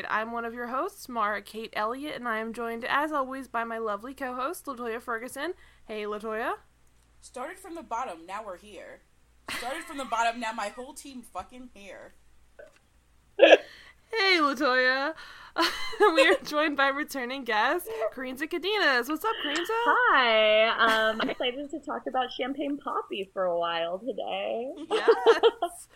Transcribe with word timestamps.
the 0.00 0.06
Televoid. 0.06 0.10
I'm 0.10 0.32
one 0.32 0.44
of 0.44 0.54
your 0.54 0.68
hosts, 0.68 1.08
Mara 1.08 1.42
Kate 1.42 1.72
Elliott, 1.74 2.16
and 2.16 2.28
I 2.28 2.38
am 2.38 2.52
joined, 2.52 2.84
as 2.84 3.12
always, 3.12 3.48
by 3.48 3.64
my 3.64 3.78
lovely 3.78 4.14
co 4.14 4.34
host, 4.34 4.66
Latoya 4.66 5.00
Ferguson. 5.00 5.54
Hey, 5.86 6.04
Latoya. 6.04 6.54
Started 7.20 7.58
from 7.58 7.74
the 7.74 7.82
bottom, 7.82 8.26
now 8.26 8.44
we're 8.44 8.56
here. 8.56 9.00
Started 9.58 9.84
from 9.84 9.98
the 9.98 10.04
bottom, 10.04 10.40
now 10.40 10.52
my 10.52 10.68
whole 10.68 10.94
team 10.94 11.22
fucking 11.22 11.70
here. 11.74 12.14
Hey, 13.38 14.38
Latoya. 14.38 15.14
we 16.14 16.28
are 16.28 16.36
joined 16.44 16.76
by 16.76 16.88
returning 16.88 17.44
guest, 17.44 17.88
Karinza 18.14 18.48
Cadinas. 18.48 19.08
What's 19.08 19.24
up, 19.24 19.32
Karinza? 19.44 19.66
Hi. 19.68 20.68
Um, 20.68 21.20
I'm 21.20 21.30
excited 21.30 21.70
to 21.70 21.80
talk 21.80 22.06
about 22.08 22.32
Champagne 22.32 22.78
Papi 22.78 23.32
for 23.32 23.44
a 23.44 23.58
while 23.58 23.98
today. 23.98 24.68
Yes. 24.90 25.88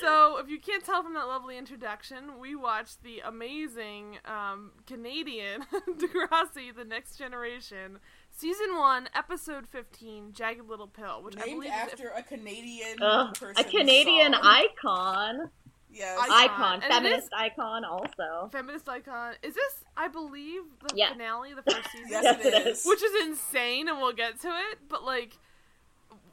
So, 0.00 0.38
if 0.38 0.48
you 0.48 0.58
can't 0.58 0.84
tell 0.84 1.02
from 1.02 1.14
that 1.14 1.26
lovely 1.26 1.56
introduction, 1.58 2.38
we 2.40 2.54
watched 2.56 3.02
the 3.02 3.20
amazing 3.20 4.18
um, 4.24 4.72
Canadian 4.86 5.62
Degrassi: 5.88 6.74
The 6.74 6.84
Next 6.84 7.16
Generation, 7.18 7.98
season 8.30 8.76
one, 8.76 9.08
episode 9.14 9.68
fifteen, 9.68 10.32
"Jagged 10.32 10.68
Little 10.68 10.86
Pill," 10.88 11.22
which 11.22 11.36
I 11.36 11.46
Named 11.46 11.60
believe 11.60 11.72
is 11.72 11.92
after 11.92 12.08
a 12.08 12.22
Canadian 12.22 12.96
Ugh, 13.00 13.34
person. 13.38 13.54
a 13.64 13.68
Canadian 13.68 14.32
song. 14.32 14.42
icon. 14.44 15.50
Yes. 15.94 16.18
I- 16.20 16.44
Icon. 16.44 16.80
Feminist 16.80 17.24
is- 17.24 17.30
icon 17.36 17.84
also. 17.84 18.48
feminist 18.50 18.88
icon. 18.88 19.34
Is 19.42 19.54
this, 19.54 19.84
I 19.94 20.08
believe, 20.08 20.62
the 20.88 20.96
Yeah. 20.96 21.12
finale, 21.12 21.50
of 21.52 21.62
the 21.62 21.70
first 21.70 21.90
season? 21.92 22.06
yes, 22.08 22.24
Yes, 22.24 22.40
it 22.46 22.54
it 22.54 22.66
is. 22.66 22.78
is. 22.80 22.86
which 22.86 23.02
is 23.02 23.26
insane, 23.26 23.88
and 23.88 23.98
we'll 23.98 24.14
get 24.14 24.40
to 24.40 24.48
it. 24.48 24.78
But 24.88 25.04
like, 25.04 25.36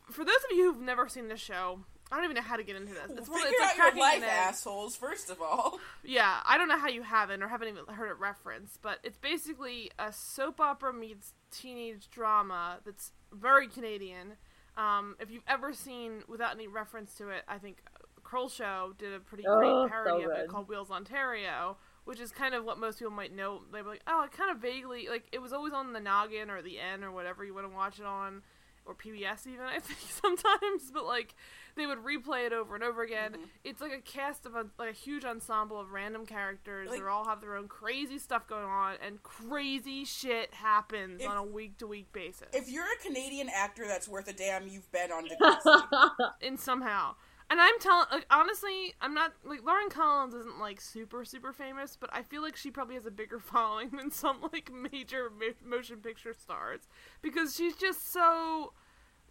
for 0.10 0.24
those 0.24 0.38
of 0.50 0.56
you 0.58 0.72
who've 0.72 0.82
never 0.82 1.10
seen 1.10 1.28
the 1.28 1.36
show, 1.36 1.82
I 2.12 2.16
don't 2.16 2.24
even 2.26 2.36
know 2.36 2.42
how 2.42 2.56
to 2.56 2.64
get 2.64 2.76
into 2.76 2.94
this. 2.94 3.12
It's 3.18 3.30
one, 3.30 3.40
Figure 3.42 3.52
it's 3.52 3.60
like 3.62 3.70
out 3.72 3.76
your 3.76 4.04
cracking 4.04 4.22
life, 4.24 4.32
assholes, 4.32 4.96
first 4.96 5.30
of 5.30 5.42
all. 5.42 5.80
Yeah, 6.04 6.40
I 6.46 6.58
don't 6.58 6.68
know 6.68 6.80
how 6.80 6.88
you 6.88 7.04
haven't 7.04 7.44
or 7.44 7.48
haven't 7.48 7.68
even 7.68 7.86
heard 7.86 8.10
it 8.10 8.18
referenced, 8.20 8.82
but 8.82 8.98
it's 9.04 9.18
basically 9.18 9.92
a 10.00 10.12
soap 10.12 10.60
opera 10.60 10.92
meets 10.92 11.34
teenage 11.52 12.10
drama 12.10 12.80
that's 12.84 13.12
very 13.32 13.68
Canadian. 13.68 14.34
Um, 14.76 15.16
if 15.20 15.30
you've 15.30 15.44
ever 15.48 15.72
seen, 15.74 16.24
without 16.28 16.56
any 16.56 16.68
reference 16.68 17.14
to 17.16 17.30
it, 17.30 17.44
I 17.48 17.58
think 17.60 17.84
Kroll 18.24 18.50
Show 18.50 18.94
did 18.98 19.14
a 19.14 19.20
pretty 19.20 19.44
Oh, 19.48 19.58
great 19.58 19.70
so 19.70 19.88
parody 19.90 20.24
of 20.24 20.32
it 20.32 20.48
called 20.48 20.68
Wheels 20.70 20.90
Ontario, 20.90 21.78
which 22.06 22.20
is 22.20 22.32
kind 22.32 22.56
of 22.56 22.64
what 22.64 22.80
most 22.80 22.98
people 23.00 23.12
might 23.14 23.36
know. 23.36 23.62
They 23.72 23.82
were 23.84 23.90
like, 23.92 24.04
oh, 24.08 24.24
it 24.24 24.32
kind 24.32 24.50
of 24.50 24.58
vaguely, 24.58 25.08
like, 25.10 25.26
it 25.32 25.42
was 25.42 25.54
always 25.54 25.74
on 25.74 25.94
the 25.94 26.00
noggin 26.00 26.50
or 26.50 26.62
the 26.64 26.80
N 26.80 27.04
or 27.04 27.12
whatever 27.12 27.44
you 27.46 27.54
want 27.54 27.70
to 27.70 27.76
watch 27.76 28.00
it 28.00 28.06
on, 28.06 28.42
or 28.86 28.96
PBS 28.96 29.46
even, 29.46 29.66
I 29.66 29.80
think, 29.80 30.00
sometimes, 30.10 30.90
but 30.92 31.06
like, 31.06 31.36
they 31.76 31.86
would 31.86 32.00
replay 32.00 32.46
it 32.46 32.54
over 32.54 32.76
and 32.76 32.84
over 32.84 33.02
again. 33.02 33.34
Mhm. 33.34 33.48
It's 33.64 33.82
like 33.82 33.92
a 33.94 34.02
cast 34.02 34.46
of 34.46 34.56
a, 34.56 34.66
like 34.78 34.90
a 34.90 34.94
huge 34.94 35.26
ensemble 35.26 35.80
of 35.80 35.92
random 35.92 36.26
characters. 36.26 36.90
Like- 36.90 37.00
they 37.02 37.06
all 37.08 37.26
have 37.26 37.42
their 37.42 37.56
own 37.56 37.68
crazy 37.68 38.18
stuff 38.20 38.48
going 38.48 38.66
on, 38.66 38.96
and 39.02 39.22
crazy 39.24 40.06
shit 40.06 40.54
happens 40.54 41.22
If- 41.22 41.28
on 41.30 41.38
a 41.38 41.44
week 41.44 41.78
to 41.80 41.88
week 41.88 42.12
basis. 42.14 42.50
If 42.54 42.70
you're 42.70 42.86
a 42.86 42.98
Canadian 43.04 43.50
actor 43.50 43.88
that's 43.88 44.08
worth 44.08 44.28
a 44.28 44.34
damn, 44.34 44.68
you've 44.68 44.92
been 44.92 45.12
on 45.12 45.28
Degrassi. 45.28 46.32
in 46.42 46.58
somehow. 46.58 47.16
And 47.52 47.60
I'm 47.60 47.80
telling, 47.80 48.06
like, 48.12 48.28
honestly, 48.30 48.94
I'm 49.02 49.16
not 49.16 49.34
like 49.44 49.64
Lauren 49.66 49.90
Collins 49.90 50.36
isn't 50.36 50.60
like 50.60 50.80
super 50.80 51.26
super 51.26 51.52
famous, 51.52 51.98
but 52.00 52.12
I 52.14 52.22
feel 52.22 52.44
like 52.44 52.56
she 52.56 52.70
probably 52.70 52.94
has 52.94 53.08
a 53.08 53.12
bigger 53.12 53.40
following 53.54 53.90
than 53.90 54.12
some 54.12 54.38
like 54.54 54.72
major 54.72 55.32
ma- 55.32 55.54
motion 55.68 55.98
picture 55.98 56.36
stars 56.36 56.88
because 57.24 57.56
she's 57.56 57.76
just 57.76 58.12
so 58.14 58.74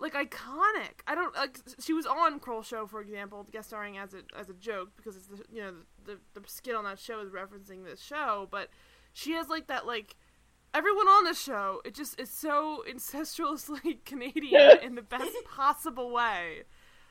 like 0.00 0.14
iconic. 0.14 1.00
I 1.06 1.14
don't 1.14 1.34
like 1.34 1.58
she 1.80 1.92
was 1.92 2.06
on 2.06 2.38
Kroll 2.40 2.62
Show 2.62 2.86
for 2.86 3.00
example, 3.00 3.46
guest 3.50 3.68
starring 3.68 3.98
as 3.98 4.14
a 4.14 4.22
as 4.38 4.48
a 4.48 4.54
joke 4.54 4.90
because 4.96 5.16
it's 5.16 5.26
the 5.26 5.44
you 5.50 5.60
know 5.60 5.72
the 6.04 6.18
the, 6.34 6.40
the 6.40 6.48
skit 6.48 6.74
on 6.74 6.84
that 6.84 6.98
show 6.98 7.20
is 7.20 7.30
referencing 7.30 7.84
this 7.84 8.00
show, 8.00 8.48
but 8.50 8.68
she 9.12 9.32
has 9.32 9.48
like 9.48 9.66
that 9.66 9.86
like 9.86 10.16
everyone 10.74 11.08
on 11.08 11.24
the 11.24 11.34
show 11.34 11.80
it 11.84 11.94
just 11.94 12.18
is 12.20 12.30
so 12.30 12.84
incestuously 12.88 14.00
Canadian 14.04 14.78
in 14.82 14.94
the 14.94 15.02
best 15.02 15.32
possible 15.50 16.10
way. 16.12 16.62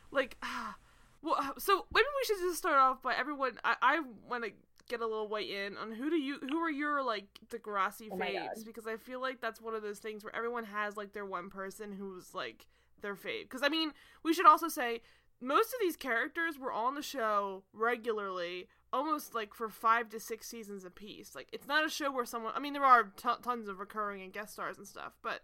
Like, 0.10 0.38
ah, 0.42 0.78
well, 1.22 1.36
uh, 1.38 1.52
so 1.58 1.86
maybe 1.94 2.06
we 2.06 2.26
should 2.26 2.38
just 2.40 2.58
start 2.58 2.78
off 2.78 3.02
by 3.02 3.14
everyone. 3.14 3.58
I, 3.64 3.76
I 3.82 4.02
want 4.30 4.46
to 4.46 4.52
get 4.88 5.02
a 5.02 5.06
little 5.06 5.28
weigh 5.28 5.66
in 5.66 5.76
on 5.78 5.92
who 5.92 6.10
do 6.10 6.16
you 6.16 6.38
who 6.50 6.58
are 6.60 6.72
your 6.72 7.04
like 7.04 7.26
Degrassi 7.50 8.08
Oh 8.10 8.16
my 8.16 8.28
faves 8.28 8.66
because 8.66 8.88
I 8.88 8.96
feel 8.96 9.20
like 9.20 9.42
that's 9.42 9.62
one 9.62 9.76
of 9.76 9.82
those 9.82 10.00
things 10.00 10.24
where 10.24 10.34
everyone 10.34 10.64
has 10.64 10.96
like 10.96 11.12
their 11.12 11.26
one 11.26 11.50
person 11.50 11.92
who's 11.92 12.34
like 12.34 12.66
their 13.02 13.16
fave. 13.16 13.44
Because 13.44 13.64
I 13.64 13.70
mean, 13.70 13.92
we 14.24 14.34
should 14.34 14.46
also 14.46 14.68
say 14.68 15.02
most 15.40 15.74
of 15.74 15.80
these 15.80 15.96
characters 15.96 16.58
were 16.58 16.72
on 16.72 16.96
the 16.96 17.02
show 17.02 17.64
regularly 17.74 18.68
almost 18.94 19.36
like 19.36 19.54
for 19.54 19.68
five 19.70 20.10
to 20.10 20.20
six 20.20 20.48
seasons 20.48 20.86
apiece 20.86 21.36
like 21.36 21.50
it's 21.52 21.68
not 21.68 21.86
a 21.86 21.90
show 21.90 22.10
where 22.10 22.24
someone 22.24 22.54
i 22.56 22.60
mean 22.60 22.72
there 22.72 22.86
are 22.86 23.12
t- 23.18 23.30
tons 23.44 23.68
of 23.68 23.80
recurring 23.80 24.24
and 24.24 24.32
guest 24.32 24.54
stars 24.54 24.78
and 24.78 24.88
stuff 24.88 25.12
but 25.22 25.42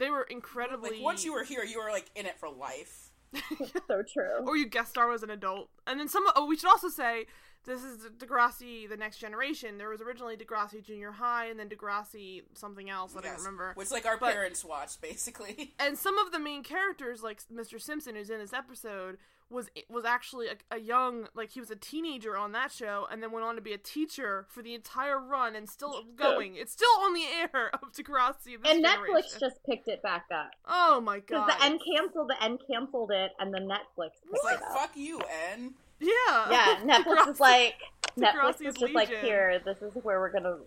they 0.00 0.10
were 0.10 0.22
incredibly 0.22 0.90
like, 0.90 1.02
once 1.02 1.24
you 1.24 1.32
were 1.32 1.44
here, 1.44 1.62
you 1.62 1.78
were, 1.78 1.90
like, 1.90 2.10
in 2.16 2.26
it 2.26 2.38
for 2.38 2.48
life. 2.48 3.10
so 3.86 4.02
true. 4.02 4.44
or 4.44 4.56
you 4.56 4.66
guest 4.66 4.90
star 4.90 5.12
as 5.12 5.22
an 5.22 5.30
adult 5.30 5.68
and 5.86 6.00
then 6.00 6.08
some 6.08 6.24
oh 6.34 6.46
we 6.46 6.56
should 6.56 6.68
also 6.68 6.88
say 6.88 7.26
this 7.64 7.84
is 7.84 8.06
Degrassi 8.18 8.88
the 8.88 8.96
next 8.96 9.18
generation 9.18 9.78
there 9.78 9.88
was 9.88 10.00
originally 10.00 10.36
Degrassi 10.36 10.82
junior 10.82 11.12
high 11.12 11.46
and 11.46 11.58
then 11.58 11.68
Degrassi 11.68 12.42
something 12.54 12.88
else 12.90 13.12
that 13.12 13.24
I 13.24 13.28
don't 13.28 13.38
remember 13.38 13.72
Which, 13.74 13.90
like, 13.90 14.06
our 14.06 14.16
But- 14.16 14.32
parents 14.32 14.64
watched, 14.64 15.00
basically. 15.00 15.74
and 15.78 15.98
some 15.98 16.18
of 16.18 16.32
the 16.32 16.38
main 16.38 16.62
characters 16.62 17.22
like 17.22 17.42
mr 17.52 17.80
simpson 17.80 18.14
who's 18.16 18.30
in 18.30 18.38
this 18.38 18.52
episode 18.52 19.18
was 19.50 19.68
was 19.88 20.04
actually 20.04 20.46
a, 20.46 20.54
a 20.70 20.78
young 20.78 21.26
like 21.34 21.50
he 21.50 21.58
was 21.60 21.72
a 21.72 21.76
teenager 21.76 22.36
on 22.36 22.52
that 22.52 22.70
show 22.70 23.08
and 23.10 23.20
then 23.20 23.32
went 23.32 23.44
on 23.44 23.56
to 23.56 23.60
be 23.60 23.72
a 23.72 23.78
teacher 23.78 24.46
for 24.48 24.62
the 24.62 24.74
entire 24.74 25.18
run 25.18 25.56
and 25.56 25.68
still 25.68 26.04
going 26.14 26.54
it's 26.54 26.70
still 26.72 26.88
on 27.00 27.12
the 27.14 27.24
air 27.24 27.68
of 27.74 27.92
Degrassi 27.92 28.54
this 28.62 28.70
And 28.70 28.84
generation. 28.84 29.14
Netflix 29.16 29.40
just 29.40 29.56
picked 29.66 29.88
it 29.88 30.02
back 30.04 30.26
up. 30.32 30.50
oh 30.68 31.00
my 31.00 31.16
Because 31.18 31.46
god 31.48 31.58
the 31.58 31.64
N 31.64 31.78
canceled, 31.94 32.30
the 32.30 32.42
N 32.44 32.58
canceled 32.70 33.10
it, 33.12 33.32
and 33.40 33.52
the 33.52 33.58
Netflix 33.58 34.10
picked 34.22 34.34
It's 34.34 34.44
like, 34.44 34.60
fuck 34.60 34.96
you, 34.96 35.20
N. 35.52 35.74
yeah 36.00 36.50
Yeah, 36.50 36.80
Netflix 36.84 37.28
is 37.28 37.40
like, 37.40 37.74
Netflix 38.18 38.60
is 38.60 38.76
just 38.76 38.94
like, 38.94 39.08
here, 39.08 39.60
this 39.64 39.76
is 39.82 39.92
where 40.02 40.20
we're 40.20 40.32
gonna 40.32 40.58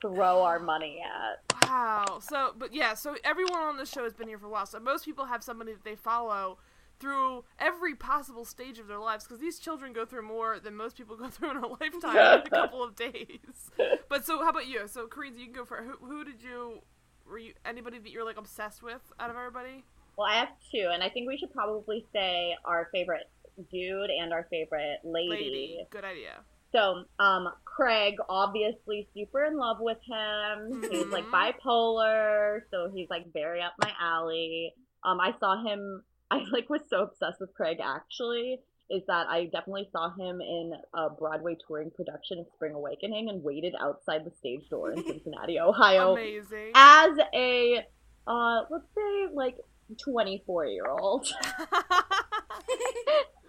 throw 0.00 0.42
our 0.42 0.58
money 0.58 1.02
at. 1.02 1.68
Wow. 1.68 2.18
So, 2.20 2.54
but 2.56 2.74
yeah, 2.74 2.94
so 2.94 3.16
everyone 3.24 3.60
on 3.62 3.76
the 3.76 3.86
show 3.86 4.04
has 4.04 4.12
been 4.12 4.28
here 4.28 4.38
for 4.38 4.46
a 4.46 4.50
while. 4.50 4.66
So 4.66 4.78
most 4.78 5.04
people 5.04 5.24
have 5.24 5.42
somebody 5.42 5.72
that 5.72 5.84
they 5.84 5.96
follow 5.96 6.58
through 7.00 7.44
every 7.58 7.94
possible 7.94 8.44
stage 8.44 8.78
of 8.78 8.86
their 8.86 8.98
lives 8.98 9.24
because 9.24 9.40
these 9.40 9.58
children 9.58 9.92
go 9.92 10.04
through 10.04 10.22
more 10.22 10.58
than 10.58 10.76
most 10.76 10.96
people 10.96 11.16
go 11.24 11.28
through 11.28 11.50
in 11.52 11.56
a 11.56 11.66
lifetime 11.66 12.16
in 12.16 12.46
a 12.46 12.50
couple 12.50 12.82
of 12.82 12.94
days. 12.94 13.70
But 14.08 14.24
so, 14.24 14.42
how 14.42 14.50
about 14.50 14.68
you? 14.68 14.86
So, 14.86 15.06
Karina, 15.08 15.38
you 15.38 15.46
can 15.46 15.54
go 15.54 15.64
for 15.64 15.82
who? 15.82 16.06
Who 16.06 16.24
did 16.24 16.42
you? 16.42 16.82
Were 17.26 17.38
you 17.38 17.54
anybody 17.64 17.98
that 17.98 18.10
you're 18.10 18.24
like 18.24 18.36
obsessed 18.36 18.82
with 18.82 19.00
out 19.18 19.30
of 19.30 19.36
everybody? 19.36 19.82
Well, 20.16 20.28
I 20.28 20.36
have 20.36 20.48
two, 20.70 20.90
and 20.92 21.02
I 21.02 21.08
think 21.08 21.26
we 21.26 21.36
should 21.36 21.52
probably 21.52 22.06
say 22.12 22.54
our 22.64 22.88
favorite 22.92 23.28
dude 23.70 24.10
and 24.10 24.32
our 24.32 24.46
favorite 24.50 24.98
lady. 25.04 25.28
Lady. 25.30 25.86
Good 25.90 26.04
idea. 26.04 26.40
So, 26.72 27.04
um, 27.20 27.48
Craig, 27.64 28.14
obviously 28.28 29.08
super 29.14 29.44
in 29.44 29.56
love 29.56 29.76
with 29.80 29.98
him. 30.08 30.82
He's 30.90 31.06
like 31.06 31.24
Mhm. 31.26 31.54
bipolar, 31.62 32.60
so 32.70 32.90
he's 32.92 33.08
like 33.10 33.32
very 33.32 33.62
up 33.62 33.74
my 33.80 33.92
alley. 34.00 34.74
Um, 35.04 35.20
I 35.20 35.34
saw 35.38 35.62
him. 35.64 36.02
I 36.30 36.38
like 36.50 36.68
was 36.68 36.80
so 36.90 37.02
obsessed 37.02 37.40
with 37.40 37.54
Craig. 37.54 37.78
Actually, 37.80 38.60
is 38.90 39.02
that 39.06 39.28
I 39.28 39.44
definitely 39.44 39.88
saw 39.92 40.10
him 40.14 40.40
in 40.40 40.72
a 40.94 41.10
Broadway 41.10 41.56
touring 41.66 41.90
production 41.92 42.38
of 42.40 42.46
Spring 42.54 42.74
Awakening 42.74 43.28
and 43.28 43.42
waited 43.44 43.74
outside 43.80 44.24
the 44.24 44.32
stage 44.38 44.68
door 44.68 44.90
in 44.92 44.96
Cincinnati, 45.06 45.60
Ohio, 45.60 46.12
Amazing. 46.14 46.72
as 46.74 47.12
a 47.34 47.86
uh, 48.26 48.62
let's 48.70 48.86
say 48.96 49.26
like 49.32 49.56
twenty 50.02 50.42
four 50.44 50.66
year 50.66 50.86
old. 50.88 51.28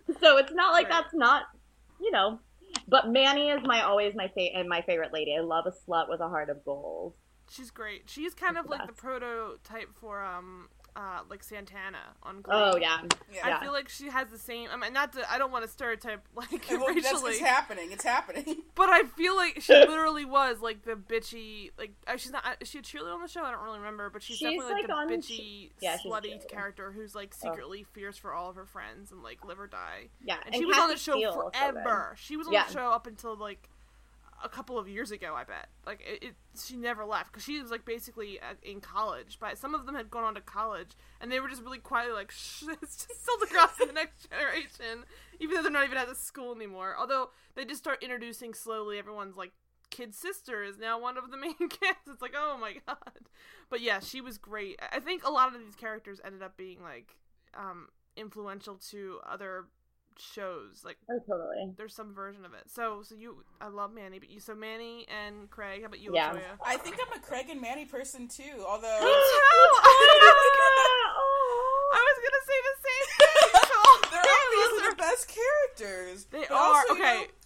so 0.21 0.37
it's 0.37 0.51
not 0.53 0.73
like 0.73 0.89
Right. 0.89 1.01
that's 1.03 1.13
not, 1.13 1.43
you 1.99 2.11
know. 2.11 2.39
But 2.87 3.09
Manny 3.09 3.49
is 3.49 3.61
my 3.63 3.81
always 3.81 4.13
my 4.15 4.27
fa- 4.27 4.53
and 4.55 4.67
my 4.69 4.81
favorite 4.81 5.13
lady. 5.13 5.35
I 5.35 5.41
love 5.41 5.65
a 5.65 5.71
slut 5.71 6.09
with 6.09 6.19
a 6.19 6.27
heart 6.27 6.49
of 6.49 6.63
gold. 6.65 7.13
She's 7.49 7.71
great. 7.71 8.09
She's 8.09 8.33
kind 8.33 8.57
of 8.57 8.65
the 8.65 8.71
like 8.71 8.87
the 8.87 8.93
prototype 8.93 9.95
for 9.99 10.23
um 10.23 10.69
uh 10.95 11.19
like 11.29 11.43
Santana 11.43 11.97
on 12.23 12.41
Glee. 12.41 12.53
Oh 12.55 12.77
yeah, 12.77 12.99
Yeah. 13.33 13.57
I 13.57 13.61
feel 13.63 13.73
like 13.73 13.89
she 13.89 14.07
has 14.09 14.29
the 14.29 14.37
same. 14.37 14.69
I 14.71 14.77
mean, 14.77 14.93
not 14.93 15.11
to. 15.13 15.29
I 15.31 15.37
don't 15.37 15.51
want 15.51 15.65
to 15.65 15.69
stereotype 15.69 16.25
like 16.35 16.69
And, 16.71 16.79
well, 16.81 16.93
that's 16.93 17.05
racially, 17.05 17.21
what's 17.23 17.39
happening. 17.39 17.91
It's 17.91 18.03
happening. 18.03 18.63
but 18.75 18.89
I 18.89 19.03
feel 19.03 19.35
like 19.35 19.61
she 19.61 19.73
literally 19.73 20.23
was 20.25 20.61
like 20.61 20.83
the 20.83 20.93
bitchy. 20.95 21.71
Like 21.77 21.91
uh, 22.07 22.15
she's 22.17 22.31
not. 22.31 22.43
Is 22.61 22.69
she 22.69 22.79
a 22.79 22.81
cheerleader 22.81 23.13
on 23.13 23.21
the 23.21 23.27
show? 23.27 23.43
I 23.43 23.51
don't 23.51 23.63
really 23.63 23.79
remember, 23.79 24.09
but 24.09 24.23
she's, 24.23 24.37
She's, 24.37 24.45
definitely 24.51 24.73
like, 24.73 24.81
like, 24.83 24.87
the 24.87 24.93
on- 24.93 25.09
bitchy, 25.09 25.23
she- 25.27 25.71
yeah, 25.81 25.97
slutty 25.97 26.47
character 26.47 26.91
who's 26.91 27.13
like 27.15 27.33
secretly 27.33 27.83
fierce 27.83 28.17
for 28.17 28.33
all 28.33 28.49
of 28.49 28.55
her 28.55 28.65
friends 28.65 29.11
and 29.11 29.21
like 29.21 29.43
live 29.45 29.59
or 29.59 29.67
die. 29.67 30.07
yeah. 30.23 30.37
And, 30.45 30.55
she 30.55 30.65
was 30.65 30.77
on 30.77 30.89
the 30.89 30.97
show 30.97 31.13
Steele 31.13 31.29
also 31.31 31.49
forever. 31.51 32.15
she 32.17 32.37
was 32.37 32.47
on 32.47 32.53
Yeah. 32.53 32.65
the 32.67 32.73
show 32.73 32.89
up 32.91 33.05
until 33.07 33.35
like 33.35 33.69
a 34.45 34.49
couple 34.49 34.77
of 34.77 34.87
years 34.87 35.11
ago. 35.11 35.33
I 35.35 35.43
bet. 35.43 35.67
Like 35.85 36.01
it, 36.01 36.23
it 36.23 36.35
she 36.63 36.77
never 36.77 37.03
left 37.03 37.31
because 37.31 37.43
she 37.43 37.59
was 37.59 37.71
like 37.71 37.83
basically 37.83 38.39
uh, 38.39 38.53
in 38.63 38.79
college. 38.79 39.37
But 39.39 39.57
some 39.57 39.75
of 39.75 39.85
them 39.85 39.95
had 39.95 40.09
gone 40.09 40.23
on 40.23 40.35
to 40.35 40.41
college, 40.41 40.91
and 41.19 41.31
they 41.31 41.39
were 41.39 41.49
just 41.49 41.63
really 41.63 41.79
quietly 41.79 42.13
like, 42.13 42.31
Shh, 42.35 42.63
it's 42.81 43.05
just 43.05 43.23
still 43.23 43.43
across 43.43 43.75
the 43.77 43.91
next 43.91 44.29
generation, 44.29 45.03
even 45.39 45.55
though 45.55 45.63
they're 45.63 45.71
not 45.71 45.85
even 45.85 45.97
at 45.97 46.07
the 46.07 46.15
school 46.15 46.55
anymore. 46.55 46.95
Although 46.97 47.29
they 47.55 47.65
just 47.65 47.81
start 47.81 48.03
introducing 48.03 48.53
slowly. 48.53 48.97
Everyone's 48.99 49.35
like 49.35 49.51
kid 49.89 50.15
sister 50.15 50.63
is 50.63 50.77
now 50.77 50.99
one 50.99 51.17
of 51.17 51.31
the 51.31 51.37
main 51.45 51.57
kids. 51.57 51.99
It's 52.07 52.21
like, 52.21 52.35
oh 52.37 52.57
my 52.59 52.75
god. 52.87 52.97
But 53.69 53.81
yeah, 53.81 53.99
she 53.99 54.21
was 54.21 54.37
great. 54.37 54.79
I 54.91 54.99
think 54.99 55.25
a 55.25 55.31
lot 55.31 55.53
of 55.53 55.59
these 55.59 55.75
characters 55.75 56.21
ended 56.23 56.43
up 56.43 56.55
being 56.55 56.81
like 56.81 57.17
um 57.57 57.87
influential 58.17 58.75
to 58.75 59.19
other 59.29 59.65
shows. 60.19 60.83
Like 60.83 60.97
Oh, 61.09 61.19
totally. 61.27 61.71
there's 61.77 61.93
some 61.93 62.13
version 62.13 62.45
of 62.45 62.53
it. 62.53 62.63
So 62.67 63.01
so 63.03 63.15
you 63.15 63.43
I 63.61 63.67
love 63.67 63.93
Manny, 63.93 64.19
but 64.19 64.29
you 64.29 64.39
so 64.39 64.55
Manny 64.55 65.05
and 65.09 65.49
Craig, 65.49 65.81
how 65.81 65.87
about 65.87 65.99
you, 65.99 66.11
Yeah. 66.13 66.33
Latoya? 66.33 66.57
I 66.65 66.77
think 66.77 66.97
I'm 67.05 67.13
a 67.17 67.21
Craig 67.21 67.49
and 67.49 67.61
Manny 67.61 67.85
person 67.85 68.27
too. 68.27 68.63
Although 68.67 68.99
Oh, 69.01 69.81
I 71.93 72.01
was 72.01 72.17
gonna 72.23 72.41
oh, 72.41 72.47
say 72.47 72.59
the 72.69 72.75
same 72.85 73.05
thing. 73.17 73.49
So 73.65 73.79
they're 74.11 74.23
those 74.23 74.45
obviously 74.45 74.83
are- 74.87 74.91
the 74.91 74.95
best 74.97 75.23
characters. 75.27 76.17
They 76.25 76.39
But 76.47 76.51
are, 76.51 76.57
also, 76.57 76.93
you 76.93 76.99
okay. 77.01 77.15
know, 77.21 77.21
Paige 77.21 77.29
is 77.29 77.33
the 77.41 77.44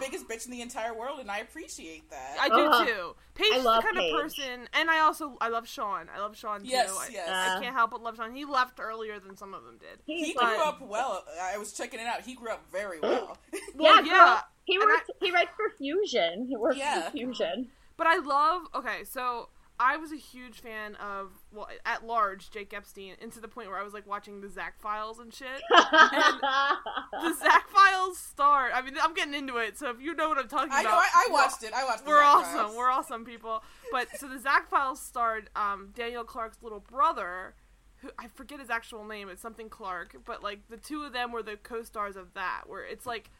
biggest 0.00 0.28
bitch 0.28 0.44
in 0.46 0.52
the 0.52 0.60
entire 0.62 0.94
world, 0.94 1.20
and 1.20 1.30
I 1.30 1.38
appreciate 1.38 2.10
that. 2.10 2.36
I 2.40 2.48
do 2.48 2.54
Ugh. 2.70 2.86
too. 2.86 3.14
Paige 3.34 3.52
is 3.54 3.62
the 3.64 3.80
kind 3.82 3.96
Paige. 3.96 4.12
of 4.14 4.20
person, 4.20 4.68
and 4.72 4.90
I 4.90 5.00
also 5.00 5.36
I 5.40 5.48
love 5.48 5.68
Sean. 5.68 6.06
I 6.14 6.20
love 6.20 6.36
Sean 6.36 6.60
too. 6.62 6.68
Yes, 6.68 6.90
I, 6.98 7.08
yes. 7.12 7.28
I 7.28 7.60
can't 7.62 7.74
help 7.74 7.90
but 7.92 8.02
love 8.02 8.16
Sean. 8.16 8.34
He 8.34 8.44
left 8.44 8.80
earlier 8.80 9.18
than 9.20 9.36
some 9.36 9.54
of 9.54 9.64
them 9.64 9.78
did. 9.78 10.00
he 10.06 10.24
He's 10.24 10.34
grew 10.36 10.46
like, 10.48 10.58
up 10.66 10.80
well. 10.82 11.24
I 11.40 11.56
was 11.58 11.72
checking 11.72 12.00
it 12.00 12.06
out. 12.06 12.22
He 12.22 12.34
grew 12.34 12.50
up 12.50 12.62
very 12.72 13.00
well. 13.00 13.36
Well, 13.76 14.04
yeah, 14.04 14.12
yeah, 14.12 14.40
he 14.64 14.74
and 14.74 14.84
works. 14.84 15.10
he 15.20 15.30
writes 15.30 15.50
for 15.56 15.70
Fusion. 15.78 16.46
He 16.48 16.56
works 16.56 16.76
Yeah. 16.78 17.02
for 17.02 17.10
Fusion. 17.12 17.68
But 17.96 18.06
I 18.08 18.16
love. 18.18 18.62
Okay, 18.74 19.04
so 19.04 19.48
I 19.80 19.96
was 19.96 20.10
a 20.12 20.16
huge 20.16 20.60
fan 20.60 20.96
of 20.96 21.30
well, 21.52 21.68
at 21.86 22.04
large 22.04 22.50
Jake 22.50 22.74
Epstein, 22.74 23.14
and 23.22 23.30
to 23.32 23.40
the 23.40 23.48
point 23.48 23.68
where 23.68 23.78
I 23.78 23.82
was 23.82 23.92
like 23.94 24.06
watching 24.06 24.40
the 24.40 24.48
Zack 24.48 24.80
Files 24.80 25.18
and 25.18 25.32
shit. 25.32 25.62
the 25.70 27.34
Zack 27.38 27.68
Files 27.68 28.18
start. 28.18 28.72
I 28.74 28.82
mean, 28.82 28.94
I'm 29.02 29.14
getting 29.14 29.34
into 29.34 29.56
it, 29.58 29.78
so 29.78 29.90
if 29.90 30.00
you 30.00 30.14
know 30.14 30.28
what 30.28 30.38
I'm 30.38 30.48
talking 30.48 30.72
I 30.72 30.80
about, 30.80 30.90
know. 30.90 30.96
I, 30.98 31.08
I 31.14 31.24
we're- 31.28 31.32
watched 31.32 31.62
it. 31.62 31.72
I 31.72 31.84
watched. 31.84 32.06
We're 32.06 32.18
Zack 32.18 32.26
awesome. 32.26 32.56
Files. 32.58 32.76
We're 32.76 32.90
awesome 32.90 33.24
people. 33.24 33.62
But 33.92 34.08
so 34.18 34.28
the 34.28 34.38
Zack 34.38 34.68
Files 34.68 35.00
starred 35.00 35.50
um, 35.56 35.90
Daniel 35.94 36.24
Clark's 36.24 36.58
little 36.62 36.80
brother, 36.80 37.54
who 37.98 38.10
I 38.18 38.26
forget 38.28 38.60
his 38.60 38.70
actual 38.70 39.04
name. 39.04 39.28
It's 39.28 39.42
something 39.42 39.68
Clark. 39.68 40.16
But 40.24 40.42
like 40.42 40.60
the 40.68 40.76
two 40.76 41.02
of 41.02 41.12
them 41.12 41.32
were 41.32 41.42
the 41.42 41.56
co-stars 41.56 42.16
of 42.16 42.34
that. 42.34 42.62
Where 42.66 42.84
it's 42.84 43.06
like, 43.06 43.30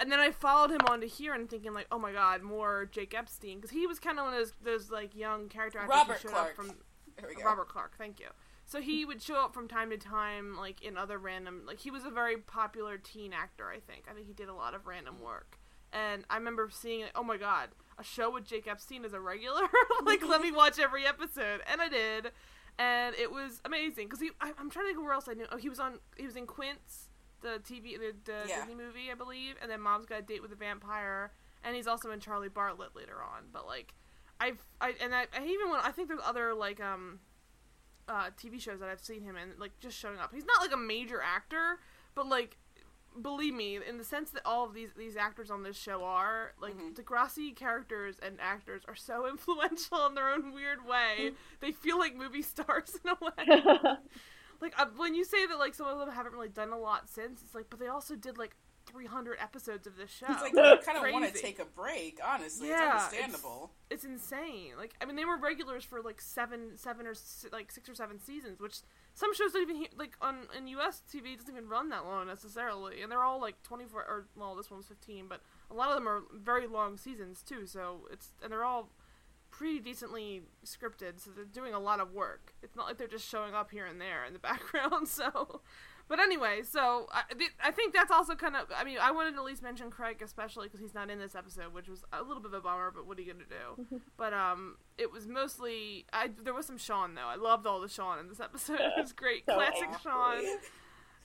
and 0.00 0.10
then 0.10 0.18
I 0.18 0.30
followed 0.30 0.70
him 0.70 0.80
onto 0.88 1.06
here 1.06 1.34
and 1.34 1.48
thinking 1.48 1.74
like, 1.74 1.86
oh 1.92 1.98
my 1.98 2.12
god, 2.12 2.42
more 2.42 2.88
Jake 2.90 3.14
Epstein 3.14 3.56
because 3.56 3.70
he 3.70 3.86
was 3.86 3.98
kind 3.98 4.18
of 4.18 4.24
one 4.24 4.34
of 4.34 4.40
those 4.40 4.52
those 4.62 4.90
like 4.90 5.14
young 5.14 5.48
character 5.48 5.78
actors 5.78 5.94
Robert 5.94 6.12
who 6.14 6.28
showed 6.28 6.30
Clark. 6.32 6.48
up 6.50 6.56
from 6.56 6.66
There 7.18 7.28
we 7.28 7.34
go. 7.34 7.44
Robert 7.44 7.68
Clark. 7.68 7.96
Thank 7.98 8.18
you. 8.18 8.28
So 8.64 8.80
he 8.80 9.04
would 9.04 9.20
show 9.20 9.34
up 9.44 9.52
from 9.52 9.68
time 9.68 9.90
to 9.90 9.98
time, 9.98 10.56
like 10.56 10.82
in 10.82 10.96
other 10.96 11.18
random. 11.18 11.62
Like 11.66 11.80
he 11.80 11.90
was 11.90 12.04
a 12.04 12.10
very 12.10 12.38
popular 12.38 12.98
teen 12.98 13.32
actor. 13.32 13.68
I 13.68 13.80
think. 13.80 14.04
I 14.10 14.14
think 14.14 14.26
he 14.26 14.32
did 14.32 14.48
a 14.48 14.54
lot 14.54 14.74
of 14.74 14.86
random 14.86 15.20
work. 15.20 15.58
And 15.92 16.24
I 16.30 16.36
remember 16.36 16.70
seeing, 16.70 17.02
like, 17.02 17.12
oh 17.16 17.24
my 17.24 17.36
god, 17.36 17.70
a 17.98 18.04
show 18.04 18.30
with 18.30 18.46
Jake 18.46 18.68
Epstein 18.68 19.04
as 19.04 19.12
a 19.12 19.20
regular. 19.20 19.62
like, 20.04 20.26
let 20.26 20.40
me 20.40 20.52
watch 20.54 20.78
every 20.78 21.04
episode, 21.04 21.62
and 21.70 21.80
I 21.80 21.88
did, 21.88 22.30
and 22.78 23.14
it 23.16 23.32
was 23.32 23.60
amazing. 23.64 24.06
Because 24.06 24.20
he, 24.20 24.30
I, 24.40 24.52
I'm 24.58 24.70
trying 24.70 24.84
to 24.84 24.88
think 24.88 24.98
of 24.98 25.04
where 25.04 25.14
else 25.14 25.28
I 25.28 25.34
knew. 25.34 25.46
Oh, 25.50 25.56
he 25.56 25.68
was 25.68 25.80
on. 25.80 25.98
He 26.16 26.26
was 26.26 26.36
in 26.36 26.46
Quints, 26.46 27.09
the 27.40 27.60
TV, 27.62 27.98
the, 27.98 28.14
the 28.24 28.48
Yeah. 28.48 28.58
Disney 28.60 28.74
movie, 28.74 29.10
I 29.10 29.14
believe, 29.14 29.54
and 29.62 29.70
then 29.70 29.80
Mom's 29.80 30.06
Got 30.06 30.18
a 30.20 30.22
Date 30.22 30.42
with 30.42 30.52
a 30.52 30.56
Vampire, 30.56 31.32
and 31.64 31.74
he's 31.76 31.86
also 31.86 32.10
in 32.10 32.20
Charlie 32.20 32.48
Bartlett 32.48 32.94
later 32.96 33.16
on. 33.22 33.44
But 33.52 33.66
like, 33.66 33.94
I've, 34.40 34.58
I, 34.80 34.94
and 35.00 35.14
I, 35.14 35.26
I 35.36 35.44
even 35.46 35.70
when 35.70 35.80
I 35.80 35.90
think 35.90 36.08
there's 36.08 36.20
other 36.24 36.54
like 36.54 36.80
um 36.80 37.20
uh, 38.08 38.30
TV 38.42 38.60
shows 38.60 38.80
that 38.80 38.88
I've 38.88 39.00
seen 39.00 39.22
him 39.22 39.36
in, 39.36 39.52
like 39.58 39.72
just 39.80 39.96
showing 39.98 40.18
up. 40.18 40.32
He's 40.34 40.44
not 40.46 40.60
like 40.60 40.72
a 40.72 40.76
major 40.76 41.20
actor, 41.22 41.78
but 42.14 42.26
like, 42.26 42.56
believe 43.22 43.54
me, 43.54 43.78
in 43.86 43.98
the 43.98 44.04
sense 44.04 44.30
that 44.30 44.42
all 44.44 44.64
of 44.64 44.74
these 44.74 44.90
these 44.96 45.16
actors 45.16 45.50
on 45.50 45.62
this 45.62 45.76
show 45.76 46.02
are, 46.04 46.52
like 46.60 46.76
Mhm. 46.76 46.94
Degrassi 46.94 47.54
characters 47.54 48.16
and 48.22 48.40
actors 48.40 48.82
are 48.88 48.96
so 48.96 49.26
influential 49.30 50.06
in 50.06 50.14
their 50.14 50.28
own 50.30 50.52
weird 50.52 50.84
way. 50.84 51.32
they 51.60 51.70
feel 51.72 51.98
like 51.98 52.16
movie 52.16 52.42
stars 52.42 52.98
in 53.04 53.10
a 53.10 53.16
way. 53.20 53.96
like 54.60 54.74
uh, 54.78 54.86
when 54.96 55.14
you 55.14 55.24
say 55.24 55.46
that, 55.46 55.58
like 55.58 55.74
some 55.74 55.86
of 55.86 55.98
them 55.98 56.10
haven't 56.10 56.32
really 56.34 56.48
done 56.48 56.70
a 56.70 56.78
lot 56.78 57.08
since, 57.08 57.42
it's 57.42 57.54
like, 57.54 57.66
but 57.70 57.78
they 57.78 57.88
also 57.88 58.14
did 58.16 58.38
like 58.38 58.56
300 58.86 59.36
episodes 59.40 59.86
of 59.86 59.96
this 59.96 60.10
show. 60.10 60.26
It's 60.28 60.42
like 60.42 60.52
you 60.52 60.78
kind 60.84 60.98
of 61.06 61.12
want 61.12 61.32
to 61.32 61.40
take 61.40 61.58
a 61.60 61.64
break. 61.64 62.18
Honestly, 62.26 62.68
Yeah, 62.68 62.94
it's 62.96 63.04
understandable. 63.12 63.70
it's 63.90 64.04
insane. 64.04 64.72
Like 64.76 64.94
I 65.00 65.04
mean, 65.04 65.16
they 65.16 65.24
were 65.24 65.36
regulars 65.36 65.84
for 65.84 66.00
like 66.02 66.20
seven, 66.20 66.76
seven 66.76 67.06
or 67.06 67.14
si- 67.14 67.48
like 67.52 67.70
six 67.70 67.88
or 67.88 67.94
seven 67.94 68.18
seasons, 68.20 68.58
which 68.58 68.78
some 69.14 69.32
shows 69.34 69.52
don't 69.52 69.62
even 69.62 69.76
he- 69.76 69.90
like 69.96 70.16
on 70.20 70.38
in 70.56 70.66
U.S. 70.68 71.02
TV 71.12 71.36
doesn't 71.36 71.54
even 71.54 71.68
run 71.68 71.90
that 71.90 72.04
long 72.04 72.26
necessarily, 72.26 73.02
and 73.02 73.12
they're 73.12 73.22
all 73.22 73.40
like 73.40 73.62
twenty 73.62 73.84
four 73.84 74.00
or 74.02 74.26
well, 74.34 74.56
this 74.56 74.70
one's 74.70 74.86
fifteen, 74.86 75.26
but 75.28 75.40
a 75.70 75.74
lot 75.74 75.88
of 75.90 75.94
them 75.94 76.08
are 76.08 76.22
very 76.34 76.66
long 76.66 76.96
seasons 76.96 77.42
too. 77.42 77.66
So 77.66 78.08
it's 78.10 78.30
and 78.42 78.50
they're 78.50 78.64
all 78.64 78.90
pretty 79.60 79.78
decently 79.78 80.40
scripted, 80.64 81.20
so 81.20 81.30
they're 81.36 81.44
doing 81.44 81.74
a 81.74 81.78
lot 81.78 82.00
of 82.00 82.14
work. 82.14 82.54
It's 82.62 82.74
not 82.74 82.86
like 82.86 82.96
they're 82.96 83.06
just 83.06 83.28
showing 83.28 83.52
up 83.54 83.70
here 83.70 83.84
and 83.84 84.00
there 84.00 84.24
in 84.24 84.32
the 84.32 84.38
background. 84.50 85.06
So, 85.06 85.60
but 86.08 86.18
anyway, 86.18 86.62
so 86.62 87.08
I, 87.12 87.24
th- 87.34 87.50
I 87.62 87.70
think 87.70 87.92
that's 87.92 88.10
also 88.10 88.34
kind 88.34 88.56
of. 88.56 88.68
I 88.74 88.84
mean, 88.84 88.96
I 88.98 89.10
wanted 89.10 89.32
to 89.32 89.36
at 89.36 89.44
least 89.44 89.62
mention 89.62 89.90
Craig, 89.90 90.22
especially 90.22 90.68
because 90.68 90.80
he's 90.80 90.94
not 90.94 91.10
in 91.10 91.18
this 91.18 91.34
episode, 91.34 91.74
which 91.74 91.88
was 91.88 92.02
a 92.10 92.22
little 92.22 92.42
bit 92.42 92.54
of 92.54 92.54
a 92.54 92.60
bummer. 92.62 92.90
But 92.90 93.06
what 93.06 93.18
are 93.18 93.20
you 93.20 93.34
gonna 93.34 93.44
do? 93.44 94.00
but 94.16 94.32
um, 94.32 94.78
it 94.96 95.12
was 95.12 95.28
mostly. 95.28 96.06
I 96.10 96.30
there 96.42 96.54
was 96.54 96.64
some 96.64 96.78
Sean 96.78 97.14
though. 97.14 97.28
I 97.28 97.36
loved 97.36 97.66
all 97.66 97.82
the 97.82 97.88
Sean 97.88 98.18
in 98.18 98.28
this 98.28 98.40
episode. 98.40 98.80
It 98.80 98.92
was 98.96 99.12
great, 99.12 99.44
So 99.44 99.56
classic 99.56 99.82
angry. 99.82 99.98
Sean. 100.02 100.40
He's 100.40 100.56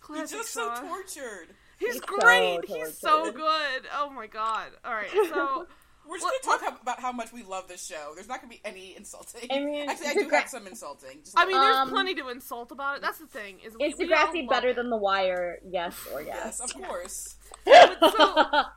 Classic 0.01 0.37
just 0.39 0.51
so 0.53 0.75
tortured. 0.75 1.55
He's, 1.79 1.93
He's 1.93 2.01
so 2.01 2.17
great. 2.19 2.65
He's 2.67 2.97
so 2.97 3.31
good. 3.31 3.87
Oh 3.93 4.09
my 4.09 4.27
god. 4.27 4.71
All 4.83 4.93
right, 4.93 5.09
so. 5.09 5.67
We're 6.07 6.17
just 6.17 6.43
gonna 6.43 6.59
talk 6.59 6.81
about 6.81 6.99
how 6.99 7.11
much 7.11 7.33
we 7.33 7.43
love 7.43 7.67
this 7.67 7.85
show. 7.85 8.11
There's 8.15 8.27
not 8.27 8.39
gonna 8.41 8.49
be 8.53 8.61
any 8.63 8.95
insulting. 8.95 9.49
I 9.51 9.59
mean, 9.59 9.89
actually, 9.89 10.07
I 10.07 10.13
do 10.13 10.27
Degra- 10.27 10.39
have 10.41 10.49
some 10.49 10.67
insulting. 10.67 11.21
Just 11.23 11.37
I 11.37 11.45
mean, 11.45 11.59
there's 11.59 11.75
Um, 11.75 11.89
plenty 11.89 12.13
to 12.15 12.29
insult 12.29 12.71
about 12.71 12.97
it. 12.97 13.01
That's 13.01 13.17
the 13.17 13.27
thing. 13.27 13.59
Is 13.61 13.75
we, 13.77 13.85
Is 13.85 13.95
we 13.97 14.07
Degrassi 14.07 14.41
love 14.41 14.49
better 14.49 14.69
it. 14.69 14.75
than 14.75 14.89
The 14.89 14.97
Wire? 14.97 15.59
Yes 15.67 15.95
or 16.13 16.21
yes, 16.21 16.57
yes. 16.61 16.61
of 16.61 16.73
course. 16.83 17.35
But 17.65 17.97
so 17.99 18.07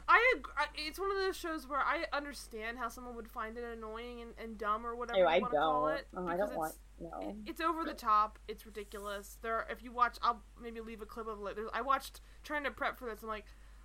I, 0.09 0.35
ag- 0.37 0.49
I, 0.57 0.65
it's 0.77 0.99
one 0.99 1.11
of 1.11 1.17
those 1.19 1.37
shows 1.37 1.69
where 1.69 1.81
I 1.81 2.05
understand 2.13 2.79
how 2.79 2.89
someone 2.89 3.15
would 3.17 3.29
find 3.29 3.57
it 3.59 3.65
annoying 3.65 4.23
and, 4.23 4.31
and 4.43 4.59
dumb 4.59 4.87
or 4.87 4.95
whatever 4.97 5.19
Oh, 5.19 5.23
you 5.23 5.27
I 5.29 5.39
want 5.41 5.53
to 5.53 5.59
call 5.59 5.87
don't. 5.89 5.97
it. 5.99 6.07
Oh, 6.17 6.27
I 6.27 6.33
because 6.33 6.49
don't 6.49 6.59
want. 6.59 6.73
it's- 6.73 6.79
No. 7.23 7.37
It's 7.47 7.61
over 7.61 7.85
the 7.85 7.95
top. 7.95 8.39
It's 8.49 8.67
ridiculous. 8.67 9.39
There, 9.43 9.55
are, 9.55 9.67
if 9.71 9.83
you 9.85 9.93
watch, 9.93 10.17
I'll 10.23 10.43
maybe 10.61 10.81
leave 10.81 11.01
a 11.03 11.07
clip 11.07 11.29
of 11.29 11.39
it. 11.47 11.57
There's, 11.57 11.69
I 11.73 11.83
watched 11.83 12.21
trying 12.43 12.65
to 12.65 12.71
prep 12.71 12.99
for 12.99 13.09
this. 13.09 13.23
I'm 13.23 13.29
like, 13.29 13.45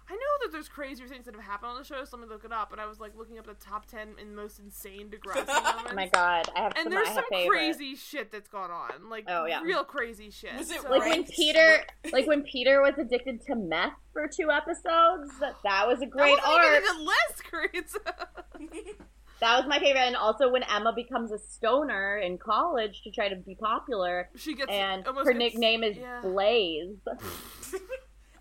I 0.10 0.14
know 0.14 0.20
that 0.44 0.52
there's 0.52 0.68
crazier 0.68 1.08
things 1.08 1.26
that 1.26 1.34
have 1.36 1.44
happened 1.44 1.72
on 1.72 1.78
the 1.78 1.84
show, 1.84 2.04
so 2.04 2.18
let 2.18 2.28
me 2.28 2.32
look 2.32 2.44
it 2.44 2.52
up. 2.52 2.72
And 2.72 2.82
I 2.82 2.86
was 2.86 3.00
like 3.00 3.16
looking 3.18 3.40
up 3.40 3.46
the 3.48 3.54
top 3.54 3.86
ten 3.86 4.10
in 4.22 4.36
most 4.36 4.60
insane 4.60 5.10
Degrassi 5.10 5.48
moments. 5.48 5.92
Oh 5.92 5.96
my 5.96 6.08
god, 6.08 6.50
I 6.56 6.62
have 6.64 6.74
And 6.76 6.84
some. 6.84 6.92
there's 6.92 7.08
I 7.08 7.12
have 7.12 7.16
some 7.16 7.24
favorites. 7.32 7.78
crazy 7.78 7.96
shit 7.96 8.32
that's 8.32 8.50
gone 8.50 8.70
on, 8.72 9.10
like 9.10 9.26
Oh, 9.28 9.46
yeah. 9.46 9.62
real 9.62 9.84
crazy 9.84 10.30
shit. 10.30 10.56
Was 10.58 10.70
it 10.72 10.82
So- 10.82 10.90
Like 10.90 11.02
when 11.10 11.24
Peter, 11.24 11.84
like 12.12 12.28
when 12.28 12.44
Peter 12.44 12.82
was 12.82 12.94
addicted 12.98 13.42
to 13.48 13.56
meth 13.56 13.94
for 14.12 14.28
two 14.28 14.52
episodes. 14.52 15.32
That 15.40 15.88
was 15.88 15.98
a 15.98 16.02
That 16.02 16.10
great 16.12 16.32
wasn't 16.32 16.48
arc. 16.48 16.66
even 16.66 16.76
in 16.76 16.84
the 16.98 17.04
list, 17.04 17.44
great. 17.50 18.94
That 19.40 19.58
was 19.58 19.66
my 19.68 19.80
favorite. 19.80 20.02
And 20.02 20.16
also 20.16 20.50
when 20.50 20.64
Emma 20.64 20.94
becomes 20.96 21.32
a 21.32 21.38
stoner 21.40 22.18
in 22.18 22.38
college 22.38 23.02
to 23.04 23.12
try 23.12 23.28
to 23.30 23.36
be 23.36 23.56
popular, 23.56 24.30
she 24.36 24.54
gets 24.56 24.72
and 24.72 25.06
her 25.06 25.14
gets- 25.24 25.38
nickname 25.38 25.84
is 25.84 25.98
yeah. 25.98 26.22
Blaze. 26.22 26.96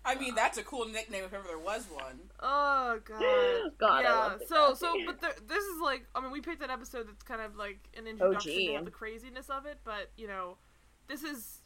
I 0.05 0.15
mean, 0.15 0.35
that's 0.35 0.57
a 0.57 0.63
cool 0.63 0.85
nickname 0.87 1.23
if 1.23 1.33
ever 1.33 1.47
there 1.47 1.57
was 1.57 1.85
one. 1.89 2.19
Oh 2.41 2.99
god. 3.05 3.71
God, 3.79 4.03
yeah. 4.03 4.13
love 4.13 4.41
so 4.47 4.73
so, 4.73 4.93
but 5.05 5.21
there, 5.21 5.33
this 5.47 5.63
is 5.63 5.79
like 5.81 6.05
I 6.13 6.21
mean 6.21 6.31
we 6.31 6.41
picked 6.41 6.61
an 6.61 6.69
episode 6.69 7.07
that's 7.07 7.23
kind 7.23 7.41
of 7.41 7.55
like 7.55 7.79
an 7.97 8.07
introduction 8.07 8.53
to 8.53 8.75
all 8.75 8.83
the 8.83 8.91
craziness 8.91 9.49
of 9.49 9.65
it, 9.65 9.79
but 9.83 10.11
you 10.17 10.27
know, 10.27 10.57
this 11.07 11.23
is 11.23 11.61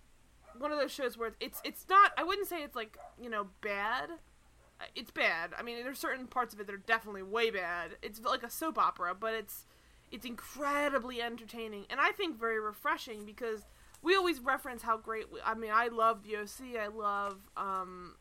one 0.58 0.72
of 0.72 0.80
those 0.80 0.92
shows 0.92 1.18
where 1.18 1.32
it's 1.40 1.62
it's 1.64 1.86
not. 1.90 2.12
I 2.18 2.24
wouldn't 2.24 2.48
say 2.48 2.62
it's 2.64 2.76
like 2.76 2.98
you 3.22 3.30
know 3.30 3.48
bad. 3.62 4.10
Uh, 4.80 4.86
It's 4.96 5.10
bad. 5.12 5.52
I 5.58 5.64
mean, 5.64 5.84
there's 5.84 5.98
certain 6.00 6.28
parts 6.28 6.54
of 6.54 6.60
it 6.60 6.68
that 6.68 6.74
are 6.74 6.78
definitely 6.78 7.24
way 7.24 7.50
bad. 7.50 7.98
It's 8.04 8.22
like 8.22 8.44
a 8.44 8.50
soap 8.50 8.78
opera, 8.78 9.16
but 9.16 9.34
it's 9.34 9.66
it's 10.12 10.26
incredibly 10.26 11.22
entertaining 11.22 11.86
and 11.90 12.00
I 12.00 12.12
think 12.12 12.40
very 12.40 12.60
refreshing 12.62 13.26
because 13.26 13.66
we 14.02 14.16
always 14.16 14.40
reference 14.40 14.84
how 14.84 14.98
great. 14.98 15.32
We, 15.32 15.40
I 15.44 15.54
mean, 15.56 15.72
I 15.74 15.88
love 15.88 16.24
the 16.24 16.38
OC. 16.38 16.78
I 16.80 16.88
love 16.88 17.38
um, 17.58 18.16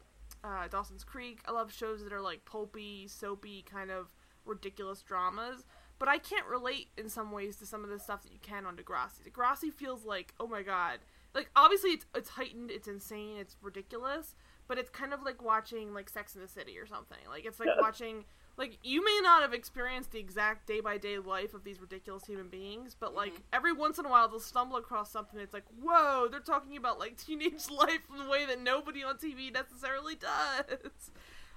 uh, 0.46 0.68
Dawson's 0.68 1.04
Creek. 1.04 1.40
I 1.46 1.52
love 1.52 1.72
shows 1.72 2.02
that 2.04 2.12
are 2.12 2.20
like 2.20 2.44
pulpy, 2.44 3.08
soapy, 3.08 3.64
kind 3.68 3.90
of 3.90 4.12
ridiculous 4.44 5.02
dramas. 5.02 5.64
But 5.98 6.08
I 6.08 6.18
can't 6.18 6.46
relate 6.46 6.88
in 6.98 7.08
some 7.08 7.32
ways 7.32 7.56
to 7.56 7.66
some 7.66 7.82
of 7.82 7.90
the 7.90 7.98
stuff 7.98 8.22
that 8.22 8.32
you 8.32 8.38
can 8.40 8.66
on 8.66 8.76
Degrassi. 8.76 9.28
Degrassi 9.28 9.72
feels 9.72 10.04
like, 10.04 10.34
oh 10.38 10.46
my 10.46 10.62
god, 10.62 10.98
like 11.34 11.50
obviously 11.56 11.90
it's 11.90 12.06
it's 12.14 12.30
heightened, 12.30 12.70
it's 12.70 12.86
insane, 12.86 13.38
it's 13.38 13.56
ridiculous, 13.62 14.34
but 14.68 14.78
it's 14.78 14.90
kind 14.90 15.14
of 15.14 15.22
like 15.22 15.42
watching 15.42 15.94
like 15.94 16.10
Sex 16.10 16.34
in 16.34 16.42
the 16.42 16.48
City 16.48 16.78
or 16.78 16.86
something. 16.86 17.18
Like 17.28 17.46
it's 17.46 17.58
like 17.58 17.70
watching 17.80 18.24
like 18.56 18.78
you 18.82 19.04
may 19.04 19.20
not 19.22 19.42
have 19.42 19.52
experienced 19.52 20.12
the 20.12 20.18
exact 20.18 20.66
day 20.66 20.80
by 20.80 20.96
day 20.98 21.18
life 21.18 21.52
of 21.54 21.62
these 21.64 21.80
ridiculous 21.80 22.24
human 22.24 22.48
beings, 22.48 22.96
but 22.98 23.14
like 23.14 23.34
Mhm. 23.34 23.42
every 23.52 23.72
once 23.72 23.98
in 23.98 24.06
a 24.06 24.08
while 24.08 24.28
they'll 24.28 24.40
stumble 24.40 24.76
across 24.76 25.10
something. 25.10 25.38
It's 25.40 25.52
like, 25.54 25.66
whoa, 25.82 26.28
they're 26.30 26.40
talking 26.40 26.76
about 26.76 26.98
like 26.98 27.16
teenage 27.26 27.68
life 27.70 28.00
in 28.10 28.18
the 28.24 28.28
way 28.28 28.46
that 28.46 28.60
nobody 28.60 29.02
on 29.04 29.18
TV 29.18 29.50
necessarily 29.52 30.14
does. 30.14 31.10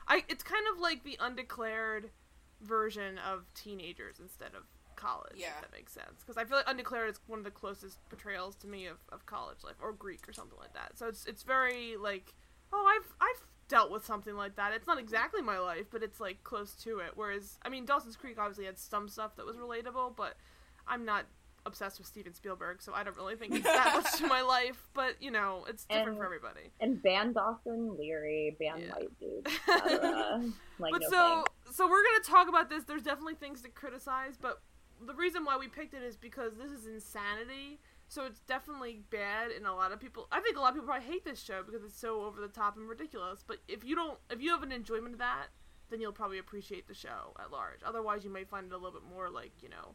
I 0.08 0.24
it's 0.28 0.44
kind 0.44 0.66
of 0.74 0.80
like 0.80 1.04
the 1.04 1.18
undeclared 1.20 2.10
version 2.62 3.18
of 3.20 3.46
teenagers 3.54 4.20
instead 4.20 4.54
of 4.56 4.64
college. 4.96 5.36
Yeah. 5.38 5.56
if 5.56 5.62
that 5.62 5.72
makes 5.72 5.94
sense. 5.94 6.22
Because 6.26 6.36
I 6.38 6.44
feel 6.44 6.58
like 6.58 6.68
undeclared 6.68 7.10
is 7.10 7.22
one 7.28 7.40
of 7.40 7.46
the 7.46 7.52
closest 7.52 7.98
portrayals 8.10 8.56
to 8.58 8.68
me 8.68 8.86
of, 8.88 8.98
of 9.14 9.26
college 9.26 9.64
life 9.64 9.76
or 9.82 9.94
Greek 9.94 10.28
or 10.28 10.34
something 10.34 10.58
like 10.60 10.74
that. 10.74 10.98
So 10.98 11.08
it's 11.08 11.26
it's 11.26 11.44
very 11.44 11.96
like, 11.96 12.34
oh, 12.74 12.86
I've 12.86 13.14
I've 13.22 13.46
dealt 13.70 13.90
with 13.92 14.06
something 14.06 14.36
like 14.36 14.58
that. 14.58 14.74
It's 14.74 14.88
not 14.88 15.00
exactly 15.00 15.42
my 15.42 15.58
life, 15.60 15.86
but 15.92 16.04
it's 16.04 16.20
like 16.20 16.44
close 16.44 16.74
to 16.84 17.00
it. 17.00 17.12
Whereas 17.16 17.58
I 17.64 17.70
mean, 17.70 17.86
Dawson's 17.86 18.18
Creek 18.18 18.38
obviously 18.38 18.66
had 18.66 18.78
some 18.78 19.08
stuff 19.08 19.36
that 19.38 19.46
was 19.46 19.56
relatable, 19.56 20.16
but 20.18 20.36
I'm 20.88 21.06
not 21.06 21.26
obsessed 21.66 22.00
with 22.00 22.08
Steven 22.08 22.34
Spielberg, 22.34 22.82
so 22.82 22.94
I 22.94 23.04
don't 23.04 23.16
really 23.18 23.36
think 23.36 23.54
it's 23.54 23.64
that 23.66 23.94
much 24.02 24.18
to 24.20 24.28
my 24.28 24.42
life. 24.58 24.88
But 24.94 25.22
you 25.22 25.30
know, 25.32 25.66
it's 25.70 25.86
different 25.86 26.10
And- 26.10 26.18
for 26.18 26.26
everybody. 26.26 26.72
And 26.82 27.02
ban 27.02 27.32
Dawson, 27.34 27.96
Leery, 27.98 28.56
ban 28.60 28.82
Yeah. 28.82 28.94
white 28.94 29.20
dude, 29.20 29.48
like 30.80 30.92
but 30.92 31.02
no 31.02 31.10
so 31.10 31.44
so 31.72 31.88
we're 31.88 32.04
gonna 32.04 32.24
talk 32.26 32.48
about 32.50 32.70
this. 32.70 32.84
There's 32.86 33.04
definitely 33.04 33.36
things 33.36 33.62
to 33.62 33.70
criticize, 33.70 34.36
but 34.42 34.62
the 35.06 35.14
reason 35.14 35.46
why 35.46 35.58
we 35.58 35.68
picked 35.68 35.94
it 35.94 36.04
is 36.04 36.18
because 36.18 36.54
this 36.58 36.72
is 36.72 36.86
insanity. 36.88 37.80
So 38.10 38.26
it's 38.26 38.40
definitely 38.40 39.02
bad, 39.12 39.52
and 39.52 39.68
a 39.68 39.74
lot 39.74 39.92
of 39.92 40.00
people. 40.00 40.28
I 40.32 40.40
think 40.40 40.58
a 40.58 40.60
lot 40.60 40.70
of 40.70 40.76
people 40.76 40.88
probably 40.88 41.08
hate 41.08 41.24
this 41.24 41.40
show 41.40 41.62
because 41.64 41.84
it's 41.84 41.98
so 41.98 42.24
over 42.24 42.42
the 42.42 42.48
top 42.48 42.76
and 42.76 42.90
ridiculous. 42.90 43.44
But 43.46 43.58
if 43.68 43.86
you 43.86 43.96
don't, 43.96 44.18
if 44.32 44.42
you 44.42 44.50
have 44.50 44.64
an 44.64 44.72
enjoyment 44.72 45.14
of 45.14 45.20
that, 45.20 45.50
then 45.92 46.02
you'll 46.02 46.12
probably 46.12 46.40
appreciate 46.40 46.88
the 46.88 46.96
show 46.96 47.36
at 47.40 47.52
large. 47.52 47.82
Otherwise, 47.86 48.24
you 48.24 48.32
may 48.32 48.44
find 48.44 48.66
it 48.66 48.74
a 48.74 48.78
little 48.78 49.00
bit 49.00 49.08
more 49.08 49.30
like 49.30 49.52
you 49.62 49.70
know, 49.70 49.94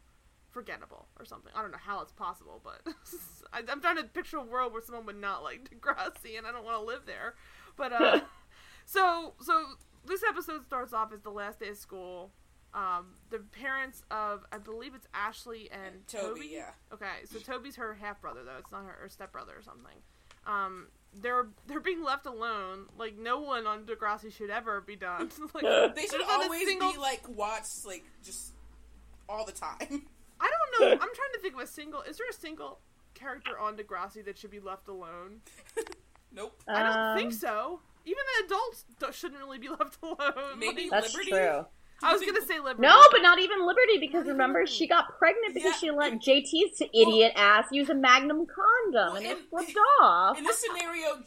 forgettable 0.48 1.08
or 1.18 1.24
something. 1.24 1.50
I 1.56 1.60
don't 1.60 1.72
know 1.72 1.78
how 1.84 2.02
it's 2.02 2.12
possible, 2.12 2.62
but 2.62 2.86
I, 3.52 3.62
I'm 3.68 3.80
trying 3.80 3.96
to 3.96 4.04
picture 4.04 4.36
a 4.36 4.44
world 4.44 4.72
where 4.72 4.80
someone 4.80 5.06
would 5.06 5.20
not 5.20 5.42
like 5.42 5.68
Degrassi, 5.80 6.38
and 6.38 6.46
I 6.46 6.52
don't 6.52 6.64
want 6.64 6.78
to 6.78 6.86
live 6.86 7.02
there. 7.06 7.34
But 7.76 7.92
uh, 7.92 8.20
so 8.86 9.34
so 9.40 9.64
this 10.06 10.22
episode 10.22 10.64
starts 10.66 10.92
off 10.92 11.12
as 11.12 11.22
the 11.22 11.30
last 11.30 11.58
day 11.58 11.70
of 11.70 11.76
school. 11.76 12.30
Um, 12.74 13.14
the 13.30 13.38
parents 13.38 14.02
of 14.10 14.44
I 14.52 14.58
believe 14.58 14.94
it's 14.94 15.06
Ashley 15.14 15.70
and 15.70 16.06
Toby, 16.08 16.50
yeah. 16.52 16.70
Okay, 16.92 17.06
so 17.24 17.38
Toby's 17.38 17.76
her 17.76 17.94
half 17.94 18.20
brother 18.20 18.40
though. 18.44 18.58
It's 18.58 18.72
not 18.72 18.84
her, 18.84 18.96
her 19.02 19.08
step 19.08 19.30
brother 19.32 19.52
or 19.56 19.62
something. 19.62 19.96
Um, 20.46 20.88
they're 21.22 21.46
they're 21.68 21.80
being 21.80 22.02
left 22.02 22.26
alone. 22.26 22.86
Like 22.98 23.16
no 23.16 23.40
one 23.40 23.66
on 23.68 23.84
Degrassi 23.84 24.32
should 24.32 24.50
ever 24.50 24.80
be 24.80 24.96
done. 24.96 25.30
like 25.54 25.62
They 25.94 26.02
should 26.02 26.10
there's 26.12 26.26
not 26.26 26.40
a 26.40 26.44
always 26.44 26.66
single- 26.66 26.92
be 26.92 26.98
like 26.98 27.22
watched 27.28 27.86
like 27.86 28.04
just 28.24 28.52
all 29.28 29.44
the 29.46 29.52
time. 29.52 29.76
I 30.40 30.50
don't 30.50 30.80
know. 30.80 30.92
I'm 30.92 30.98
trying 30.98 31.32
to 31.34 31.38
think 31.40 31.54
of 31.54 31.60
a 31.60 31.66
single. 31.68 32.02
Is 32.02 32.18
there 32.18 32.26
a 32.28 32.34
single 32.34 32.80
character 33.14 33.56
on 33.58 33.76
Degrassi 33.76 34.24
that 34.24 34.36
should 34.36 34.50
be 34.50 34.58
left 34.60 34.88
alone? 34.88 35.40
nope. 36.32 36.60
I 36.66 36.82
don't 36.82 36.96
Um, 36.96 37.16
think 37.18 37.32
so. 37.32 37.80
Even 38.04 38.18
the 38.40 38.46
adults 38.46 38.84
shouldn't 39.18 39.40
really 39.40 39.58
be 39.58 39.68
left 39.68 39.96
alone. 40.02 40.58
Maybe 40.58 40.82
Like, 40.82 40.90
That's 41.02 41.14
Liberty? 41.14 41.30
true. 41.30 41.66
I 42.04 42.12
was 42.12 42.22
gonna 42.22 42.42
say 42.42 42.58
Liberty. 42.60 42.82
No, 42.82 43.00
but 43.10 43.22
not 43.22 43.38
even 43.38 43.66
Liberty 43.66 43.98
because 43.98 44.20
even 44.24 44.32
remember 44.32 44.60
Liberty. 44.60 44.72
she 44.76 44.86
got 44.86 45.18
pregnant 45.18 45.54
because 45.54 45.72
Yeah. 45.72 45.78
she 45.78 45.90
let 45.90 46.12
JT's 46.20 46.82
idiot 46.92 47.32
ass 47.36 47.66
use 47.72 47.88
a 47.90 47.94
Magnum 47.94 48.46
condom 48.46 49.16
and 49.16 49.26
it 49.26 49.38
in- 49.38 49.44
flipped 49.44 49.76
off. 50.02 50.38
In 50.38 50.44
this 50.44 50.58
scenario, 50.58 51.22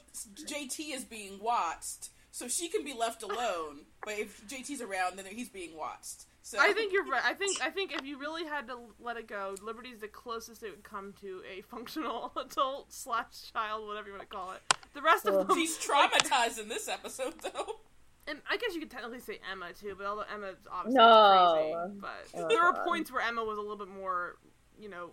JT 0.45 0.93
is 0.93 1.03
being 1.03 1.39
watched, 1.39 2.09
so 2.31 2.47
she 2.47 2.67
can 2.69 2.83
be 2.83 2.93
left 2.93 3.23
alone. 3.23 3.85
But 4.05 4.19
if 4.19 4.45
JT's 4.47 4.81
around, 4.81 5.17
then 5.17 5.25
he's 5.25 5.49
being 5.49 5.75
watched. 5.75 6.25
So 6.43 6.57
I 6.61 6.71
think 6.71 6.93
you're 6.93 7.03
right. 7.05 7.23
I 7.25 7.33
think 7.33 7.61
I 7.61 7.69
think 7.69 7.91
if 7.91 8.05
you 8.05 8.17
really 8.17 8.45
had 8.45 8.67
to 8.67 8.77
let 9.01 9.17
it 9.17 9.27
go, 9.27 9.53
Liberty's 9.61 9.99
the 9.99 10.07
closest 10.07 10.63
it 10.63 10.69
would 10.71 10.83
come 10.83 11.13
to 11.19 11.41
a 11.51 11.61
functional 11.69 12.31
adult 12.37 12.93
slash 12.93 13.51
child, 13.51 13.85
whatever 13.85 14.07
you 14.07 14.13
want 14.13 14.29
to 14.29 14.33
call 14.33 14.51
it. 14.53 14.61
The 14.93 15.01
rest 15.01 15.25
of 15.25 15.33
Ugh. 15.35 15.47
them, 15.49 15.57
she's 15.57 15.77
traumatized 15.77 16.57
in 16.57 16.69
this 16.69 16.87
episode, 16.87 17.33
though. 17.41 17.79
And 18.27 18.39
I 18.49 18.57
guess 18.57 18.73
you 18.73 18.79
could 18.81 18.91
technically 18.91 19.19
say 19.19 19.39
Emma 19.51 19.73
too, 19.73 19.95
but 19.97 20.05
although 20.05 20.25
Emma's 20.33 20.57
obviously 20.71 20.97
No. 20.97 21.75
crazy, 21.75 21.99
but 22.01 22.41
Oh, 22.43 22.47
there 22.49 22.61
are 22.61 22.73
God. 22.73 22.85
points 22.85 23.11
where 23.11 23.21
Emma 23.21 23.43
was 23.43 23.57
a 23.57 23.61
little 23.61 23.77
bit 23.77 23.87
more, 23.87 24.37
you 24.79 24.89
know, 24.89 25.11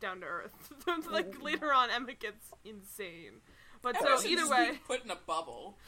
down 0.00 0.20
to 0.20 0.26
earth. 0.26 0.52
Mm-hmm. 0.86 1.12
like 1.12 1.42
later 1.42 1.72
on, 1.72 1.90
Emma 1.90 2.12
gets 2.14 2.50
insane. 2.64 3.40
But 3.82 3.96
Emma 3.96 4.18
so 4.18 4.26
either 4.28 4.48
way, 4.48 4.78
put 4.86 5.04
in 5.04 5.10
a 5.10 5.16
bubble. 5.26 5.78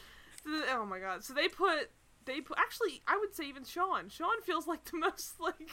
So 0.43 0.51
th- 0.51 0.63
oh 0.71 0.85
my 0.85 0.99
god! 0.99 1.23
So 1.23 1.33
they 1.33 1.47
put 1.47 1.89
they 2.25 2.41
put 2.41 2.57
actually 2.57 3.01
I 3.07 3.17
would 3.17 3.33
say 3.35 3.45
even 3.45 3.63
Sean. 3.65 4.09
Sean 4.09 4.41
feels 4.43 4.67
like 4.67 4.85
the 4.85 4.97
most 5.05 5.39
like 5.39 5.69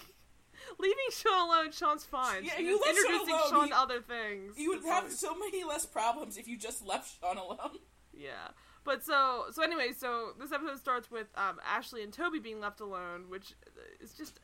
leaving 0.78 0.96
Sean 1.12 1.48
alone. 1.48 1.72
Sean's 1.72 2.04
fine. 2.04 2.44
Yeah, 2.44 2.54
So 2.56 2.62
you 2.62 2.80
let 2.80 2.94
Sean 2.94 3.04
introducing 3.04 3.34
alone, 3.34 3.50
Sean 3.50 3.64
he- 3.64 3.70
to 3.70 3.78
other 3.78 4.00
things. 4.00 4.58
You 4.58 4.70
would 4.70 4.84
have 4.84 5.12
so 5.12 5.34
many 5.36 5.62
less 5.64 5.86
problems 5.86 6.36
if 6.36 6.48
you 6.48 6.56
just 6.58 6.84
left 6.86 7.18
Sean 7.20 7.36
alone. 7.36 7.78
yeah. 8.12 8.48
But 8.86 9.04
so 9.04 9.46
so 9.50 9.62
anyway, 9.62 9.90
so 9.94 10.32
this 10.38 10.52
episode 10.52 10.78
starts 10.78 11.10
with 11.10 11.26
um, 11.34 11.58
Ashley 11.68 12.04
and 12.04 12.12
Toby 12.12 12.38
being 12.38 12.60
left 12.60 12.80
alone, 12.80 13.24
which 13.28 13.54
is 14.00 14.14
just 14.14 14.38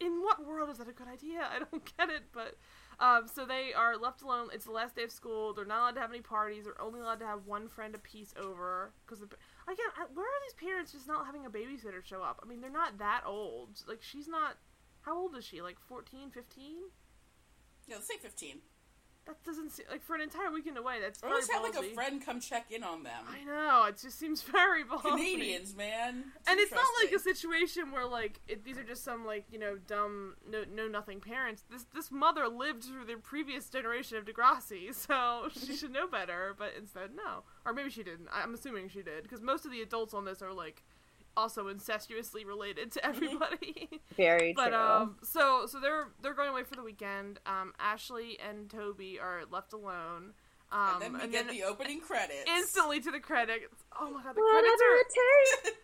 in 0.00 0.22
what 0.22 0.46
world 0.46 0.70
is 0.70 0.78
that 0.78 0.88
a 0.88 0.92
good 0.92 1.08
idea? 1.08 1.48
I 1.52 1.58
don't 1.58 1.96
get 1.98 2.08
it, 2.08 2.22
but. 2.32 2.56
Um, 3.00 3.28
so 3.32 3.46
they 3.46 3.72
are 3.74 3.96
left 3.96 4.22
alone. 4.22 4.48
It's 4.52 4.64
the 4.64 4.72
last 4.72 4.96
day 4.96 5.04
of 5.04 5.12
school. 5.12 5.54
They're 5.54 5.64
not 5.64 5.82
allowed 5.82 5.94
to 5.94 6.00
have 6.00 6.10
any 6.10 6.20
parties. 6.20 6.64
They're 6.64 6.80
only 6.82 6.98
allowed 6.98 7.20
to 7.20 7.26
have 7.26 7.46
one 7.46 7.68
friend 7.68 7.94
apiece 7.94 8.34
over. 8.36 8.90
Because 9.06 9.22
again, 9.22 9.86
where 10.14 10.26
are 10.26 10.42
these 10.48 10.68
parents 10.68 10.90
just 10.90 11.06
not 11.06 11.24
having 11.24 11.46
a 11.46 11.50
babysitter 11.50 12.04
show 12.04 12.22
up? 12.22 12.40
I 12.42 12.48
mean, 12.48 12.60
they're 12.60 12.70
not 12.70 12.98
that 12.98 13.22
old. 13.24 13.82
Like 13.86 14.02
she's 14.02 14.26
not. 14.26 14.56
How 15.02 15.16
old 15.16 15.36
is 15.36 15.44
she? 15.44 15.62
Like 15.62 15.78
14, 15.78 16.30
15? 16.30 16.76
Yeah, 17.86 17.94
let's 17.94 18.08
say 18.08 18.18
15. 18.20 18.58
That 19.28 19.44
doesn't 19.44 19.72
seem 19.72 19.84
like 19.90 20.02
for 20.02 20.14
an 20.14 20.22
entire 20.22 20.50
weekend 20.50 20.78
away. 20.78 21.00
That's 21.02 21.22
Or 21.22 21.28
very 21.28 21.34
let's 21.34 21.52
have 21.52 21.62
like 21.62 21.76
a 21.76 21.94
friend 21.94 22.24
come 22.24 22.40
check 22.40 22.70
in 22.70 22.82
on 22.82 23.02
them. 23.02 23.24
I 23.28 23.44
know. 23.44 23.84
It 23.84 23.98
just 24.00 24.18
seems 24.18 24.40
very 24.58 24.84
ballsy. 24.84 25.02
Canadians, 25.02 25.76
man. 25.76 26.24
and 26.46 26.58
it's 26.58 26.72
not 26.72 26.86
like 27.02 27.12
a 27.12 27.18
situation 27.18 27.92
where 27.92 28.06
like 28.06 28.40
it, 28.48 28.64
these 28.64 28.78
are 28.78 28.84
just 28.84 29.04
some 29.04 29.26
like 29.26 29.44
you 29.52 29.58
know 29.58 29.76
dumb 29.86 30.36
no 30.50 30.64
no 30.74 30.88
nothing 30.88 31.20
parents. 31.20 31.62
This 31.70 31.84
this 31.94 32.10
mother 32.10 32.48
lived 32.48 32.84
through 32.84 33.04
the 33.04 33.16
previous 33.16 33.68
generation 33.68 34.16
of 34.16 34.24
Degrassi, 34.24 34.94
so 34.94 35.48
she 35.52 35.76
should 35.76 35.92
know 35.92 36.06
better. 36.08 36.54
But 36.58 36.72
instead, 36.78 37.10
no, 37.14 37.42
or 37.66 37.74
maybe 37.74 37.90
she 37.90 38.02
didn't. 38.02 38.28
I'm 38.32 38.54
assuming 38.54 38.88
she 38.88 39.02
did 39.02 39.24
because 39.24 39.42
most 39.42 39.66
of 39.66 39.70
the 39.70 39.82
adults 39.82 40.14
on 40.14 40.24
this 40.24 40.40
are 40.40 40.54
like 40.54 40.82
also 41.36 41.68
incestuously 41.68 42.44
related 42.44 42.92
to 42.92 43.04
everybody. 43.06 43.88
Very 44.16 44.52
but 44.54 44.68
true. 44.68 44.76
um, 44.76 45.16
so 45.22 45.66
so 45.66 45.78
they're 45.80 46.08
they're 46.22 46.34
going 46.34 46.50
away 46.50 46.64
for 46.64 46.74
the 46.74 46.82
weekend. 46.82 47.38
Um, 47.46 47.72
Ashley 47.78 48.38
and 48.40 48.68
Toby 48.70 49.18
are 49.20 49.42
left 49.50 49.72
alone. 49.72 50.32
Um, 50.70 51.00
And 51.02 51.14
then 51.14 51.22
we 51.22 51.28
get 51.28 51.48
the 51.48 51.62
opening 51.64 52.00
credits. 52.00 52.44
instantly 52.46 53.00
to 53.00 53.10
the 53.10 53.20
credits. 53.20 53.74
Oh 53.98 54.10
my 54.10 54.22
god, 54.22 54.34
the 54.34 54.40
Whatever 54.42 54.66
credits 54.66 54.82
are. 54.84 54.98
it 54.98 55.64
takes, 55.64 55.78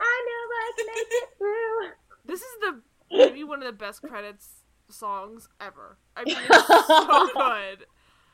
I 0.00 0.24
know 0.26 0.54
I 0.56 0.72
can 0.76 0.86
make 0.86 1.06
it 1.10 1.28
through. 1.38 1.90
This 2.26 2.40
is 2.40 2.46
the 2.60 2.80
maybe 3.10 3.44
one 3.44 3.60
of 3.60 3.66
the 3.66 3.72
best 3.72 4.02
credits 4.02 4.48
songs 4.88 5.48
ever. 5.60 5.96
I 6.16 6.24
mean, 6.24 6.36
it's 6.38 6.86
so 6.86 7.26
good. 7.34 7.86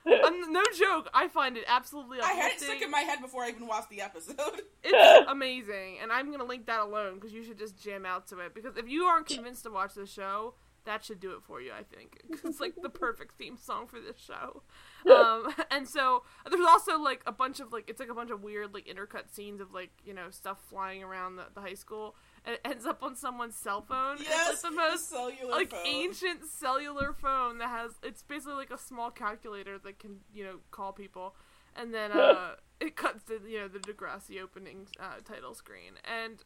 Um, 0.06 0.52
no 0.52 0.62
joke, 0.78 1.08
I 1.12 1.28
find 1.28 1.56
it 1.56 1.64
absolutely 1.66 2.20
I 2.20 2.32
had 2.32 2.52
it 2.52 2.60
stuck 2.60 2.80
in 2.80 2.90
my 2.90 3.00
head 3.00 3.20
before 3.20 3.42
I 3.42 3.48
even 3.48 3.66
watched 3.66 3.90
the 3.90 4.00
episode. 4.02 4.36
It's 4.88 5.28
amazing, 5.30 5.98
and 6.00 6.12
I'm 6.12 6.30
gonna 6.30 6.44
link 6.44 6.66
that 6.66 6.78
alone 6.80 7.16
because 7.16 7.32
you 7.32 7.42
should 7.42 7.58
just 7.58 7.82
jam 7.82 8.06
out 8.06 8.28
to 8.28 8.38
it. 8.38 8.54
Because 8.54 8.76
if 8.76 8.88
you 8.88 9.04
aren't 9.04 9.26
convinced 9.26 9.64
to 9.64 9.70
watch 9.70 9.94
the 9.94 10.06
show, 10.06 10.54
that 10.84 11.04
should 11.04 11.18
do 11.18 11.32
it 11.32 11.42
for 11.42 11.60
you. 11.60 11.72
I 11.72 11.82
think 11.82 12.22
it's 12.44 12.60
like 12.60 12.75
the 12.80 12.88
perfect 12.88 13.36
theme 13.36 13.56
song 13.56 13.86
for 13.86 14.00
this 14.00 14.16
show. 14.18 14.62
Um, 15.06 15.54
and 15.70 15.88
so 15.88 16.25
there's 16.50 16.66
also 16.66 16.98
like 16.98 17.22
a 17.28 17.32
bunch 17.32 17.60
of 17.60 17.72
like 17.72 17.88
it's 17.88 18.00
like 18.00 18.08
a 18.08 18.14
bunch 18.14 18.30
of 18.30 18.42
weird 18.42 18.75
like 18.75 18.86
intercut 18.86 19.30
scenes 19.30 19.60
of 19.60 19.72
like 19.72 19.90
you 20.04 20.12
know 20.12 20.30
stuff 20.30 20.58
flying 20.68 21.04
around 21.04 21.36
the, 21.36 21.44
the 21.54 21.60
high 21.60 21.75
school. 21.75 22.16
And 22.46 22.54
it 22.54 22.60
ends 22.64 22.86
up 22.86 23.02
on 23.02 23.16
someone's 23.16 23.56
cell 23.56 23.82
phone. 23.82 24.18
yes, 24.20 24.48
it's 24.52 24.62
like 24.64 24.72
the 24.72 24.76
most 24.76 25.10
cellular 25.10 25.50
like 25.50 25.70
phone. 25.72 25.80
ancient 25.84 26.44
cellular 26.46 27.12
phone 27.12 27.58
that 27.58 27.68
has 27.70 27.90
it's 28.04 28.22
basically 28.22 28.54
like 28.54 28.70
a 28.70 28.78
small 28.78 29.10
calculator 29.10 29.78
that 29.78 29.98
can 29.98 30.20
you 30.32 30.44
know 30.44 30.58
call 30.70 30.92
people 30.92 31.34
and 31.74 31.92
then 31.92 32.12
uh 32.12 32.52
it 32.80 32.94
cuts 32.94 33.24
to 33.24 33.40
you 33.48 33.58
know 33.58 33.66
the 33.68 33.80
Degrassi 33.80 34.40
opening 34.40 34.86
uh, 35.00 35.16
title 35.24 35.54
screen 35.54 35.94
and 36.04 36.44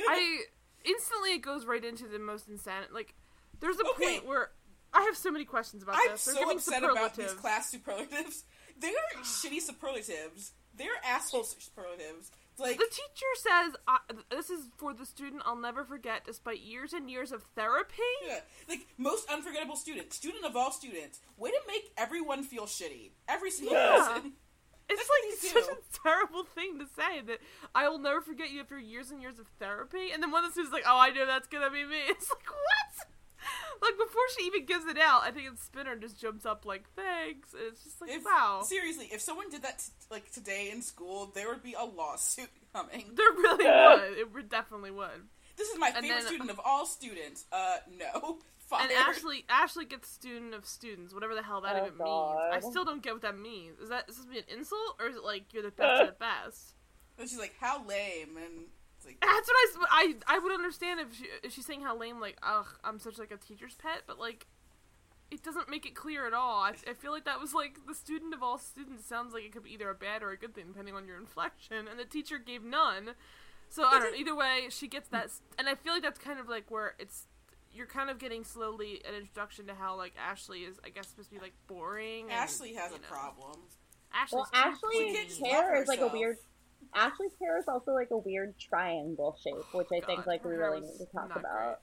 I 0.00 0.40
instantly 0.84 1.34
it 1.34 1.42
goes 1.42 1.66
right 1.66 1.84
into 1.84 2.06
the 2.08 2.18
most 2.18 2.48
insane 2.48 2.84
like 2.92 3.14
there's 3.60 3.76
a 3.78 3.86
Okay. 3.90 4.14
point 4.20 4.26
where 4.26 4.50
I 4.94 5.02
have 5.02 5.16
so 5.16 5.30
many 5.30 5.44
questions 5.44 5.82
about 5.82 5.96
I'm 5.96 6.12
this 6.12 6.24
they're 6.24 6.34
so 6.34 6.40
giving 6.40 6.56
upset 6.56 6.82
about 6.82 7.14
these 7.14 7.30
superlatives 7.30 7.32
class 7.40 7.70
superlatives. 7.70 8.44
They 8.78 8.88
are 8.88 9.22
shitty 9.22 9.62
superlatives. 9.62 10.52
They're 10.76 10.88
asshole 11.02 11.44
superlatives. 11.44 12.30
Like, 12.58 12.78
the 12.78 12.84
teacher 12.90 13.32
says 13.36 13.74
this 14.30 14.48
is 14.50 14.68
for 14.78 14.94
the 14.94 15.04
student 15.04 15.42
I'll 15.44 15.56
never 15.56 15.84
forget 15.84 16.24
despite 16.24 16.60
years 16.60 16.92
and 16.94 17.10
years 17.10 17.30
of 17.32 17.42
therapy 17.54 18.02
yeah, 18.26 18.40
like 18.68 18.86
most 18.96 19.30
unforgettable 19.30 19.76
student, 19.76 20.12
student 20.12 20.44
of 20.44 20.56
all 20.56 20.72
students. 20.72 21.20
Way 21.36 21.50
to 21.50 21.60
make 21.66 21.92
everyone 21.98 22.42
feel 22.44 22.64
shitty. 22.64 23.10
Every 23.28 23.50
single 23.50 23.74
Yeah. 23.76 23.96
person. 23.98 24.32
It's 24.88 25.00
That's 25.42 25.52
like 25.54 25.64
such 25.64 25.74
do. 25.74 25.80
a 25.80 26.08
terrible 26.08 26.44
thing 26.44 26.78
to 26.78 26.86
say 26.86 27.20
that 27.26 27.40
I 27.74 27.88
will 27.88 27.98
never 27.98 28.20
forget 28.20 28.50
you 28.50 28.60
after 28.60 28.78
years 28.78 29.10
and 29.10 29.20
years 29.20 29.38
of 29.40 29.48
therapy. 29.58 30.12
And 30.14 30.22
then 30.22 30.30
one 30.30 30.44
of 30.44 30.50
the 30.50 30.52
students 30.52 30.68
is 30.70 30.72
like, 30.72 30.84
"Oh, 30.86 30.96
I 30.98 31.10
know 31.10 31.26
that's 31.26 31.48
gonna 31.48 31.70
be 31.70 31.84
me." 31.84 31.98
It's 32.08 32.30
like 32.30 32.46
what? 32.46 33.08
Like 33.82 33.96
before 33.98 34.22
she 34.38 34.46
even 34.46 34.64
gives 34.66 34.86
it 34.86 34.98
out, 34.98 35.22
I 35.24 35.30
think 35.30 35.48
it's 35.52 35.62
Spinner 35.62 35.96
just 35.96 36.20
jumps 36.20 36.46
up 36.46 36.64
like, 36.64 36.84
"Thanks." 36.94 37.52
And 37.52 37.62
it's 37.68 37.84
just 37.84 38.00
like, 38.00 38.10
If, 38.10 38.24
wow, 38.24 38.62
Seriously, 38.64 39.08
if 39.12 39.20
someone 39.20 39.48
did 39.50 39.62
that 39.62 39.78
t- 39.78 39.84
like 40.10 40.30
today 40.32 40.70
in 40.72 40.82
school, 40.82 41.30
there 41.34 41.48
would 41.48 41.62
be 41.62 41.74
a 41.78 41.84
lawsuit 41.84 42.48
coming. 42.74 43.10
there 43.14 43.30
really 43.32 43.64
would. 43.64 44.18
It 44.18 44.32
would 44.34 44.48
definitely 44.48 44.90
would. 44.90 45.28
This 45.56 45.68
is 45.70 45.78
my 45.78 45.88
And 45.88 45.96
favorite 46.04 46.18
then- 46.18 46.26
student 46.26 46.50
of 46.50 46.60
all 46.64 46.84
students. 46.86 47.44
Uh, 47.52 47.76
no. 47.98 48.38
Fire. 48.66 48.82
And 48.82 48.90
Ashley, 48.90 49.44
Ashley 49.48 49.84
gets 49.84 50.08
student 50.10 50.52
of 50.52 50.66
students, 50.66 51.14
whatever 51.14 51.36
the 51.36 51.42
hell 51.42 51.60
that 51.60 51.76
Oh, 51.76 51.86
even 51.86 51.98
means. 51.98 52.64
I 52.66 52.68
still 52.68 52.84
don't 52.84 53.00
get 53.00 53.12
what 53.12 53.22
that 53.22 53.38
means. 53.38 53.78
Is 53.78 53.90
that 53.90 54.06
is 54.08 54.16
this 54.16 54.26
be 54.26 54.38
an 54.38 54.44
insult 54.52 54.96
or 54.98 55.06
is 55.06 55.14
it 55.14 55.22
like 55.22 55.54
you're 55.54 55.62
the 55.62 55.70
best 55.70 56.00
of 56.02 56.06
the 56.08 56.12
best? 56.14 56.74
And 57.16 57.28
she's 57.28 57.38
like, 57.38 57.54
how 57.60 57.86
lame, 57.86 58.36
and 58.36 58.64
it's 58.64 58.75
like, 59.06 59.18
That's 59.20 59.48
what 59.76 59.88
I, 59.90 60.14
I 60.28 60.36
I 60.36 60.38
would 60.38 60.52
understand 60.52 61.00
if, 61.00 61.14
she, 61.16 61.24
if 61.42 61.52
she's 61.52 61.66
saying 61.66 61.82
how 61.82 61.96
lame, 61.96 62.20
like, 62.20 62.36
ugh, 62.42 62.66
I'm 62.84 62.98
such 62.98 63.18
like 63.18 63.30
a 63.30 63.36
teacher's 63.36 63.74
pet, 63.74 64.02
but 64.06 64.18
like, 64.18 64.46
it 65.30 65.42
doesn't 65.42 65.68
make 65.68 65.86
it 65.86 65.94
clear 65.94 66.26
at 66.26 66.34
all. 66.34 66.60
I, 66.62 66.74
I 66.88 66.94
feel 66.94 67.10
like 67.12 67.24
that 67.24 67.40
was 67.40 67.54
like 67.54 67.78
the 67.86 67.94
student 67.94 68.34
of 68.34 68.42
all 68.42 68.58
students 68.58 69.06
sounds 69.06 69.32
like 69.34 69.44
it 69.44 69.52
could 69.52 69.64
be 69.64 69.72
either 69.72 69.90
a 69.90 69.94
bad 69.94 70.22
or 70.22 70.30
a 70.30 70.36
good 70.36 70.54
thing 70.54 70.66
depending 70.68 70.94
on 70.94 71.06
your 71.06 71.16
inflection, 71.16 71.88
and 71.88 71.98
the 71.98 72.04
teacher 72.04 72.38
gave 72.38 72.62
none. 72.62 73.10
So 73.68 73.84
I 73.84 73.98
don't 73.98 74.12
know. 74.12 74.18
Either 74.18 74.36
way, 74.36 74.66
she 74.70 74.86
gets 74.86 75.08
that, 75.08 75.30
and 75.58 75.68
I 75.68 75.74
feel 75.74 75.92
like 75.92 76.02
that's 76.02 76.18
kind 76.20 76.38
of 76.38 76.48
like 76.48 76.70
where 76.70 76.94
it's. 76.98 77.26
You're 77.72 77.86
kind 77.86 78.08
of 78.08 78.18
getting 78.18 78.42
slowly 78.42 79.02
an 79.06 79.14
introduction 79.14 79.66
to 79.66 79.74
how 79.74 79.96
like 79.96 80.14
Ashley 80.18 80.60
is, 80.60 80.78
I 80.82 80.88
guess, 80.88 81.08
supposed 81.08 81.28
to 81.28 81.34
be 81.34 81.40
like 81.42 81.52
boring. 81.66 82.22
and, 82.24 82.32
Ashley 82.32 82.72
has 82.74 82.90
a 82.92 82.94
know, 82.94 83.00
problem. 83.10 83.60
Ashley's 84.14 84.32
Well, 84.32 84.44
too 84.46 84.58
Ashley's 84.70 84.80
clean. 84.80 85.14
can't 85.14 85.28
just 85.28 85.40
love 85.42 85.50
hair 85.52 85.82
is 85.82 85.88
like 85.88 86.00
a 86.00 86.06
weird. 86.06 86.36
Ashley's 86.94 87.32
hair 87.40 87.58
is 87.58 87.64
also 87.68 87.92
like 87.92 88.08
a 88.10 88.18
weird 88.18 88.58
triangle 88.58 89.36
shape, 89.42 89.72
which 89.72 89.88
I 89.92 90.04
think 90.04 90.26
like 90.26 90.44
we 90.44 90.52
really 90.54 90.80
need 90.80 90.98
to 90.98 91.06
talk 91.06 91.30
about. 91.36 91.80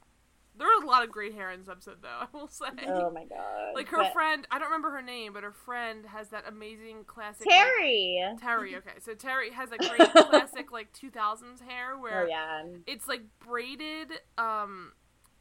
There 0.55 0.67
are 0.67 0.83
a 0.83 0.85
lot 0.85 1.03
of 1.03 1.09
great 1.11 1.33
hair 1.33 1.49
in 1.49 1.61
this 1.61 1.67
episode, 1.69 1.97
though. 2.03 2.09
I 2.21 2.27
will 2.31 2.47
say. 2.47 2.65
Oh 2.87 3.09
my 3.09 3.25
god! 3.25 3.73
Like 3.73 3.87
her 3.89 3.97
But- 3.97 4.13
friend, 4.13 4.47
I 4.51 4.59
don't 4.59 4.67
remember 4.67 4.91
her 4.91 5.01
name, 5.01 5.33
but 5.33 5.41
her 5.43 5.51
friend 5.51 6.05
has 6.05 6.29
that 6.29 6.43
amazing 6.47 7.05
classic. 7.05 7.47
like- 7.47 7.55
Terry. 7.55 8.23
Terry, 8.39 8.75
okay. 8.75 8.99
So 8.99 9.15
Terry 9.15 9.49
has 9.51 9.71
a 9.71 9.77
great 9.79 10.11
classic 10.11 10.71
like 10.71 10.93
2000s 10.93 11.61
hair 11.67 11.97
where 11.97 12.25
Oh 12.25 12.27
yeah. 12.27 12.63
it's 12.85 13.07
like 13.07 13.21
braided 13.39 14.11
um 14.37 14.91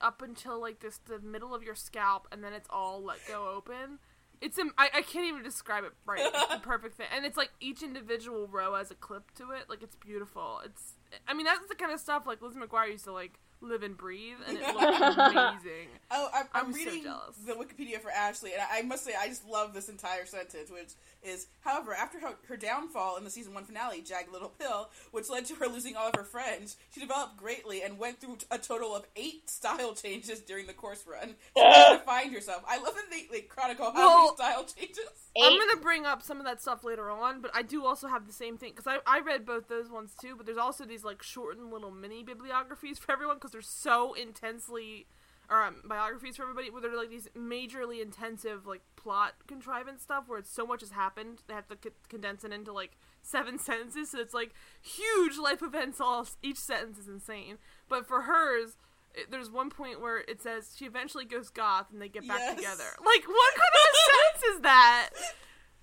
up 0.00 0.22
until 0.22 0.60
like 0.60 0.80
this 0.80 0.98
the 1.06 1.20
middle 1.20 1.54
of 1.54 1.62
your 1.62 1.74
scalp 1.76 2.26
and 2.32 2.42
then 2.42 2.52
it's 2.54 2.68
all 2.70 3.02
let 3.04 3.18
go 3.28 3.52
open. 3.54 3.98
It's 4.42 4.58
im- 4.58 4.74
I, 4.76 4.90
I 4.92 5.02
can't 5.02 5.26
even 5.26 5.42
describe 5.44 5.84
it 5.84 5.92
right. 6.04 6.20
It's 6.22 6.54
the 6.54 6.60
perfect 6.62 6.96
thing. 6.96 7.06
And 7.14 7.24
it's 7.24 7.36
like 7.36 7.50
each 7.60 7.82
individual 7.82 8.48
row 8.48 8.74
has 8.74 8.90
a 8.90 8.94
clip 8.96 9.30
to 9.36 9.52
it. 9.52 9.70
Like 9.70 9.82
it's 9.82 9.94
beautiful. 9.96 10.60
It's 10.64 10.94
I 11.28 11.32
mean 11.34 11.46
that's 11.46 11.66
the 11.68 11.76
kind 11.76 11.92
of 11.92 12.00
stuff 12.00 12.26
like 12.26 12.42
Liz 12.42 12.54
McGuire 12.54 12.90
used 12.90 13.04
to 13.04 13.12
like 13.12 13.38
live 13.62 13.82
and 13.82 13.96
breathe 13.96 14.36
and 14.46 14.58
it 14.58 14.66
looked 14.74 15.00
amazing. 15.20 15.88
Oh, 16.10 16.28
I'm, 16.34 16.46
I 16.52 16.60
I'm 16.60 16.66
was 16.68 16.76
so 16.80 16.84
reading 16.86 17.04
jealous. 17.04 17.36
the 17.46 17.52
Wikipedia 17.54 18.00
for 18.00 18.10
Ashley, 18.10 18.52
and 18.52 18.60
I, 18.62 18.80
I 18.80 18.82
must 18.82 19.04
say 19.04 19.12
I 19.18 19.28
just 19.28 19.46
love 19.48 19.72
this 19.72 19.88
entire 19.88 20.26
sentence, 20.26 20.70
which 20.70 20.90
is, 21.22 21.46
however, 21.60 21.94
after 21.94 22.18
her, 22.20 22.34
her 22.48 22.56
downfall 22.56 23.16
in 23.16 23.24
the 23.24 23.30
season 23.30 23.54
one 23.54 23.64
finale, 23.64 24.00
Jagged 24.02 24.32
Little 24.32 24.48
Pill, 24.50 24.90
which 25.12 25.30
led 25.30 25.46
to 25.46 25.54
her 25.54 25.66
losing 25.68 25.96
all 25.96 26.08
of 26.08 26.14
her 26.16 26.24
friends, 26.24 26.76
she 26.92 27.00
developed 27.00 27.36
greatly 27.36 27.82
and 27.82 27.98
went 27.98 28.20
through 28.20 28.38
a 28.50 28.58
total 28.58 28.94
of 28.94 29.06
eight 29.16 29.48
style 29.50 29.94
changes 29.94 30.40
during 30.40 30.66
the 30.66 30.72
course 30.72 31.04
run. 31.10 31.34
She 31.56 31.62
had 31.62 31.98
to 31.98 31.98
find 32.04 32.32
herself. 32.32 32.62
I 32.68 32.76
love 32.78 32.94
that 32.94 33.10
they, 33.10 33.26
they 33.32 33.42
chronicle 33.42 33.86
how 33.86 33.94
Well- 33.94 34.24
many 34.24 34.36
style 34.36 34.64
changes. 34.64 34.98
I'm 35.40 35.58
gonna 35.58 35.80
bring 35.80 36.04
up 36.04 36.22
some 36.22 36.40
of 36.40 36.44
that 36.44 36.60
stuff 36.60 36.84
later 36.84 37.08
on, 37.10 37.40
but 37.40 37.50
I 37.54 37.62
do 37.62 37.86
also 37.86 38.06
have 38.06 38.26
the 38.26 38.34
same 38.34 38.58
thing 38.58 38.72
because 38.76 38.86
I, 38.86 38.98
I 39.06 39.20
read 39.20 39.46
both 39.46 39.66
those 39.66 39.88
ones 39.88 40.12
too. 40.20 40.34
But 40.36 40.44
there's 40.44 40.58
also 40.58 40.84
these 40.84 41.04
like 41.04 41.22
shortened 41.22 41.70
little 41.72 41.90
mini 41.90 42.22
bibliographies 42.22 42.98
for 42.98 43.10
everyone 43.12 43.36
because 43.36 43.51
they're 43.52 43.62
so 43.62 44.14
intensely, 44.14 45.06
or 45.50 45.62
um, 45.62 45.76
biographies 45.84 46.36
for 46.36 46.42
everybody 46.42 46.70
where 46.70 46.80
they're 46.82 46.96
like 46.96 47.10
these 47.10 47.28
majorly 47.36 48.00
intensive 48.02 48.66
like 48.66 48.82
plot 48.96 49.34
contrivance 49.46 50.02
stuff 50.02 50.24
where 50.26 50.38
it's 50.38 50.50
so 50.50 50.66
much 50.66 50.80
has 50.80 50.90
happened 50.92 51.42
they 51.48 51.54
have 51.54 51.68
to 51.68 51.76
c- 51.82 51.90
condense 52.08 52.42
it 52.44 52.52
into 52.52 52.72
like 52.72 52.96
seven 53.22 53.58
sentences, 53.68 54.10
so 54.10 54.18
it's 54.18 54.34
like 54.34 54.52
huge 54.80 55.38
life 55.38 55.62
events. 55.62 56.00
All 56.00 56.26
each 56.42 56.58
sentence 56.58 56.98
is 56.98 57.08
insane, 57.08 57.58
but 57.88 58.06
for 58.06 58.22
hers. 58.22 58.76
It, 59.14 59.30
there's 59.30 59.50
one 59.50 59.68
point 59.68 60.00
where 60.00 60.20
it 60.26 60.40
says 60.40 60.74
she 60.74 60.86
eventually 60.86 61.26
goes 61.26 61.50
goth 61.50 61.88
and 61.92 62.00
they 62.00 62.08
get 62.08 62.26
back 62.26 62.38
Yes. 62.40 62.56
together. 62.56 62.84
Like, 62.98 63.28
what 63.28 63.54
kind 63.54 63.74
of 63.74 63.92
a 63.92 63.96
sentence 64.40 64.56
is 64.56 64.60
that? 64.62 65.10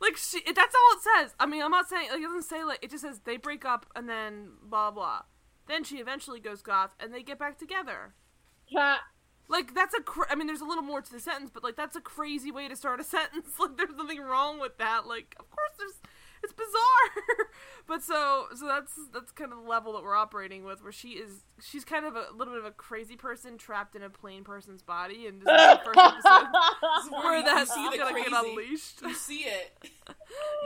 Like 0.01 0.17
she 0.17 0.41
that's 0.51 0.73
all 0.73 0.97
it 0.97 1.03
says. 1.27 1.35
I 1.39 1.45
mean, 1.45 1.61
I'm 1.61 1.69
not 1.69 1.87
saying 1.87 2.09
like 2.09 2.21
it 2.21 2.23
doesn't 2.23 2.41
say 2.49 2.63
like 2.63 2.79
it 2.81 2.89
just 2.89 3.03
says 3.03 3.19
they 3.25 3.37
break 3.37 3.65
up 3.65 3.85
and 3.95 4.09
then 4.09 4.53
blah 4.63 4.89
blah. 4.89 5.21
Then 5.69 5.83
she 5.83 5.97
eventually 5.97 6.39
goes 6.39 6.63
goth 6.63 6.95
and 6.99 7.13
they 7.13 7.21
get 7.21 7.37
back 7.37 7.59
together. 7.59 8.15
Cat. 8.73 9.01
Like 9.47 9.75
that's 9.75 9.93
a. 9.93 10.01
Cr- 10.01 10.23
I 10.29 10.35
mean, 10.35 10.47
there's 10.47 10.61
a 10.61 10.65
little 10.65 10.83
more 10.83 11.01
to 11.01 11.11
the 11.11 11.19
sentence, 11.19 11.51
but 11.53 11.63
like 11.63 11.75
that's 11.75 11.95
a 11.95 12.01
crazy 12.01 12.51
way 12.51 12.67
to 12.67 12.75
start 12.75 12.99
a 12.99 13.03
sentence. 13.15 13.47
Like 13.59 13.77
there's 13.77 13.95
nothing 13.95 14.19
wrong 14.19 14.59
with 14.59 14.77
that. 14.79 15.05
Like 15.05 15.35
of 15.39 15.49
course 15.49 15.71
there's. 15.77 16.01
It's 16.41 16.53
bizarre, 16.53 17.47
but 17.87 18.01
so 18.01 18.45
so 18.55 18.65
that's 18.65 18.93
that's 19.13 19.31
kind 19.31 19.51
of 19.51 19.63
the 19.63 19.69
level 19.69 19.93
that 19.93 20.03
we're 20.03 20.15
operating 20.15 20.63
with, 20.63 20.81
where 20.81 20.91
she 20.91 21.09
is 21.09 21.43
she's 21.61 21.83
kind 21.83 22.05
of 22.05 22.15
a 22.15 22.27
little 22.35 22.53
bit 22.53 22.59
of 22.59 22.65
a 22.65 22.71
crazy 22.71 23.15
person 23.15 23.57
trapped 23.57 23.95
in 23.95 24.03
a 24.03 24.09
plain 24.09 24.43
person's 24.43 24.81
body, 24.81 25.27
and 25.27 25.41
this 25.41 25.49
is 25.49 25.67
the 25.77 25.81
first 25.85 25.99
episode 25.99 26.47
This 26.95 27.05
is 27.05 27.11
where 27.11 27.43
that's 27.43 27.75
gonna 27.75 28.23
get 28.23 28.31
unleashed. 28.33 29.01
You 29.01 29.13
see 29.13 29.39
it. 29.45 29.71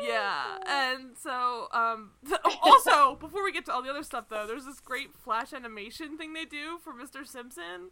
Yeah, 0.06 0.58
and 0.68 1.16
so 1.18 1.68
um 1.72 2.12
th- 2.28 2.40
also 2.62 3.16
before 3.16 3.44
we 3.44 3.52
get 3.54 3.66
to 3.66 3.72
all 3.74 3.82
the 3.82 3.90
other 3.90 4.04
stuff 4.04 4.26
though, 4.30 4.46
there's 4.46 4.66
this 4.66 4.80
great 4.82 5.14
flash 5.14 5.54
animation 5.54 6.18
thing 6.18 6.34
they 6.34 6.46
do 6.46 6.80
for 6.84 6.92
Mr. 6.94 7.26
Simpson. 7.26 7.92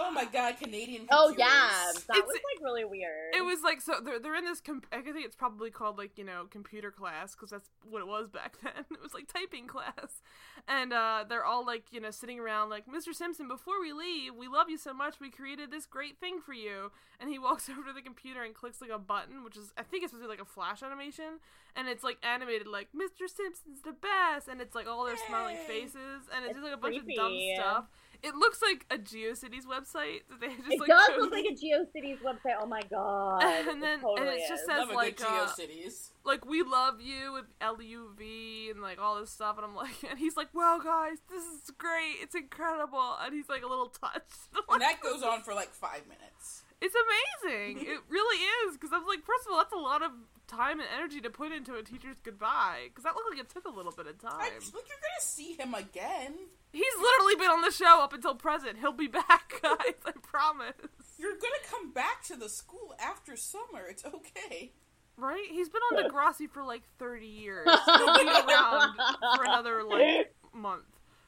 Oh 0.00 0.10
my 0.12 0.24
god, 0.26 0.56
Canadian 0.60 1.06
Oh 1.10 1.34
yeah, 1.36 1.70
that 2.06 2.16
It's- 2.16 2.24
was 2.26 2.34
like 2.34 2.62
really 2.64 2.84
weird. 2.84 3.34
It 3.34 3.42
was 3.44 3.62
like 3.64 3.80
so 3.80 3.94
they're 4.02 4.20
they're 4.20 4.36
in 4.36 4.44
this 4.44 4.60
com- 4.60 4.82
I 4.92 5.00
think 5.00 5.24
it's 5.26 5.34
probably 5.36 5.70
called 5.70 5.98
like 5.98 6.16
you 6.16 6.24
know 6.24 6.46
computer 6.50 6.90
class 6.92 7.34
because 7.34 7.50
that's 7.50 7.68
what 7.90 8.00
it 8.00 8.06
was 8.06 8.28
back 8.28 8.56
then. 8.62 8.84
It 8.92 9.02
was 9.02 9.12
like 9.12 9.26
typing 9.26 9.66
class, 9.66 10.22
and 10.68 10.92
uh, 10.92 11.24
they're 11.28 11.44
all 11.44 11.66
like 11.66 11.84
you 11.90 12.00
know 12.00 12.10
sitting 12.12 12.38
around 12.38 12.70
like 12.70 12.86
Mr. 12.86 13.12
Simpson. 13.12 13.48
Before 13.48 13.80
we 13.80 13.92
leave, 13.92 14.34
we 14.36 14.46
love 14.46 14.70
you 14.70 14.78
so 14.78 14.94
much. 14.94 15.18
We 15.20 15.30
created 15.30 15.70
this 15.70 15.84
great 15.86 16.18
thing 16.20 16.40
for 16.40 16.52
you. 16.52 16.92
And 17.20 17.28
he 17.28 17.38
walks 17.40 17.68
over 17.68 17.82
to 17.88 17.92
the 17.92 18.00
computer 18.02 18.44
and 18.44 18.54
clicks 18.54 18.80
like 18.80 18.90
a 18.90 18.98
button, 18.98 19.42
which 19.42 19.56
is 19.56 19.72
I 19.76 19.82
think 19.82 20.04
it's 20.04 20.12
supposed 20.12 20.22
to 20.22 20.28
be 20.28 20.38
like 20.38 20.40
a 20.40 20.48
flash 20.48 20.84
animation, 20.84 21.40
and 21.74 21.88
it's 21.88 22.04
like 22.04 22.18
animated 22.22 22.68
like 22.68 22.88
Mr. 22.94 23.26
Simpson's 23.28 23.82
the 23.82 23.92
best, 23.92 24.46
and 24.46 24.60
it's 24.60 24.76
like 24.76 24.86
all 24.86 25.04
their 25.04 25.16
smiling 25.26 25.56
faces, 25.66 26.30
and 26.32 26.44
it's, 26.44 26.50
It's 26.50 26.58
just 26.58 26.64
like 26.64 26.74
a 26.74 26.76
bunch 26.76 26.96
of 26.98 27.06
dumb 27.16 27.36
stuff. 27.56 27.84
It 28.22 28.34
looks 28.34 28.60
like 28.60 28.84
a 28.90 28.98
GeoCities 28.98 29.64
website 29.64 30.22
that 30.28 30.40
they 30.40 30.48
just 30.48 30.70
it 30.72 30.80
like 30.80 30.88
does 30.88 31.06
chose- 31.08 31.20
look 31.20 31.30
like 31.32 31.44
a 31.44 31.54
GeoCities 31.54 32.18
website. 32.20 32.56
Oh 32.60 32.66
my 32.66 32.82
god! 32.90 33.42
And 33.68 33.80
then- 33.82 33.98
it 33.98 34.02
totally 34.02 34.28
and 34.28 34.36
it 34.36 34.48
just 34.48 34.62
is. 34.62 34.66
says- 34.68 34.78
Love 34.78 34.90
a 34.90 34.94
like, 34.94 35.16
good 35.18 35.26
uh, 35.26 35.46
GeoCities. 35.46 36.10
like 36.24 36.44
we 36.44 36.62
love 36.62 37.00
you 37.00 37.32
with 37.32 37.44
L 37.60 37.80
U 37.80 38.10
V 38.18 38.70
and 38.70 38.82
like 38.82 38.98
all 39.00 39.20
this 39.20 39.30
stuff, 39.30 39.56
and 39.56 39.64
I'm 39.64 39.76
like, 39.76 39.94
and 40.10 40.18
he's 40.18 40.36
like, 40.36 40.48
wow 40.52 40.80
guys, 40.82 41.18
this 41.30 41.44
is 41.44 41.70
great, 41.78 42.16
it's 42.20 42.34
incredible, 42.34 43.16
and 43.22 43.32
he's 43.32 43.48
like 43.48 43.62
a 43.62 43.68
little 43.68 43.86
touched. 43.88 44.48
And 44.54 44.64
like, 44.68 44.80
that 44.80 45.00
goes 45.00 45.22
on 45.22 45.42
for 45.42 45.54
like 45.54 45.72
five 45.72 46.02
minutes. 46.08 46.62
It's 46.80 46.94
amazing. 46.94 47.78
it 47.86 47.98
really 48.08 48.36
is 48.68 48.76
because 48.76 48.92
I 48.92 48.98
was 48.98 49.06
like, 49.08 49.24
first 49.24 49.46
of 49.46 49.52
all, 49.52 49.58
that's 49.58 49.72
a 49.72 49.76
lot 49.76 50.02
of 50.02 50.12
time 50.46 50.78
and 50.78 50.88
energy 50.96 51.20
to 51.20 51.30
put 51.30 51.50
into 51.50 51.74
a 51.74 51.82
teacher's 51.82 52.18
goodbye 52.22 52.82
because 52.88 53.02
that 53.04 53.14
looked 53.16 53.30
like 53.30 53.40
it 53.40 53.48
took 53.48 53.64
a 53.66 53.70
little 53.70 53.90
bit 53.92 54.06
of 54.06 54.14
I, 54.24 54.28
time. 54.30 54.52
look, 54.72 54.84
you're 54.88 55.02
gonna 55.02 55.20
see 55.20 55.54
him 55.54 55.74
again. 55.74 56.34
He's 56.78 57.02
literally 57.02 57.34
been 57.34 57.50
on 57.50 57.60
the 57.62 57.72
show 57.72 58.00
up 58.02 58.12
until 58.12 58.34
present. 58.36 58.78
He'll 58.78 58.92
be 58.92 59.08
back, 59.08 59.54
guys. 59.62 59.94
I 60.06 60.12
promise. 60.22 60.74
You're 61.18 61.32
gonna 61.32 61.64
come 61.68 61.90
back 61.92 62.22
to 62.24 62.36
the 62.36 62.48
school 62.48 62.94
after 63.00 63.36
summer. 63.36 63.86
It's 63.88 64.04
okay. 64.04 64.70
Right? 65.16 65.46
He's 65.50 65.68
been 65.68 65.82
on 65.92 66.04
Degrassi 66.10 66.48
for 66.48 66.62
like 66.62 66.82
30 67.00 67.26
years. 67.26 67.66
He'll 67.86 68.14
be 68.14 68.28
around 68.48 68.94
for 69.36 69.44
another 69.44 69.82
like 69.82 70.32
month. 70.54 70.84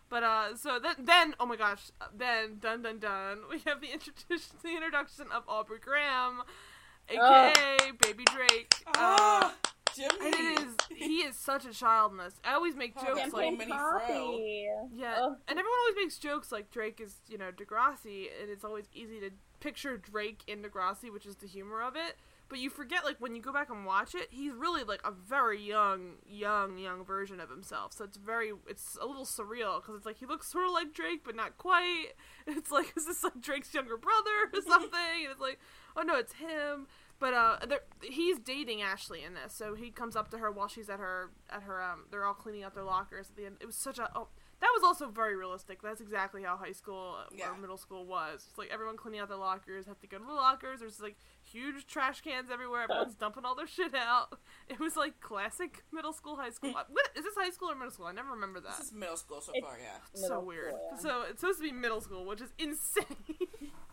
But 0.09 0.23
uh, 0.23 0.57
so 0.57 0.79
then, 0.79 0.95
then 0.99 1.35
oh 1.41 1.47
my 1.47 1.57
gosh, 1.57 1.91
then 2.17 2.59
dun 2.61 2.83
dun 2.83 2.99
dun, 2.99 3.39
we 3.51 3.59
have 3.67 3.81
the 3.81 3.93
introduction, 3.93 4.57
the 4.63 4.75
introduction 4.77 5.27
of 5.35 5.43
Aubrey 5.49 5.79
Graham, 5.81 6.43
aka 7.09 7.77
Baby 8.03 8.25
Drake. 8.35 8.75
Uh, 8.89 8.91
Ah, 8.97 9.55
Jimmy. 9.95 10.27
and 10.27 10.35
it 10.35 10.61
is 10.61 10.75
he 10.97 11.17
is 11.19 11.37
such 11.37 11.65
a 11.65 11.73
child 11.73 12.13
in 12.13 12.19
this. 12.19 12.35
I 12.45 12.55
always 12.55 12.77
make 12.77 12.95
jokes 12.95 13.21
Champagne 13.21 13.31
like 13.33 13.45
Champagne 13.45 13.59
mini 13.59 13.71
coffee. 13.73 14.69
yeah, 14.95 15.15
Oh. 15.19 15.37
and 15.49 15.59
everyone 15.59 15.79
always 15.87 15.97
makes 15.97 16.19
jokes 16.19 16.53
like 16.53 16.71
Drake 16.71 17.01
is 17.01 17.17
you 17.29 17.39
know 17.39 17.51
Degrassi, 17.53 18.29
and 18.41 18.51
it's 18.51 18.65
always 18.65 18.87
easy 18.95 19.21
to 19.21 19.31
picture 19.61 19.97
Drake 19.97 20.43
in 20.47 20.63
Degrassi, 20.63 21.13
which 21.13 21.27
is 21.27 21.37
the 21.37 21.47
humor 21.47 21.83
of 21.83 21.95
it. 21.97 22.17
But 22.49 22.59
you 22.59 22.69
forget, 22.69 23.05
like, 23.05 23.21
when 23.21 23.37
you 23.37 23.43
go 23.43 23.53
back 23.53 23.71
and 23.71 23.87
watch 23.87 24.13
it, 24.17 24.27
he's 24.31 24.53
really 24.55 24.83
like 24.83 25.01
a 25.05 25.13
very 25.13 25.63
young, 25.63 26.15
young, 26.27 26.79
young 26.79 27.05
version 27.05 27.39
of 27.39 27.49
himself. 27.49 27.93
So 27.93 28.05
it's 28.05 28.17
very, 28.17 28.51
it's 28.67 28.99
a 29.01 29.07
little 29.07 29.25
surreal 29.25 29.81
because 29.81 29.95
it's 29.95 30.05
like 30.05 30.17
he 30.19 30.27
looks 30.27 30.51
sort 30.51 30.65
of 30.67 30.73
like 30.73 30.93
Drake, 30.93 31.21
but 31.25 31.37
not 31.37 31.57
quite. 31.59 32.07
It's 32.49 32.73
like, 32.73 32.93
is 32.97 33.07
this 33.07 33.23
like 33.23 33.41
Drake's 33.41 33.73
younger 33.73 33.97
brother 33.97 34.51
or 34.53 34.61
something? 34.69 34.91
and 35.23 35.31
it's 35.31 35.41
like, 35.41 35.61
oh 35.97 36.03
no, 36.03 36.17
it's 36.17 36.33
him. 36.33 36.89
But 37.21 37.35
uh, 37.35 37.59
he's 38.03 38.39
dating 38.39 38.81
Ashley 38.81 39.23
in 39.23 39.35
this, 39.35 39.53
so 39.53 39.75
he 39.75 39.91
comes 39.91 40.17
up 40.17 40.31
to 40.31 40.39
her 40.39 40.51
while 40.51 40.69
she's 40.69 40.89
at 40.89 40.99
her 40.99 41.31
at 41.51 41.63
her 41.63 41.83
um. 41.83 42.07
They're 42.11 42.25
all 42.25 42.35
cleaning 42.35 42.65
out 42.65 42.75
their 42.75 42.83
lockers 42.85 43.29
at 43.29 43.37
the 43.37 43.45
end. 43.45 43.57
It 43.61 43.67
was 43.67 43.77
such 43.77 43.99
a 43.99 44.11
oh. 44.17 44.29
That 44.61 44.69
was 44.75 44.83
also 44.85 45.09
very 45.09 45.37
realistic. 45.37 45.81
That's 45.83 46.03
exactly 46.03 46.43
how 46.43 46.57
high 46.59 46.73
school 46.73 47.17
Yeah. 47.35 47.51
or 47.51 47.57
middle 47.57 47.79
school 47.79 48.05
was. 48.05 48.47
It's 48.47 48.59
like 48.59 48.69
everyone 48.71 48.99
cleaning 48.99 49.21
out 49.21 49.29
their 49.29 49.39
lockers, 49.39 49.87
have 49.87 49.99
to 50.01 50.07
go 50.07 50.19
to 50.19 50.25
the 50.25 50.33
lockers. 50.33 50.81
There's 50.81 51.01
like 51.01 51.17
huge 51.43 51.87
trash 51.87 52.21
cans 52.21 52.51
everywhere. 52.51 52.83
Everyone's 52.83 53.15
dumping 53.19 53.47
all 53.47 53.55
their 53.55 53.67
shit 53.67 53.95
out. 53.95 54.39
It 54.69 54.79
was 54.79 54.97
like 54.97 55.19
classic 55.21 55.83
middle 55.93 56.13
school, 56.13 56.37
high 56.37 56.51
school. 56.51 56.75
Uh, 56.77 56.85
what, 56.91 57.09
is 57.17 57.25
this 57.25 57.35
high 57.37 57.51
school 57.51 57.71
or 57.71 57.75
middle 57.75 57.91
school? 57.91 58.07
I 58.07 58.13
never 58.13 58.33
remember 58.33 58.61
that. 58.61 58.77
This 58.77 58.89
is 58.89 58.93
middle 58.93 59.17
school 59.17 59.41
so 59.41 59.53
far, 59.63 59.79
yeah. 59.81 59.97
so 60.15 60.41
weird. 60.41 60.75
school, 60.75 60.89
yeah. 60.93 60.99
So 60.99 61.23
it's 61.31 61.41
supposed 61.41 61.59
to 61.61 61.65
be 61.65 61.73
middle 61.73 62.03
school, 62.03 62.27
which 62.27 62.43
is 62.43 62.53
insane. 62.59 63.05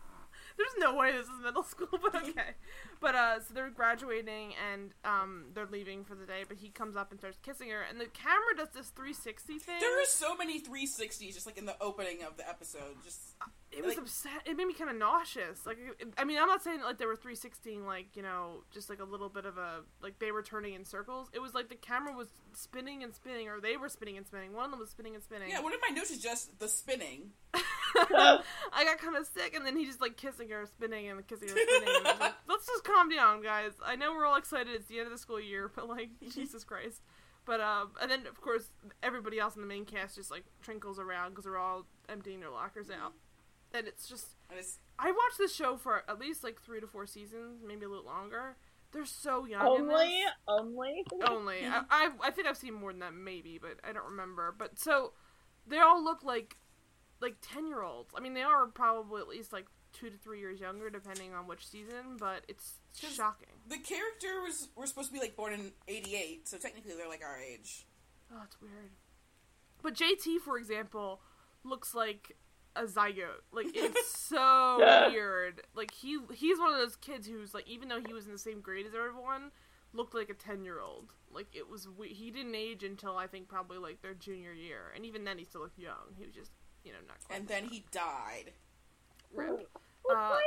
There's 0.58 0.74
no 0.78 0.94
way 0.96 1.12
this 1.12 1.26
is 1.26 1.40
middle 1.42 1.62
school, 1.62 1.88
but 2.02 2.14
okay. 2.28 2.56
But 3.00 3.14
uh, 3.14 3.40
so 3.40 3.54
they're 3.54 3.70
graduating 3.70 4.54
and 4.70 4.92
um, 5.04 5.46
they're 5.54 5.68
leaving 5.70 6.04
for 6.04 6.16
the 6.16 6.26
day. 6.26 6.42
But 6.46 6.58
he 6.58 6.68
comes 6.68 6.96
up 6.96 7.12
and 7.12 7.20
starts 7.20 7.38
kissing 7.42 7.70
her, 7.70 7.82
and 7.88 8.00
the 8.00 8.06
camera 8.06 8.56
does 8.56 8.70
this 8.74 8.88
360 8.88 9.58
thing. 9.58 9.76
There 9.80 10.02
are 10.02 10.06
so 10.06 10.36
many 10.36 10.60
360s 10.60 11.32
just 11.32 11.46
like 11.46 11.56
in 11.58 11.64
the 11.64 11.76
opening 11.80 12.24
of 12.24 12.36
the 12.36 12.48
episode. 12.48 12.96
Just 13.04 13.36
it 13.72 13.84
was 13.84 13.94
like- 13.96 13.98
upset. 14.04 14.42
It 14.46 14.56
made 14.56 14.66
me 14.66 14.74
kind 14.74 14.90
of 14.90 14.96
nauseous. 14.96 15.66
Like, 15.66 15.78
it- 15.98 16.14
I 16.16 16.24
mean, 16.24 16.38
I'm 16.38 16.48
not 16.48 16.62
saying 16.62 16.80
like 16.82 16.98
they 16.98 17.06
were 17.06 17.16
316, 17.16 17.84
like 17.84 18.16
you 18.16 18.22
know, 18.22 18.64
just 18.70 18.88
like 18.90 19.00
a 19.00 19.04
little 19.04 19.28
bit 19.28 19.44
of 19.44 19.58
a 19.58 19.80
like 20.02 20.18
they 20.18 20.32
were 20.32 20.42
turning 20.42 20.74
in 20.74 20.84
circles. 20.84 21.28
It 21.32 21.40
was 21.40 21.54
like 21.54 21.68
the 21.68 21.74
camera 21.76 22.14
was 22.14 22.28
spinning 22.54 23.02
and 23.02 23.14
spinning, 23.14 23.48
or 23.48 23.60
they 23.60 23.76
were 23.76 23.88
spinning 23.88 24.16
and 24.16 24.26
spinning. 24.26 24.52
One 24.54 24.64
of 24.64 24.70
them 24.70 24.80
was 24.80 24.90
spinning 24.90 25.14
and 25.14 25.22
spinning. 25.22 25.50
yeah, 25.50 25.60
one 25.60 25.74
of 25.74 25.80
my 25.88 25.94
notes 25.94 26.10
is 26.10 26.18
just 26.22 26.58
the 26.58 26.68
spinning. 26.68 27.30
I 27.94 28.84
got 28.84 28.98
kind 28.98 29.16
of 29.16 29.26
sick, 29.26 29.54
and 29.54 29.64
then 29.64 29.76
he 29.76 29.86
just 29.86 30.00
like 30.00 30.16
kissing 30.16 30.48
her, 30.50 30.66
spinning, 30.66 31.08
and 31.08 31.26
kissing 31.26 31.48
her, 31.48 31.54
spinning. 31.54 31.88
And 32.06 32.20
like, 32.20 32.34
Let's 32.48 32.66
just 32.66 32.84
calm 32.84 33.08
down, 33.08 33.42
guys. 33.42 33.72
I 33.84 33.96
know 33.96 34.12
we're 34.12 34.26
all 34.26 34.36
excited. 34.36 34.68
It's 34.74 34.86
the 34.88 34.98
end 34.98 35.06
of 35.06 35.12
the 35.12 35.18
school 35.18 35.40
year, 35.40 35.70
but 35.74 35.88
like, 35.88 36.10
Jesus 36.34 36.64
Christ. 36.64 37.00
But 37.44 37.62
um, 37.62 37.92
and 38.02 38.10
then 38.10 38.26
of 38.26 38.38
course 38.42 38.64
everybody 39.02 39.38
else 39.38 39.54
in 39.56 39.62
the 39.62 39.66
main 39.66 39.86
cast 39.86 40.16
just 40.16 40.30
like 40.30 40.44
trinkles 40.62 40.98
around 40.98 41.30
because 41.30 41.44
they're 41.44 41.56
all 41.56 41.86
emptying 42.10 42.40
their 42.40 42.50
lockers 42.50 42.88
out, 42.90 43.14
and 43.74 43.86
it's 43.86 44.08
just 44.08 44.28
And 44.50 44.58
it's 44.58 44.78
I 44.98 45.10
watched 45.10 45.38
this 45.38 45.54
show 45.54 45.76
for 45.76 46.02
at 46.08 46.18
least 46.18 46.42
like 46.42 46.60
three 46.60 46.80
to 46.80 46.86
four 46.86 47.06
seasons, 47.06 47.62
maybe 47.66 47.84
a 47.84 47.88
little 47.88 48.04
longer. 48.04 48.56
They're 48.92 49.04
so 49.04 49.44
young. 49.44 49.60
in 49.60 49.82
Only, 49.90 50.04
this. 50.06 50.32
only. 50.48 51.04
Only. 51.26 51.56
I, 51.66 51.82
I 51.90 52.10
I 52.22 52.30
think 52.30 52.46
I've 52.48 52.56
seen 52.56 52.74
more 52.74 52.90
than 52.92 53.00
that, 53.00 53.14
maybe, 53.14 53.58
but 53.60 53.78
I 53.88 53.92
don't 53.92 54.06
remember. 54.06 54.54
But 54.56 54.78
so 54.78 55.12
they 55.66 55.78
all 55.78 56.02
look 56.02 56.22
like 56.24 56.56
like 57.20 57.36
ten 57.42 57.66
year 57.66 57.82
olds. 57.82 58.12
I 58.16 58.20
mean, 58.20 58.34
they 58.34 58.42
are 58.42 58.66
probably 58.66 59.20
at 59.20 59.28
least 59.28 59.52
like 59.52 59.66
two 59.92 60.08
to 60.10 60.16
three 60.16 60.40
years 60.40 60.58
younger, 60.60 60.88
depending 60.90 61.34
on 61.34 61.46
which 61.46 61.66
season. 61.66 62.16
But 62.18 62.44
it's 62.48 62.74
'Cause- 63.00 63.14
shocking. 63.14 63.48
the 63.68 63.78
characters 63.78 64.68
were 64.74 64.86
supposed 64.86 65.08
to 65.08 65.12
be 65.14 65.20
like 65.20 65.36
born 65.36 65.52
in 65.52 65.72
88, 65.86 66.48
so 66.48 66.56
technically 66.58 66.94
they're 66.96 67.08
like 67.08 67.22
our 67.22 67.38
age. 67.38 67.86
Oh, 68.32 68.40
it's 68.44 68.60
weird. 68.60 68.90
But 69.82 69.94
JT, 69.94 70.38
for 70.40 70.58
example, 70.58 71.20
looks 71.64 71.94
like 71.94 72.36
a 72.78 72.84
zygote. 72.84 73.42
Like 73.52 73.66
it's 73.74 74.08
so 74.28 74.78
weird. 75.10 75.62
Like 75.74 75.92
he 75.92 76.18
he's 76.34 76.58
one 76.58 76.72
of 76.72 76.78
those 76.78 76.96
kids 76.96 77.26
who's 77.26 77.52
like 77.54 77.68
even 77.68 77.88
though 77.88 78.00
he 78.06 78.12
was 78.14 78.26
in 78.26 78.32
the 78.32 78.38
same 78.38 78.60
grade 78.60 78.86
as 78.86 78.94
everyone, 78.94 79.50
looked 79.92 80.14
like 80.14 80.30
a 80.30 80.34
ten 80.34 80.64
year 80.64 80.80
old. 80.80 81.12
Like 81.32 81.48
it 81.54 81.68
was 81.68 81.88
we- 81.88 82.08
he 82.08 82.30
didn't 82.30 82.54
age 82.54 82.82
until 82.84 83.16
I 83.16 83.26
think 83.26 83.48
probably 83.48 83.78
like 83.78 84.00
their 84.02 84.14
junior 84.14 84.52
year, 84.52 84.92
and 84.94 85.04
even 85.04 85.24
then 85.24 85.38
he 85.38 85.44
still 85.44 85.60
looked 85.62 85.78
young. 85.78 86.14
He 86.16 86.24
was 86.24 86.34
just 86.34 86.52
you 86.84 86.92
know 86.92 86.98
not 87.06 87.16
quite. 87.24 87.38
And 87.38 87.48
then 87.48 87.64
he 87.64 87.84
died. 87.90 88.52
Rip. 89.34 89.68
Uh, 90.10 90.38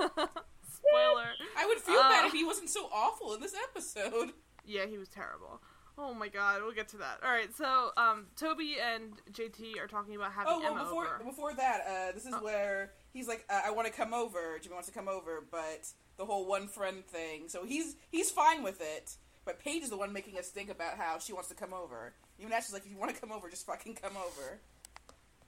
spoiler. 0.68 1.26
I 1.56 1.64
would 1.66 1.78
feel 1.78 1.98
Uh. 2.00 2.08
bad 2.08 2.24
if 2.26 2.32
he 2.32 2.44
wasn't 2.44 2.68
so 2.70 2.88
awful 2.92 3.34
in 3.34 3.40
this 3.40 3.54
episode. 3.70 4.32
Yeah, 4.64 4.86
he 4.86 4.98
was 4.98 5.08
terrible. 5.08 5.62
Oh 5.98 6.12
my 6.12 6.28
god, 6.28 6.62
we'll 6.62 6.72
get 6.74 6.88
to 6.90 6.98
that. 6.98 7.20
All 7.24 7.30
right, 7.30 7.54
so 7.56 7.90
um, 7.96 8.26
Toby 8.36 8.76
and 8.80 9.12
JT 9.32 9.78
are 9.80 9.86
talking 9.86 10.14
about 10.14 10.32
having 10.32 10.52
Oh 10.52 10.60
well, 10.60 10.72
Emma 10.72 10.84
before 10.84 11.06
over. 11.06 11.24
before 11.24 11.54
that, 11.54 11.80
uh, 11.88 12.12
this 12.12 12.26
is 12.26 12.34
Oh. 12.34 12.44
where 12.44 12.92
he's 13.12 13.26
like, 13.28 13.44
uh, 13.48 13.62
"I 13.64 13.70
want 13.70 13.86
to 13.88 13.92
come 13.92 14.12
over." 14.12 14.58
Jimmy 14.62 14.74
wants 14.74 14.88
to 14.88 14.94
come 14.94 15.08
over, 15.08 15.42
but 15.50 15.88
the 16.18 16.26
whole 16.26 16.46
one 16.46 16.68
friend 16.68 17.04
thing. 17.06 17.48
So 17.48 17.64
he's 17.64 17.96
he's 18.10 18.30
fine 18.30 18.62
with 18.62 18.80
it. 18.80 19.16
But 19.46 19.60
Paige 19.60 19.84
is 19.84 19.90
the 19.90 19.96
one 19.96 20.12
making 20.12 20.36
us 20.38 20.48
think 20.48 20.70
about 20.70 20.96
how 20.98 21.18
she 21.18 21.32
wants 21.32 21.48
to 21.50 21.54
come 21.54 21.72
over. 21.72 22.12
Even 22.38 22.52
Ashley's 22.52 22.74
like, 22.74 22.84
"If 22.84 22.90
you 22.90 22.98
want 22.98 23.14
to 23.14 23.20
come 23.20 23.32
over, 23.32 23.48
just 23.48 23.64
fucking 23.64 23.94
come 23.94 24.16
over." 24.16 24.60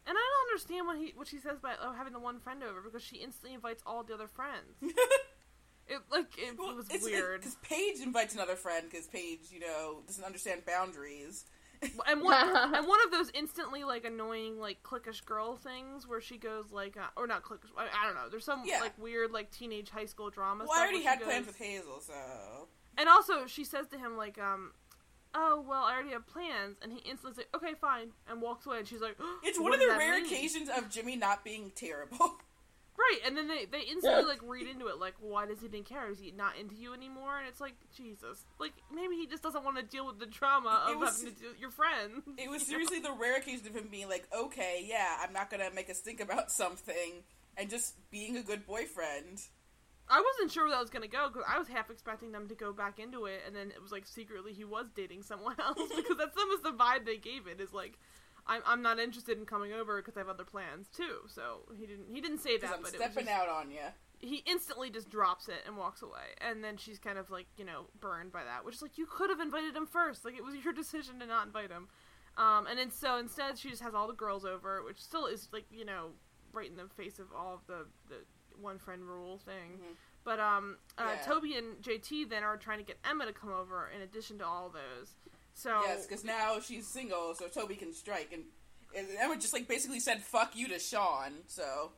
And 0.07 0.17
I 0.17 0.21
don't 0.21 0.49
understand 0.51 0.87
what 0.87 0.97
he 0.97 1.13
what 1.15 1.27
she 1.29 1.39
says 1.39 1.59
about 1.59 1.77
oh, 1.83 1.93
having 1.93 2.15
the 2.15 2.21
one 2.21 2.41
friend 2.41 2.63
over 2.63 2.81
because 2.81 3.03
she 3.03 3.17
instantly 3.17 3.53
invites 3.55 3.83
all 3.85 4.03
the 4.03 4.15
other 4.15 4.29
friends. 4.29 4.77
It 5.88 6.01
like 6.11 6.27
it, 6.38 6.59
Well, 6.59 6.74
was 6.74 6.87
it's 6.90 7.05
weird. 7.05 7.40
because 7.40 7.57
Paige 7.62 8.01
invites 8.01 8.35
another 8.35 8.57
friend 8.57 8.87
because 8.90 9.07
Paige, 9.07 9.40
you 9.51 9.61
know, 9.61 10.03
doesn't 10.07 10.24
understand 10.24 10.64
boundaries. 10.66 11.44
and 12.09 12.20
one 12.22 12.35
and 12.74 12.87
one 12.88 12.98
of 13.05 13.11
those 13.12 13.31
instantly 13.35 13.85
like 13.85 14.05
annoying 14.05 14.59
like 14.59 14.83
cliquish 14.83 15.24
girl 15.24 15.57
things 15.57 16.07
where 16.09 16.20
she 16.20 16.37
goes 16.37 16.72
like 16.72 16.96
uh, 16.96 17.07
or 17.16 17.27
not 17.29 17.42
cliquish 17.44 17.70
I, 17.77 17.87
I 18.03 18.07
don't 18.07 18.16
know. 18.16 18.29
There's 18.29 18.44
some 18.44 18.62
Yeah. 18.66 18.81
like 18.81 18.98
weird 18.98 19.31
like 19.31 19.51
teenage 19.51 19.88
high 19.90 20.07
school 20.07 20.29
drama. 20.31 20.64
Well, 20.68 20.77
I 20.79 20.83
already 20.83 21.03
had 21.05 21.18
she 21.20 21.24
plans 21.24 21.46
with 21.46 21.57
Hazel, 21.57 22.01
so 22.01 22.68
And 22.96 23.09
also, 23.09 23.46
she 23.46 23.62
says 23.64 23.87
to 23.88 23.96
him 23.98 24.16
like, 24.16 24.38
um, 24.38 24.72
"Oh 25.35 25.64
well, 25.66 25.85
I 25.85 25.94
already 25.94 26.11
have 26.11 26.27
plans," 26.27 26.79
and 26.83 26.92
he 26.92 26.98
instantly 27.09 27.35
says, 27.37 27.44
"Okay, 27.55 27.74
fine," 27.81 28.11
and 28.29 28.42
walks 28.42 28.66
away. 28.66 28.79
And 28.79 28.88
she's 28.88 29.01
like, 29.01 29.16
it's 29.44 29.57
"What 29.59 29.70
one 29.70 29.74
of 29.74 29.79
the 29.81 29.94
rare 29.96 30.16
mean?" 30.16 30.27
occasions 30.27 30.68
of 30.77 30.90
Jimmy 30.90 31.14
not 31.16 31.44
being 31.44 31.70
terrible. 31.77 32.38
right?" 32.99 33.21
And 33.27 33.37
then 33.37 33.49
they 33.49 33.65
they 33.65 33.83
instantly 33.83 34.25
like 34.25 34.41
read 34.43 34.67
into 34.67 34.87
it 34.89 34.99
like, 34.99 35.15
"Why 35.21 35.47
does 35.47 35.61
he 35.61 35.69
didn't 35.69 35.87
care? 35.87 36.11
Is 36.11 36.19
he 36.19 36.31
not 36.31 36.57
into 36.59 36.75
you 36.75 36.93
anymore?" 36.95 37.39
And 37.39 37.49
it's 37.49 37.61
like, 37.61 37.75
Jesus, 37.97 38.45
like 38.59 38.73
maybe 38.95 39.17
he 39.17 39.27
just 39.27 39.43
doesn't 39.43 39.65
want 39.65 39.77
to 39.77 39.83
deal 39.83 40.07
with 40.07 40.19
the 40.19 40.27
trauma 40.27 40.87
of 40.89 40.99
was- 40.99 41.19
having 41.21 41.35
to 41.35 41.41
deal 41.41 41.51
with 41.51 41.61
your 41.61 41.71
friends. 41.71 42.23
It 42.37 42.51
was 42.51 42.63
you 42.69 42.79
know? 42.79 42.85
seriously 42.85 43.01
the 43.01 43.13
rare 43.13 43.37
occasion 43.37 43.67
of 43.69 43.77
him 43.77 43.89
being 43.91 44.09
like, 44.09 44.27
okay, 44.37 44.85
yeah, 44.87 45.19
I'm 45.23 45.33
not 45.33 45.51
gonna 45.51 45.71
make 45.75 45.89
us 45.91 46.01
think 46.01 46.21
about 46.21 46.51
something, 46.63 47.23
and 47.57 47.71
just 47.71 47.95
being 48.11 48.37
a 48.37 48.43
good 48.43 48.67
boyfriend. 48.67 49.41
I 50.11 50.23
wasn't 50.23 50.51
sure 50.53 50.65
where 50.65 50.73
that 50.73 50.81
was 50.81 50.89
gonna 50.89 51.07
go 51.07 51.29
because 51.29 51.45
I 51.47 51.59
was 51.59 51.69
half 51.69 51.91
expecting 51.91 52.33
them 52.33 52.49
to 52.49 52.55
go 52.55 52.73
back 52.73 52.99
into 52.99 53.27
it, 53.27 53.43
and 53.47 53.55
then 53.55 53.71
it 53.71 53.83
was 53.83 53.93
like 53.93 54.07
secretly 54.07 54.55
he 54.55 54.65
was 54.65 54.87
dating 54.97 55.23
someone 55.23 55.57
else 55.61 55.79
because 55.95 56.17
that's 56.17 56.37
almost 56.37 56.63
the 56.63 56.73
vibe 56.73 57.05
they 57.05 57.19
gave 57.19 57.47
it. 57.47 57.61
Is 57.61 57.75
like, 57.75 57.99
I'm 58.49 58.63
I'm 58.67 58.83
not 58.83 58.99
interested 58.99 59.39
in 59.39 59.45
coming 59.47 59.73
over 59.73 59.97
because 60.01 60.17
I 60.17 60.21
have 60.21 60.29
other 60.29 60.45
plans 60.45 60.89
too. 60.89 61.21
So 61.29 61.61
he 61.79 61.87
didn't 61.87 62.07
he 62.13 62.21
didn't 62.21 62.39
say 62.39 62.57
that, 62.59 62.71
I'm 62.77 62.83
but 62.83 62.95
it 62.95 62.99
was 62.99 63.11
stepping 63.11 63.27
just, 63.27 63.37
out 63.37 63.49
on 63.49 63.71
you. 63.71 63.81
he 64.21 64.43
instantly 64.47 64.91
just 64.91 65.11
drops 65.11 65.49
it 65.49 65.63
and 65.67 65.77
walks 65.77 66.03
away, 66.03 66.35
and 66.41 66.65
then 66.65 66.77
she's 66.77 66.99
kind 66.99 67.19
of 67.19 67.31
like 67.31 67.47
you 67.57 67.65
know 67.65 67.87
burned 68.01 68.33
by 68.33 68.45
that, 68.45 68.65
which 68.65 68.77
is 68.77 68.83
like 68.83 68.97
you 68.99 69.07
could 69.07 69.31
have 69.31 69.41
invited 69.41 69.77
him 69.77 69.87
first. 69.87 70.25
Like 70.25 70.37
it 70.37 70.45
was 70.45 70.55
your 70.65 70.73
decision 70.73 71.19
to 71.21 71.27
not 71.27 71.47
invite 71.47 71.71
him. 71.71 71.89
Um, 72.37 72.67
and 72.69 72.79
then 72.79 72.91
so 72.91 73.17
instead 73.19 73.59
she 73.59 73.69
just 73.71 73.83
has 73.83 73.95
all 73.95 74.07
the 74.07 74.13
girls 74.15 74.45
over, 74.45 74.83
which 74.83 75.01
still 75.01 75.27
is 75.27 75.49
like 75.53 75.67
you 75.71 75.85
know 75.85 76.11
right 76.53 76.71
in 76.71 76.77
the 76.77 76.89
face 76.97 77.19
of 77.19 77.27
all 77.37 77.55
of 77.55 77.61
the 77.67 77.87
the 78.09 78.17
one 78.61 78.79
friend 78.79 79.03
rule 79.03 79.39
thing. 79.39 79.79
Mhm. 79.79 79.95
But 80.25 80.41
um, 80.41 80.79
uh, 80.99 81.15
Yeah. 81.17 81.23
Toby 81.23 81.57
and 81.57 81.81
JT 81.83 82.29
then 82.29 82.43
are 82.43 82.57
trying 82.57 82.79
to 82.79 82.85
get 82.85 82.99
Emma 83.09 83.25
to 83.27 83.33
come 83.33 83.51
over 83.51 83.89
in 83.95 84.03
addition 84.03 84.39
to 84.39 84.47
all 84.47 84.69
those. 84.69 85.15
So 85.59 85.81
Yes, 85.85 86.07
because 86.07 86.23
now 86.25 86.61
she's 86.61 86.87
single, 86.87 87.35
so 87.35 87.49
Toby 87.49 87.75
can 87.75 87.92
strike, 87.92 88.33
and, 88.33 88.44
and 88.97 89.09
Emma 89.18 89.35
just 89.35 89.53
like 89.53 89.66
basically 89.66 89.99
said 89.99 90.23
"fuck 90.23 90.55
you" 90.55 90.68
to 90.68 90.79
Sean. 90.79 91.33
So 91.49 91.90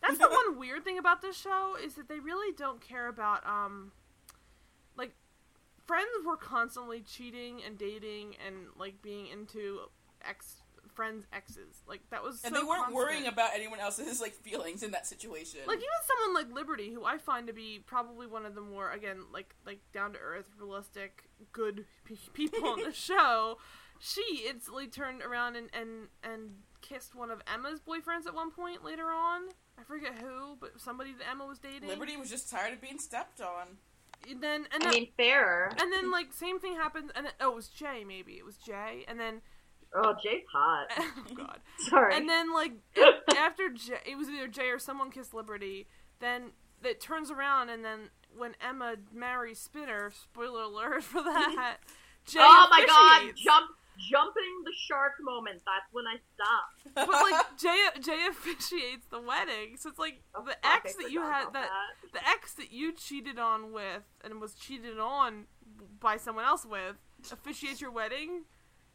that's 0.00 0.18
the 0.18 0.28
one 0.30 0.56
weird 0.56 0.84
thing 0.84 0.98
about 0.98 1.20
this 1.20 1.36
show 1.36 1.76
is 1.84 1.94
that 1.94 2.08
they 2.08 2.20
really 2.20 2.54
don't 2.56 2.80
care 2.80 3.08
about 3.08 3.44
um, 3.44 3.90
like 4.96 5.10
friends 5.88 6.06
were 6.24 6.36
constantly 6.36 7.00
cheating 7.00 7.60
and 7.66 7.76
dating 7.76 8.36
and 8.46 8.68
like 8.78 9.02
being 9.02 9.26
into 9.26 9.80
ex 10.24 10.61
friends 10.94 11.26
exes. 11.32 11.82
Like 11.86 12.00
that 12.10 12.22
was 12.22 12.42
and 12.44 12.54
so 12.54 12.60
they 12.60 12.66
weren't 12.66 12.84
constant. 12.84 12.96
worrying 12.96 13.26
about 13.26 13.50
anyone 13.54 13.80
else's 13.80 14.20
like 14.20 14.32
feelings 14.34 14.82
in 14.82 14.90
that 14.92 15.06
situation. 15.06 15.60
like 15.66 15.78
even 15.78 15.88
someone 16.06 16.34
like 16.44 16.54
Liberty, 16.54 16.92
who 16.92 17.04
I 17.04 17.18
find 17.18 17.46
to 17.46 17.52
be 17.52 17.80
probably 17.86 18.26
one 18.26 18.46
of 18.46 18.54
the 18.54 18.60
more 18.60 18.90
again 18.90 19.22
like 19.32 19.54
like 19.66 19.80
down 19.92 20.12
to 20.12 20.18
earth, 20.18 20.46
realistic, 20.58 21.24
good 21.52 21.84
pe- 22.04 22.16
people 22.32 22.66
on 22.66 22.82
the 22.82 22.92
show. 22.92 23.58
She 24.00 24.44
instantly 24.48 24.88
turned 24.88 25.22
around 25.22 25.56
and, 25.56 25.68
and 25.72 26.08
and 26.24 26.50
kissed 26.80 27.14
one 27.14 27.30
of 27.30 27.40
Emma's 27.52 27.80
boyfriends 27.80 28.26
at 28.26 28.34
one 28.34 28.50
point 28.50 28.84
later 28.84 29.06
on. 29.10 29.42
I 29.78 29.84
forget 29.84 30.18
who, 30.20 30.56
but 30.60 30.80
somebody 30.80 31.12
that 31.12 31.28
Emma 31.30 31.46
was 31.46 31.58
dating. 31.58 31.88
Liberty 31.88 32.16
was 32.16 32.28
just 32.28 32.50
tired 32.50 32.72
of 32.72 32.80
being 32.80 32.98
stepped 32.98 33.40
on. 33.40 33.78
And 34.28 34.40
then 34.42 34.66
and 34.72 34.82
I 34.84 34.86
then, 34.86 34.90
mean, 34.90 35.08
fairer. 35.16 35.72
and 35.80 35.92
then 35.92 36.10
like 36.10 36.32
same 36.32 36.60
thing 36.60 36.74
happened. 36.74 37.10
And 37.16 37.26
then, 37.26 37.32
oh, 37.40 37.50
it 37.52 37.54
was 37.56 37.68
Jay. 37.68 38.04
Maybe 38.06 38.32
it 38.34 38.44
was 38.44 38.56
Jay. 38.56 39.04
And 39.08 39.18
then 39.18 39.40
Oh, 39.94 40.14
Jay's 40.22 40.44
hot. 40.52 40.86
oh 40.98 41.34
god. 41.34 41.60
Sorry. 41.78 42.16
And 42.16 42.28
then 42.28 42.52
like 42.52 42.72
after 43.36 43.68
Jay, 43.70 43.98
it 44.06 44.16
was 44.16 44.28
either 44.28 44.48
Jay 44.48 44.68
or 44.68 44.78
someone 44.78 45.10
kissed 45.10 45.34
Liberty. 45.34 45.86
Then 46.20 46.52
it 46.84 47.00
turns 47.00 47.30
around, 47.30 47.68
and 47.68 47.84
then 47.84 48.10
when 48.36 48.54
Emma 48.60 48.96
marries 49.12 49.58
Spinner, 49.58 50.10
spoiler 50.10 50.62
alert 50.62 51.02
for 51.02 51.22
that. 51.22 51.78
Jay 52.24 52.38
oh 52.40 52.66
my 52.70 52.84
god! 52.86 53.34
Jump, 53.36 53.70
jumping 53.98 54.62
the 54.64 54.72
shark 54.86 55.12
moment, 55.20 55.60
that's 55.66 55.92
when 55.92 56.04
I 56.06 56.16
stopped. 56.34 56.94
But 56.94 57.08
like 57.08 57.58
Jay 57.58 57.78
Jay 58.00 58.26
officiates 58.28 59.06
the 59.10 59.20
wedding, 59.20 59.76
so 59.76 59.90
it's 59.90 59.98
like 59.98 60.22
Oh, 60.34 60.44
the 60.44 60.56
ex 60.66 60.94
that 60.96 61.10
you 61.10 61.20
had 61.20 61.48
about 61.48 61.64
that, 61.64 62.12
the 62.12 62.28
ex 62.28 62.54
that 62.54 62.72
you 62.72 62.92
cheated 62.92 63.38
on 63.38 63.72
with 63.72 64.04
and 64.24 64.40
was 64.40 64.54
cheated 64.54 64.98
on 64.98 65.46
by 66.00 66.16
someone 66.16 66.44
else 66.44 66.64
with 66.64 66.96
officiates 67.30 67.80
your 67.80 67.90
wedding 67.90 68.44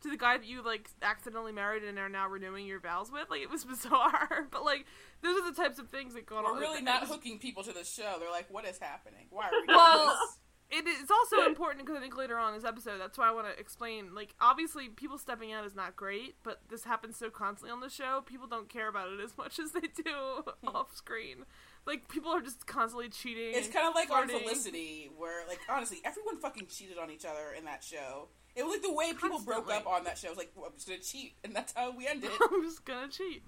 to 0.02 0.10
the 0.10 0.18
guy 0.18 0.38
that 0.38 0.46
you 0.46 0.64
like 0.64 0.90
accidentally 1.02 1.52
married 1.52 1.84
and 1.84 1.98
are 1.98 2.10
now 2.10 2.28
renewing 2.28 2.66
your 2.66 2.80
vows 2.80 3.12
with. 3.12 3.30
Like 3.30 3.42
it 3.42 3.50
was 3.50 3.66
bizarre, 3.66 4.48
but 4.52 4.64
like 4.64 4.86
those 5.22 5.38
are 5.38 5.52
the 5.52 5.56
types 5.56 5.80
of 5.80 5.90
things 5.90 6.14
that 6.14 6.26
go 6.26 6.38
on. 6.38 6.44
We're 6.44 6.60
really 6.60 6.82
not 6.82 7.02
was- 7.02 7.10
hooking 7.10 7.40
people 7.40 7.64
to 7.64 7.74
the 7.74 7.84
show. 7.84 8.16
They're 8.20 8.32
like, 8.32 8.52
what 8.52 8.66
is 8.66 8.80
happening? 8.80 9.28
Why 9.30 9.46
are 9.46 9.52
we 9.52 9.68
doing 9.68 9.78
Well, 9.78 10.08
this? 10.08 10.38
it 10.70 10.88
is 10.88 11.10
also 11.10 11.46
important 11.48 11.86
because 11.86 11.98
I 11.98 12.02
think 12.02 12.18
later 12.18 12.38
on 12.38 12.54
in 12.54 12.60
this 12.60 12.68
episode, 12.68 13.00
that's 13.00 13.18
why 13.18 13.28
I 13.28 13.32
want 13.32 13.48
to 13.48 13.60
explain. 13.60 14.14
Like, 14.14 14.36
obviously, 14.40 14.90
people 14.90 15.18
stepping 15.18 15.54
out 15.54 15.66
is 15.66 15.76
not 15.76 15.96
great, 15.96 16.36
but 16.44 16.62
this 16.70 16.84
happens 16.84 17.18
so 17.18 17.30
constantly 17.30 17.72
on 17.72 17.80
the 17.80 17.90
show. 17.90 18.22
People 18.26 18.48
don't 18.48 18.70
care 18.70 18.88
about 18.88 19.10
it 19.12 19.20
as 19.20 19.38
much 19.38 19.60
as 19.64 19.72
they 19.72 19.82
do 19.82 20.44
hmm. 20.62 20.68
off 20.68 20.96
screen. 20.96 21.46
Like, 21.86 22.10
people 22.10 22.32
are 22.32 22.42
just 22.42 22.68
constantly 22.68 23.10
cheating. 23.10 23.54
It's 23.54 23.70
kind 23.70 23.88
of 23.88 23.96
like 23.96 24.10
on 24.12 24.28
flirting. 24.28 24.48
Felicity, 24.48 25.10
where 25.16 25.48
like 25.48 25.60
honestly, 25.70 26.00
everyone 26.04 26.38
fucking 26.40 26.68
cheated 26.68 26.98
on 26.98 27.10
each 27.10 27.26
other 27.26 27.54
in 27.58 27.66
that 27.66 27.84
show. 27.84 28.28
It 28.58 28.66
was 28.66 28.74
like 28.74 28.82
the 28.82 28.94
way 28.94 29.14
people 29.14 29.40
broke 29.40 29.72
up 29.72 29.86
on 29.86 30.04
that 30.06 30.18
show. 30.18 30.28
It 30.28 30.32
was 30.32 30.38
like, 30.40 30.52
well, 30.56 30.66
I'm 30.66 30.74
just 30.74 30.88
gonna 30.88 31.00
cheat, 31.00 31.36
and 31.44 31.56
that's 31.56 31.74
how 31.76 31.96
we 31.96 32.08
ended. 32.08 32.32
I'm 32.52 32.64
just 32.64 32.84
gonna 32.86 33.08
cheat. 33.08 33.44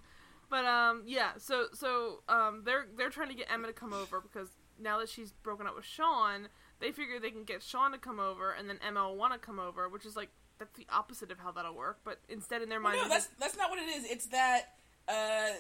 But 0.50 0.66
um, 0.66 1.02
yeah. 1.06 1.32
So 1.38 1.66
so 1.74 2.22
um, 2.30 2.62
they're 2.64 2.86
they're 2.96 3.10
trying 3.10 3.30
to 3.30 3.36
get 3.36 3.48
Emma 3.52 3.68
to 3.68 3.74
come 3.74 3.92
over 3.92 4.22
because 4.22 4.50
now 4.80 5.00
that 5.00 5.10
she's 5.10 5.32
broken 5.32 5.66
up 5.66 5.76
with 5.76 5.86
Sean, 5.86 6.48
they 6.80 6.92
figure 6.92 7.20
they 7.20 7.32
can 7.32 7.44
get 7.44 7.64
Sean 7.64 7.92
to 7.92 7.98
come 7.98 8.20
over, 8.20 8.52
and 8.52 8.70
then 8.70 8.78
Emma 8.86 9.10
will 9.10 9.18
want 9.18 9.34
to 9.34 9.40
come 9.40 9.60
over, 9.60 9.90
which 9.90 10.06
is 10.06 10.16
like 10.16 10.30
that's 10.60 10.78
the 10.78 10.86
opposite 10.92 11.32
of 11.32 11.40
how 11.40 11.52
that'll 11.52 11.76
work. 11.76 12.00
But 12.04 12.20
instead, 12.30 12.62
in 12.62 12.70
their 12.70 12.80
Well, 12.80 12.92
mind, 12.92 13.04
no, 13.04 13.10
they're 13.10 13.18
that's 13.18 13.30
that's 13.40 13.58
not 13.58 13.72
what 13.72 13.80
it 13.80 13.90
is. 13.90 14.06
It's 14.10 14.28
that 14.28 14.62
uh, 15.08 15.56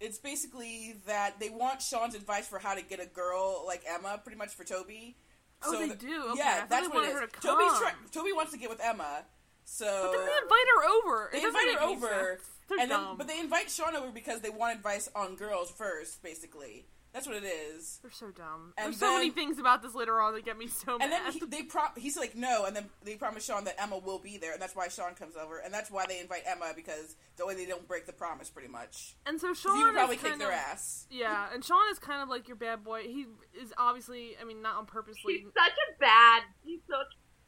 it's 0.00 0.18
basically 0.18 0.96
that 1.06 1.40
they 1.40 1.50
want 1.50 1.82
Sean's 1.82 2.14
advice 2.14 2.46
for 2.46 2.58
how 2.58 2.74
to 2.74 2.82
get 2.82 3.00
a 3.00 3.06
girl 3.06 3.64
like 3.66 3.82
Emma, 3.88 4.20
pretty 4.22 4.38
much 4.38 4.50
for 4.54 4.64
Toby. 4.64 5.16
Oh, 5.64 5.72
they 5.78 5.86
th- 5.88 5.98
do? 5.98 6.22
Okay, 6.30 6.38
Yeah, 6.38 6.66
that's 6.68 6.88
what 6.88 7.04
it 7.04 7.10
is. 7.14 7.20
to 7.20 7.40
Toby's 7.40 7.78
try- 7.78 7.94
Toby 8.12 8.32
wants 8.32 8.52
to 8.52 8.58
get 8.58 8.70
with 8.70 8.80
Emma, 8.80 9.24
so 9.64 9.84
But 9.86 10.12
then 10.18 10.26
they 10.26 10.32
invite 10.42 10.66
her 10.76 10.84
over. 10.88 11.30
They 11.32 11.42
invite 11.44 11.74
her 11.74 11.82
over, 11.82 12.08
sense. 12.08 12.48
They're 12.68 12.86
then 12.86 13.16
but 13.16 13.26
they 13.26 13.40
invite 13.40 13.70
Sean 13.70 13.96
over 13.96 14.10
because 14.10 14.40
they 14.40 14.50
want 14.50 14.76
advice 14.76 15.08
on 15.14 15.34
girls 15.36 15.70
first. 15.70 16.22
Basically, 16.22 16.86
that's 17.12 17.26
what 17.26 17.36
it 17.36 17.44
is. 17.44 17.98
They're 18.02 18.10
so 18.10 18.30
dumb. 18.30 18.74
And 18.76 18.86
There's 18.88 18.98
so 18.98 19.14
many 19.16 19.30
things 19.30 19.58
about 19.58 19.82
this 19.82 19.94
later 19.94 20.20
on 20.20 20.34
that 20.34 20.44
get 20.44 20.58
me 20.58 20.66
so 20.66 20.92
And 20.92 21.10
mad. 21.10 21.12
And 21.12 21.12
then 21.12 21.32
he, 21.32 21.46
they 21.46 21.62
pro- 21.62 21.94
he's 21.96 22.16
like 22.16 22.36
no, 22.36 22.64
and 22.66 22.76
then 22.76 22.90
they 23.04 23.16
promise 23.16 23.44
Sean 23.44 23.64
that 23.64 23.80
Emma 23.80 23.98
will 23.98 24.18
be 24.18 24.36
there, 24.38 24.52
and 24.52 24.60
that's 24.62 24.76
why 24.76 24.88
Sean 24.88 25.14
comes 25.14 25.34
over, 25.36 25.58
and 25.58 25.72
that's 25.72 25.90
why 25.90 26.04
they 26.06 26.20
invite 26.20 26.42
Emma 26.46 26.72
because 26.76 27.16
the 27.36 27.46
way 27.46 27.54
they 27.54 27.66
don't 27.66 27.86
break 27.88 28.06
the 28.06 28.12
promise, 28.12 28.50
pretty 28.50 28.68
much. 28.68 29.14
and 29.26 29.40
so 29.40 29.54
Sean 29.54 29.76
he 29.76 29.84
would 29.84 29.94
probably 29.94 30.16
is 30.16 30.22
kick 30.22 30.30
kind 30.30 30.40
their 30.40 30.48
of, 30.52 30.54
ass. 30.54 31.06
Yeah, 31.10 31.46
and 31.52 31.64
Sean 31.64 31.90
is 31.90 31.98
kind 31.98 32.22
of 32.22 32.28
like 32.28 32.46
your 32.48 32.56
bad 32.56 32.84
boy. 32.84 33.02
He 33.02 33.26
is 33.60 33.72
obviously, 33.78 34.36
I 34.40 34.44
mean, 34.44 34.62
not 34.62 34.76
on 34.76 34.86
purposely. 34.86 35.34
He's 35.38 35.46
such 35.46 35.72
a 35.72 35.98
bad. 36.00 36.42
He's 36.64 36.80
so. 36.88 36.96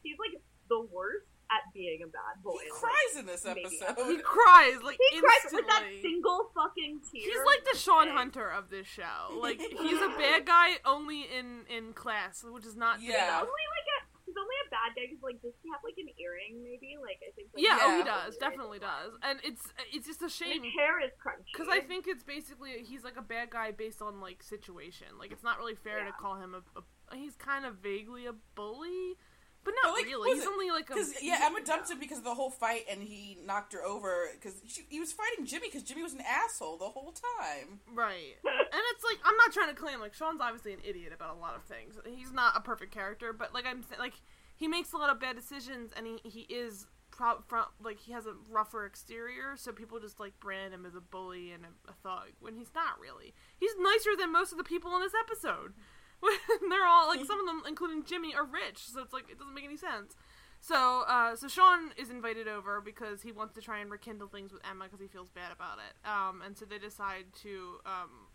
He's 0.03 0.17
like 0.17 0.41
the 0.69 0.81
worst 0.81 1.27
at 1.51 1.73
being 1.73 2.01
a 2.03 2.07
bad 2.07 2.41
boy. 2.43 2.53
He 2.63 2.69
Like, 2.71 2.79
cries 2.79 3.13
in 3.19 3.25
this 3.25 3.43
maybe. 3.45 3.65
episode. 3.65 4.07
He 4.07 4.17
cries 4.19 4.81
like 4.81 4.97
He 5.11 5.19
cries 5.19 5.33
instantly. 5.43 5.61
with 5.61 5.67
that 5.67 5.83
single 6.01 6.51
fucking 6.55 7.01
tear. 7.11 7.21
He's 7.21 7.45
like 7.45 7.63
the 7.71 7.77
Sean 7.77 8.07
Okay. 8.07 8.17
Hunter 8.17 8.47
of 8.49 8.69
this 8.69 8.87
show. 8.87 9.35
Like 9.41 9.59
he's 9.59 9.99
a 10.01 10.09
bad 10.17 10.45
guy 10.45 10.77
only 10.85 11.23
in 11.23 11.65
in 11.69 11.93
class, 11.93 12.43
which 12.47 12.65
is 12.65 12.75
not. 12.75 12.99
He's 12.99 13.09
Yeah. 13.09 13.37
only 13.41 13.65
like 13.75 13.87
a. 13.99 14.05
He's 14.25 14.37
only 14.37 14.55
a 14.65 14.69
bad 14.69 14.95
guy 14.95 15.07
because 15.09 15.21
like 15.23 15.41
does 15.41 15.51
he 15.61 15.69
have 15.71 15.81
like 15.83 15.95
an 15.97 16.07
earring 16.17 16.63
maybe? 16.63 16.95
Like 17.01 17.19
I 17.19 17.31
think. 17.35 17.49
Like, 17.53 17.63
Yeah, 17.65 17.79
oh, 17.81 17.97
he 17.97 18.03
does, 18.03 18.37
definitely 18.37 18.79
does, 18.79 19.11
and 19.23 19.39
it's 19.43 19.73
it's 19.91 20.07
just 20.07 20.21
a 20.21 20.29
shame 20.29 20.63
His 20.63 20.71
hair 20.73 21.01
is 21.03 21.11
crunchy. 21.19 21.51
because 21.51 21.67
I 21.69 21.81
think 21.81 22.07
it's 22.07 22.23
basically 22.23 22.81
he's 22.87 23.03
like 23.03 23.17
a 23.17 23.21
bad 23.21 23.49
guy 23.49 23.71
based 23.71 24.01
on 24.01 24.21
like 24.21 24.41
situation. 24.41 25.07
Like 25.19 25.33
it's 25.33 25.43
not 25.43 25.57
really 25.57 25.75
fair 25.75 26.05
to 26.05 26.11
call 26.13 26.35
him 26.35 26.55
a, 26.55 26.61
a. 26.79 27.17
He's 27.17 27.35
kind 27.35 27.65
of 27.65 27.75
vaguely 27.83 28.25
a 28.25 28.31
bully, 28.55 29.17
but 29.63 29.73
not 29.83 29.91
But, 29.93 30.01
like, 30.01 30.05
really. 30.05 30.33
He's 30.33 30.43
it- 30.43 30.47
only 30.49 30.69
like 30.71 30.89
a. 30.89 30.93
Because 30.93 31.13
yeah, 31.21 31.39
Emma 31.43 31.59
dumped 31.63 31.89
him 31.91 31.99
because 31.99 32.17
of 32.19 32.23
the 32.23 32.33
whole 32.33 32.49
fight, 32.49 32.85
and 32.89 33.01
he 33.03 33.37
knocked 33.45 33.73
her 33.73 33.83
over 33.83 34.27
because 34.33 34.61
he 34.89 34.99
was 34.99 35.11
fighting 35.13 35.45
Jimmy 35.45 35.67
because 35.67 35.83
Jimmy 35.83 36.03
was 36.03 36.13
an 36.13 36.21
asshole 36.27 36.77
the 36.77 36.89
whole 36.89 37.13
time. 37.39 37.79
Right. 37.93 38.35
And 38.73 38.81
it's 38.93 39.03
like 39.03 39.17
I'm 39.25 39.35
not 39.35 39.51
trying 39.51 39.67
to 39.67 39.75
claim 39.75 39.99
like 39.99 40.13
Sean's 40.13 40.39
obviously 40.39 40.71
an 40.71 40.79
idiot 40.87 41.11
about 41.13 41.35
a 41.35 41.39
lot 41.39 41.55
of 41.57 41.63
things. 41.63 41.95
He's 42.05 42.31
not 42.31 42.55
a 42.55 42.61
perfect 42.61 42.93
character, 42.93 43.33
but 43.33 43.53
like 43.53 43.65
I'm 43.65 43.83
like 43.99 44.13
he 44.55 44.65
makes 44.69 44.93
a 44.93 44.97
lot 44.97 45.09
of 45.09 45.19
bad 45.19 45.35
decisions, 45.35 45.91
and 45.93 46.07
he 46.07 46.19
he 46.23 46.41
is 46.43 46.87
pro- 47.11 47.41
from 47.49 47.65
like 47.83 47.99
he 47.99 48.13
has 48.13 48.25
a 48.27 48.33
rougher 48.49 48.85
exterior, 48.85 49.55
so 49.57 49.73
people 49.73 49.99
just 49.99 50.21
like 50.21 50.39
brand 50.39 50.73
him 50.73 50.85
as 50.85 50.95
a 50.95 51.01
bully 51.01 51.51
and 51.51 51.65
a, 51.65 51.91
a 51.91 51.93
thug 52.01 52.29
when 52.39 52.55
he's 52.55 52.71
not 52.73 52.97
really. 52.97 53.33
He's 53.59 53.71
nicer 53.77 54.11
than 54.17 54.31
most 54.31 54.53
of 54.53 54.57
the 54.57 54.63
people 54.63 54.95
in 54.95 55.01
this 55.01 55.11
episode. 55.19 55.73
They're 56.69 56.85
all 56.85 57.07
like 57.07 57.25
some 57.25 57.39
of 57.39 57.45
them, 57.45 57.63
including 57.67 58.03
Jimmy, 58.03 58.33
are 58.35 58.45
rich, 58.45 58.77
so 58.79 59.01
it's 59.01 59.13
like 59.13 59.29
it 59.29 59.39
doesn't 59.39 59.53
make 59.53 59.65
any 59.65 59.77
sense. 59.77 60.15
So, 60.59 61.03
uh, 61.07 61.35
so 61.35 61.47
Sean 61.47 61.91
is 61.97 62.11
invited 62.11 62.47
over 62.47 62.81
because 62.81 63.23
he 63.23 63.31
wants 63.31 63.55
to 63.55 63.61
try 63.61 63.79
and 63.79 63.89
rekindle 63.89 64.27
things 64.27 64.53
with 64.53 64.61
Emma 64.69 64.83
because 64.83 64.99
he 64.99 65.07
feels 65.07 65.29
bad 65.31 65.51
about 65.51 65.79
it. 65.79 66.07
Um, 66.07 66.43
and 66.45 66.55
so 66.55 66.65
they 66.65 66.77
decide 66.77 67.25
to 67.41 67.79
um, 67.85 68.27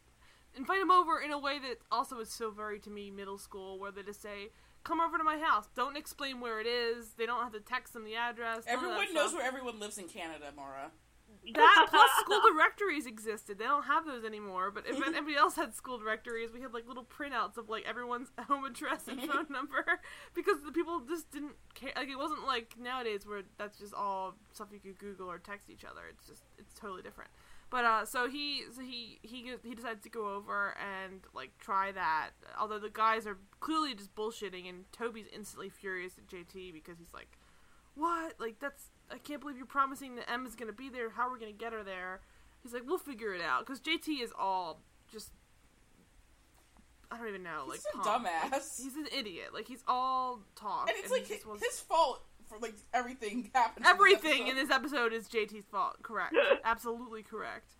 invite 0.56 0.80
him 0.80 0.90
over 0.90 1.20
in 1.20 1.30
a 1.30 1.38
way 1.38 1.60
that 1.60 1.76
also 1.92 2.18
is 2.18 2.28
so 2.30 2.50
very 2.50 2.80
to 2.80 2.90
me 2.90 3.12
middle 3.12 3.38
school, 3.38 3.78
where 3.78 3.92
they 3.92 4.02
just 4.02 4.20
say, 4.20 4.50
"Come 4.82 5.00
over 5.00 5.16
to 5.18 5.24
my 5.24 5.38
house." 5.38 5.68
Don't 5.76 5.96
explain 5.96 6.40
where 6.40 6.60
it 6.60 6.66
is. 6.66 7.10
They 7.16 7.26
don't 7.26 7.42
have 7.42 7.52
to 7.52 7.60
text 7.60 7.92
them 7.92 8.04
the 8.04 8.16
address. 8.16 8.66
none 8.66 8.74
of 8.74 8.80
that 8.80 8.88
Everyone 8.88 9.14
knows 9.14 9.28
stuff. 9.28 9.34
where 9.34 9.46
everyone 9.46 9.78
lives 9.78 9.96
in 9.98 10.08
Canada, 10.08 10.52
Mara. 10.56 10.90
That 11.54 11.86
plus 11.90 12.10
school 12.20 12.40
directories 12.52 13.06
existed. 13.06 13.58
They 13.58 13.64
don't 13.64 13.84
have 13.84 14.04
those 14.04 14.24
anymore. 14.24 14.70
But 14.70 14.86
if 14.86 14.96
anybody 15.06 15.36
else 15.36 15.56
had 15.56 15.74
school 15.74 15.98
directories, 15.98 16.50
we 16.52 16.60
had 16.60 16.72
like 16.72 16.86
little 16.88 17.04
printouts 17.04 17.56
of 17.56 17.68
like 17.68 17.84
everyone's 17.86 18.28
home 18.48 18.64
address 18.64 19.08
and 19.08 19.20
phone 19.30 19.46
number 19.50 19.84
because 20.34 20.56
the 20.64 20.72
people 20.72 21.00
just 21.00 21.30
didn't 21.30 21.56
care. 21.74 21.92
Like 21.96 22.08
it 22.08 22.18
wasn't 22.18 22.46
like 22.46 22.74
nowadays 22.78 23.26
where 23.26 23.42
that's 23.58 23.78
just 23.78 23.94
all 23.94 24.34
stuff 24.52 24.68
you 24.72 24.80
could 24.80 24.98
Google 24.98 25.30
or 25.30 25.38
text 25.38 25.70
each 25.70 25.84
other. 25.84 26.02
It's 26.10 26.26
just 26.26 26.42
it's 26.58 26.74
totally 26.74 27.02
different. 27.02 27.30
But 27.68 27.84
uh, 27.84 28.04
so 28.04 28.28
he 28.28 28.62
so 28.72 28.80
he 28.82 29.18
he 29.22 29.52
he 29.64 29.74
decides 29.74 30.02
to 30.04 30.08
go 30.08 30.34
over 30.34 30.74
and 30.78 31.20
like 31.34 31.50
try 31.58 31.92
that. 31.92 32.30
Although 32.58 32.78
the 32.78 32.90
guys 32.90 33.26
are 33.26 33.38
clearly 33.60 33.94
just 33.94 34.14
bullshitting, 34.14 34.68
and 34.68 34.84
Toby's 34.92 35.26
instantly 35.34 35.68
furious 35.68 36.12
at 36.16 36.28
JT 36.28 36.72
because 36.72 36.98
he's 36.98 37.12
like, 37.12 37.38
"What? 37.94 38.34
Like 38.38 38.60
that's 38.60 38.90
I 39.10 39.18
can't 39.18 39.40
believe 39.40 39.56
you're 39.56 39.66
promising 39.66 40.16
that 40.16 40.30
Emma's 40.30 40.54
gonna 40.56 40.72
be 40.72 40.88
there. 40.88 41.10
How 41.10 41.28
are 41.28 41.32
we 41.32 41.38
gonna 41.38 41.52
get 41.52 41.72
her 41.72 41.82
there?" 41.84 42.20
He's 42.62 42.72
like, 42.72 42.82
"We'll 42.86 42.98
figure 42.98 43.32
it 43.34 43.40
out." 43.42 43.60
Because 43.66 43.80
JT 43.80 44.20
is 44.22 44.32
all 44.38 44.80
just 45.12 45.32
I 47.10 47.18
don't 47.18 47.28
even 47.28 47.42
know, 47.44 47.64
like 47.68 47.76
He's 47.78 47.86
a 47.94 47.98
pump. 47.98 48.26
dumbass. 48.26 48.50
Like, 48.52 48.62
he's 48.82 48.96
an 48.96 49.06
idiot. 49.16 49.54
Like 49.54 49.68
he's 49.68 49.84
all 49.86 50.40
talk. 50.56 50.88
And 50.88 50.98
it's 50.98 51.10
like 51.12 51.26
his, 51.26 51.46
wants- 51.46 51.64
his 51.64 51.78
fault 51.80 52.24
for 52.48 52.58
like 52.58 52.74
everything 52.92 53.50
happened. 53.54 53.86
everything 53.86 54.48
in 54.48 54.56
this 54.56 54.70
episode 54.70 55.12
is 55.12 55.28
JT's 55.28 55.66
fault. 55.66 56.02
Correct. 56.02 56.34
Absolutely 56.64 57.22
correct. 57.22 57.70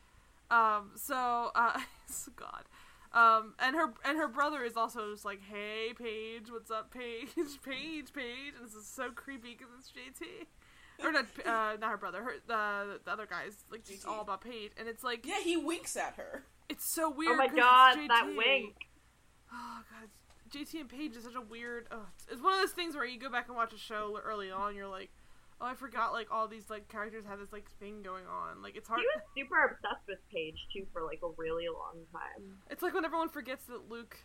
Um. 0.51 0.93
So, 0.95 1.51
uh, 1.57 1.81
God. 2.37 2.65
Um. 3.13 3.55
And 3.59 3.75
her 3.75 3.93
and 4.05 4.17
her 4.17 4.29
brother 4.29 4.63
is 4.63 4.77
also 4.77 5.11
just 5.13 5.25
like, 5.25 5.41
"Hey, 5.43 5.93
Paige, 5.99 6.51
what's 6.53 6.71
up, 6.71 6.93
Paige? 6.95 7.31
Paige, 7.65 8.13
Paige." 8.13 8.55
And 8.57 8.65
this 8.65 8.75
is 8.75 8.87
so 8.87 9.11
creepy 9.11 9.57
because 9.59 9.73
it's 9.77 9.91
JT. 9.91 10.47
Or 11.03 11.13
not, 11.13 11.27
uh, 11.45 11.77
not 11.81 11.91
her 11.91 11.97
brother. 11.97 12.23
Her 12.23 12.35
the 12.47 13.01
the 13.05 13.11
other 13.13 13.27
guy's 13.27 13.65
like 13.71 13.85
just 13.85 14.07
all 14.07 14.21
about 14.23 14.41
Paige, 14.41 14.73
and 14.79 14.89
it's 14.89 15.05
like 15.05 15.27
Yeah, 15.27 15.41
he 15.43 15.57
winks 15.57 15.97
at 15.97 16.15
her. 16.17 16.45
it's 16.69 16.95
so 16.95 17.11
weird. 17.11 17.33
Oh 17.33 17.37
my 17.37 17.49
god, 17.49 17.99
that 18.09 18.33
wink. 18.37 18.75
Oh 19.53 19.81
god, 19.91 20.09
JT 20.51 20.81
and 20.81 20.89
Paige 20.89 21.17
is 21.17 21.25
such 21.25 21.35
a 21.35 21.41
weird. 21.41 21.87
Oh, 21.91 22.07
it's, 22.15 22.27
it's 22.33 22.43
one 22.43 22.55
of 22.55 22.61
those 22.61 22.73
things 22.73 22.95
where 22.95 23.05
you 23.05 23.19
go 23.19 23.31
back 23.31 23.49
and 23.49 23.57
watch 23.57 23.73
a 23.73 23.79
show 23.79 24.19
early 24.25 24.51
on, 24.51 24.75
you're 24.75 24.89
like, 24.89 25.11
oh, 25.61 25.67
I 25.67 25.75
forgot 25.75 26.13
like 26.13 26.29
all 26.31 26.49
these 26.49 26.69
like 26.71 26.89
characters 26.89 27.25
have 27.29 27.39
this 27.39 27.53
like 27.53 27.71
thing 27.79 28.03
going 28.03 28.25
on. 28.27 28.63
Like 28.63 28.77
it's 28.77 28.89
hard. 28.89 29.01
He 29.01 29.07
was 29.07 29.23
super 29.37 29.65
obsessed 29.65 30.07
with 30.09 30.19
Paige 30.33 30.67
too 30.73 30.87
for 30.93 31.03
like 31.03 31.21
a 31.23 31.29
really 31.37 31.67
long 31.69 32.05
time. 32.13 32.57
It's 32.71 32.83
like 32.83 32.95
when 32.95 33.05
everyone 33.05 33.29
forgets 33.29 33.67
that 33.67 33.89
Luke 33.91 34.17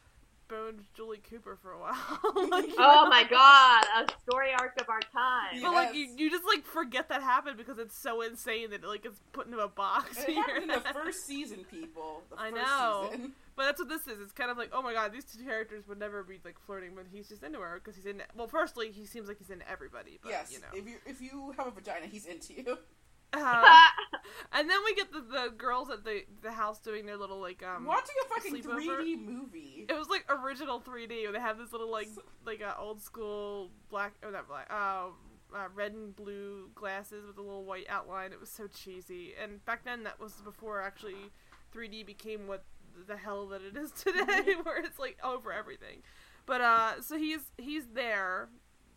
boned 0.52 0.84
Julie 0.94 1.22
Cooper 1.30 1.58
for 1.62 1.72
a 1.72 1.80
while. 1.80 1.96
like, 2.50 2.70
Oh 2.78 3.08
my 3.10 3.24
god, 3.30 3.86
a 3.96 4.22
story 4.22 4.50
arc 4.52 4.80
of 4.80 4.90
our 4.90 5.00
time. 5.00 5.62
But 5.62 5.74
like 5.74 5.96
you, 5.96 6.10
you 6.18 6.30
just 6.30 6.44
like 6.46 6.66
forget 6.66 7.10
that 7.10 7.24
happened 7.24 7.58
because 7.58 7.80
it's 7.80 7.98
so 7.98 8.22
insane 8.22 8.70
that 8.72 8.84
like 8.84 9.06
it's 9.06 9.20
put 9.32 9.48
into 9.48 9.60
a 9.60 9.70
box. 9.70 10.18
And 10.18 10.28
it 10.28 10.32
in 10.32 10.36
happened 10.36 10.64
in 10.64 10.68
the 10.68 10.80
first 10.94 11.26
season, 11.26 11.66
people. 11.72 12.22
The 12.30 12.40
I 12.40 12.52
first 12.52 12.62
know. 12.62 13.10
Season. 13.12 13.32
But 13.56 13.66
that's 13.66 13.80
what 13.80 13.90
this 13.90 14.08
is. 14.08 14.20
It's 14.22 14.32
kind 14.34 14.52
of 14.52 14.58
like, 14.58 14.70
oh 14.74 14.82
my 14.82 14.94
god, 14.94 15.14
these 15.14 15.26
two 15.26 15.44
characters 15.44 15.88
would 15.88 16.00
never 16.00 16.24
be 16.24 16.40
like 16.44 16.58
flirting, 16.66 16.92
but 16.96 17.06
he's 17.12 17.30
just 17.30 17.44
into 17.44 17.60
her 17.60 17.80
because 17.84 17.96
he's 17.96 18.06
in. 18.06 18.22
Well, 18.36 18.48
firstly, 18.48 18.92
he 18.92 19.06
seems 19.06 19.28
like 19.28 19.38
he's 19.38 19.50
into 19.50 19.70
everybody, 19.70 20.20
but 20.22 20.32
yes, 20.32 20.52
you 20.52 20.60
know. 20.60 20.68
if 20.74 20.88
you 20.88 20.96
if 21.06 21.22
you 21.22 21.54
have 21.58 21.68
a 21.68 21.72
vagina, 21.72 22.08
he's 22.08 22.26
into 22.26 22.54
you. 22.54 22.78
Uh, 23.34 23.88
and 24.54 24.70
then 24.70 24.78
we 24.84 24.94
get 24.96 25.12
the, 25.12 25.22
the 25.22 25.54
girls 25.58 25.90
at 25.90 26.04
the 26.04 26.24
the 26.42 26.52
house 26.52 26.80
doing 26.80 27.06
their 27.06 27.18
little 27.18 27.40
like 27.40 27.64
um. 27.64 27.86
Watching 27.86 28.16
a 28.26 28.34
fucking 28.34 28.56
sleepover. 28.56 29.02
3D 29.02 29.26
movie. 29.26 29.86
It 29.88 29.98
was 29.98 30.10
like 30.10 30.26
original 30.30 30.82
3D 30.82 31.24
where 31.24 31.32
they 31.32 31.40
have 31.40 31.58
this 31.58 31.72
little 31.72 31.92
like 31.92 32.10
like 32.46 32.62
uh, 32.62 32.74
old 32.80 33.02
school 33.02 33.72
black 33.90 34.14
or 34.24 34.32
not 34.32 34.48
black 34.48 34.68
uh 34.70 35.08
uh, 35.54 35.68
red 35.76 35.92
and 35.94 36.16
blue 36.16 36.70
glasses 36.76 37.26
with 37.26 37.38
a 37.38 37.42
little 37.42 37.66
white 37.66 37.86
outline. 37.90 38.32
It 38.32 38.40
was 38.40 38.50
so 38.50 38.68
cheesy. 38.68 39.34
And 39.42 39.64
back 39.66 39.84
then, 39.84 40.04
that 40.04 40.20
was 40.20 40.34
before 40.44 40.82
actually 40.82 41.32
3D 41.76 42.06
became 42.06 42.48
what 42.48 42.64
the 43.08 43.18
hell 43.18 43.48
that 43.48 43.62
it 43.62 43.78
is 43.78 43.92
today, 44.04 44.56
where 44.64 44.84
it's 44.84 45.00
like 45.00 45.18
over 45.24 45.52
everything. 45.52 46.02
But 46.46 46.62
uh, 46.62 47.02
so 47.02 47.18
he's 47.18 47.52
he's 47.58 47.88
there. 47.94 48.50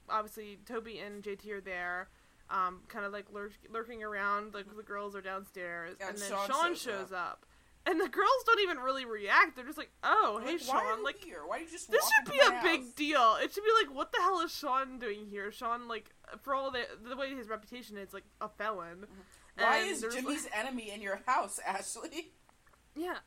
Obviously, 0.08 0.58
Toby 0.66 0.98
and 0.98 1.22
JT 1.22 1.50
are 1.50 1.60
there. 1.60 2.08
Um, 2.50 2.80
kind 2.88 3.04
of 3.06 3.12
like 3.12 3.26
lurk, 3.32 3.52
lurking 3.72 4.02
around, 4.04 4.52
like 4.54 4.66
the 4.76 4.82
girls 4.82 5.16
are 5.16 5.22
downstairs, 5.22 5.96
and 6.00 6.10
and 6.10 6.18
then 6.18 6.28
Sean 6.28 6.48
Sean, 6.48 6.68
shows 6.74 6.80
shows 6.82 7.12
up. 7.12 7.46
and 7.86 7.98
the 7.98 8.08
girls 8.08 8.44
don't 8.46 8.60
even 8.60 8.78
really 8.78 9.06
react. 9.06 9.56
They're 9.56 9.64
just 9.64 9.78
like, 9.78 9.90
"Oh, 10.02 10.40
hey, 10.44 10.52
Like, 10.52 10.68
why 10.68 10.76
are 10.76 10.88
Sean!" 10.90 10.98
you 10.98 11.04
Like, 11.04 11.24
here? 11.24 11.40
Why 11.46 11.58
you 11.58 11.66
just 11.70 11.90
this 11.90 12.04
should 12.04 12.30
be 12.32 12.38
a 12.38 12.50
my 12.50 12.62
big 12.62 12.94
deal. 12.94 13.36
It 13.40 13.52
should 13.52 13.64
be 13.64 13.70
like, 13.86 13.94
what 13.96 14.12
the 14.12 14.18
hell 14.20 14.40
is 14.40 14.54
Sean 14.54 14.98
doing 14.98 15.26
here? 15.26 15.50
Sean, 15.50 15.88
like, 15.88 16.10
for 16.42 16.54
all 16.54 16.70
the 16.70 16.82
the 17.08 17.16
way 17.16 17.34
his 17.34 17.48
reputation 17.48 17.96
is, 17.96 18.12
like 18.12 18.24
a 18.42 18.48
felon. 18.50 19.06
Why 19.56 19.78
And 19.78 19.88
is 19.90 20.00
there's, 20.02 20.14
like- 20.14 20.24
Jimmy's 20.24 20.48
enemy 20.54 20.90
in 20.90 21.00
your 21.00 21.20
house, 21.26 21.58
Ashley? 21.66 22.32
Yeah, 22.94 23.18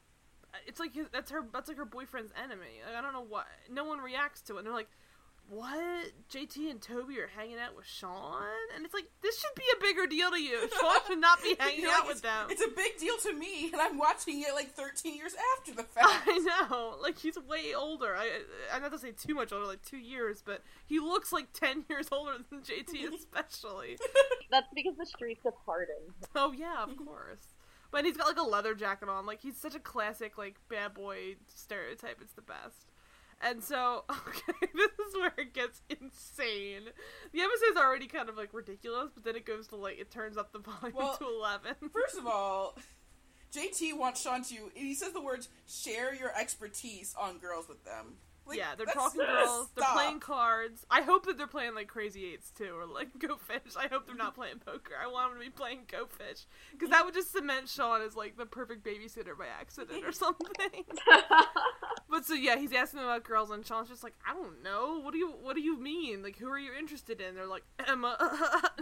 it's 0.67 0.79
like 0.79 0.93
his, 0.93 1.07
that's 1.11 1.31
her. 1.31 1.43
That's 1.51 1.67
like 1.67 1.77
her 1.77 1.85
boyfriend's 1.85 2.31
enemy. 2.41 2.81
Like, 2.85 2.95
I 2.95 3.01
don't 3.01 3.13
know 3.13 3.25
why. 3.27 3.43
No 3.71 3.83
one 3.83 3.97
reacts 3.99 4.41
to 4.43 4.55
it. 4.55 4.59
And 4.59 4.67
they're 4.67 4.73
like, 4.73 4.89
"What? 5.49 6.11
JT 6.29 6.69
and 6.69 6.81
Toby 6.81 7.19
are 7.19 7.27
hanging 7.27 7.57
out 7.57 7.75
with 7.75 7.85
Sean?" 7.85 8.43
And 8.75 8.85
it's 8.85 8.93
like, 8.93 9.07
this 9.21 9.39
should 9.39 9.55
be 9.55 9.63
a 9.77 9.81
bigger 9.81 10.07
deal 10.07 10.31
to 10.31 10.39
you. 10.39 10.69
Sean 10.79 10.97
should 11.07 11.19
not 11.19 11.41
be 11.41 11.55
hanging 11.59 11.81
You're 11.81 11.91
out 11.91 12.01
like, 12.01 12.15
with 12.15 12.21
them. 12.21 12.47
It's 12.49 12.61
a 12.63 12.69
big 12.69 12.97
deal 12.99 13.17
to 13.23 13.33
me, 13.33 13.69
and 13.71 13.81
I'm 13.81 13.97
watching 13.97 14.41
it 14.41 14.53
like 14.53 14.71
13 14.73 15.15
years 15.15 15.33
after 15.57 15.73
the 15.73 15.83
fact. 15.95 16.07
I 16.27 16.65
know, 16.69 16.95
like 17.01 17.17
he's 17.17 17.37
way 17.37 17.73
older. 17.75 18.15
I 18.15 18.41
I'm 18.73 18.81
not 18.81 18.91
to 18.91 18.99
say 18.99 19.11
too 19.11 19.33
much 19.35 19.51
older, 19.51 19.65
like 19.65 19.83
two 19.83 19.97
years, 19.97 20.41
but 20.45 20.61
he 20.85 20.99
looks 20.99 21.31
like 21.31 21.53
ten 21.53 21.85
years 21.89 22.07
older 22.11 22.33
than 22.49 22.59
JT, 22.61 23.13
especially. 23.13 23.97
That's 24.51 24.67
because 24.73 24.95
the 24.97 25.05
streets 25.05 25.41
have 25.45 25.53
hardened. 25.65 26.13
Oh 26.35 26.51
yeah, 26.51 26.83
of 26.83 26.95
course. 26.97 27.47
But 27.89 28.03
he's 28.05 28.17
got 28.17 28.27
like 28.27 28.37
a 28.37 28.43
leather 28.47 28.75
jacket 28.75 29.09
on. 29.09 29.25
Like 29.25 29.41
he's 29.41 29.57
such 29.57 29.75
a 29.75 29.79
classic 29.79 30.37
like 30.37 30.55
bad 30.69 30.93
boy 30.93 31.35
stereotype. 31.47 32.19
It's 32.21 32.33
the 32.33 32.41
best. 32.41 32.91
And 33.41 33.63
so, 33.63 34.03
okay, 34.09 34.67
this 34.73 34.91
is 35.07 35.15
where 35.15 35.33
it 35.37 35.53
gets 35.53 35.81
insane. 35.89 36.89
The 37.33 37.41
episode's 37.41 37.77
already 37.77 38.07
kind 38.07 38.29
of 38.29 38.37
like 38.37 38.53
ridiculous, 38.53 39.09
but 39.13 39.23
then 39.23 39.35
it 39.35 39.45
goes 39.45 39.67
to 39.67 39.75
like 39.75 39.99
it 39.99 40.11
turns 40.11 40.37
up 40.37 40.51
the 40.51 40.59
volume 40.81 40.95
Well, 40.95 41.15
to 41.17 41.25
eleven. 41.25 41.75
First 41.93 42.17
of 42.17 42.25
all, 42.25 42.77
JT 43.53 43.97
wants 43.97 44.21
Sean 44.21 44.43
to. 44.45 44.71
He 44.73 44.93
says 44.95 45.13
the 45.13 45.21
words 45.21 45.49
"share 45.67 46.15
your 46.15 46.35
expertise" 46.37 47.15
on 47.19 47.37
girls 47.37 47.67
with 47.67 47.83
them. 47.85 48.15
Like, 48.47 48.57
yeah, 48.57 48.75
they're 48.75 48.85
talking 48.87 49.21
girls. 49.21 49.69
They're 49.75 49.85
playing 49.93 50.19
cards. 50.19 50.85
I 50.89 51.01
hope 51.01 51.25
that 51.25 51.37
they're 51.37 51.47
playing 51.47 51.75
like 51.75 51.87
Crazy 51.87 52.33
Eights 52.33 52.51
too, 52.51 52.71
or 52.77 52.85
like 52.85 53.09
Go 53.19 53.35
Fish. 53.35 53.73
I 53.77 53.87
hope 53.87 54.05
they're 54.07 54.15
not 54.15 54.35
playing 54.35 54.59
poker. 54.65 54.93
I 55.01 55.07
want 55.07 55.31
them 55.31 55.39
to 55.39 55.45
be 55.45 55.51
playing 55.51 55.81
Go 55.91 56.05
Fish 56.05 56.45
because 56.71 56.89
that 56.89 57.05
would 57.05 57.13
just 57.13 57.31
cement 57.31 57.67
Sean 57.69 58.01
as 58.01 58.15
like 58.15 58.37
the 58.37 58.45
perfect 58.45 58.85
babysitter 58.85 59.37
by 59.37 59.45
accident 59.59 60.03
or 60.05 60.11
something. 60.13 60.45
But 62.09 62.25
so 62.25 62.35
yeah, 62.35 62.55
he's 62.57 62.71
asking 62.71 62.99
them 63.01 63.09
about 63.09 63.25
girls, 63.25 63.51
and 63.51 63.65
Sean's 63.65 63.89
just 63.89 64.01
like, 64.01 64.13
I 64.25 64.33
don't 64.33 64.63
know. 64.63 65.01
What 65.01 65.11
do 65.11 65.17
you 65.19 65.27
What 65.29 65.57
do 65.57 65.61
you 65.61 65.77
mean? 65.77 66.23
Like, 66.23 66.37
who 66.37 66.47
are 66.49 66.57
you 66.57 66.71
interested 66.73 67.19
in? 67.19 67.35
They're 67.35 67.45
like 67.45 67.63
Emma. 67.85 68.15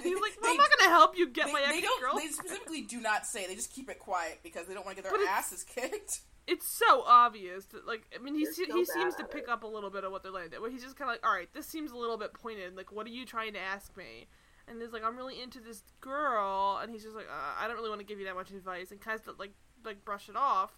he's 0.03 0.13
like, 0.21 0.33
well, 0.39 0.51
I'm 0.51 0.57
not 0.57 0.69
gonna 0.77 0.91
help 0.91 1.17
you 1.17 1.27
get 1.29 1.47
They, 1.47 1.51
my 1.53 1.63
they 1.67 1.79
ex 1.79 1.87
girl. 1.99 2.15
They 2.15 2.27
specifically 2.27 2.81
do 2.81 3.01
not 3.01 3.25
say. 3.25 3.47
They 3.47 3.55
just 3.55 3.73
keep 3.73 3.89
it 3.89 3.97
quiet 3.97 4.41
because 4.43 4.67
they 4.67 4.75
don't 4.75 4.85
want 4.85 4.97
to 4.97 5.01
get 5.03 5.11
their 5.11 5.19
it's- 5.19 5.37
asses 5.39 5.63
kicked. 5.63 6.19
It's 6.47 6.67
so 6.67 7.03
obvious 7.07 7.65
that 7.67 7.87
like 7.87 8.03
I 8.15 8.21
mean 8.21 8.35
he 8.35 8.45
se- 8.45 8.65
so 8.69 8.75
he 8.77 8.85
seems 8.85 9.15
to 9.15 9.23
at 9.23 9.31
pick 9.31 9.43
it. 9.43 9.49
up 9.49 9.63
a 9.63 9.67
little 9.67 9.89
bit 9.89 10.03
of 10.03 10.11
what 10.11 10.21
they're 10.23 10.31
laying 10.31 10.49
down. 10.49 10.61
Where 10.61 10.69
he's 10.69 10.83
just 10.83 10.95
kind 10.95 11.09
of 11.09 11.13
like, 11.15 11.25
all 11.25 11.33
right, 11.33 11.49
this 11.53 11.65
seems 11.65 11.91
a 11.91 11.97
little 11.97 12.17
bit 12.17 12.33
pointed. 12.33 12.75
Like, 12.77 12.91
what 12.91 13.07
are 13.07 13.09
you 13.11 13.25
trying 13.25 13.53
to 13.53 13.59
ask 13.59 13.95
me? 13.97 14.27
And 14.67 14.81
he's 14.81 14.91
like, 14.93 15.03
I'm 15.03 15.15
really 15.17 15.41
into 15.41 15.59
this 15.59 15.83
girl, 16.01 16.79
and 16.81 16.91
he's 16.91 17.03
just 17.03 17.15
like, 17.15 17.27
uh, 17.29 17.53
I 17.63 17.67
don't 17.67 17.75
really 17.77 17.89
want 17.89 18.01
to 18.01 18.05
give 18.05 18.19
you 18.19 18.25
that 18.25 18.33
much 18.35 18.49
advice, 18.51 18.89
and 18.91 18.99
kind 19.01 19.19
of 19.27 19.39
like 19.39 19.53
like 19.83 20.03
brush 20.05 20.29
it 20.29 20.35
off. 20.35 20.77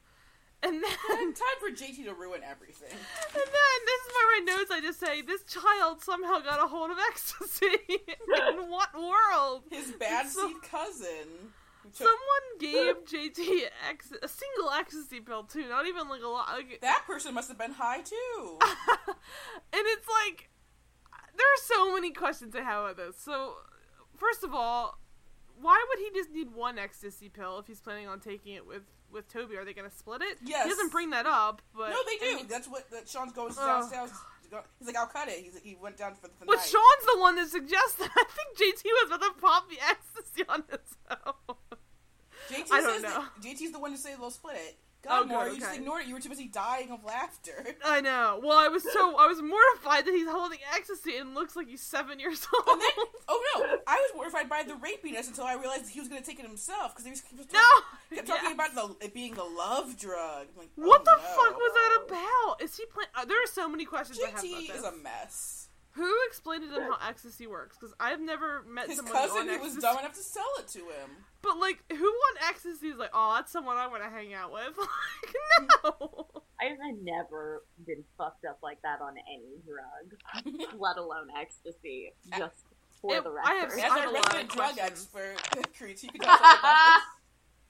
And 0.64 0.82
then 0.84 0.92
And 1.20 1.36
time 1.36 1.58
for 1.60 1.70
JT 1.70 2.04
to 2.06 2.14
ruin 2.16 2.42
everything. 2.44 2.90
And 2.92 3.36
then 3.36 3.80
this 3.86 4.02
is 4.02 4.14
where 4.16 4.42
my 4.42 4.58
notes 4.58 4.72
I 4.72 4.82
just 4.82 5.00
say 5.00 5.22
this 5.22 5.44
child 5.44 6.02
somehow 6.02 6.40
got 6.40 6.64
a 6.64 6.68
hold 6.68 6.90
of 6.92 6.98
ecstasy. 7.12 7.68
In 8.08 8.70
what 8.70 8.90
world? 8.96 9.64
His 9.70 9.92
bad 9.92 10.28
So- 10.28 10.48
seed 10.48 10.62
cousin. 10.64 11.28
Someone 11.94 12.18
gave 12.60 12.96
JT 13.06 13.62
ex- 13.90 14.12
a 14.22 14.28
single 14.28 14.72
ecstasy 14.72 15.20
pill 15.20 15.44
too, 15.44 15.68
not 15.70 15.88
even 15.88 16.08
like 16.10 16.22
a 16.24 16.28
lot. 16.28 16.48
Like, 16.50 16.80
that 16.82 17.04
person 17.08 17.34
must 17.34 17.48
have 17.50 17.58
been 17.58 17.72
high 17.72 18.02
too. 18.02 18.60
and 18.62 19.16
it's 19.74 20.08
like 20.26 20.50
there 21.38 21.46
are 21.46 21.62
so 21.64 21.94
many 21.94 22.12
questions 22.12 22.56
I 22.56 22.62
have 22.62 22.84
about 22.84 22.98
this. 22.98 23.18
So, 23.20 23.54
first 24.16 24.44
of 24.44 24.54
all, 24.54 25.00
why 25.60 25.84
would 25.90 26.00
he 26.00 26.12
just 26.18 26.32
need 26.32 26.54
one 26.54 26.78
ecstasy 26.80 27.30
pill 27.30 27.60
if 27.60 27.68
he's 27.68 27.80
planning 27.82 28.08
on 28.08 28.20
taking 28.20 28.54
it 28.56 28.66
with 28.66 28.84
with 29.12 29.32
Toby? 29.32 29.56
Are 29.58 29.66
they 29.66 29.74
going 29.74 29.90
to 29.90 29.96
split 29.96 30.22
it? 30.22 30.38
Yes. 30.44 30.64
He 30.64 30.70
doesn't 30.70 30.92
bring 30.92 31.12
that 31.12 31.26
up, 31.26 31.62
but 31.76 31.90
no, 31.92 31.98
they 32.06 32.18
do. 32.18 32.48
That's 32.48 32.68
what 32.68 32.90
that 32.92 33.08
Sean's 33.08 33.34
going 33.34 33.54
Oh, 33.58 33.66
downstairs. 33.68 34.12
to 34.12 34.16
go- 34.50 34.64
He's 34.80 34.88
like, 34.88 34.98
I'll 34.98 35.08
cut 35.08 35.28
it. 35.28 35.40
He's 35.44 35.58
he 35.64 35.76
went 35.76 35.98
down 35.98 36.16
for 36.16 36.28
the 36.28 36.34
But 36.46 36.56
night. 36.58 36.66
Sean's 36.66 37.06
the 37.14 37.20
one 37.20 37.36
that 37.36 37.48
suggests 37.50 37.94
that. 37.96 38.10
I 38.18 38.24
think 38.26 38.58
JT 38.78 38.84
was 38.86 39.12
about 39.16 39.36
to 39.36 39.42
pop 39.42 39.70
the 39.70 39.78
ecstasy 39.90 40.44
on 40.50 40.64
his 40.70 40.80
own. 41.26 41.56
JT 42.50 42.72
I 42.72 42.82
don't 42.82 42.94
says 42.94 43.04
know. 43.04 43.10
that 43.10 43.42
JT's 43.42 43.72
the 43.72 43.80
one 43.80 43.92
to 43.92 43.98
say 43.98 44.16
they'll 44.20 44.32
split 44.32 44.56
it. 44.56 44.78
Oh, 45.10 45.24
God, 45.24 45.28
Maury, 45.30 45.50
good, 45.50 45.56
you 45.56 45.62
just 45.62 45.76
ignored 45.76 46.02
it. 46.04 46.08
You 46.08 46.14
were 46.16 46.20
too 46.20 46.30
busy 46.30 46.48
dying 46.48 46.92
of 46.92 47.04
laughter. 47.04 47.66
I 47.86 48.02
know. 48.02 48.40
Well, 48.44 48.58
I 48.58 48.68
was 48.68 48.84
so 48.84 49.18
I 49.18 49.28
was 49.28 49.42
mortified 49.42 50.06
that 50.06 50.14
he's 50.14 50.28
holding 50.28 50.60
ecstasy 50.76 51.18
and 51.18 51.34
looks 51.36 51.56
like 51.56 51.68
he's 51.68 51.82
seven 51.82 52.20
years 52.20 52.46
old. 52.54 52.80
Then, 52.80 53.06
oh 53.28 53.44
no, 53.60 53.78
I 53.88 53.96
was 53.96 54.12
mortified 54.16 54.50
by 54.50 54.64
the 54.64 54.74
rapiness 54.74 55.28
until 55.28 55.46
I 55.46 55.54
realized 55.56 55.90
he 55.90 56.00
was 56.00 56.10
going 56.10 56.22
to 56.22 56.28
take 56.28 56.40
it 56.40 56.46
himself 56.46 56.94
because 56.94 57.06
he 57.06 57.12
was, 57.12 57.24
he 57.30 57.36
was 57.36 57.48
no. 57.54 57.60
kept 58.16 58.28
talking 58.28 58.44
Yeah. 58.50 58.54
about 58.54 58.76
the, 59.00 59.06
it 59.06 59.14
being 59.14 59.34
the 59.34 59.44
love 59.44 59.98
drug. 59.98 60.48
Like, 60.58 60.70
What 60.76 61.02
oh, 61.02 61.04
the 61.06 61.16
no. 61.16 61.24
fuck 61.24 61.58
was 61.58 61.74
that 61.74 62.00
about? 62.08 62.62
Is 62.64 62.76
he 62.78 62.86
playing? 62.86 63.10
Uh, 63.16 63.26
there 63.26 63.42
are 63.44 63.48
so 63.48 63.68
many 63.70 63.86
questions 63.86 64.20
I 64.22 64.30
have 64.30 64.40
about 64.40 64.46
JT 64.46 64.68
this. 64.68 64.78
is 64.78 64.84
a 64.84 64.92
mess. 64.98 65.67
Who 65.98 66.14
explained 66.28 66.64
to 66.64 66.70
them 66.70 66.84
how 66.84 66.98
ecstasy 67.10 67.48
works? 67.48 67.76
Because 67.78 67.94
I've 68.00 68.22
never 68.22 68.64
met 68.70 68.88
His 68.88 68.98
someone 68.98 69.14
cousin 69.16 69.38
on 69.38 69.48
who 69.48 69.54
ecstasy. 69.56 69.76
was 69.76 69.84
dumb 69.84 69.98
enough 70.00 70.14
to 70.14 70.24
sell 70.24 70.52
it 70.60 70.68
to 70.70 70.80
him. 70.80 71.10
But 71.42 71.58
like, 71.58 71.84
who 71.92 72.06
on 72.08 72.36
ecstasy 72.50 72.88
is 72.88 72.98
like, 72.98 73.10
oh, 73.14 73.34
that's 73.36 73.52
someone 73.52 73.78
I 73.78 73.88
want 73.88 74.04
to 74.04 74.10
hang 74.10 74.34
out 74.34 74.52
with? 74.54 74.78
like, 74.78 75.36
no. 75.84 76.28
I've 76.62 76.78
never 77.04 77.64
been 77.86 78.04
fucked 78.18 78.46
up 78.46 78.60
like 78.64 78.82
that 78.84 79.02
on 79.02 79.14
any 79.32 79.58
drug, 79.66 80.72
let 80.80 80.98
alone 80.98 81.28
ecstasy. 81.40 82.14
Just 82.38 82.64
for 83.02 83.16
It- 83.16 83.24
the 83.24 83.32
I 83.44 83.54
have- 83.56 83.70
record. 83.70 83.80
As 83.84 83.92
I 83.92 83.98
have 84.00 84.08
our 84.08 84.08
a 84.08 84.12
lot 84.12 84.26
of 84.26 84.34
resident 84.34 84.50
drug 84.52 84.74
questions. 84.76 85.10
expert, 85.16 85.74
Creed, 85.78 86.04
you 86.04 86.10
can 86.10 86.22
tell 86.22 86.34
us 86.34 86.40
about 86.60 87.02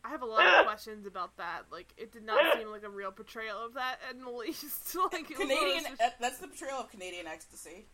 I 0.06 0.10
have 0.12 0.22
a 0.22 0.26
lot 0.26 0.46
of 0.46 0.66
questions 0.66 1.06
about 1.06 1.36
that. 1.36 1.64
Like, 1.70 1.88
it 1.98 2.14
did 2.14 2.24
not 2.24 2.40
seem 2.58 2.70
like 2.70 2.84
a 2.84 2.90
real 2.90 3.12
portrayal 3.12 3.58
of 3.66 3.74
that, 3.74 3.98
in 4.10 4.24
the 4.24 4.30
least. 4.32 4.96
like, 4.96 5.28
this. 5.28 5.32
it 5.32 5.38
was 5.38 5.48
Canadian, 5.50 5.84
almost 5.84 5.98
that- 6.00 6.16
that's 6.22 6.38
the 6.38 6.48
portrayal 6.48 6.78
of 6.80 6.90
Canadian 6.90 7.28
ecstasy. 7.28 7.88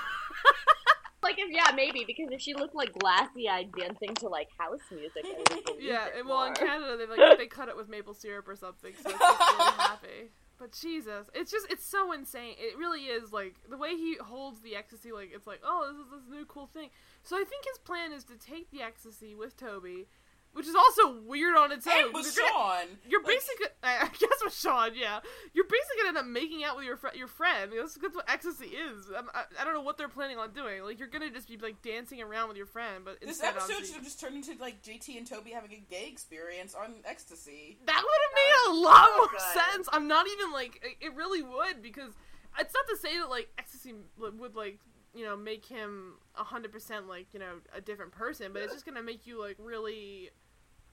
Like, 1.24 1.36
if 1.38 1.52
yeah, 1.52 1.72
maybe 1.76 2.04
because 2.06 2.32
if 2.32 2.42
she 2.42 2.56
looked 2.56 2.74
like 2.74 2.92
glassy-eyed 2.94 3.72
dancing 3.78 4.16
to 4.16 4.28
like 4.28 4.48
house 4.58 4.80
music, 4.92 5.24
Yeah, 5.80 6.08
and 6.18 6.28
well, 6.28 6.46
in. 6.46 6.54
Canada 6.56 6.98
they 6.98 7.06
like 7.06 7.38
they 7.38 7.46
cut 7.46 7.70
it 7.70 7.78
with 7.78 7.88
maple 7.88 8.16
syrup 8.16 8.48
or 8.48 8.56
something, 8.56 8.92
so 9.02 9.10
it's 9.10 9.20
just 9.20 9.40
really 9.54 9.72
happy. 9.78 10.32
But 10.58 10.72
Jesus, 10.74 11.30
it's 11.36 11.52
just 11.52 11.68
it's 11.70 11.86
so 11.86 12.12
insane. 12.12 12.56
It 12.58 12.76
really 12.78 13.02
is 13.02 13.32
like 13.32 13.56
the 13.70 13.78
way 13.78 13.96
he 13.96 14.18
holds 14.20 14.62
the 14.62 14.76
ecstasy, 14.76 15.12
like 15.12 15.30
it's 15.34 15.46
like 15.46 15.62
oh 15.64 15.88
this 15.92 16.00
is 16.06 16.12
this 16.12 16.32
new 16.38 16.46
cool 16.46 16.68
thing. 16.74 16.90
So 17.22 17.36
I 17.36 17.44
think 17.44 17.66
his 17.66 17.78
plan 17.78 18.12
is 18.12 18.24
to 18.26 18.36
take 18.36 18.72
the 18.72 18.82
ecstasy 18.82 19.36
with 19.36 19.56
Toby, 19.56 20.08
which 20.54 20.68
is 20.68 20.76
also 20.76 21.20
weird 21.22 21.56
on 21.56 21.72
its 21.72 21.88
own. 21.88 21.94
And 22.06 22.14
with 22.14 22.26
'cause 22.26 22.36
you're 22.38 22.48
gonna- 22.50 22.80
Sean. 22.88 22.98
You're 23.08 23.22
like, 23.24 23.36
basically, 23.36 23.68
I 23.84 24.08
guess 24.20 24.40
with 24.44 24.54
Sean, 24.54 24.92
yeah. 24.96 25.20
You're 25.54 25.66
basically 25.66 25.98
gonna 25.98 26.10
end 26.10 26.18
up 26.18 26.26
making 26.26 26.64
out 26.64 26.76
with 26.76 26.86
your 26.86 26.98
fr- 26.98 27.16
your 27.16 27.28
friend. 27.28 27.72
That's, 27.76 27.96
that's 27.96 28.16
what 28.16 28.30
ecstasy 28.30 28.68
is. 28.68 29.06
I, 29.34 29.44
I 29.60 29.64
don't 29.64 29.74
know 29.74 29.82
what 29.82 29.98
they're 29.98 30.10
planning 30.10 30.38
on 30.38 30.52
doing. 30.52 30.84
Like 30.84 31.00
you're 31.00 31.08
gonna 31.08 31.30
just 31.30 31.48
be 31.48 31.58
like 31.58 31.82
dancing 31.82 32.22
around 32.22 32.48
with 32.50 32.58
your 32.58 32.66
friend, 32.66 33.04
but 33.06 33.22
This 33.22 33.42
episode 33.42 33.62
obviously- 33.64 33.86
should 33.88 33.96
have 33.96 34.04
just 34.04 34.20
turned 34.20 34.36
into 34.36 34.54
like 34.62 34.82
JT 34.84 35.18
and 35.18 35.26
Toby 35.28 35.52
having 35.52 35.72
a 35.74 35.84
gay 35.90 36.08
experience 36.12 36.76
on 36.76 36.96
ecstasy. 37.06 37.78
That 37.86 38.04
would 38.04 38.22
have 38.28 38.36
made 38.36 38.80
a 38.80 38.82
lot 38.86 39.08
so 39.10 39.18
more 39.18 39.28
good. 39.28 39.42
sense. 39.72 39.90
I'm 39.94 40.08
not 40.08 40.28
even 40.28 40.52
like 40.52 40.82
it- 40.84 41.06
it 41.08 41.16
really 41.16 41.42
would 41.42 41.82
because 41.82 42.12
it's 42.60 42.74
not 42.74 42.86
to 42.90 42.98
say 42.98 43.18
that 43.20 43.30
like 43.30 43.50
ecstasy 43.58 43.94
would 44.18 44.56
like 44.56 44.80
you 45.14 45.26
know 45.26 45.36
make 45.36 45.66
him 45.66 46.14
hundred 46.34 46.72
percent 46.72 47.08
like 47.08 47.34
you 47.34 47.40
know 47.40 47.56
a 47.76 47.82
different 47.82 48.12
person, 48.12 48.52
but 48.54 48.62
it's 48.62 48.74
just 48.74 48.86
gonna 48.86 49.02
make 49.04 49.26
you 49.28 49.40
like 49.42 49.56
really. 49.60 50.30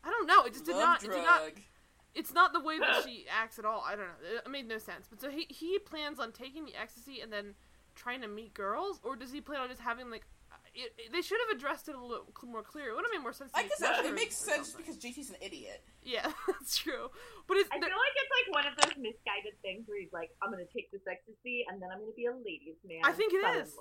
I 0.04 0.10
don't 0.10 0.26
know. 0.26 0.44
It 0.44 0.52
just 0.52 0.64
did 0.64 0.74
Love 0.76 0.82
not. 0.84 1.04
It 1.04 1.10
did 1.12 1.22
not. 1.24 1.42
It's 2.14 2.32
not 2.34 2.52
the 2.52 2.60
way 2.60 2.78
that 2.78 3.02
she 3.06 3.26
acts 3.30 3.58
at 3.58 3.64
all. 3.64 3.82
I 3.86 3.90
don't 3.96 4.06
know. 4.06 4.28
It- 4.36 4.42
It 4.46 4.50
made 4.50 4.66
no 4.68 4.78
sense. 4.78 5.06
But 5.08 5.20
so 5.20 5.30
he 5.30 5.46
he 5.50 5.78
plans 5.78 6.18
on 6.18 6.32
taking 6.32 6.64
the 6.64 6.74
ecstasy 6.74 7.20
and 7.20 7.32
then 7.32 7.54
trying 7.94 8.20
to 8.22 8.28
meet 8.28 8.54
girls, 8.54 9.00
or 9.02 9.16
does 9.16 9.32
he 9.32 9.40
plan 9.40 9.60
on 9.60 9.68
just 9.68 9.80
having 9.80 10.10
like? 10.10 10.24
Uh, 10.50 10.56
it, 10.74 10.94
it- 10.96 11.12
they 11.12 11.20
should 11.20 11.38
have 11.46 11.56
addressed 11.56 11.88
it 11.88 11.94
a 11.94 12.00
little 12.00 12.24
cl- 12.38 12.50
more 12.50 12.62
clear. 12.62 12.90
It 12.90 12.94
would 12.96 13.04
have 13.04 13.12
made 13.12 13.22
more 13.22 13.32
sense. 13.34 13.52
to 13.52 13.58
I 13.58 13.62
guess 13.64 13.78
that, 13.78 14.04
it 14.06 14.14
makes 14.14 14.36
sense 14.36 14.72
something. 14.72 14.86
because 14.86 14.96
JT's 15.02 15.28
an 15.30 15.36
idiot. 15.42 15.84
yeah, 16.02 16.26
that's 16.48 16.78
true. 16.78 17.10
But 17.46 17.58
it's 17.58 17.68
I 17.70 17.76
feel 17.78 17.90
like 17.90 18.16
it's 18.16 18.32
like 18.38 18.48
one 18.54 18.66
of 18.72 18.74
those 18.80 18.96
misguided 18.96 19.60
things 19.62 19.84
where 19.86 20.00
he's 20.00 20.12
like, 20.12 20.30
"I'm 20.42 20.50
gonna 20.50 20.64
take 20.74 20.90
this 20.90 21.02
ecstasy 21.10 21.66
and 21.68 21.82
then 21.82 21.90
I'm 21.92 22.00
gonna 22.00 22.16
be 22.16 22.24
a 22.26 22.32
ladies' 22.34 22.80
man." 22.86 23.02
I 23.04 23.12
think 23.12 23.32
it 23.34 23.44
is. 23.60 23.76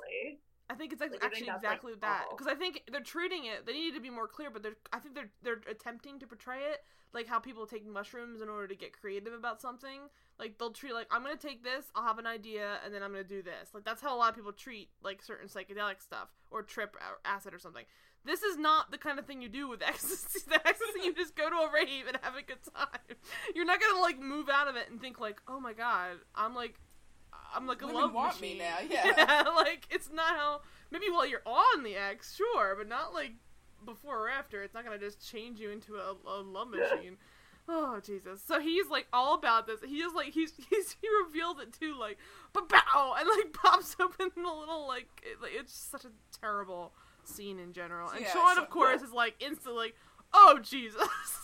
Suddenly." 0.68 0.76
I 0.76 0.76
think 0.76 0.93
it's 0.93 1.01
like, 1.01 1.11
you 1.11 1.20
think 1.20 1.24
actually 1.24 1.47
like, 1.47 1.55
exactly 1.57 1.93
that 2.01 2.26
because 2.32 2.47
I 2.47 2.55
think 2.55 2.84
they're 2.91 3.01
treating 3.01 3.45
it. 3.45 3.65
They 3.65 3.74
need 3.74 3.95
to 3.95 4.01
be 4.01 4.09
more 4.09 4.28
clear, 4.28 4.49
but 4.49 4.63
they're. 4.63 4.78
I 4.91 4.99
think 4.99 5.15
they're 5.15 5.32
they're 5.43 5.61
attempting 5.70 6.20
to 6.20 6.28
portray 6.28 6.59
it 6.59 6.84
like 7.13 7.28
how 7.28 7.39
people 7.39 7.65
take 7.65 7.86
mushrooms 7.86 8.41
in 8.41 8.49
order 8.49 8.68
to 8.68 8.76
get 8.76 8.99
creative 8.99 9.34
about 9.34 9.61
something. 9.61 10.01
Like 10.39 10.57
they'll 10.57 10.72
treat 10.72 10.93
like 10.93 11.07
I'm 11.11 11.24
gonna 11.24 11.36
take 11.36 11.63
this, 11.63 11.86
I'll 11.95 12.03
have 12.03 12.20
an 12.20 12.28
idea, 12.28 12.78
and 12.86 12.93
then 12.93 13.01
I'm 13.03 13.11
gonna 13.11 13.24
do 13.24 13.41
this. 13.41 13.70
Like 13.74 13.84
that's 13.84 14.01
how 14.01 14.15
a 14.15 14.18
lot 14.18 14.30
of 14.30 14.36
people 14.36 14.51
treat 14.51 14.89
like 15.03 15.22
certain 15.22 15.47
psychedelic 15.47 16.01
stuff 16.01 16.30
or 16.51 16.61
trip 16.61 16.95
or 16.95 17.20
acid 17.26 17.53
or 17.53 17.59
something. 17.59 17.86
This 18.26 18.43
is 18.43 18.57
not 18.57 18.91
the 18.91 18.97
kind 18.97 19.20
of 19.20 19.26
thing 19.26 19.41
you 19.41 19.49
do 19.49 19.68
with 19.68 19.82
ecstasy. 19.86 20.41
The 20.47 20.68
ecstasy 20.68 20.99
you 21.03 21.13
just 21.13 21.36
go 21.36 21.49
to 21.49 21.55
a 21.55 21.72
rave 21.74 22.07
and 22.07 22.18
have 22.22 22.36
a 22.36 22.41
good 22.41 22.59
time. 22.76 23.18
You're 23.55 23.65
not 23.65 23.80
gonna 23.80 24.01
like 24.01 24.20
move 24.20 24.49
out 24.49 24.68
of 24.68 24.76
it 24.76 24.89
and 24.89 24.99
think 24.99 25.20
like, 25.20 25.41
oh 25.47 25.59
my 25.59 25.74
god, 25.74 26.18
I'm 26.36 26.53
like, 26.53 26.76
I'm 27.55 27.67
like 27.67 27.81
a 27.81 27.87
Women 27.87 28.01
love 28.01 28.13
want 28.13 28.41
me 28.41 28.55
machine. 28.55 28.59
now, 28.59 28.77
yeah. 28.89 29.43
like 29.55 29.87
it's 29.89 30.09
not 30.11 30.35
how. 30.35 30.61
Maybe 30.91 31.09
while 31.09 31.25
you're 31.25 31.41
on 31.45 31.83
the 31.83 31.95
X, 31.95 32.35
sure, 32.35 32.75
but 32.77 32.87
not 32.87 33.13
like 33.13 33.33
before 33.85 34.25
or 34.25 34.29
after. 34.29 34.63
It's 34.63 34.73
not 34.73 34.83
gonna 34.83 34.97
just 34.97 35.29
change 35.29 35.59
you 35.59 35.69
into 35.69 35.95
a, 35.95 36.15
a 36.25 36.41
love 36.41 36.69
machine. 36.69 37.17
Oh 37.69 37.99
Jesus! 37.99 38.41
So 38.47 38.61
he's 38.61 38.87
like 38.89 39.07
all 39.11 39.33
about 39.35 39.67
this. 39.67 39.81
He 39.85 39.97
is 39.97 40.13
like 40.13 40.27
he's 40.29 40.53
he's 40.69 40.95
he 41.01 41.07
reveals 41.25 41.59
it 41.59 41.73
too, 41.73 41.95
like 41.99 42.17
bow 42.53 43.15
and 43.19 43.27
like 43.27 43.53
pops 43.53 43.95
open 43.99 44.31
the 44.35 44.41
little 44.41 44.87
like, 44.87 45.07
it, 45.23 45.41
like 45.41 45.51
it's 45.53 45.73
such 45.73 46.05
a 46.05 46.11
terrible 46.39 46.93
scene 47.23 47.59
in 47.59 47.73
general. 47.73 48.09
And 48.09 48.21
Yeah, 48.21 48.31
Sean, 48.31 48.55
Sean- 48.55 48.63
of 48.63 48.69
course, 48.69 49.01
is 49.01 49.11
like 49.11 49.35
instantly 49.39 49.73
like, 49.87 49.95
oh 50.33 50.59
Jesus! 50.61 50.95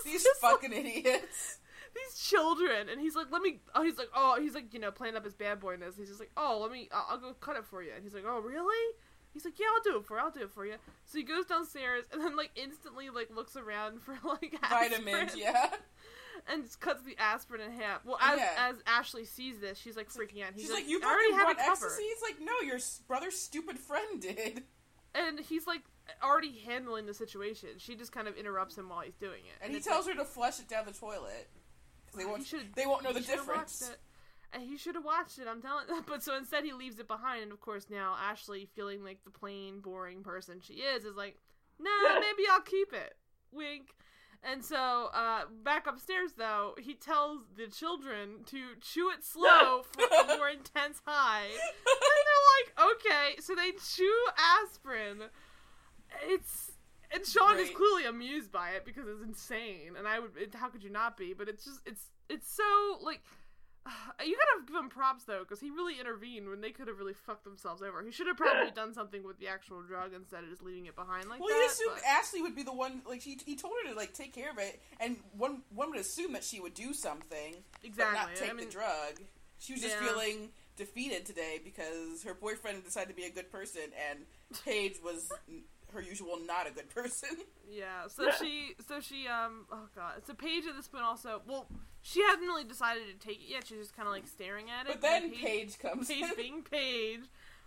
These 0.05 0.23
Just, 0.23 0.41
like, 0.41 0.53
fucking 0.53 0.73
idiots. 0.73 1.59
These 1.95 2.19
children. 2.19 2.89
And 2.89 2.99
he's 2.99 3.15
like 3.15 3.27
let 3.31 3.41
me 3.41 3.59
oh 3.75 3.83
he's 3.83 3.97
like 3.97 4.09
oh 4.15 4.37
he's 4.41 4.53
like 4.55 4.73
you 4.73 4.79
know 4.79 4.91
playing 4.91 5.15
up 5.15 5.23
his 5.23 5.33
bad 5.33 5.59
boyness. 5.59 5.95
He's 5.97 6.07
just 6.07 6.19
like 6.19 6.31
oh 6.37 6.59
let 6.61 6.71
me 6.71 6.89
I'll, 6.91 7.05
I'll 7.11 7.17
go 7.19 7.33
cut 7.33 7.55
it 7.57 7.65
for 7.65 7.81
you. 7.83 7.91
And 7.95 8.03
he's 8.03 8.13
like 8.13 8.25
oh 8.27 8.39
really? 8.39 8.95
He's 9.33 9.45
like 9.45 9.57
yeah 9.59 9.65
i'll 9.75 9.81
do 9.81 9.97
it 9.99 10.05
for 10.05 10.17
you. 10.17 10.23
I'll 10.23 10.31
do 10.31 10.41
it 10.41 10.51
for 10.51 10.65
you. 10.65 10.75
So 11.05 11.17
he 11.17 11.23
goes 11.23 11.45
downstairs 11.45 12.03
and 12.11 12.21
then 12.21 12.35
like 12.35 12.51
instantly 12.55 13.09
like 13.09 13.29
looks 13.35 13.55
around 13.55 14.01
for 14.01 14.17
like 14.27 14.55
aspirin, 14.61 15.03
Vitamins, 15.05 15.35
yeah. 15.35 15.69
and 16.51 16.63
just 16.63 16.79
cuts 16.79 17.01
the 17.03 17.15
aspirin 17.17 17.61
in 17.61 17.71
half. 17.71 18.05
Well 18.05 18.17
as 18.21 18.37
Yeah. 18.39 18.69
as 18.69 18.75
ashley 18.85 19.25
sees 19.25 19.59
this 19.59 19.77
she's 19.77 19.95
like 19.95 20.09
freaking 20.09 20.43
out. 20.43 20.53
He's 20.53 20.63
She's 20.63 20.71
like, 20.71 20.87
you 20.87 21.01
i 21.03 21.05
already 21.07 21.31
have 21.33 21.41
brought 21.41 21.51
it 21.51 21.57
covered. 21.57 21.71
ecstasy? 21.71 22.03
It's 22.03 22.21
like, 22.21 22.39
no, 22.41 22.53
your 22.67 22.79
brother's 23.07 23.35
stupid 23.39 23.79
friend 23.79 24.21
did. 24.21 24.63
and 25.15 25.39
he's 25.39 25.65
like 25.67 25.81
already 26.21 26.51
handling 26.65 27.05
the 27.05 27.13
situation. 27.13 27.69
She 27.77 27.95
just 27.95 28.11
kind 28.11 28.27
of 28.27 28.35
interrupts 28.35 28.77
him 28.77 28.89
while 28.89 29.01
he's 29.01 29.15
doing 29.15 29.39
it. 29.45 29.63
And 29.63 29.71
he 29.71 29.77
it's 29.77 29.87
tells 29.87 30.05
her 30.07 30.13
to 30.15 30.25
flush 30.25 30.59
it 30.59 30.67
down 30.67 30.85
the 30.85 30.91
toilet. 30.91 31.49
They 32.17 32.25
won't, 32.25 32.45
should- 32.45 32.73
they 32.75 32.85
won't 32.85 33.03
know 33.03 33.13
the 33.13 33.19
difference. 33.21 33.91
And 34.53 34.61
he 34.61 34.77
should 34.77 34.93
have 34.93 35.03
watched 35.03 35.39
it. 35.39 35.47
I'm 35.49 35.61
telling. 35.61 35.85
But 36.07 36.21
so 36.23 36.37
instead, 36.37 36.63
he 36.63 36.73
leaves 36.73 36.99
it 36.99 37.07
behind. 37.07 37.41
And 37.43 37.51
of 37.51 37.59
course, 37.59 37.87
now 37.89 38.15
Ashley, 38.21 38.67
feeling 38.75 39.03
like 39.03 39.23
the 39.23 39.31
plain, 39.31 39.79
boring 39.79 40.21
person 40.23 40.59
she 40.61 40.73
is, 40.75 41.05
is 41.05 41.15
like, 41.15 41.39
"Nah, 41.79 41.89
maybe 42.19 42.47
I'll 42.51 42.61
keep 42.61 42.93
it." 42.93 43.15
Wink. 43.51 43.95
And 44.43 44.63
so, 44.63 45.09
uh, 45.13 45.43
back 45.63 45.87
upstairs, 45.87 46.33
though, 46.37 46.75
he 46.77 46.93
tells 46.95 47.39
the 47.55 47.65
children 47.67 48.43
to 48.47 48.75
chew 48.81 49.09
it 49.09 49.23
slow 49.23 49.83
for 49.91 50.03
a 50.03 50.37
more 50.37 50.49
intense 50.49 51.01
high. 51.05 51.45
And 51.45 51.55
they're 52.27 52.85
like, 52.85 52.95
"Okay." 52.97 53.41
So 53.41 53.55
they 53.55 53.71
chew 53.71 54.25
aspirin. 54.61 55.29
It's 56.27 56.72
and 57.13 57.25
Sean 57.25 57.59
is 57.59 57.69
clearly 57.69 58.05
amused 58.05 58.51
by 58.51 58.71
it 58.71 58.85
because 58.85 59.05
it's 59.07 59.23
insane, 59.23 59.93
and 59.97 60.07
I 60.07 60.19
would. 60.19 60.31
It, 60.37 60.55
how 60.55 60.69
could 60.69 60.83
you 60.83 60.89
not 60.89 61.17
be? 61.17 61.33
But 61.33 61.47
it's 61.47 61.65
just 61.65 61.79
it's 61.85 62.09
it's 62.29 62.51
so 62.55 62.97
like 63.01 63.21
you 64.25 64.35
gotta 64.37 64.65
give 64.65 64.75
him 64.75 64.89
props 64.89 65.25
though 65.25 65.39
because 65.39 65.59
he 65.59 65.69
really 65.69 65.99
intervened 65.99 66.49
when 66.49 66.61
they 66.61 66.71
could 66.71 66.87
have 66.87 66.97
really 66.97 67.13
fucked 67.13 67.43
themselves 67.43 67.81
over. 67.81 68.01
He 68.01 68.11
should 68.11 68.27
have 68.27 68.37
probably 68.37 68.71
done 68.71 68.93
something 68.93 69.23
with 69.23 69.39
the 69.39 69.47
actual 69.47 69.81
drug 69.81 70.13
instead 70.15 70.43
of 70.43 70.49
just 70.49 70.63
leaving 70.63 70.85
it 70.85 70.95
behind 70.95 71.29
like 71.29 71.39
well, 71.39 71.49
that. 71.49 71.59
he 71.59 71.65
assumed 71.65 71.95
but- 71.95 72.05
Ashley 72.05 72.41
would 72.41 72.55
be 72.55 72.63
the 72.63 72.73
one. 72.73 73.01
Like 73.07 73.21
he, 73.21 73.37
he 73.45 73.55
told 73.55 73.73
her 73.83 73.91
to 73.91 73.95
like 73.95 74.13
take 74.13 74.33
care 74.33 74.51
of 74.51 74.57
it, 74.57 74.81
and 74.99 75.17
one 75.37 75.61
one 75.73 75.89
would 75.91 75.99
assume 75.99 76.33
that 76.33 76.43
she 76.43 76.59
would 76.59 76.73
do 76.73 76.93
something, 76.93 77.55
exactly. 77.83 77.93
but 77.95 78.27
not 78.27 78.35
take 78.35 78.49
I 78.49 78.53
mean, 78.53 78.65
the 78.67 78.71
drug. 78.71 79.21
She 79.59 79.73
was 79.73 79.81
just 79.81 79.95
Yeah. 80.01 80.07
feeling 80.07 80.49
defeated 80.75 81.25
today 81.25 81.61
because 81.63 82.23
her 82.23 82.33
boyfriend 82.33 82.83
decided 82.83 83.09
to 83.09 83.15
be 83.15 83.25
a 83.25 83.29
good 83.29 83.51
person, 83.51 83.83
and 84.09 84.19
Paige 84.65 84.95
was 85.03 85.31
her 85.93 86.01
usual 86.01 86.37
not 86.45 86.67
a 86.67 86.71
good 86.71 86.89
person. 86.89 87.29
Yeah, 87.71 88.07
so 88.07 88.29
she, 88.39 88.75
so 88.87 88.99
she, 88.99 89.27
um, 89.27 89.65
oh 89.71 89.87
god, 89.95 90.21
so 90.27 90.35
Paige 90.35 90.67
at 90.67 90.75
this 90.75 90.87
point 90.87 91.03
also, 91.05 91.41
well, 91.47 91.65
she 92.03 92.21
hasn't 92.21 92.43
really 92.43 92.65
decided 92.65 93.03
to 93.19 93.27
take 93.27 93.37
it 93.37 93.49
yet. 93.49 93.65
She's 93.65 93.79
just 93.79 93.95
kind 93.95 94.07
of 94.07 94.13
like 94.13 94.27
staring 94.27 94.69
at 94.69 94.85
it. 94.85 94.91
But 94.91 95.01
then 95.01 95.23
and 95.23 95.33
Paige 95.33 95.79
comes 95.79 96.07
Paige 96.07 96.23
in. 96.23 96.35
being 96.37 96.61
Paige, 96.61 97.21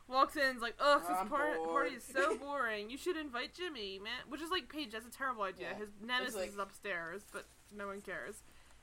walks 0.06 0.36
in, 0.36 0.42
and 0.42 0.56
is 0.56 0.62
like, 0.62 0.76
ugh, 0.78 1.00
this 1.08 1.16
I'm 1.18 1.28
part, 1.28 1.56
bored." 1.56 1.70
party 1.70 1.94
is 1.96 2.04
so 2.04 2.36
boring. 2.40 2.88
You 2.88 2.96
should 2.98 3.16
invite 3.16 3.52
Jimmy, 3.54 3.98
man. 3.98 4.12
Which 4.28 4.40
is 4.40 4.50
like 4.50 4.68
Paige. 4.68 4.92
That's 4.92 5.08
a 5.08 5.10
terrible 5.10 5.42
idea. 5.42 5.68
Yeah. 5.72 5.78
His 5.78 5.88
nemesis 6.00 6.36
like- 6.36 6.50
is 6.50 6.58
upstairs, 6.58 7.22
but 7.32 7.46
no 7.76 7.88
one 7.88 8.00
cares. 8.00 8.36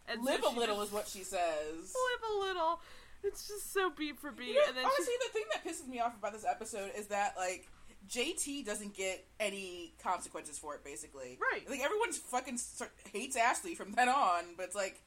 And 0.10 0.20
so 0.26 0.30
Live 0.30 0.44
a 0.44 0.50
little 0.60 0.76
just- 0.78 0.88
is 0.90 0.94
what 0.94 1.08
she 1.08 1.24
says. 1.24 1.38
Live 1.78 2.32
a 2.36 2.40
little. 2.48 2.82
It's 3.24 3.48
just 3.48 3.72
so 3.72 3.90
beat 3.92 4.20
for 4.20 4.32
beat, 4.34 4.48
You 4.48 4.56
know, 4.56 4.62
and 4.68 4.76
then 4.78 4.84
honestly, 4.84 5.14
the 5.26 5.32
thing 5.32 5.44
that 5.54 5.64
pisses 5.66 5.88
me 5.88 6.02
off 6.02 6.18
about 6.18 6.34
this 6.34 6.44
episode 6.44 6.92
is 6.98 7.08
that 7.08 7.36
like 7.38 7.70
JT 8.08 8.66
doesn't 8.66 8.94
get 8.96 9.26
any 9.40 9.94
consequences 10.02 10.58
for 10.60 10.76
it. 10.76 10.84
Basically, 10.84 11.38
Right. 11.52 11.70
Like 11.70 11.80
everyone's 11.82 12.18
fucking 12.18 12.58
start, 12.58 12.92
hates 13.12 13.36
Ashley 13.36 13.76
from 13.76 13.94
then 13.94 14.10
on, 14.10 14.44
but 14.58 14.64
it's 14.68 14.76
like, 14.76 15.02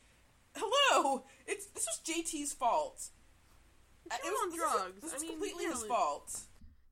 hello, 0.57 1.25
it's 1.47 1.67
this 1.67 1.87
was 1.87 2.01
JT's 2.05 2.53
fault. 2.55 3.09
It 4.07 4.21
was 4.25 4.41
on 4.43 4.51
this 4.51 4.61
was- 4.61 4.73
drugs. 4.73 5.03
This 5.03 5.11
I 5.13 5.15
was 5.15 5.23
mean, 5.23 5.31
completely 5.33 5.65
his 5.65 5.75
can't 5.79 5.89
fault. 5.89 6.41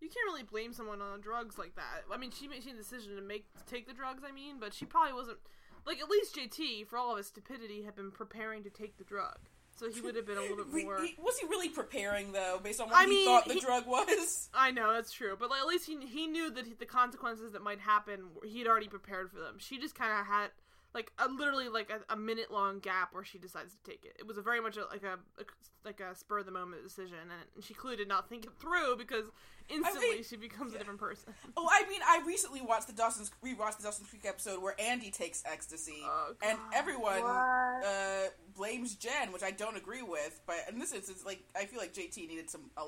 you 0.01 0.09
can't 0.09 0.27
really 0.27 0.43
blame 0.43 0.73
someone 0.73 1.01
on 1.01 1.21
drugs 1.21 1.57
like 1.59 1.75
that. 1.77 2.03
I 2.13 2.17
mean, 2.17 2.31
she 2.31 2.49
made 2.49 2.63
she 2.63 2.71
made 2.71 2.79
the 2.79 2.83
decision 2.83 3.17
to 3.17 3.23
make 3.23 3.47
to 3.55 3.65
take 3.65 3.87
the 3.87 3.95
drugs. 3.95 4.23
I 4.27 4.33
mean, 4.33 4.57
but 4.61 4.75
she 4.75 4.85
probably 4.85 5.13
wasn't 5.15 5.39
like 5.87 6.01
at 6.01 6.11
least 6.11 6.35
JT 6.37 6.87
for 6.89 6.97
all 6.99 7.13
of 7.13 7.19
his 7.19 7.29
stupidity 7.29 7.83
had 7.85 7.95
been 7.95 8.11
preparing 8.11 8.63
to 8.65 8.71
take 8.71 8.99
the 8.99 9.05
drug, 9.05 9.39
so 9.77 9.91
he 9.91 10.01
would 10.01 10.15
have 10.17 10.27
been 10.27 10.39
a 10.39 10.41
little 10.43 10.65
bit 10.65 10.85
more. 10.85 11.01
he- 11.03 11.17
was 11.19 11.39
he 11.39 11.47
really 11.47 11.69
preparing 11.69 12.33
though, 12.33 12.61
based 12.63 12.81
on 12.81 12.89
what 12.89 12.97
I 12.97 13.05
he 13.05 13.11
mean, 13.11 13.27
thought 13.27 13.47
the 13.47 13.55
he- 13.55 13.61
drug 13.61 13.87
was? 13.87 14.49
I 14.55 14.71
know 14.71 14.93
that's 14.93 15.13
true, 15.13 15.37
but 15.39 15.51
like, 15.51 15.61
at 15.61 15.67
least 15.67 15.87
he 15.87 15.99
he 16.07 16.27
knew 16.27 16.51
that 16.51 16.79
the 16.79 16.87
consequences 16.87 17.53
that 17.53 17.63
might 17.63 17.81
happen. 17.81 18.29
He'd 18.45 18.67
already 18.67 18.89
prepared 18.89 19.31
for 19.31 19.39
them. 19.41 19.57
She 19.59 19.79
just 19.79 19.95
kind 19.95 20.13
of 20.19 20.27
had 20.27 20.49
like 20.95 21.11
a 21.19 21.29
literally 21.29 21.69
like 21.69 21.91
a, 21.91 22.13
a 22.13 22.17
minute 22.17 22.53
long 22.53 22.79
gap 22.79 23.13
where 23.13 23.25
she 23.25 23.39
decides 23.39 23.75
to 23.75 23.91
take 23.91 24.05
it. 24.05 24.17
It 24.19 24.27
was 24.27 24.39
a 24.39 24.43
very 24.43 24.61
much 24.61 24.77
a, 24.77 24.85
like 24.87 25.03
a, 25.03 25.19
a 25.41 25.45
like 25.85 26.01
a 26.01 26.15
spur 26.15 26.39
of 26.39 26.47
the 26.47 26.53
moment 26.53 26.83
decision, 26.85 27.17
and 27.21 27.65
she 27.65 27.75
clearly 27.75 27.97
did 27.97 28.09
not 28.09 28.29
think 28.29 28.45
it 28.45 28.53
through 28.61 28.97
because 28.97 29.27
instantly 29.69 30.23
she 30.23 30.37
becomes 30.37 30.73
a 30.73 30.79
different 30.79 31.01
person. 31.01 31.35
Oh, 31.57 31.69
I 31.71 31.89
mean, 31.89 32.01
I 32.07 32.23
recently 32.27 32.61
watched 32.63 32.87
the 32.87 32.93
Dawson's 32.93 33.31
rewatched 33.45 33.79
the 33.79 33.85
Dawson's 33.85 34.09
Creek 34.09 34.25
episode 34.25 34.63
where 34.63 34.81
Andie 34.81 35.11
takes 35.11 35.43
ecstasy, 35.45 36.03
Oh, 36.05 36.35
and 36.47 36.59
everyone 36.73 37.23
uh, 37.23 38.29
blames 38.57 38.95
Jen, 38.95 39.33
which 39.33 39.43
I 39.43 39.51
don't 39.51 39.77
agree 39.77 40.03
with. 40.03 40.41
But 40.47 40.57
in 40.71 40.79
this 40.79 40.93
instance, 40.93 41.25
like 41.27 41.43
I 41.57 41.65
feel 41.65 41.81
like 41.81 41.93
JT 41.93 42.29
needed 42.29 42.51
some, 42.51 42.71
uh, 42.77 42.87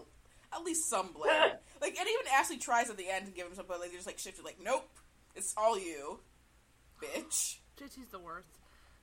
at 0.55 0.63
least 0.63 0.89
some 0.89 1.13
blame. 1.13 1.33
like, 1.81 1.97
and 1.99 2.09
even 2.09 2.33
Ashley 2.33 2.59
tries 2.59 2.89
at 2.89 2.97
the 2.97 3.09
end 3.09 3.27
to 3.27 3.33
give 3.33 3.47
him 3.47 3.55
some, 3.55 3.67
but 3.67 3.81
like, 3.81 3.91
they 3.91 3.97
just 3.97 4.07
like 4.07 4.19
shifted, 4.19 4.45
like, 4.45 4.59
nope, 4.63 4.89
it's 5.35 5.53
all 5.57 5.77
you, 5.79 6.21
bitch. 7.03 7.59
JT's 7.79 8.11
the 8.11 8.19
worst. 8.19 8.59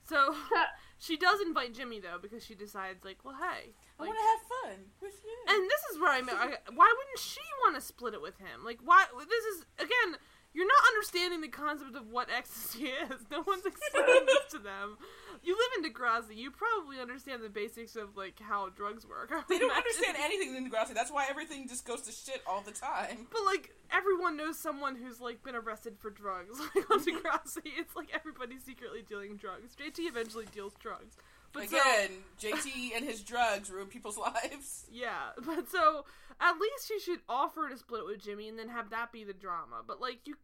So 0.06 0.36
she 0.98 1.18
does 1.18 1.40
invite 1.42 1.74
Jimmy 1.74 2.00
though 2.00 2.18
because 2.22 2.46
she 2.46 2.56
decides 2.56 3.04
like, 3.06 3.20
well, 3.24 3.36
hey, 3.36 3.72
I 4.00 4.04
want 4.04 4.18
to 4.18 4.26
have 4.26 4.74
fun 4.76 4.86
with 5.02 5.16
you. 5.24 5.54
And 5.56 5.70
this 5.70 5.82
is 5.92 6.00
where 6.00 6.12
I, 6.12 6.18
I 6.20 6.58
why 6.74 6.94
wouldn't 6.98 7.20
she 7.20 7.42
want 7.64 7.76
to 7.76 7.82
split 7.82 8.14
it 8.14 8.22
with 8.22 8.38
him? 8.38 8.66
Like, 8.66 8.80
why? 8.84 9.06
This 9.20 9.46
is 9.46 9.66
again, 9.80 10.20
you're 10.54 10.68
not 10.68 10.88
understanding 10.94 11.42
the 11.42 11.48
concept 11.48 11.96
of 11.96 12.08
what 12.10 12.30
ecstasy 12.30 12.86
is. 13.10 13.20
No 13.32 13.44
one's 13.46 13.66
explaining 13.66 14.26
this 14.26 14.52
to 14.52 14.60
them. 14.60 14.98
You 15.44 15.58
live 15.58 15.84
in 15.84 15.92
Degrassi. 15.92 16.38
You 16.38 16.52
probably 16.52 17.00
understand 17.02 17.44
the 17.44 17.50
basics 17.50 17.96
of 17.96 18.16
like 18.16 18.40
how 18.40 18.70
drugs 18.70 19.06
work. 19.06 19.32
I 19.34 19.42
they 19.50 19.58
don't 19.60 19.72
imagine. 19.72 19.78
understand 19.78 20.18
anything 20.22 20.56
in 20.56 20.70
Degrassi. 20.70 20.94
That's 20.94 21.12
why 21.12 21.26
everything 21.30 21.68
just 21.68 21.86
goes 21.86 22.02
to 22.04 22.12
shit 22.12 22.42
all 22.48 22.62
the 22.62 22.72
time. 22.72 23.28
But 23.32 23.42
like 23.46 23.72
everyone 23.92 24.38
knows 24.38 24.58
someone 24.58 24.96
who's 24.96 25.20
like 25.20 25.44
been 25.44 25.56
arrested 25.56 25.96
for 26.00 26.10
drugs. 26.10 26.60
Like 26.76 26.90
on 26.90 27.00
Degrassi, 27.04 27.62
it's 27.78 27.96
like 27.96 28.10
everybody's 28.14 28.64
secretly 28.64 29.02
dealing 29.08 29.36
drugs. 29.38 29.76
JT 29.76 30.08
eventually 30.08 30.46
deals 30.54 30.74
drugs. 30.80 31.18
But 31.54 31.70
so- 31.70 31.78
Again, 31.78 32.10
JT 32.40 32.96
and 32.96 33.06
his 33.06 33.22
drugs 33.22 33.70
ruin 33.70 33.88
people's 33.88 34.18
lives. 34.44 34.86
Yeah, 34.92 35.30
but 35.46 35.70
so 35.70 36.06
at 36.42 36.60
least 36.60 36.90
you 36.90 37.00
should 37.00 37.20
offer 37.30 37.70
to 37.70 37.78
split 37.78 38.02
it 38.02 38.06
with 38.08 38.24
Jimmy 38.24 38.50
and 38.50 38.58
then 38.58 38.70
have 38.70 38.90
that 38.90 39.12
be 39.12 39.24
the 39.24 39.34
drama. 39.34 39.82
But 39.86 40.02
like 40.02 40.22
you, 40.26 40.36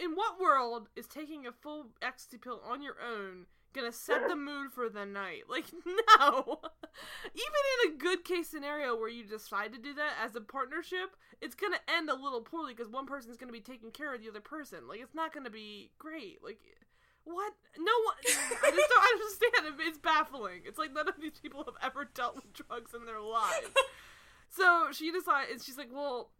in 0.00 0.16
what 0.16 0.40
world 0.40 0.88
is 0.96 1.06
taking 1.06 1.46
a 1.46 1.52
full 1.52 1.90
ecstasy 2.02 2.38
pill 2.38 2.60
on 2.68 2.82
your 2.82 2.96
own 3.00 3.46
gonna 3.74 3.92
set 3.92 4.26
the 4.26 4.34
mood 4.34 4.72
for 4.72 4.88
the 4.88 5.06
night? 5.06 5.42
Like 5.48 5.66
no. 6.18 6.60
Even 7.34 7.62
in 7.86 7.92
a 7.92 7.96
good 7.98 8.24
case 8.24 8.48
scenario 8.48 8.96
where 8.98 9.08
you 9.08 9.24
decide 9.24 9.72
to 9.74 9.78
do 9.78 9.94
that 9.94 10.14
as 10.24 10.34
a 10.34 10.40
partnership, 10.40 11.14
it's 11.40 11.54
gonna 11.54 11.78
end 11.96 12.10
a 12.10 12.14
little 12.14 12.40
poorly 12.40 12.74
because 12.74 12.90
one 12.90 13.06
person's 13.06 13.36
gonna 13.36 13.52
be 13.52 13.60
taking 13.60 13.90
care 13.92 14.12
of 14.14 14.20
the 14.22 14.28
other 14.28 14.40
person. 14.40 14.88
Like 14.88 15.00
it's 15.00 15.14
not 15.14 15.32
gonna 15.32 15.50
be 15.50 15.92
great. 15.98 16.38
Like. 16.42 16.58
What? 17.30 17.52
No 17.78 17.92
one. 18.04 18.16
I 18.26 18.70
just 18.70 18.88
don't 18.88 19.12
understand. 19.12 19.80
It- 19.80 19.86
It's 19.88 19.98
baffling. 19.98 20.62
It's 20.64 20.78
like 20.78 20.92
none 20.94 21.08
of 21.08 21.20
these 21.20 21.38
people 21.40 21.62
have 21.64 21.74
ever 21.82 22.08
dealt 22.14 22.36
with 22.36 22.52
drugs 22.52 22.94
in 22.94 23.04
their 23.06 23.20
lives. 23.20 23.68
So 24.50 24.86
she 24.92 25.10
decides, 25.12 25.62
she's 25.62 25.76
like, 25.76 25.90
well, 25.92 26.30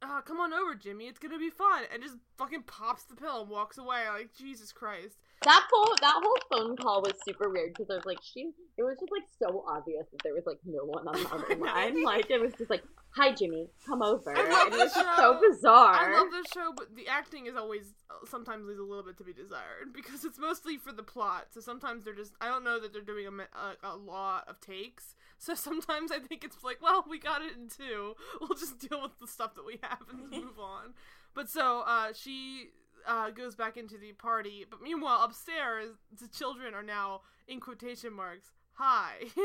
uh, 0.00 0.22
come 0.22 0.40
on 0.40 0.54
over, 0.54 0.74
Jimmy. 0.74 1.04
It's 1.06 1.18
gonna 1.18 1.38
be 1.38 1.50
fun, 1.50 1.82
and 1.92 2.02
just 2.02 2.16
fucking 2.38 2.62
pops 2.62 3.04
the 3.04 3.14
pill 3.14 3.42
and 3.42 3.50
walks 3.50 3.76
away. 3.76 4.04
Like 4.08 4.30
Jesus 4.34 4.72
Christ. 4.72 5.18
That 5.42 5.66
whole 5.70 5.94
that 6.00 6.14
whole 6.22 6.38
phone 6.50 6.76
call 6.76 7.02
was 7.02 7.12
super 7.24 7.48
weird 7.50 7.74
because 7.74 7.90
I 7.90 7.96
was 7.96 8.04
like, 8.06 8.18
she. 8.22 8.50
It 8.78 8.82
was 8.82 8.96
just 8.98 9.12
like 9.12 9.22
so 9.38 9.64
obvious 9.68 10.06
that 10.10 10.20
there 10.22 10.34
was 10.34 10.44
like 10.46 10.58
no 10.64 10.84
one 10.84 11.06
on 11.06 11.22
the 11.22 11.28
other 11.30 11.54
line. 11.64 12.02
Like 12.02 12.30
it 12.30 12.40
was 12.40 12.52
just 12.58 12.70
like, 12.70 12.82
"Hi, 13.10 13.32
Jimmy, 13.32 13.68
come 13.86 14.02
over," 14.02 14.36
I 14.36 14.48
love 14.48 14.66
and 14.66 14.74
it 14.74 14.78
was 14.78 14.78
this 14.78 14.94
just 14.94 15.16
show. 15.16 15.40
so 15.40 15.40
bizarre. 15.48 15.94
I 15.94 16.18
love 16.18 16.28
this 16.30 16.46
show, 16.52 16.72
but 16.76 16.94
the 16.96 17.08
acting 17.08 17.46
is 17.46 17.56
always 17.56 17.94
sometimes 18.28 18.66
leaves 18.66 18.80
a 18.80 18.82
little 18.82 19.04
bit 19.04 19.18
to 19.18 19.24
be 19.24 19.32
desired 19.32 19.92
because 19.94 20.24
it's 20.24 20.38
mostly 20.38 20.78
for 20.78 20.92
the 20.92 21.02
plot. 21.02 21.46
So 21.52 21.60
sometimes 21.60 22.04
they're 22.04 22.14
just 22.14 22.32
I 22.40 22.48
don't 22.48 22.64
know 22.64 22.80
that 22.80 22.92
they're 22.92 23.02
doing 23.02 23.26
a, 23.26 23.86
a, 23.86 23.94
a 23.94 23.96
lot 23.96 24.48
of 24.48 24.60
takes. 24.60 25.14
So 25.38 25.54
sometimes 25.68 26.10
I 26.10 26.18
think 26.18 26.44
it's 26.44 26.62
like, 26.64 26.82
well, 26.82 27.04
we 27.08 27.18
got 27.18 27.42
it 27.42 27.52
in 27.56 27.68
two. 27.68 28.14
We'll 28.40 28.58
just 28.58 28.78
deal 28.78 29.02
with 29.02 29.18
the 29.20 29.26
stuff 29.26 29.54
that 29.54 29.66
we 29.66 29.78
have 29.82 30.02
and 30.10 30.30
move 30.30 30.58
on. 30.58 30.94
But 31.34 31.48
so 31.50 31.82
uh, 31.86 32.12
she 32.14 32.70
uh, 33.06 33.30
goes 33.30 33.54
back 33.54 33.76
into 33.76 33.96
the 33.98 34.12
party, 34.12 34.64
but 34.68 34.82
meanwhile 34.82 35.22
upstairs 35.22 35.90
the 36.20 36.28
children 36.28 36.74
are 36.74 36.82
now 36.82 37.22
in 37.48 37.60
quotation 37.60 38.12
marks. 38.12 38.46
Hi. 38.74 39.14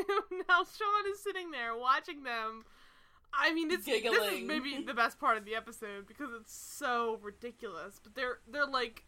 now 0.49 0.66
Sean 0.66 1.12
is 1.12 1.24
sitting 1.24 1.51
there 1.51 1.76
watching 1.76 2.24
them. 2.24 2.66
I 3.34 3.53
mean, 3.53 3.72
it's 3.72 3.86
this 3.86 4.03
is 4.03 4.43
maybe 4.43 4.84
the 4.86 4.93
best 4.93 5.20
part 5.20 5.38
of 5.38 5.45
the 5.45 5.55
episode 5.55 6.05
because 6.05 6.30
it's 6.39 6.53
so 6.53 7.18
ridiculous. 7.22 7.99
But 8.03 8.16
they're 8.16 8.39
they're 8.51 8.66
like, 8.66 9.05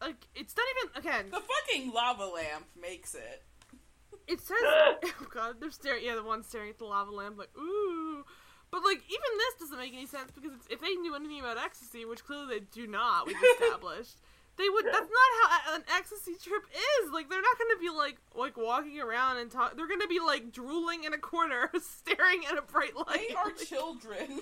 like 0.00 0.26
it's 0.34 0.54
not 0.56 0.66
even 0.76 1.08
again. 1.08 1.30
The 1.30 1.40
fucking 1.40 1.92
lava 1.92 2.26
lamp 2.26 2.66
makes 2.80 3.14
it. 3.14 3.44
It 4.26 4.40
says, 4.40 4.56
oh 4.62 5.26
god, 5.32 5.56
they're 5.60 5.70
staring. 5.70 6.04
Yeah, 6.04 6.16
the 6.16 6.24
one 6.24 6.42
staring 6.42 6.70
at 6.70 6.78
the 6.78 6.84
lava 6.84 7.12
lamp, 7.12 7.38
like 7.38 7.56
ooh. 7.56 8.09
But 8.70 8.82
like, 8.84 9.02
even 9.08 9.30
this 9.38 9.54
doesn't 9.60 9.78
make 9.78 9.92
any 9.92 10.06
sense 10.06 10.30
because 10.30 10.52
it's, 10.52 10.66
if 10.70 10.80
they 10.80 10.94
knew 10.94 11.14
anything 11.14 11.40
about 11.40 11.58
ecstasy, 11.58 12.04
which 12.04 12.24
clearly 12.24 12.58
they 12.58 12.64
do 12.72 12.86
not, 12.86 13.26
we've 13.26 13.36
established, 13.60 14.16
they 14.56 14.68
would. 14.68 14.84
That's 14.84 14.98
not 14.98 15.30
how 15.40 15.74
an 15.76 15.84
ecstasy 15.96 16.34
trip 16.42 16.62
is. 16.72 17.10
Like, 17.12 17.28
they're 17.28 17.42
not 17.42 17.58
going 17.58 17.74
to 17.76 17.80
be 17.80 17.90
like 17.90 18.18
like 18.36 18.56
walking 18.56 19.00
around 19.00 19.38
and 19.38 19.50
talk. 19.50 19.76
They're 19.76 19.88
going 19.88 20.00
to 20.00 20.08
be 20.08 20.20
like 20.20 20.52
drooling 20.52 21.04
in 21.04 21.12
a 21.14 21.18
corner, 21.18 21.70
staring 21.80 22.44
at 22.46 22.58
a 22.58 22.62
bright 22.62 22.94
light. 22.96 23.28
They 23.28 23.34
are 23.34 23.46
Like, 23.50 23.56
children. 23.58 24.40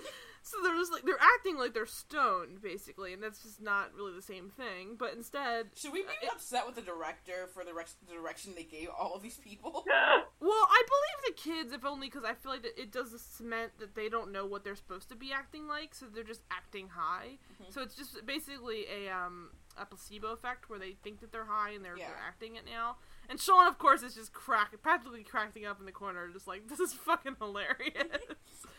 So 0.51 0.57
they're 0.63 0.77
just 0.77 0.93
like 0.93 1.03
they're 1.05 1.21
acting 1.37 1.57
like 1.59 1.75
they're 1.75 1.87
stoned, 1.87 2.61
basically, 2.63 3.13
and 3.13 3.23
that's 3.23 3.43
just 3.43 3.61
not 3.61 3.95
really 3.95 4.15
the 4.15 4.23
same 4.23 4.51
thing. 4.51 4.97
But 4.99 5.15
instead, 5.15 5.67
Should 5.77 5.93
we 5.93 6.03
be 6.03 6.09
it- 6.23 6.31
upset 6.33 6.67
with 6.67 6.75
the 6.77 6.83
director 6.83 7.49
for 7.53 7.65
the, 7.65 7.75
rec- 7.75 7.89
the 8.09 8.15
direction 8.15 8.53
they 8.57 8.65
gave 8.65 8.89
all 8.99 9.15
of 9.15 9.23
these 9.23 9.37
people? 9.39 9.85
Well, 10.41 10.67
I 10.71 10.83
believe 10.87 11.35
the 11.37 11.43
kids, 11.43 11.73
if 11.73 11.85
only 11.85 12.07
because 12.07 12.23
I 12.25 12.33
feel 12.35 12.53
like 12.53 12.65
it 12.65 12.93
does 12.93 13.11
cement 13.21 13.73
that 13.81 13.97
they 13.97 14.09
don't 14.09 14.31
know 14.31 14.47
what 14.47 14.63
they're 14.63 14.77
supposed 14.77 15.09
to 15.09 15.17
be 15.17 15.33
acting 15.33 15.67
like, 15.67 15.95
so 15.95 16.07
they're 16.07 16.23
just 16.23 16.43
acting 16.51 16.89
high. 16.91 17.39
Mhm. 17.61 17.73
So 17.75 17.83
it's 17.83 17.97
just 17.97 18.25
basically 18.25 18.87
a 18.87 19.11
um 19.13 19.51
a 19.77 19.85
placebo 19.85 20.29
effect 20.33 20.71
where 20.71 20.79
they 20.79 20.93
think 21.03 21.21
that 21.21 21.33
they're 21.33 21.45
high 21.45 21.71
and 21.71 21.85
they're, 21.85 21.97
Yeah. 21.97 22.07
they're 22.09 22.25
acting 22.27 22.55
it 22.57 22.63
now. 22.65 22.97
And 23.29 23.41
Sean, 23.41 23.67
of 23.67 23.79
course, 23.79 24.03
is 24.03 24.15
just 24.15 24.33
crack 24.33 24.81
practically 24.81 25.25
cracking 25.25 25.67
up 25.67 25.81
in 25.81 25.87
the 25.87 25.93
corner, 25.93 26.29
just 26.33 26.47
like 26.47 26.69
this 26.69 26.79
is 26.81 26.93
fucking 26.95 27.37
hilarious. 27.41 28.23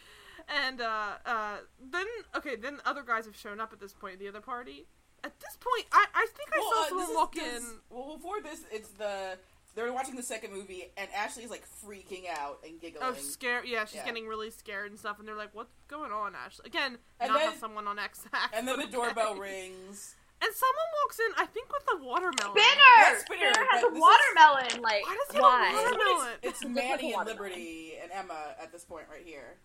and 0.49 0.81
uh, 0.81 1.11
uh, 1.25 1.57
then 1.91 2.05
okay, 2.35 2.55
then 2.55 2.79
other 2.85 3.03
guys 3.03 3.25
have 3.25 3.35
shown 3.35 3.59
up 3.59 3.71
at 3.73 3.79
this 3.79 3.93
point. 3.93 4.19
The 4.19 4.27
other 4.27 4.41
party. 4.41 4.85
At 5.23 5.37
this 5.41 5.57
point, 5.59 5.85
I, 5.91 6.05
I 6.15 6.27
think 6.33 6.49
I 6.53 6.59
well, 6.59 6.71
saw 6.71 6.81
uh, 6.81 6.87
someone 6.87 7.07
this 7.07 7.15
walk 7.15 7.37
is, 7.37 7.43
in. 7.43 7.53
this- 7.63 7.73
well, 7.89 8.15
before 8.15 8.41
this, 8.41 8.61
it's 8.71 8.89
the 8.91 9.37
they're 9.75 9.91
watching 9.93 10.15
the 10.15 10.23
second 10.23 10.53
movie, 10.53 10.91
and 10.97 11.09
Ashley's 11.15 11.49
like 11.49 11.63
freaking 11.85 12.23
out 12.33 12.59
and 12.65 12.79
giggling. 12.79 13.03
Oh, 13.05 13.13
scared! 13.15 13.65
Yeah, 13.67 13.83
she's 13.85 13.95
Yeah. 13.95 14.05
getting 14.05 14.27
really 14.27 14.49
scared 14.49 14.91
and 14.91 14.99
stuff, 14.99 15.19
and 15.19 15.27
they're 15.27 15.35
like, 15.35 15.53
"What's 15.53 15.73
going 15.89 16.11
on, 16.13 16.35
Ashley?" 16.35 16.63
Again, 16.67 16.97
And 17.19 17.31
not 17.31 17.39
then- 17.39 17.49
have 17.51 17.59
someone 17.59 17.85
on 17.87 17.99
X 17.99 18.25
and 18.53 18.65
then 18.67 18.79
the 18.79 18.87
doorbell 18.87 19.35
rings. 19.35 20.15
and 20.41 20.51
someone 20.55 20.89
walks 21.03 21.19
in. 21.19 21.31
I 21.37 21.45
think 21.47 21.67
with 21.71 21.83
a 21.93 21.97
watermelon. 22.03 22.57
Spinner! 22.57 22.95
Yes, 22.97 23.21
Spinner, 23.25 23.53
Spinner 23.53 23.67
has 23.71 23.83
a 23.83 23.87
this 23.87 23.95
is- 23.95 24.01
watermelon. 24.01 24.81
Like, 24.81 25.03
Why 25.05 25.17
does 25.27 25.35
he 25.35 25.41
have 25.43 25.43
a 25.43 25.75
watermelon? 25.75 26.27
It's, 26.41 26.47
it's 26.47 26.61
It's 26.61 26.63
a 26.63 26.69
Manny 26.69 27.13
and. 27.13 27.25
Liberty 27.27 27.93
and 28.01 28.09
Emma 28.13 28.55
at 28.61 28.71
this 28.71 28.85
point 28.85 29.05
right 29.11 29.25
here. 29.25 29.57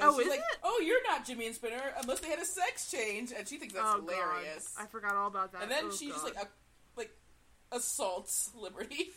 Oh, 0.00 0.18
is 0.20 0.28
like, 0.28 0.38
it? 0.38 0.44
"Oh, 0.62 0.80
you're 0.84 1.02
not 1.08 1.26
Jimmy 1.26 1.46
and 1.46 1.54
Spinner 1.54 1.82
unless 2.00 2.20
they 2.20 2.28
had 2.28 2.38
a 2.38 2.44
sex 2.44 2.90
change," 2.90 3.32
and 3.36 3.46
she 3.46 3.58
thinks 3.58 3.74
that's 3.74 3.86
oh 3.86 4.00
hilarious. 4.00 4.72
god, 4.76 4.84
I 4.84 4.86
forgot 4.86 5.14
all 5.16 5.26
about 5.28 5.52
that. 5.52 5.62
and 5.62 5.70
then 5.70 5.84
Oh, 5.88 5.90
she 5.92 6.08
just 6.08 6.24
like 6.24 6.36
a, 6.36 6.46
like 6.96 7.10
assaults 7.70 8.50
Liberty. 8.54 9.10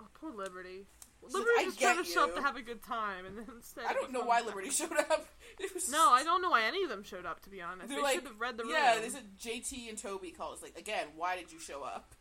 oh, 0.00 0.06
poor 0.14 0.32
Liberty. 0.32 0.86
She's 1.22 1.34
like, 1.34 1.40
Liberty 1.44 1.60
"I 1.60 1.64
just 1.64 1.80
trying 1.80 1.96
to 1.98 2.04
show 2.04 2.24
up 2.24 2.34
to 2.36 2.42
have 2.42 2.56
a 2.56 2.62
good 2.62 2.82
time, 2.82 3.26
and 3.26 3.36
then 3.36 3.44
instead 3.56 3.84
I 3.86 3.92
don't 3.92 4.12
know 4.12 4.22
why 4.24 4.40
Liberty 4.40 4.70
showed 4.70 4.96
up. 4.96 5.26
It 5.58 5.74
was 5.74 5.90
No, 5.90 6.10
I 6.10 6.22
don't 6.22 6.40
know 6.40 6.48
why 6.50 6.62
any 6.62 6.82
of 6.84 6.88
them 6.88 7.02
showed 7.02 7.26
up. 7.26 7.40
To 7.42 7.50
be 7.50 7.60
honest, 7.60 7.88
They're 7.88 7.98
they 7.98 8.02
like, 8.02 8.14
should 8.14 8.24
have 8.24 8.40
read 8.40 8.56
the 8.56 8.62
room. 8.62 8.72
yeah, 8.72 8.98
they 9.00 9.10
said 9.10 9.24
JT 9.38 9.88
and 9.90 9.98
Toby 9.98 10.30
calls 10.30 10.62
like 10.62 10.78
again. 10.78 11.08
Why 11.16 11.36
did 11.36 11.52
you 11.52 11.58
show 11.58 11.82
up? 11.82 12.14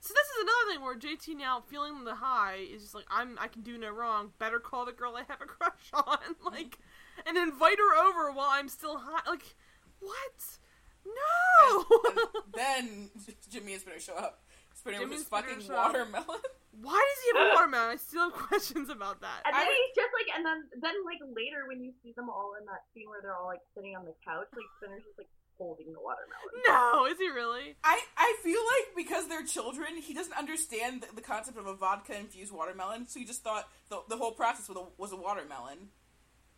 So 0.00 0.14
this 0.14 0.26
is 0.28 0.42
another 0.42 0.72
thing 0.72 0.80
where 0.82 0.96
JT 0.96 1.36
now 1.36 1.60
feeling 1.60 2.04
the 2.04 2.14
high 2.14 2.56
is 2.72 2.82
just 2.82 2.94
like 2.94 3.04
I'm 3.10 3.38
I 3.38 3.48
can 3.48 3.60
do 3.60 3.76
no 3.76 3.90
wrong. 3.90 4.32
Better 4.38 4.58
call 4.58 4.86
the 4.86 4.92
girl 4.92 5.14
I 5.14 5.24
have 5.28 5.42
a 5.42 5.46
crush 5.46 5.72
on, 5.92 6.36
like, 6.44 6.78
and 7.26 7.36
invite 7.36 7.76
her 7.78 7.96
over 7.96 8.32
while 8.32 8.48
I'm 8.50 8.68
still 8.70 8.98
high. 8.98 9.28
Like, 9.28 9.54
what? 10.00 10.58
No. 11.04 11.84
And 12.08 12.54
then 12.54 13.10
Jimmy 13.50 13.72
and 13.74 13.82
Spinner 13.82 14.00
show 14.00 14.14
up. 14.14 14.40
Spinner 14.72 15.04
Jimmy 15.04 15.10
with 15.10 15.18
his 15.20 15.28
fucking 15.28 15.68
watermelon. 15.68 16.40
Why 16.80 16.96
does 16.96 17.20
he 17.20 17.28
have 17.36 17.52
a 17.52 17.54
watermelon? 17.56 17.90
I 17.92 17.96
still 17.96 18.30
have 18.30 18.32
questions 18.32 18.88
about 18.88 19.20
that. 19.20 19.44
And 19.44 19.52
then 19.52 19.66
I 19.66 19.68
he's 19.68 19.92
just 20.00 20.12
like, 20.16 20.32
and 20.32 20.46
then 20.46 20.64
then 20.80 20.96
like 21.04 21.20
later 21.36 21.68
when 21.68 21.84
you 21.84 21.92
see 22.00 22.16
them 22.16 22.30
all 22.30 22.56
in 22.56 22.64
that 22.64 22.88
scene 22.94 23.08
where 23.10 23.20
they're 23.20 23.36
all 23.36 23.52
like 23.52 23.60
sitting 23.76 23.92
on 23.96 24.08
the 24.08 24.16
couch, 24.24 24.48
like 24.56 24.64
Spinner's 24.80 25.04
just 25.04 25.18
like 25.20 25.28
holding 25.60 25.92
the 25.92 26.00
watermelon. 26.00 26.64
No, 26.66 27.06
is 27.06 27.18
he 27.18 27.28
really? 27.28 27.76
I, 27.84 28.00
I 28.16 28.36
feel 28.42 28.58
like 28.58 28.96
because 28.96 29.28
they're 29.28 29.44
children, 29.44 29.96
he 30.02 30.14
doesn't 30.14 30.32
understand 30.36 31.02
the, 31.02 31.14
the 31.14 31.20
concept 31.20 31.58
of 31.58 31.66
a 31.66 31.74
vodka 31.74 32.18
infused 32.18 32.52
watermelon, 32.52 33.06
so 33.06 33.20
he 33.20 33.26
just 33.26 33.42
thought 33.44 33.68
the, 33.90 34.00
the 34.08 34.16
whole 34.16 34.32
process 34.32 34.68
was 34.68 34.78
a, 34.78 34.84
was 34.96 35.12
a 35.12 35.16
watermelon. 35.16 35.88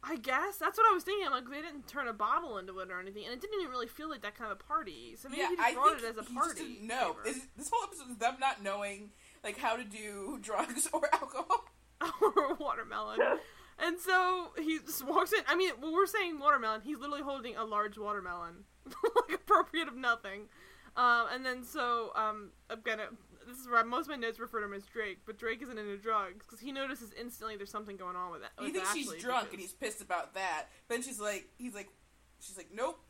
I 0.05 0.17
guess 0.17 0.57
that's 0.57 0.79
what 0.79 0.91
I 0.91 0.95
was 0.95 1.05
thinking. 1.05 1.27
I'm 1.27 1.33
like, 1.33 1.49
they 1.49 1.61
didn't 1.63 1.87
turn 1.87 2.09
a 2.09 2.13
bottle 2.13 2.59
into 2.59 2.79
it 2.81 2.91
or 2.91 2.99
anything, 3.01 3.25
and 3.25 3.33
it 3.35 3.41
didn't 3.41 3.61
even 3.61 3.71
really 3.71 3.87
feel 3.87 4.09
like 4.11 4.23
that 4.23 4.37
kind 4.37 4.51
of 4.51 4.59
a 4.61 4.65
party. 4.65 5.15
So 5.17 5.29
maybe 5.29 5.43
yeah, 5.43 5.49
he 5.51 5.57
just 5.57 5.69
I 5.69 5.75
brought 5.75 5.99
it 5.99 6.05
as 6.05 6.17
a 6.17 6.23
party. 6.23 6.49
just 6.49 6.57
didn't 6.59 6.87
know. 6.87 7.15
favor. 7.23 7.29
Is- 7.37 7.47
this 7.57 7.71
whole 7.73 7.85
episode 7.85 8.11
is 8.11 8.17
them 8.17 8.35
not 8.41 8.63
knowing 8.63 9.11
like 9.45 9.59
how 9.59 9.77
to 9.77 9.85
do 9.85 10.39
drugs 10.43 10.89
or 10.93 11.03
alcohol. 11.13 11.65
or 12.23 12.55
watermelon. 12.55 13.19
And 13.79 13.99
so 13.99 14.51
he 14.59 14.79
just 14.79 15.05
walks 15.05 15.33
in. 15.33 15.41
I 15.49 15.57
mean, 15.57 15.71
when 15.81 15.93
we're 15.93 16.07
saying 16.07 16.39
watermelon, 16.39 16.83
he's 16.85 16.99
literally 16.99 17.23
holding 17.23 17.57
a 17.57 17.65
large 17.65 17.99
watermelon, 17.99 18.65
like 19.29 19.35
appropriate 19.35 19.89
of 19.89 19.97
nothing. 19.97 20.49
Um, 20.97 21.27
and 21.33 21.45
then 21.45 21.65
so 21.65 22.13
um, 22.15 22.51
I'm 22.71 22.81
gonna. 22.83 23.07
This 23.47 23.59
is 23.59 23.69
where 23.69 23.85
most 23.85 24.03
of 24.03 24.11
my 24.11 24.17
notes 24.17 24.39
refer 24.39 24.61
to 24.61 24.67
him 24.67 24.73
as 24.75 24.85
Drake, 24.85 25.19
but 25.27 25.37
Drake 25.37 25.63
isn't 25.63 25.77
into 25.77 25.97
drugs 25.97 26.45
because 26.47 26.61
he 26.61 26.71
notices 26.71 27.11
instantly 27.19 27.57
there's 27.57 27.71
something 27.71 27.97
going 27.97 28.15
on 28.15 28.31
with 28.31 28.43
it. 28.43 28.51
He 28.59 28.67
with 28.67 28.75
thinks 28.75 28.91
Ashley 28.91 29.03
she's 29.03 29.23
drunk 29.23 29.49
and 29.51 29.61
he's 29.61 29.73
pissed 29.73 30.01
about 30.01 30.35
that. 30.35 30.67
Then 30.89 31.03
she's 31.03 31.19
like, 31.19 31.49
he's 31.59 31.75
like, 31.75 31.89
she's 32.41 32.57
like, 32.57 32.69
nope. 32.73 33.01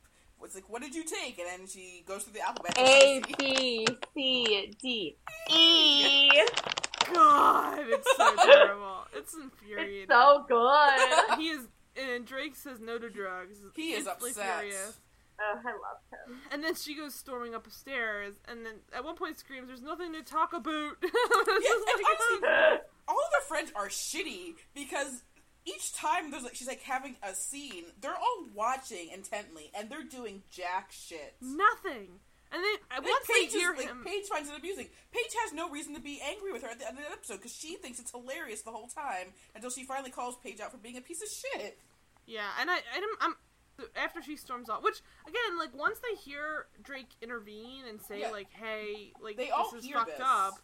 It's 0.44 0.54
like, 0.56 0.68
what 0.68 0.82
did 0.82 0.94
you 0.94 1.04
take? 1.04 1.38
And 1.38 1.46
then 1.46 1.68
she 1.68 2.02
goes 2.06 2.24
through 2.24 2.32
the 2.32 2.40
alphabet. 2.40 2.76
A 2.78 3.22
B 3.38 3.86
C 4.14 4.74
D 4.80 5.16
E. 5.50 6.30
God, 7.12 7.78
it's 7.88 8.16
so 8.16 8.34
terrible. 8.36 9.06
It's 9.14 9.34
infuriating. 9.34 10.02
It's 10.02 10.10
so 10.10 10.44
good. 10.48 11.38
he 11.38 11.48
is, 11.48 11.66
and 11.96 12.24
Drake 12.26 12.56
says 12.56 12.80
no 12.80 12.98
to 12.98 13.10
drugs. 13.10 13.58
He 13.76 13.92
is 13.92 13.98
Instantly 14.06 14.30
upset. 14.30 14.60
furious. 14.60 14.98
Oh, 15.40 15.58
I 15.64 15.70
love 15.72 16.00
him. 16.10 16.40
And 16.50 16.62
then 16.62 16.74
she 16.74 16.94
goes 16.94 17.14
storming 17.14 17.54
up 17.54 17.64
the 17.64 17.70
stairs, 17.70 18.34
and 18.46 18.64
then 18.64 18.74
at 18.94 19.04
one 19.04 19.16
point 19.16 19.38
screams, 19.38 19.68
"There's 19.68 19.82
nothing 19.82 20.12
to 20.12 20.22
talk 20.22 20.52
about." 20.52 20.96
It's 21.02 21.64
Yeah, 21.64 21.70
and 21.72 22.02
like, 22.02 22.06
honestly, 22.42 22.80
all 23.08 23.16
of 23.18 23.30
their 23.32 23.40
friends 23.48 23.72
are 23.74 23.88
shitty 23.88 24.54
because 24.74 25.22
each 25.64 25.94
time 25.94 26.30
there's 26.30 26.42
like 26.44 26.54
she's 26.54 26.68
like 26.68 26.82
having 26.82 27.16
a 27.22 27.34
scene, 27.34 27.84
they're 28.00 28.14
all 28.16 28.44
watching 28.54 29.10
intently 29.12 29.70
and 29.76 29.88
they're 29.90 30.04
doing 30.04 30.42
jack 30.50 30.90
shit. 30.92 31.34
nothing. 31.40 32.20
And 32.54 32.62
then 32.62 32.76
Like, 32.90 33.08
once 33.08 33.26
Paige 33.26 33.50
they 33.52 33.58
hear 33.60 33.72
is, 33.72 33.78
like, 33.78 33.88
him, 33.88 34.04
Paige 34.04 34.26
finds 34.26 34.50
it 34.50 34.58
amusing. 34.58 34.88
Paige 35.10 35.32
has 35.42 35.54
no 35.54 35.70
reason 35.70 35.94
to 35.94 36.00
be 36.02 36.20
angry 36.22 36.52
with 36.52 36.60
her 36.62 36.68
at 36.68 36.78
the 36.78 36.86
end 36.86 36.98
of 36.98 37.04
the 37.04 37.10
episode 37.10 37.36
because 37.38 37.54
she 37.56 37.76
thinks 37.76 37.98
it's 37.98 38.10
hilarious 38.10 38.60
the 38.60 38.70
whole 38.70 38.88
time 38.88 39.32
until 39.54 39.70
she 39.70 39.84
finally 39.84 40.10
calls 40.10 40.36
Paige 40.44 40.60
out 40.60 40.70
for 40.70 40.76
being 40.76 40.98
a 40.98 41.00
piece 41.00 41.22
of 41.22 41.28
shit. 41.28 41.78
yeah, 42.26 42.48
and 42.60 42.70
I, 42.70 42.76
and 42.94 43.04
I'm, 43.22 43.36
I'm 43.82 44.02
after 44.02 44.22
she 44.22 44.36
storms 44.36 44.68
off. 44.70 44.82
Which 44.82 45.00
again, 45.26 45.58
like 45.58 45.74
once 45.76 45.98
they 45.98 46.14
hear 46.16 46.66
Drake 46.82 47.10
intervene 47.20 47.84
and 47.88 48.00
say 48.00 48.20
Yeah. 48.20 48.30
like, 48.30 48.50
"Hey, 48.52 49.12
like 49.20 49.36
They 49.36 49.44
this 49.46 49.52
all 49.54 49.74
is 49.74 49.86
fucked 49.88 50.10
this. 50.10 50.20
up," 50.20 50.54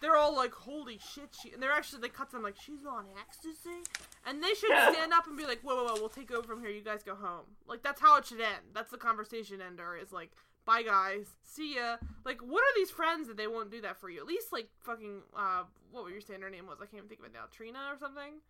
they're 0.00 0.16
all 0.16 0.34
like, 0.36 0.52
"Holy 0.52 0.98
shit!" 0.98 1.34
She 1.40 1.52
and 1.52 1.62
they're 1.62 1.72
actually 1.72 2.02
they 2.02 2.08
cut 2.08 2.30
them 2.30 2.42
like, 2.42 2.56
"She's 2.60 2.84
on 2.86 3.06
ecstasy," 3.20 3.82
and 4.24 4.42
they 4.42 4.54
should 4.54 4.70
stand 4.92 5.12
up 5.12 5.26
and 5.26 5.36
be 5.36 5.44
like, 5.46 5.60
"Whoa, 5.62 5.76
whoa, 5.76 5.84
whoa! 5.84 5.94
We'll 5.94 6.08
take 6.08 6.30
over 6.30 6.46
from 6.46 6.60
here. 6.60 6.70
You 6.70 6.82
guys 6.82 7.02
go 7.02 7.14
home." 7.14 7.44
Like 7.66 7.82
that's 7.82 8.00
how 8.00 8.16
it 8.18 8.26
should 8.26 8.40
end. 8.40 8.72
That's 8.74 8.90
the 8.90 8.98
conversation 8.98 9.60
ender. 9.60 9.96
Is 9.96 10.12
like. 10.12 10.30
Bye 10.64 10.82
guys, 10.82 11.28
see 11.44 11.76
ya. 11.76 11.98
Like, 12.24 12.40
what 12.40 12.58
are 12.60 12.74
these 12.74 12.90
friends 12.90 13.28
that 13.28 13.36
they 13.36 13.46
won't 13.46 13.70
do 13.70 13.80
that 13.82 13.98
for 14.00 14.10
you? 14.10 14.18
At 14.18 14.26
least, 14.26 14.52
like, 14.52 14.68
fucking, 14.80 15.22
uh, 15.36 15.62
what 15.92 16.02
were 16.02 16.10
you 16.10 16.20
saying 16.20 16.40
her 16.42 16.50
name 16.50 16.66
was? 16.66 16.78
I 16.80 16.86
can't 16.86 16.94
even 16.96 17.08
think 17.08 17.20
of 17.20 17.26
it 17.26 17.32
now. 17.32 17.44
Trina 17.52 17.78
or 17.92 17.96
something? 17.96 18.40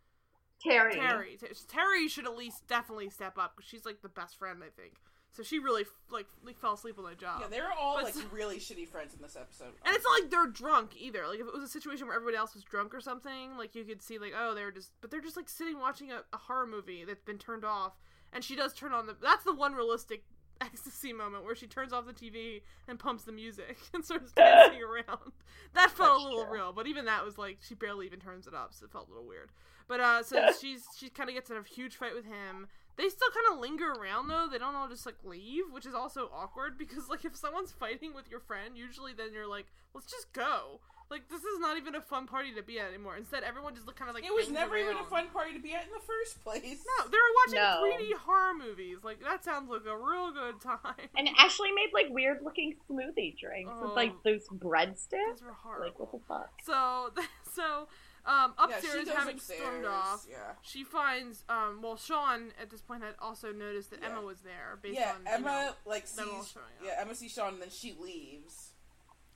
Terry. 0.62 0.94
Terry. 0.94 1.38
Terry 1.68 2.08
should 2.08 2.26
at 2.26 2.36
least 2.36 2.66
definitely 2.66 3.10
step 3.10 3.38
up 3.38 3.54
because 3.56 3.68
she's 3.68 3.84
like 3.84 4.02
the 4.02 4.08
best 4.08 4.38
friend, 4.38 4.60
I 4.62 4.70
think. 4.80 4.94
So 5.32 5.42
she 5.42 5.58
really 5.58 5.84
like, 6.10 6.26
like 6.46 6.58
fell 6.58 6.72
asleep 6.72 6.98
on 6.98 7.04
the 7.04 7.14
job. 7.14 7.40
Yeah, 7.42 7.48
they 7.48 7.60
were 7.60 7.72
all 7.78 7.96
But 7.96 8.04
like 8.04 8.14
really 8.32 8.56
shitty 8.56 8.88
friends 8.88 9.14
in 9.14 9.20
this 9.20 9.36
episode. 9.36 9.74
And 9.84 9.94
it's 9.94 10.04
not 10.04 10.22
like 10.22 10.30
they're 10.30 10.46
drunk 10.46 10.92
either. 10.98 11.26
Like 11.28 11.40
if 11.40 11.46
it 11.46 11.52
was 11.52 11.62
a 11.62 11.68
situation 11.68 12.06
where 12.06 12.16
everybody 12.16 12.38
else 12.38 12.54
was 12.54 12.64
drunk 12.64 12.94
or 12.94 13.00
something, 13.02 13.56
like 13.58 13.74
you 13.74 13.84
could 13.84 14.00
see 14.00 14.18
like 14.18 14.32
oh 14.38 14.54
they're 14.54 14.70
just, 14.70 14.92
but 15.02 15.10
they're 15.10 15.20
just 15.20 15.36
like 15.36 15.50
sitting 15.50 15.78
watching 15.78 16.10
a, 16.10 16.22
a 16.32 16.38
horror 16.38 16.66
movie 16.66 17.04
that's 17.04 17.22
been 17.22 17.36
turned 17.36 17.64
off, 17.66 17.92
and 18.32 18.42
she 18.42 18.56
does 18.56 18.72
turn 18.72 18.92
on 18.92 19.06
the. 19.06 19.16
That's 19.20 19.44
the 19.44 19.54
one 19.54 19.74
realistic 19.74 20.24
ecstasy 20.62 21.12
moment 21.12 21.44
where 21.44 21.54
she 21.54 21.66
turns 21.66 21.92
off 21.92 22.06
the 22.06 22.14
TV 22.14 22.62
and 22.88 22.98
pumps 22.98 23.24
the 23.24 23.32
music 23.32 23.76
and 23.94 24.02
starts 24.02 24.32
dancing 24.32 24.82
around. 24.82 25.32
That 25.74 25.90
felt 25.90 25.96
That's 25.96 26.24
a 26.24 26.28
little 26.28 26.44
true. 26.44 26.54
real, 26.54 26.72
but 26.72 26.86
even 26.86 27.04
that 27.04 27.26
was 27.26 27.36
like 27.36 27.58
she 27.60 27.74
barely 27.74 28.06
even 28.06 28.20
turns 28.20 28.46
it 28.46 28.54
up, 28.54 28.72
so 28.72 28.86
it 28.86 28.90
felt 28.90 29.08
a 29.08 29.10
little 29.10 29.28
weird. 29.28 29.50
But 29.88 30.00
uh, 30.00 30.22
so 30.24 30.48
she's 30.60 30.84
she 30.98 31.08
kind 31.08 31.28
of 31.28 31.34
gets 31.34 31.50
in 31.50 31.56
a 31.56 31.62
huge 31.62 31.96
fight 31.96 32.14
with 32.14 32.24
him. 32.24 32.68
They 32.96 33.08
still 33.10 33.28
kind 33.30 33.54
of 33.54 33.60
linger 33.60 33.92
around 33.92 34.28
though. 34.28 34.48
They 34.50 34.58
don't 34.58 34.74
all 34.74 34.88
just 34.88 35.04
like 35.06 35.16
leave, 35.24 35.64
which 35.70 35.84
is 35.86 35.94
also 35.94 36.30
awkward 36.34 36.78
because 36.78 37.08
like 37.08 37.24
if 37.24 37.36
someone's 37.36 37.72
fighting 37.72 38.14
with 38.14 38.30
your 38.30 38.40
friend, 38.40 38.76
usually 38.76 39.12
then 39.12 39.32
you're 39.32 39.48
like, 39.48 39.66
let's 39.94 40.10
just 40.10 40.32
go. 40.32 40.80
Like 41.08 41.28
this 41.28 41.44
is 41.44 41.60
not 41.60 41.76
even 41.76 41.94
a 41.94 42.00
fun 42.00 42.26
party 42.26 42.52
to 42.54 42.62
be 42.64 42.80
at 42.80 42.88
anymore. 42.88 43.16
Instead, 43.16 43.44
everyone 43.44 43.76
just 43.76 43.86
look 43.86 43.94
kind 43.94 44.08
of 44.08 44.16
like 44.16 44.24
it 44.24 44.34
was 44.34 44.46
hangs 44.46 44.54
never 44.58 44.76
even 44.76 44.96
a 44.96 45.04
fun 45.04 45.28
party 45.32 45.52
to 45.52 45.60
be 45.60 45.72
at 45.72 45.84
in 45.84 45.90
the 45.94 46.00
first 46.04 46.42
place. 46.42 46.64
No, 46.98 47.04
they 47.08 47.16
were 47.16 47.36
watching 47.46 47.60
No. 47.60 48.04
3D 48.04 48.18
horror 48.18 48.54
movies. 48.54 48.98
Like 49.04 49.22
that 49.22 49.44
sounds 49.44 49.70
like 49.70 49.82
a 49.86 49.96
real 49.96 50.32
good 50.32 50.60
time. 50.60 51.06
And 51.16 51.28
Ashley 51.38 51.70
made 51.70 51.90
like 51.94 52.06
weird 52.10 52.38
looking 52.42 52.74
smoothie 52.90 53.38
drinks 53.38 53.72
with 53.80 53.92
like 53.92 54.14
Oh. 54.16 54.20
those 54.24 54.48
breadsticks. 54.48 55.10
Those 55.10 55.42
were 55.44 55.52
horrible. 55.52 55.84
Like 55.86 55.98
what 56.00 56.10
the 56.10 56.18
fuck? 56.26 56.50
So, 56.64 57.10
so 57.54 57.86
um, 58.26 58.54
upstairs, 58.58 58.84
she 58.98 59.04
goes 59.04 59.14
having 59.14 59.36
upstairs. 59.36 59.60
stormed 59.60 59.84
off, 59.86 60.26
Yeah. 60.28 60.36
she 60.62 60.84
finds 60.84 61.44
um, 61.48 61.80
well, 61.82 61.96
Sean 61.96 62.52
at 62.60 62.70
this 62.70 62.80
point 62.82 63.02
had 63.02 63.14
also 63.20 63.52
noticed 63.52 63.90
that 63.90 64.00
Yeah. 64.02 64.10
Emma 64.10 64.22
was 64.22 64.40
there. 64.40 64.78
Based 64.82 64.98
Yeah, 64.98 65.12
on 65.14 65.20
you 65.26 65.32
Emma 65.32 65.44
know, 65.44 65.70
like 65.84 66.06
sees. 66.06 66.56
Yeah, 66.84 66.92
Emma 67.00 67.14
sees 67.14 67.32
Sean, 67.32 67.54
and 67.54 67.62
then 67.62 67.70
she 67.70 67.94
leaves. 67.98 68.72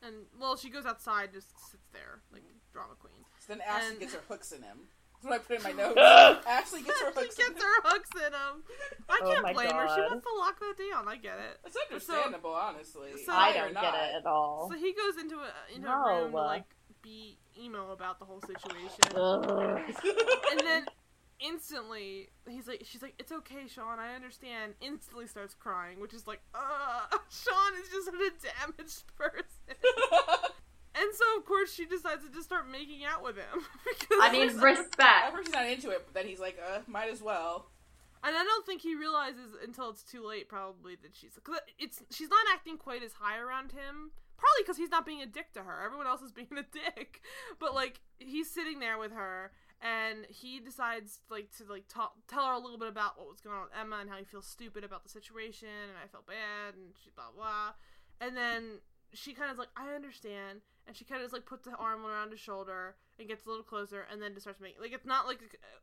and 0.02 0.26
well, 0.38 0.56
she 0.56 0.70
goes 0.70 0.86
outside, 0.86 1.32
just 1.32 1.50
sits 1.70 1.86
there 1.92 2.20
like 2.32 2.42
drama 2.72 2.94
queen. 3.00 3.24
So 3.38 3.52
then 3.54 3.60
Ashley 3.66 3.90
And- 3.90 4.00
gets 4.00 4.14
her 4.14 4.20
hooks 4.28 4.52
in 4.52 4.62
him. 4.62 4.78
That's 5.22 5.30
what 5.32 5.34
I 5.34 5.38
put 5.44 5.56
in 5.58 5.76
my 5.76 5.82
notes. 5.84 6.46
Ashley 6.48 6.80
gets 6.82 6.98
her 7.00 7.12
hooks 7.12 7.38
in 7.38 7.44
gets 7.52 7.62
him. 7.62 7.68
her 7.68 7.82
hooks 7.90 8.08
in 8.16 8.32
him. 8.32 8.64
I 9.08 9.18
Oh 9.22 9.30
can't 9.30 9.42
my 9.42 9.52
blame 9.52 9.70
her. 9.70 9.88
She 9.94 10.00
wants 10.00 10.24
to 10.26 10.34
lock 10.38 10.58
that 10.60 10.74
down. 10.90 11.08
I 11.08 11.16
get 11.16 11.38
it. 11.38 11.60
It's 11.66 11.76
understandable, 11.90 12.54
honestly. 12.54 13.10
so- 13.26 13.32
I 13.32 13.52
don't 13.52 13.74
get 13.74 13.94
it 13.94 14.14
at 14.16 14.24
all. 14.26 14.70
So 14.72 14.78
he 14.78 14.94
goes 14.94 15.18
into 15.22 15.36
a 15.36 15.50
into 15.76 15.86
No, 15.88 15.92
a 16.06 16.22
room 16.24 16.32
like 16.32 16.64
be 17.02 17.38
emo 17.58 17.90
about 17.92 18.18
the 18.18 18.24
whole 18.24 18.40
situation. 18.40 19.04
Ugh. 19.16 19.80
and 20.50 20.60
then 20.60 20.84
instantly 21.42 22.28
he's 22.48 22.68
like 22.68 22.82
she's 22.84 23.00
like 23.00 23.14
it's 23.18 23.32
okay 23.32 23.66
sean 23.66 23.98
i 23.98 24.14
understand 24.14 24.74
instantly 24.82 25.26
starts 25.26 25.54
crying 25.54 25.98
which 25.98 26.12
is 26.12 26.26
like 26.26 26.40
uh 26.54 27.00
sean 27.30 27.72
is 27.82 27.88
just 27.90 28.04
such 28.04 28.14
a 28.14 28.60
damaged 28.60 29.04
person 29.16 29.40
and 30.94 31.08
so 31.14 31.24
of 31.38 31.46
course 31.46 31.72
she 31.72 31.86
decides 31.86 32.22
to 32.22 32.30
just 32.30 32.44
start 32.44 32.68
making 32.70 33.04
out 33.06 33.22
with 33.24 33.36
him 33.36 33.64
because 33.88 34.18
I 34.22 34.30
mean, 34.32 34.50
At 34.50 34.56
respect. 34.56 35.32
first 35.32 35.46
he's 35.46 35.54
not 35.54 35.66
into 35.66 35.88
it, 35.88 36.02
but 36.04 36.12
then 36.12 36.26
he's 36.28 36.40
like, 36.40 36.58
uh, 36.60 36.80
might 36.86 37.08
as 37.10 37.22
well. 37.22 37.70
and 38.22 38.36
i 38.36 38.44
don't 38.44 38.66
think 38.66 38.82
he 38.82 38.94
realizes 38.94 39.52
until 39.64 39.88
it's 39.88 40.02
too 40.02 40.26
late 40.28 40.46
probably 40.46 40.96
that 41.00 41.12
she's 41.14 41.38
cause 41.42 41.56
it's 41.78 42.02
she's 42.10 42.28
not 42.28 42.44
acting 42.52 42.76
quite 42.76 43.02
as 43.02 43.14
high 43.14 43.38
around 43.38 43.72
him 43.72 44.10
probably 44.40 44.62
because 44.62 44.76
he's 44.76 44.90
not 44.90 45.06
being 45.06 45.22
a 45.22 45.26
dick 45.26 45.52
to 45.54 45.62
her. 45.62 45.84
Everyone 45.84 46.06
else 46.06 46.22
is 46.22 46.32
being 46.40 46.48
a 46.52 46.64
dick. 46.64 47.20
But 47.58 47.74
like 47.74 48.00
he's 48.18 48.50
sitting 48.50 48.80
there 48.80 48.98
with 48.98 49.12
her 49.12 49.52
and 49.80 50.26
he 50.28 50.60
decides 50.60 51.20
like 51.30 51.50
to 51.56 51.64
like 51.70 51.84
tell 51.88 52.46
her 52.46 52.52
a 52.52 52.58
little 52.58 52.78
bit 52.78 52.88
about 52.88 53.18
what 53.18 53.28
was 53.28 53.40
going 53.40 53.56
on 53.56 53.62
with 53.62 53.72
Emma 53.78 53.98
and 54.00 54.10
how 54.10 54.16
he 54.16 54.24
feels 54.24 54.46
stupid 54.46 54.84
about 54.84 55.04
the 55.04 55.08
situation 55.10 55.68
and 55.68 55.96
I 56.02 56.08
felt 56.08 56.26
bad 56.26 56.74
and 56.74 56.92
she 57.02 57.10
blah 57.14 57.32
blah 57.34 57.72
and 58.20 58.36
then 58.36 58.80
she 59.12 59.32
kind 59.32 59.50
of 59.50 59.58
like 59.58 59.68
I 59.76 59.94
understand. 59.94 60.60
And 60.86 60.96
she 60.96 61.04
kind 61.04 61.20
of 61.20 61.26
just 61.26 61.34
like 61.34 61.46
puts 61.46 61.66
the 61.66 61.76
arm 61.76 62.04
around 62.04 62.32
his 62.32 62.40
shoulder 62.40 62.96
and 63.18 63.28
gets 63.28 63.46
a 63.46 63.48
little 63.48 63.62
closer 63.62 64.06
and 64.10 64.20
then 64.20 64.32
just 64.32 64.42
starts 64.42 64.60
making 64.60 64.80
like 64.80 64.92
it's 64.92 65.06
not 65.06 65.26
like 65.26 65.38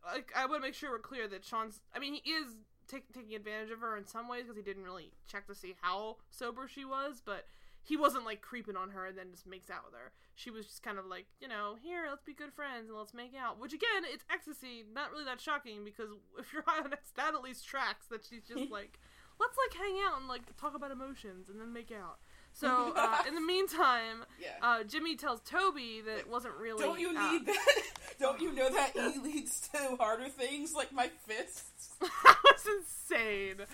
like 0.05 0.31
I 0.35 0.45
want 0.45 0.61
to 0.61 0.67
make 0.67 0.73
sure 0.73 0.91
we're 0.91 0.99
clear 0.99 1.27
that 1.29 1.45
Sean's 1.45 1.81
I 1.95 1.99
mean 1.99 2.15
he 2.21 2.31
is 2.31 2.55
take, 2.87 3.13
taking 3.13 3.35
advantage 3.35 3.71
of 3.71 3.79
her 3.79 3.95
in 3.95 4.05
some 4.05 4.27
ways 4.27 4.43
because 4.43 4.57
he 4.57 4.63
didn't 4.63 4.83
really 4.83 5.11
check 5.27 5.47
to 5.47 5.55
see 5.55 5.75
how 5.81 6.17
sober 6.29 6.67
she 6.67 6.83
was 6.83 7.21
but 7.23 7.45
he 7.87 7.95
wasn't 7.95 8.25
like 8.25 8.41
creeping 8.41 8.75
on 8.75 8.89
her 8.91 9.05
and 9.05 9.17
then 9.17 9.31
just 9.31 9.47
makes 9.47 9.69
out 9.69 9.85
with 9.85 9.93
her. 9.93 10.11
She 10.35 10.51
was 10.51 10.65
just 10.65 10.83
kind 10.83 10.99
of 10.99 11.05
like, 11.05 11.25
you 11.39 11.47
know, 11.47 11.75
here, 11.81 12.05
let's 12.09 12.21
be 12.23 12.33
good 12.33 12.51
friends 12.53 12.89
and 12.89 12.97
let's 12.97 13.13
make 13.13 13.31
out. 13.33 13.59
Which 13.59 13.71
again, 13.71 14.03
it's 14.03 14.25
ecstasy, 14.29 14.83
not 14.93 15.09
really 15.11 15.23
that 15.23 15.39
shocking 15.39 15.85
because 15.85 16.09
if 16.37 16.51
you're 16.51 16.63
high 16.67 16.83
on 16.83 16.89
that 16.89 17.33
at 17.33 17.41
least 17.41 17.65
tracks 17.65 18.05
that 18.11 18.25
she's 18.29 18.43
just 18.43 18.69
like, 18.71 18.99
let's 19.39 19.55
like 19.57 19.79
hang 19.81 19.95
out 20.05 20.19
and 20.19 20.27
like 20.27 20.41
talk 20.57 20.75
about 20.75 20.91
emotions 20.91 21.47
and 21.49 21.59
then 21.61 21.71
make 21.71 21.91
out. 21.91 22.17
So 22.51 22.91
uh, 22.97 23.19
in 23.27 23.35
the 23.35 23.41
meantime, 23.41 24.25
Yeah. 24.41 24.49
uh, 24.61 24.83
Jimmy 24.83 25.15
tells 25.15 25.39
Toby 25.41 26.01
that 26.05 26.17
it 26.17 26.29
wasn't 26.29 26.55
really. 26.55 26.83
Don't 26.83 26.99
you 26.99 27.15
uh, 27.17 27.31
need 27.31 27.45
that? 27.45 27.81
Don't 28.19 28.41
you 28.41 28.51
know 28.51 28.69
that 28.69 28.95
E 28.97 29.19
leads 29.23 29.69
to 29.69 29.95
harder 29.97 30.27
things 30.27 30.73
like 30.73 30.91
my 30.91 31.09
fists? 31.25 31.95
that 32.01 32.37
was 32.43 32.65
insane. 32.79 33.65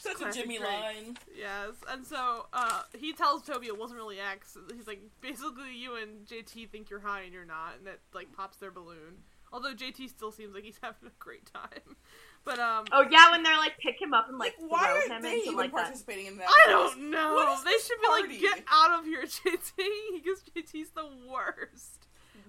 Such 0.00 0.20
a 0.22 0.32
Jimmy 0.32 0.58
Drake. 0.58 0.68
line. 0.70 1.16
Yes, 1.36 1.72
and 1.90 2.04
so 2.06 2.46
uh, 2.52 2.82
he 2.98 3.12
tells 3.12 3.42
Toby 3.42 3.66
it 3.66 3.78
wasn't 3.78 3.98
really 3.98 4.18
X. 4.20 4.56
He's 4.76 4.86
like, 4.86 5.00
basically, 5.20 5.74
you 5.76 5.96
and 5.96 6.26
JT 6.26 6.70
think 6.70 6.90
you're 6.90 7.00
high 7.00 7.22
and 7.22 7.32
you're 7.32 7.44
not, 7.44 7.74
and 7.78 7.86
that 7.86 8.00
like 8.14 8.32
pops 8.32 8.56
their 8.58 8.70
balloon. 8.70 9.22
Although 9.52 9.72
JT 9.74 10.08
still 10.08 10.32
seems 10.32 10.54
like 10.54 10.64
he's 10.64 10.78
having 10.82 11.06
a 11.08 11.12
great 11.20 11.46
time, 11.52 11.96
but 12.44 12.58
um, 12.58 12.86
Oh 12.92 13.04
yeah, 13.08 13.30
when 13.30 13.42
they're 13.44 13.56
like 13.56 13.78
pick 13.78 14.00
him 14.00 14.12
up 14.12 14.28
and 14.28 14.36
like, 14.38 14.54
Like, 14.60 14.70
why 14.70 14.84
throw 14.86 14.94
aren't 14.94 15.12
him 15.12 15.22
they 15.22 15.32
into 15.34 15.44
even 15.46 15.56
like 15.56 15.70
that. 15.72 15.84
participating 15.84 16.26
in 16.26 16.36
that? 16.38 16.48
I 16.48 16.66
don't 16.68 17.10
know. 17.10 17.56
They 17.64 17.70
this 17.70 17.86
should 17.86 17.98
be 18.00 18.08
like, 18.08 18.40
get 18.40 18.64
out 18.70 18.98
of 18.98 19.04
here, 19.04 19.22
JT, 19.22 19.76
because 20.24 20.42
JT's 20.56 20.90
the 20.90 21.06
worst. 21.30 22.03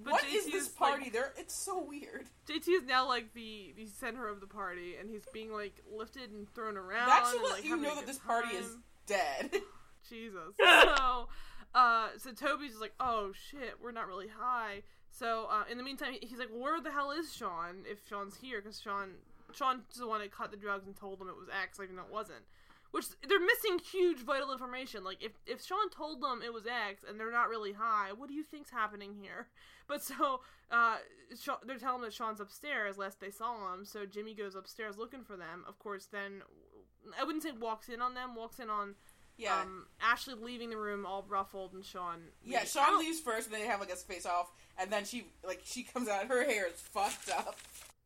But 0.05 0.13
What 0.13 0.23
JT 0.23 0.35
is 0.35 0.45
this 0.45 0.53
is, 0.67 0.79
like- 0.79 0.91
party? 0.91 1.09
There, 1.09 1.33
it's 1.35 1.53
so 1.55 1.83
weird. 1.83 2.27
JT 2.47 2.67
is 2.69 2.83
now 2.83 3.07
like 3.07 3.33
the 3.33 3.73
the 3.75 3.87
center 3.87 4.27
of 4.27 4.39
the 4.39 4.47
party, 4.47 4.95
and 4.99 5.09
he's 5.09 5.25
being 5.33 5.51
like 5.51 5.81
lifted 5.91 6.31
and 6.31 6.47
thrown 6.53 6.77
around. 6.77 7.07
That 7.07 7.25
should 7.31 7.41
and, 7.41 7.49
like, 7.51 7.65
you 7.65 7.75
know 7.75 7.95
that 7.95 8.05
this 8.05 8.19
party 8.19 8.55
is 8.55 8.77
dead. 9.07 9.49
Jesus. 10.09 10.53
so, 10.59 11.27
uh, 11.73 12.09
so 12.17 12.31
Toby's 12.31 12.69
just 12.71 12.81
like, 12.81 12.93
oh 12.99 13.31
shit, 13.49 13.73
we're 13.81 13.91
not 13.91 14.07
really 14.07 14.27
high. 14.27 14.83
So, 15.09 15.47
uh, 15.49 15.63
in 15.71 15.77
the 15.77 15.83
meantime, 15.83 16.13
he's 16.21 16.37
like, 16.37 16.49
where 16.53 16.79
the 16.81 16.91
hell 16.91 17.09
is 17.11 17.33
Sean? 17.33 17.83
If 17.89 18.07
Sean's 18.07 18.35
here, 18.35 18.61
because 18.61 18.79
Sean, 18.79 19.11
Sean's 19.53 19.81
the 19.97 20.05
one 20.07 20.19
that 20.19 20.31
cut 20.31 20.51
the 20.51 20.57
drugs 20.57 20.85
and 20.85 20.95
told 20.95 21.19
them 21.19 21.29
it 21.29 21.35
was 21.35 21.47
X, 21.63 21.79
even 21.81 21.95
though 21.95 22.03
it 22.03 22.11
wasn't. 22.13 22.43
Which 22.95 23.07
they're 23.27 23.39
missing 23.41 23.79
huge 23.91 24.19
vital 24.19 24.53
information. 24.53 25.03
Like, 25.03 25.21
if 25.21 25.33
if 25.45 25.61
Sean 25.61 25.89
told 25.89 26.21
them 26.21 26.41
it 26.41 26.53
was 26.53 26.63
X 26.65 27.03
and 27.07 27.19
they're 27.19 27.31
not 27.31 27.49
really 27.49 27.73
high, 27.73 28.13
what 28.15 28.29
do 28.29 28.33
you 28.33 28.43
think's 28.43 28.69
happening 28.71 29.13
here? 29.21 29.47
But 29.87 30.01
so, 30.01 30.39
uh, 30.71 30.95
Sha- 31.39 31.59
they're 31.63 31.77
telling 31.77 31.97
him 31.99 32.05
that 32.05 32.13
Sean's 32.13 32.39
upstairs. 32.39 32.97
Last 32.97 33.19
they 33.19 33.29
saw 33.29 33.71
him, 33.71 33.85
so 33.85 34.05
Jimmy 34.07 34.33
goes 34.33 34.55
upstairs 34.55 34.97
looking 34.97 35.23
for 35.23 35.37
them. 35.37 35.63
Of 35.67 35.77
course, 35.77 36.07
then 36.11 36.41
I 37.19 37.23
wouldn't 37.23 37.43
say 37.43 37.51
walks 37.51 37.87
in 37.89 38.01
on 38.01 38.15
them. 38.15 38.33
Walks 38.33 38.59
in 38.59 38.71
on 38.71 38.95
Yeah. 39.37 39.59
um, 39.61 39.85
Ashley 40.01 40.33
leaving 40.33 40.71
the 40.71 40.77
room 40.77 41.05
all 41.05 41.23
ruffled 41.29 41.73
and 41.73 41.85
Sean. 41.85 42.21
yeah, 42.43 42.61
leaves. 42.61 42.71
Sean 42.71 42.97
leaves 42.97 43.19
first, 43.19 43.45
and 43.45 43.53
then 43.53 43.61
they 43.61 43.67
have 43.67 43.79
like 43.79 43.91
a 43.91 43.95
face 43.95 44.25
off, 44.25 44.49
and 44.79 44.89
then 44.91 45.05
she 45.05 45.27
like 45.45 45.61
she 45.65 45.83
comes 45.83 46.07
out. 46.09 46.25
Her 46.25 46.43
hair 46.43 46.65
is 46.67 46.79
fucked 46.81 47.29
up. 47.29 47.57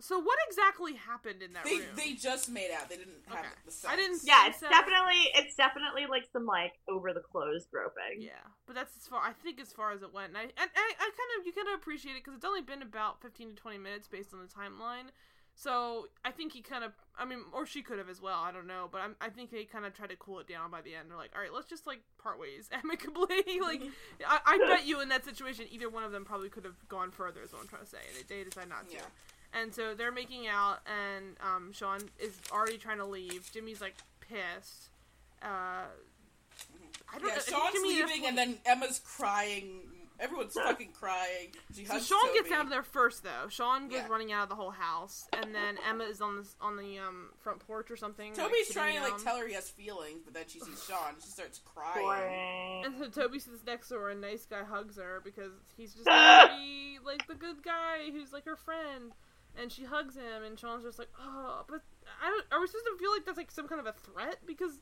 So 0.02 0.18
what 0.20 0.38
exactly 0.48 0.94
happened 0.96 1.42
in 1.42 1.54
that 1.54 1.66
They 1.66 1.78
room? 1.78 1.88
they 1.96 2.14
just 2.14 2.50
made 2.50 2.72
out. 2.72 2.90
They 2.90 2.98
didn't 2.98 3.24
have 3.28 3.40
Okay. 3.40 3.50
the 3.66 3.72
sex. 3.72 3.94
I 3.94 3.96
didn't- 3.98 4.22
Yeah, 4.24 4.48
it's 4.48 4.60
So- 4.60 4.70
definitely 4.70 5.30
it's 5.36 5.56
definitely 5.56 6.06
like 6.08 6.26
some 6.32 6.46
like 6.46 6.74
over 6.88 7.14
the 7.14 7.22
clothes 7.22 7.68
groping. 7.72 8.22
Yeah, 8.22 8.40
but 8.66 8.76
that's 8.76 8.96
as 8.98 9.08
far 9.08 9.22
I 9.24 9.34
think 9.34 9.60
as 9.60 9.74
far 9.74 9.92
as 9.92 10.02
it 10.02 10.14
went. 10.14 10.30
And 10.30 10.38
I 10.38 10.44
and 10.44 10.54
I, 10.76 10.94
I 11.00 11.10
kind 11.10 11.40
of 11.40 11.46
you 11.46 11.54
kind 11.54 11.68
of 11.68 11.74
appreciate 11.76 12.14
it 12.14 12.24
because 12.24 12.36
it's 12.36 12.46
only 12.46 12.62
been 12.62 12.82
about 12.82 13.22
fifteen 13.22 13.50
to 13.50 13.56
twenty 13.56 13.78
minutes 13.78 14.08
based 14.08 14.34
on 14.34 14.40
the 14.42 14.48
timeline. 14.48 15.10
So 15.56 16.08
I 16.24 16.32
think 16.32 16.54
he 16.54 16.62
kind 16.62 16.86
of, 16.86 16.94
I 17.18 17.26
mean, 17.26 17.40
or 17.52 17.66
she 17.66 17.82
could 17.82 17.98
have 17.98 18.08
as 18.08 18.22
well. 18.22 18.40
I 18.40 18.54
don't 18.54 18.68
know, 18.68 18.88
but 18.90 19.02
I'm, 19.02 19.18
I 19.20 19.28
think 19.30 19.52
they 19.52 19.66
kind 19.66 19.86
of 19.86 19.94
tried 19.94 20.12
to 20.12 20.16
cool 20.16 20.40
it 20.40 20.48
down 20.48 20.72
by 20.72 20.80
the 20.80 20.96
end. 20.96 21.10
They're 21.10 21.18
like, 21.18 21.32
all 21.36 21.42
right, 21.42 21.52
let's 21.52 21.68
just 21.68 21.86
like 21.86 22.00
part 22.18 22.40
ways 22.40 22.70
amicably. 22.84 23.28
like, 23.60 23.82
I, 24.26 24.40
I 24.46 24.58
bet 24.70 24.88
you 24.88 25.02
in 25.02 25.10
that 25.10 25.26
situation, 25.26 25.66
either 25.70 25.90
one 25.90 26.06
of 26.06 26.14
them 26.14 26.24
probably 26.24 26.48
could 26.48 26.64
have 26.64 26.88
gone 26.88 27.12
further. 27.12 27.42
Is 27.42 27.52
what 27.52 27.62
I'm 27.64 27.68
trying 27.68 27.82
to 27.84 27.90
say. 27.90 27.98
And 28.08 28.26
they, 28.30 28.36
they 28.38 28.44
decide 28.46 28.70
not 28.70 28.88
to. 28.88 28.96
Yeah. 28.96 29.02
And 29.54 29.74
so 29.74 29.96
they're 29.96 30.12
making 30.12 30.48
out, 30.48 30.80
and 30.86 31.36
um, 31.42 31.72
Sean 31.74 32.00
is 32.20 32.40
already 32.52 32.78
trying 32.78 32.98
to 33.00 33.06
leave. 33.06 33.50
Jimmy's 33.52 33.82
like 33.82 33.96
pissed. 34.22 34.90
Uh, 35.42 35.46
I 37.12 37.18
don't 37.18 37.28
Yeah, 37.28 37.36
know. 37.36 37.42
Sean's 37.42 37.74
Jimmy 37.74 37.90
leaving, 38.04 38.26
and 38.28 38.38
then 38.38 38.58
Emma's 38.66 39.00
crying. 39.04 39.82
Everyone's 40.20 40.54
fucking 40.54 40.92
crying. 40.92 41.48
She 41.74 41.86
So 41.86 41.98
Sean 41.98 42.28
Toby. 42.28 42.40
gets 42.40 42.52
out 42.52 42.66
of 42.66 42.70
there 42.70 42.84
first, 42.84 43.24
though. 43.24 43.48
Sean 43.48 43.88
goes 43.88 44.00
Yeah. 44.00 44.08
running 44.10 44.34
out 44.34 44.44
of 44.44 44.50
the 44.50 44.56
whole 44.56 44.70
house, 44.70 45.28
and 45.32 45.56
then 45.56 45.78
Emma 45.88 46.04
is 46.04 46.20
on 46.22 46.36
the 46.36 46.46
on 46.62 46.76
the 46.76 47.00
um, 47.00 47.30
front 47.40 47.60
porch 47.60 47.90
or 47.90 47.96
something. 47.96 48.34
like, 48.34 48.38
Toby's 48.38 48.68
sitting 48.68 48.82
trying 48.82 48.96
to 48.98 49.02
like 49.02 49.24
tell 49.24 49.38
her 49.38 49.48
he 49.48 49.54
has 49.54 49.70
feelings, 49.70 50.22
but 50.26 50.34
then 50.34 50.44
she 50.48 50.60
sees 50.60 50.84
Sean. 50.86 51.14
And 51.14 51.24
she 51.24 51.30
starts 51.30 51.60
crying. 51.64 52.84
And 52.86 52.96
so 53.00 53.08
Toby 53.22 53.40
sits 53.40 53.64
next 53.66 53.88
to 53.90 53.96
her, 53.96 54.10
and 54.10 54.20
nice 54.20 54.46
guy 54.46 54.64
hugs 54.64 54.98
her 54.98 55.22
because 55.24 55.54
he's 55.78 55.94
just 55.94 56.06
gonna 56.06 56.50
like 57.06 57.26
the 57.28 57.36
good 57.36 57.64
guy 57.64 58.12
who's 58.12 58.34
like 58.34 58.44
her 58.46 58.58
friend. 58.58 59.14
And 59.58 59.72
she 59.72 59.84
hugs 59.84 60.16
him, 60.16 60.44
and 60.46 60.58
Sean's 60.58 60.84
just 60.84 61.00
like, 61.00 61.10
oh, 61.20 61.64
but 61.68 61.82
I 62.24 62.30
don't, 62.30 62.46
are 62.52 62.62
we 62.62 62.68
supposed 62.68 62.86
to 62.86 62.98
feel 63.00 63.12
like 63.12 63.26
that's 63.26 63.38
like 63.38 63.52
some 63.52 63.68
kind 63.68 63.82
of 63.82 63.88
a 63.88 63.94
threat? 63.94 64.38
Because 64.46 64.80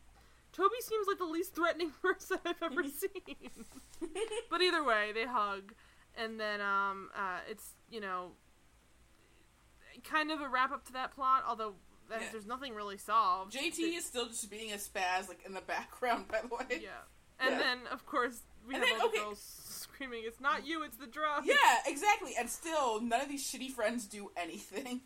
Toby 0.54 0.76
seems 0.82 1.08
like 1.08 1.18
the 1.18 1.26
least 1.26 1.56
threatening 1.56 1.92
person 2.02 2.38
I've 2.46 2.62
ever 2.62 2.84
seen. 2.88 3.66
but 4.52 4.62
either 4.62 4.84
way, 4.84 5.12
they 5.14 5.26
hug, 5.26 5.74
and 6.16 6.40
then 6.40 6.62
um, 6.62 7.10
uh, 7.16 7.40
it's 7.50 7.72
you 7.90 8.02
know, 8.02 8.32
kind 10.04 10.32
of 10.32 10.42
a 10.42 10.48
wrap 10.50 10.72
up 10.72 10.86
to 10.86 10.94
that 10.94 11.14
plot. 11.16 11.44
Although 11.48 11.74
that, 12.10 12.22
Yeah. 12.22 12.28
there's 12.32 12.46
nothing 12.46 12.74
really 12.76 12.98
solved. 12.98 13.54
JT 13.54 13.76
They- 13.78 13.96
is 13.96 14.06
still 14.06 14.28
just 14.28 14.50
being 14.50 14.72
a 14.74 14.78
spaz, 14.78 15.28
like 15.28 15.44
in 15.46 15.54
the 15.54 15.62
background, 15.62 16.28
by 16.28 16.42
the 16.42 16.48
way. 16.48 16.80
yeah, 16.82 16.90
and 17.40 17.52
Yeah. 17.54 17.58
then 17.60 17.80
of 17.92 18.06
course 18.06 18.42
we 18.68 18.76
And 18.76 18.84
have 18.84 18.92
then, 18.94 19.02
all 19.02 19.10
the 19.10 19.18
okay. 19.18 19.26
girls 19.26 19.40
screaming, 19.98 20.24
"It's 20.26 20.40
not 20.40 20.66
you, 20.66 20.84
it's 20.84 20.98
the 20.98 21.08
drug." 21.08 21.46
Yeah, 21.46 21.56
exactly. 21.88 22.34
And 22.38 22.50
still, 22.50 23.02
none 23.02 23.22
of 23.22 23.30
these 23.30 23.44
shitty 23.50 23.72
friends 23.72 24.06
do 24.06 24.32
anything. 24.38 25.02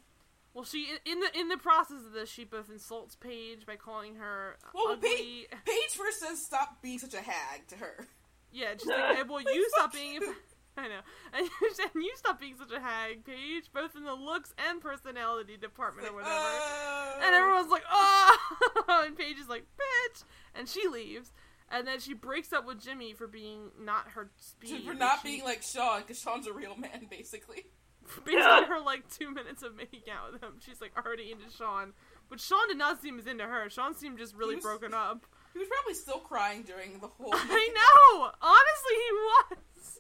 Well, 0.53 0.65
she 0.65 0.87
in 1.05 1.21
the 1.21 1.39
in 1.39 1.47
the 1.47 1.57
process 1.57 2.05
of 2.05 2.11
this, 2.11 2.29
she 2.29 2.43
both 2.43 2.69
insults 2.69 3.15
Paige 3.15 3.65
by 3.65 3.77
calling 3.77 4.15
her 4.15 4.57
Well, 4.73 4.93
ugly. 4.93 5.47
Paige 5.65 5.91
first 5.95 6.19
says, 6.19 6.45
"Stop 6.45 6.81
being 6.81 6.99
such 6.99 7.13
a 7.13 7.21
hag" 7.21 7.67
to 7.67 7.77
her. 7.77 8.05
Yeah, 8.51 8.73
she's 8.77 8.87
like, 8.87 9.15
"Hey, 9.15 9.23
well, 9.23 9.41
you 9.53 9.69
stop 9.75 9.93
being. 9.93 10.15
you." 10.15 10.35
I 10.77 10.87
know, 10.87 10.99
and 11.33 11.49
you 11.95 12.11
stop 12.15 12.39
being 12.39 12.55
such 12.57 12.71
a 12.71 12.79
hag, 12.79 13.25
Paige, 13.25 13.71
both 13.73 13.95
in 13.95 14.03
the 14.03 14.13
looks 14.13 14.53
and 14.69 14.81
personality 14.81 15.55
department 15.55 16.09
or 16.09 16.15
whatever." 16.15 16.33
"Oh." 16.35 17.19
and 17.23 17.33
everyone's 17.35 17.71
like, 17.71 17.83
"Oh!" 17.89 19.03
and 19.07 19.17
Paige 19.17 19.37
is 19.39 19.47
like, 19.47 19.63
"Bitch," 19.77 20.23
and 20.53 20.67
she 20.67 20.85
leaves. 20.89 21.31
And 21.73 21.87
then 21.87 21.99
she 21.99 22.13
breaks 22.13 22.51
up 22.51 22.65
with 22.67 22.81
Jimmy 22.83 23.13
for 23.13 23.27
being 23.27 23.71
not 23.79 24.09
her 24.11 24.29
speed. 24.37 24.83
for 24.85 24.93
not 24.93 25.19
she- 25.21 25.27
being 25.29 25.43
like 25.43 25.61
Sean, 25.63 26.01
because 26.01 26.19
Sean's 26.19 26.47
a 26.47 26.53
real 26.53 26.75
man, 26.75 27.07
basically. 27.09 27.65
based 28.25 28.45
on 28.45 28.65
her 28.67 28.79
like 28.81 29.07
two 29.09 29.31
minutes 29.31 29.63
of 29.63 29.75
making 29.75 30.01
out 30.11 30.33
with 30.33 30.41
him, 30.43 30.53
she's 30.59 30.81
like 30.81 30.91
already 30.97 31.31
into 31.31 31.49
Sean. 31.55 31.93
But 32.29 32.39
Sean 32.39 32.67
did 32.67 32.77
not 32.77 33.01
seem 33.01 33.17
as 33.19 33.27
into 33.27 33.45
her. 33.45 33.69
Sean 33.69 33.95
seemed 33.95 34.17
just 34.17 34.35
really 34.35 34.55
was- 34.55 34.63
broken 34.63 34.93
up. 34.93 35.25
He 35.53 35.59
was 35.59 35.67
probably 35.67 35.93
still 35.95 36.19
crying 36.19 36.63
during 36.63 36.99
the 36.99 37.07
whole. 37.07 37.29
I 37.33 37.69
know. 37.73 38.31
Honestly, 38.41 38.95
he 38.95 39.11
was. 39.55 39.99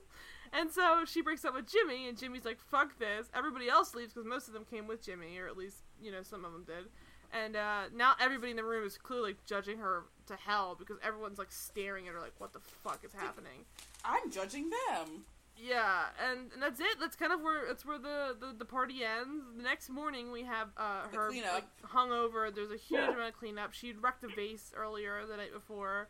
And 0.53 0.71
so 0.71 1.03
she 1.05 1.21
breaks 1.21 1.43
up 1.45 1.53
with 1.53 1.69
Jimmy, 1.69 2.07
and 2.07 2.17
Jimmy's 2.17 2.43
like, 2.45 2.59
"Fuck 2.59 2.97
this." 2.99 3.27
Everybody 3.33 3.69
else 3.69 3.93
leaves 3.95 4.13
because 4.13 4.27
most 4.27 4.47
of 4.47 4.53
them 4.53 4.63
came 4.65 4.87
with 4.87 5.01
Jimmy, 5.03 5.37
or 5.39 5.47
at 5.47 5.57
least 5.57 5.77
you 6.01 6.11
know 6.11 6.23
some 6.23 6.43
of 6.45 6.51
them 6.51 6.63
did. 6.65 6.85
And 7.33 7.55
uh, 7.55 7.83
now 7.95 8.13
everybody 8.19 8.51
in 8.51 8.57
the 8.57 8.63
room 8.63 8.85
is 8.85 8.97
clearly 8.97 9.35
judging 9.45 9.77
her 9.77 10.03
to 10.27 10.35
hell 10.35 10.75
because 10.77 10.97
everyone's 11.03 11.37
like 11.39 11.51
staring 11.51 12.07
at 12.07 12.13
her 12.13 12.19
like, 12.19 12.33
"What 12.39 12.51
the 12.53 12.59
fuck 12.83 12.99
is 13.05 13.13
happening?" 13.13 13.65
I'm 14.03 14.29
judging 14.31 14.69
them. 14.69 15.25
Yeah, 15.57 16.05
and, 16.29 16.51
and 16.53 16.61
that's 16.61 16.79
it. 16.79 16.99
That's 16.99 17.15
kind 17.15 17.31
of 17.31 17.41
where 17.41 17.67
that's 17.67 17.85
where 17.85 17.99
the, 17.99 18.35
the, 18.39 18.53
the 18.57 18.65
party 18.65 19.03
ends. 19.03 19.45
The 19.55 19.63
next 19.63 19.89
morning 19.89 20.31
we 20.31 20.43
have 20.43 20.69
uh, 20.75 21.03
her 21.13 21.29
like, 21.31 21.65
hungover. 21.85 22.53
There's 22.53 22.71
a 22.71 22.77
huge 22.77 22.99
Yeah. 22.99 23.13
amount 23.13 23.29
of 23.33 23.37
cleanup. 23.37 23.73
She'd 23.73 24.01
wrecked 24.01 24.23
a 24.23 24.27
vase 24.27 24.73
earlier 24.75 25.25
the 25.29 25.37
night 25.37 25.53
before, 25.53 26.07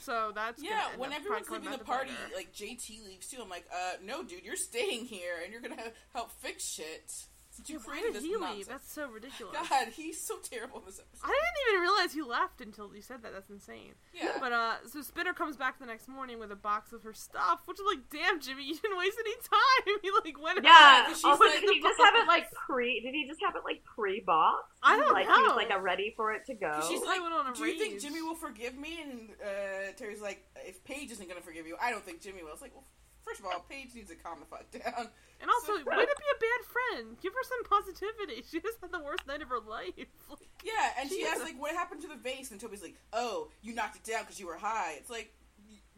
so 0.00 0.32
that's 0.34 0.62
Yeah, 0.62 0.86
when 0.96 1.12
everyone's 1.12 1.50
leaving 1.50 1.70
the 1.70 1.78
party, 1.78 2.12
like 2.34 2.52
JT 2.54 3.04
leaves 3.06 3.26
too. 3.28 3.38
I'm 3.42 3.48
like, 3.50 3.66
uh, 3.72 3.94
no, 4.02 4.22
dude, 4.24 4.44
you're 4.44 4.56
staying 4.56 5.04
here, 5.04 5.34
and 5.44 5.52
you're 5.52 5.60
gonna 5.62 5.92
help 6.14 6.30
fix 6.40 6.64
shit. 6.66 7.12
Since 7.58 7.70
you 7.70 7.78
Yeah, 7.82 7.90
created 7.90 8.12
did 8.14 8.22
this 8.22 8.24
he 8.24 8.32
nonsense. 8.38 8.56
leave? 8.56 8.68
That's 8.68 8.92
so 8.92 9.08
ridiculous. 9.10 9.56
God, 9.68 9.88
he's 9.94 10.20
so 10.24 10.36
terrible 10.38 10.78
in 10.78 10.86
this 10.86 11.00
episode. 11.02 11.26
I 11.26 11.34
didn't 11.34 11.68
even 11.74 11.80
realize 11.82 12.12
he 12.14 12.22
left 12.22 12.60
until 12.60 12.94
you 12.94 13.02
said 13.02 13.22
that. 13.26 13.32
That's 13.34 13.50
insane. 13.50 13.94
Yeah, 14.14 14.38
But 14.38 14.52
uh, 14.52 14.74
so 14.86 15.02
Spinner 15.02 15.34
comes 15.34 15.56
back 15.56 15.80
the 15.80 15.86
next 15.86 16.06
morning 16.06 16.38
with 16.38 16.52
a 16.52 16.56
box 16.56 16.92
of 16.92 17.02
her 17.02 17.12
stuff, 17.12 17.62
which 17.66 17.78
is 17.80 17.86
like, 17.86 18.06
damn, 18.14 18.38
Jimmy, 18.40 18.62
you 18.64 18.76
didn't 18.78 18.96
waste 18.96 19.18
any 19.18 19.34
time. 19.42 19.98
He 20.02 20.10
like 20.12 20.40
went. 20.40 20.62
Yeah. 20.62 21.02
because 21.04 21.18
she's 21.18 21.24
Also, 21.24 21.44
like- 21.44 21.60
did 21.60 21.70
he 21.74 21.80
just 21.82 21.98
have 21.98 22.14
it 22.14 22.26
like 22.28 22.46
pre? 22.66 23.00
Did 23.00 23.12
he 23.14 23.26
just 23.26 23.40
have 23.44 23.56
it 23.56 23.62
like 23.64 23.82
pre-boxed? 23.84 24.78
I 24.82 24.96
don't 24.96 25.12
like, 25.12 25.26
He 25.26 25.32
know. 25.32 25.42
was 25.48 25.56
like 25.56 25.70
a 25.70 25.80
ready 25.80 26.12
for 26.16 26.32
it 26.32 26.44
to 26.46 26.54
go. 26.54 26.80
she's 26.88 27.02
I 27.02 27.06
like, 27.18 27.22
went 27.22 27.34
on 27.34 27.46
a 27.48 27.54
do 27.54 27.64
you 27.64 27.78
think 27.78 27.94
rage. 27.94 28.02
Jimmy 28.02 28.22
will 28.22 28.36
forgive 28.36 28.76
me? 28.78 29.00
And 29.02 29.30
uh, 29.42 29.92
Terry's 29.96 30.20
like, 30.20 30.44
if 30.66 30.84
Paige 30.84 31.10
isn't 31.12 31.28
gonna 31.28 31.40
forgive 31.40 31.66
you, 31.66 31.76
I 31.82 31.90
don't 31.90 32.04
think 32.04 32.20
Jimmy 32.20 32.42
will. 32.44 32.52
It's 32.52 32.62
like, 32.62 32.74
well, 32.74 32.86
first 33.28 33.40
of 33.40 33.46
all, 33.46 33.64
Paige 33.68 33.94
needs 33.94 34.08
to 34.10 34.16
calm 34.16 34.38
the 34.40 34.46
fuck 34.46 34.64
down. 34.72 35.08
And 35.40 35.48
also, 35.50 35.72
way 35.84 36.04
to 36.06 36.16
be 36.18 36.28
a 36.34 36.40
bad 36.40 36.62
friend. 36.66 37.16
Give 37.22 37.32
her 37.32 37.44
some 37.44 37.62
positivity. 37.68 38.42
She 38.50 38.60
just 38.60 38.80
had 38.80 38.90
the 38.90 38.98
worst 39.04 39.26
night 39.26 39.42
of 39.42 39.48
her 39.48 39.60
life. 39.60 39.92
Like, 40.30 40.48
Yeah, 40.64 40.72
and 40.98 41.08
she 41.08 41.16
Jesus. 41.18 41.32
asks 41.34 41.44
like, 41.44 41.60
what 41.60 41.74
happened 41.76 42.00
to 42.02 42.08
the 42.08 42.16
vase? 42.16 42.50
And 42.50 42.60
Toby's 42.60 42.82
like, 42.82 42.96
oh, 43.12 43.48
you 43.62 43.74
knocked 43.74 43.96
it 43.96 44.04
down 44.10 44.22
because 44.22 44.40
you 44.40 44.46
were 44.46 44.56
high. 44.56 44.94
It's 44.96 45.10
like. 45.10 45.32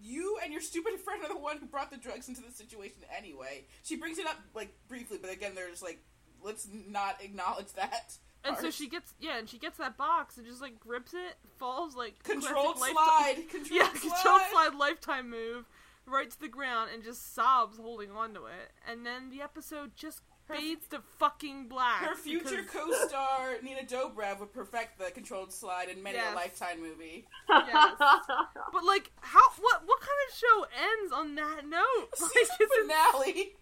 You 0.03 0.39
and 0.43 0.51
your 0.51 0.63
stupid 0.63 0.99
friend 0.99 1.23
are 1.23 1.29
the 1.29 1.37
one 1.39 1.59
who 1.59 1.67
brought 1.67 1.91
the 1.91 1.99
drugs 1.99 2.27
into 2.27 2.41
the 2.41 2.51
situation 2.51 2.97
anyway. 3.15 3.65
She 3.83 3.97
brings 3.97 4.17
it 4.17 4.27
up 4.27 4.37
like 4.55 4.73
briefly, 4.89 5.19
but 5.21 5.31
again, 5.31 5.53
they're 5.55 5.69
just 5.69 5.83
like, 5.83 5.99
let's 6.43 6.67
not 6.89 7.23
acknowledge 7.23 7.71
that. 7.75 8.17
and 8.43 8.57
so 8.57 8.71
she 8.71 8.89
gets 8.89 9.13
yeah, 9.21 9.37
and 9.37 9.47
she 9.47 9.59
gets 9.59 9.77
that 9.77 9.99
box 9.99 10.39
and 10.39 10.47
just 10.47 10.63
like 10.63 10.81
grips 10.81 11.13
it, 11.13 11.37
falls 11.59 11.95
like 11.95 12.23
controlled 12.23 12.79
slide, 12.79 12.95
lifetime- 12.97 13.47
controlled 13.49 13.71
yeah, 13.71 13.93
slide. 13.93 14.01
controlled 14.01 14.41
slide 14.51 14.75
lifetime 14.79 15.29
move 15.29 15.67
right 16.07 16.31
to 16.31 16.41
the 16.41 16.49
ground 16.49 16.91
and 16.93 17.03
just 17.05 17.35
sobs 17.35 17.77
holding 17.79 18.11
on 18.11 18.35
to 18.35 18.47
it. 18.47 18.73
And 18.89 19.05
then 19.07 19.31
the 19.31 19.43
episode 19.43 19.93
just 19.95 20.23
Her- 20.49 20.55
fades 20.57 20.89
to 20.89 21.01
fucking 21.19 21.69
black. 21.69 22.03
Her 22.03 22.17
future 22.17 22.63
because- 22.63 22.73
co-star 22.73 23.57
Nina 23.63 23.83
Dobrev 23.85 24.41
would 24.41 24.53
perfect 24.53 24.99
the 24.99 25.11
controlled 25.13 25.53
slide 25.53 25.89
in 25.89 26.03
many 26.03 26.17
Yes. 26.17 26.33
a 26.33 26.37
Lifetime 26.37 26.81
movie. 26.81 27.27
Yes. 27.49 27.95
But 28.73 28.85
like, 28.85 29.11
how? 29.21 29.49
What? 29.61 29.83
What 29.87 30.01
kind 30.01 30.19
of 30.29 30.37
show 30.37 30.67
ends 31.01 31.13
on 31.13 31.35
that 31.37 31.67
note? 31.67 32.09
Like, 32.21 32.31
Season 32.33 32.57
it's 32.61 32.75
a 32.77 32.83
finale. 32.83 33.57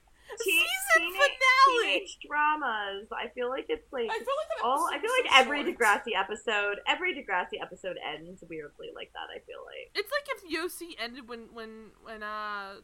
Teen- 0.45 0.61
season 0.61 1.13
teenage, 1.13 1.39
finale. 1.39 1.83
Teenage 1.83 2.19
dramas. 2.27 3.09
I 3.13 3.29
feel 3.35 3.49
like 3.49 3.67
it's 3.69 3.91
like 3.93 4.11
I 4.11 4.19
feel 4.19 4.37
like 4.39 4.65
all. 4.65 4.89
I 4.93 4.99
feel 4.99 5.11
like 5.23 5.33
so 5.33 5.41
every 5.41 5.63
short. 5.65 5.79
Degrassi 5.79 6.13
episode, 6.19 6.77
every 6.87 7.15
Degrassi 7.15 7.61
episode 7.63 7.97
ends 8.05 8.43
weirdly 8.49 8.89
like 8.95 9.13
that. 9.15 9.29
I 9.35 9.39
feel 9.41 9.59
like. 9.65 9.91
It's 9.95 10.11
like 10.13 10.27
if 10.37 10.65
O.C. 10.65 10.97
ended 11.03 11.29
when 11.29 11.49
when 11.53 11.91
when 12.03 12.23
uh 12.23 12.75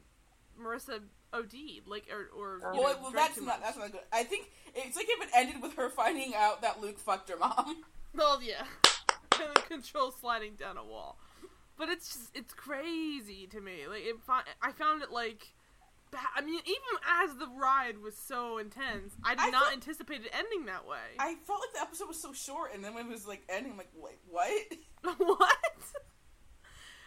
Marissa 0.61 1.01
OD'd, 1.33 1.87
like 1.87 2.07
or 2.11 2.31
or 2.37 2.59
you 2.59 2.63
Oh. 2.65 2.73
know, 2.73 2.81
Well, 2.83 2.99
well, 3.03 3.11
that's 3.11 3.41
not 3.41 3.61
that's 3.61 3.77
not 3.77 3.93
good. 3.93 4.01
I 4.13 4.23
think 4.25 4.51
it's 4.75 4.97
like 4.97 5.07
if 5.09 5.23
it 5.23 5.31
ended 5.35 5.61
with 5.63 5.75
her 5.75 5.91
finding 5.91 6.35
out 6.35 6.63
that 6.63 6.81
Luke 6.81 6.99
fucked 6.99 7.29
her 7.31 7.37
mom. 7.37 7.83
Well, 8.17 8.41
yeah, 8.41 8.63
and 9.33 9.41
then 9.57 9.65
control 9.67 10.13
sliding 10.13 10.55
down 10.55 10.77
a 10.77 10.85
wall. 10.85 11.19
But 11.77 11.89
it's 11.89 12.15
just 12.15 12.31
it's 12.37 12.55
crazy 12.55 13.49
to 13.49 13.61
me. 13.61 13.89
Like 13.89 14.03
it, 14.05 14.15
I 14.63 14.71
found 14.71 15.03
it 15.03 15.11
like. 15.11 15.53
Ba- 16.15 16.31
I 16.37 16.41
mean, 16.41 16.61
even 16.65 16.95
as 17.23 17.37
the 17.37 17.49
ride 17.49 17.99
was 17.99 18.17
so 18.17 18.59
intense, 18.59 19.15
I 19.25 19.35
did 19.35 19.41
I 19.45 19.51
not 19.51 19.63
felt- 19.65 19.75
anticipate 19.75 20.23
it 20.25 20.31
ending 20.33 20.67
that 20.67 20.87
way. 20.87 21.19
I 21.19 21.35
felt 21.47 21.61
like 21.61 21.73
the 21.75 21.81
episode 21.81 22.09
was 22.09 22.21
so 22.21 22.33
short, 22.33 22.73
and 22.75 22.85
then 22.85 22.95
when 22.95 23.07
it 23.07 23.11
was 23.13 23.27
like 23.27 23.43
ending, 23.49 23.73
I'm 23.73 23.79
like, 23.79 23.93
wait, 23.95 24.19
what? 24.29 24.73
what? 25.19 25.57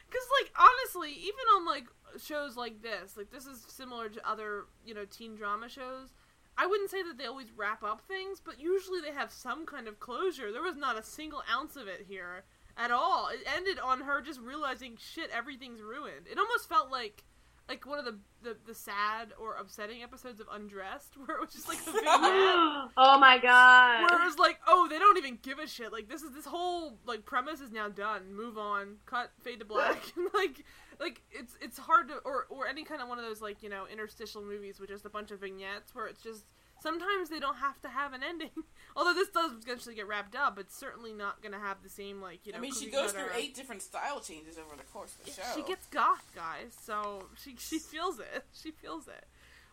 Because, 0.09 0.27
like, 0.41 0.51
honestly, 0.57 1.11
even 1.11 1.45
on 1.55 1.65
like 1.65 1.85
shows 2.21 2.55
like 2.55 2.81
this, 2.81 3.17
like 3.17 3.31
this 3.31 3.45
is 3.45 3.65
similar 3.67 4.09
to 4.09 4.29
other, 4.29 4.65
you 4.85 4.93
know, 4.93 5.05
teen 5.05 5.35
drama 5.35 5.67
shows. 5.69 6.13
I 6.57 6.65
wouldn't 6.65 6.89
say 6.89 7.03
that 7.03 7.17
they 7.17 7.25
always 7.25 7.51
wrap 7.55 7.83
up 7.83 8.01
things, 8.07 8.41
but 8.43 8.59
usually 8.59 8.99
they 9.01 9.11
have 9.11 9.31
some 9.31 9.65
kind 9.65 9.87
of 9.87 9.99
closure. 9.99 10.51
There 10.51 10.63
was 10.63 10.75
not 10.75 10.97
a 10.97 11.03
single 11.03 11.43
ounce 11.53 11.75
of 11.75 11.87
it 11.87 12.05
here 12.07 12.45
at 12.77 12.89
all. 12.89 13.27
It 13.31 13.41
ended 13.55 13.77
on 13.79 14.01
her 14.01 14.21
just 14.21 14.39
realizing, 14.39 14.97
shit, 14.97 15.29
everything's 15.31 15.81
ruined. 15.81 16.25
It 16.31 16.39
almost 16.39 16.67
felt 16.67 16.89
like, 16.89 17.25
like 17.67 17.85
one 17.85 17.99
of 17.99 18.05
the 18.05 18.17
the, 18.43 18.55
the 18.65 18.73
sad 18.73 19.33
or 19.39 19.55
upsetting 19.55 20.03
episodes 20.03 20.39
of 20.39 20.47
Undressed, 20.51 21.15
where 21.25 21.37
it 21.37 21.41
was 21.41 21.51
just 21.51 21.67
like 21.67 21.79
a 21.81 21.91
vignette 21.91 22.03
oh 22.97 23.17
my 23.19 23.39
god. 23.41 24.09
where 24.09 24.21
it 24.21 24.25
was 24.25 24.37
like, 24.37 24.59
oh, 24.67 24.87
they 24.89 24.99
don't 24.99 25.17
even 25.17 25.37
give 25.41 25.59
a 25.59 25.67
shit. 25.67 25.91
Like 25.91 26.07
this 26.07 26.21
is 26.21 26.33
this 26.33 26.45
whole 26.45 26.97
like 27.05 27.25
premise 27.25 27.59
is 27.59 27.71
now 27.71 27.89
done. 27.89 28.33
Move 28.33 28.57
on. 28.57 28.97
Cut. 29.05 29.31
Fade 29.41 29.59
to 29.59 29.65
black. 29.65 30.01
like 30.33 30.63
like 30.99 31.21
it's 31.31 31.57
it's 31.61 31.77
hard 31.77 32.07
to 32.09 32.15
or 32.25 32.47
or 32.49 32.67
any 32.67 32.83
kind 32.83 33.01
of 33.01 33.07
one 33.07 33.19
of 33.19 33.25
those 33.25 33.41
like 33.41 33.61
you 33.63 33.69
know 33.69 33.85
interstitial 33.91 34.41
movies 34.41 34.79
with 34.79 34.89
just 34.89 35.05
a 35.05 35.09
bunch 35.09 35.31
of 35.31 35.39
vignettes 35.39 35.93
where 35.93 36.07
it's 36.07 36.21
just 36.21 36.45
sometimes 36.79 37.29
they 37.29 37.39
don't 37.39 37.57
have 37.57 37.81
to 37.81 37.89
have 37.89 38.13
an 38.13 38.21
ending. 38.23 38.51
Although 38.95 39.13
this 39.13 39.29
does 39.29 39.51
eventually 39.63 39.95
get 39.95 40.07
wrapped 40.07 40.35
up, 40.35 40.57
it's 40.57 40.75
certainly 40.75 41.13
not 41.13 41.41
gonna 41.41 41.59
have 41.59 41.83
the 41.83 41.89
same 41.89 42.21
like 42.21 42.45
you 42.45 42.51
know. 42.51 42.57
I 42.57 42.61
mean, 42.61 42.73
she 42.73 42.89
goes 42.89 43.11
through 43.11 43.29
eight 43.35 43.55
different 43.55 43.81
style 43.81 44.19
changes 44.19 44.57
over 44.57 44.75
the 44.75 44.83
course 44.83 45.15
of 45.19 45.25
the 45.25 45.31
show. 45.31 45.47
She 45.55 45.63
gets 45.63 45.85
goth, 45.87 46.31
guys. 46.35 46.75
So 46.81 47.25
she 47.41 47.55
she 47.57 47.79
feels 47.79 48.19
it. 48.19 48.45
She 48.53 48.71
feels 48.71 49.07
it. 49.07 49.25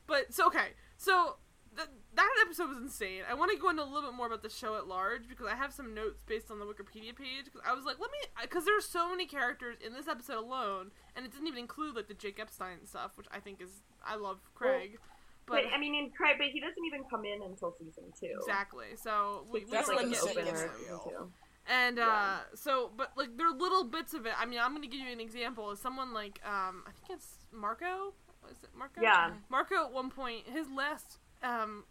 But 0.07 0.35
so 0.35 0.47
okay, 0.49 0.75
so 0.99 1.37
th- 1.77 1.89
that 2.15 2.29
episode 2.43 2.69
was 2.69 2.79
insane. 2.79 3.23
I 3.29 3.35
want 3.35 3.51
to 3.53 3.59
go 3.59 3.71
into 3.71 3.83
a 3.83 3.85
little 3.85 4.11
bit 4.11 4.15
more 4.15 4.27
about 4.27 4.43
the 4.43 4.51
show 4.51 4.77
at 4.77 4.87
large 4.87 5.29
because 5.29 5.47
I 5.47 5.55
have 5.55 5.73
some 5.73 5.95
notes 5.95 6.23
based 6.27 6.51
on 6.51 6.59
the 6.59 6.67
Wikipedia 6.67 7.17
page. 7.17 7.47
Because 7.47 7.63
I 7.67 7.73
was 7.75 7.85
like, 7.85 7.99
let 7.99 8.11
me, 8.11 8.19
because 8.43 8.65
there 8.65 8.77
are 8.77 8.83
so 8.83 9.09
many 9.09 9.27
characters 9.27 9.77
in 9.85 9.93
this 9.95 10.07
episode 10.09 10.39
alone, 10.39 10.91
and 11.17 11.25
it 11.25 11.33
didn't 11.33 11.47
even 11.47 11.59
include 11.61 11.97
like 11.97 12.09
the 12.09 12.15
Jake 12.15 12.39
Epstein 12.39 12.85
stuff, 12.87 13.13
which 13.17 13.27
I 13.33 13.41
think 13.41 13.61
is 13.61 13.83
I 14.07 14.17
love 14.17 14.41
Craig. 14.55 14.99
But 15.47 15.65
But 15.65 15.73
I 15.75 15.79
mean, 15.79 15.95
in 15.95 16.11
but 16.19 16.47
he 16.53 16.61
doesn't 16.61 16.85
even 16.87 17.05
come 17.11 17.25
in 17.25 17.43
until 17.43 17.75
season 17.79 18.05
two. 18.19 18.35
exactly. 18.41 18.87
So 18.97 19.45
we, 19.53 19.61
we 19.61 19.71
That's 19.71 19.87
don't 19.89 19.97
when 19.97 20.11
get 20.11 20.21
shit 20.21 20.37
into 20.37 20.45
gets 20.51 20.63
it. 20.63 20.71
real. 20.89 20.99
too. 21.01 21.33
And 21.67 21.99
uh 21.99 22.03
Yeah. 22.03 22.39
so 22.55 22.91
but 22.97 23.13
like 23.17 23.37
there 23.37 23.49
are 23.49 23.55
little 23.57 23.85
bits 23.85 24.15
of 24.15 24.27
it. 24.27 24.33
I 24.39 24.45
mean, 24.47 24.59
I'm 24.61 24.75
gonna 24.75 24.87
give 24.87 25.01
you 25.01 25.13
an 25.13 25.21
example. 25.21 25.71
Is 25.71 25.81
someone 25.81 26.13
like 26.13 26.41
um 26.45 26.85
I 26.87 26.91
think 26.93 27.19
it's 27.19 27.39
Marco? 27.53 28.13
Is 28.51 28.63
it 28.63 28.71
Marco? 28.77 29.01
Yeah. 29.01 29.31
Marco 29.49 29.77
at 29.85 29.93
one 29.93 30.11
point 30.11 30.45
his 30.47 30.67
last 30.71 31.19
um 31.43 31.85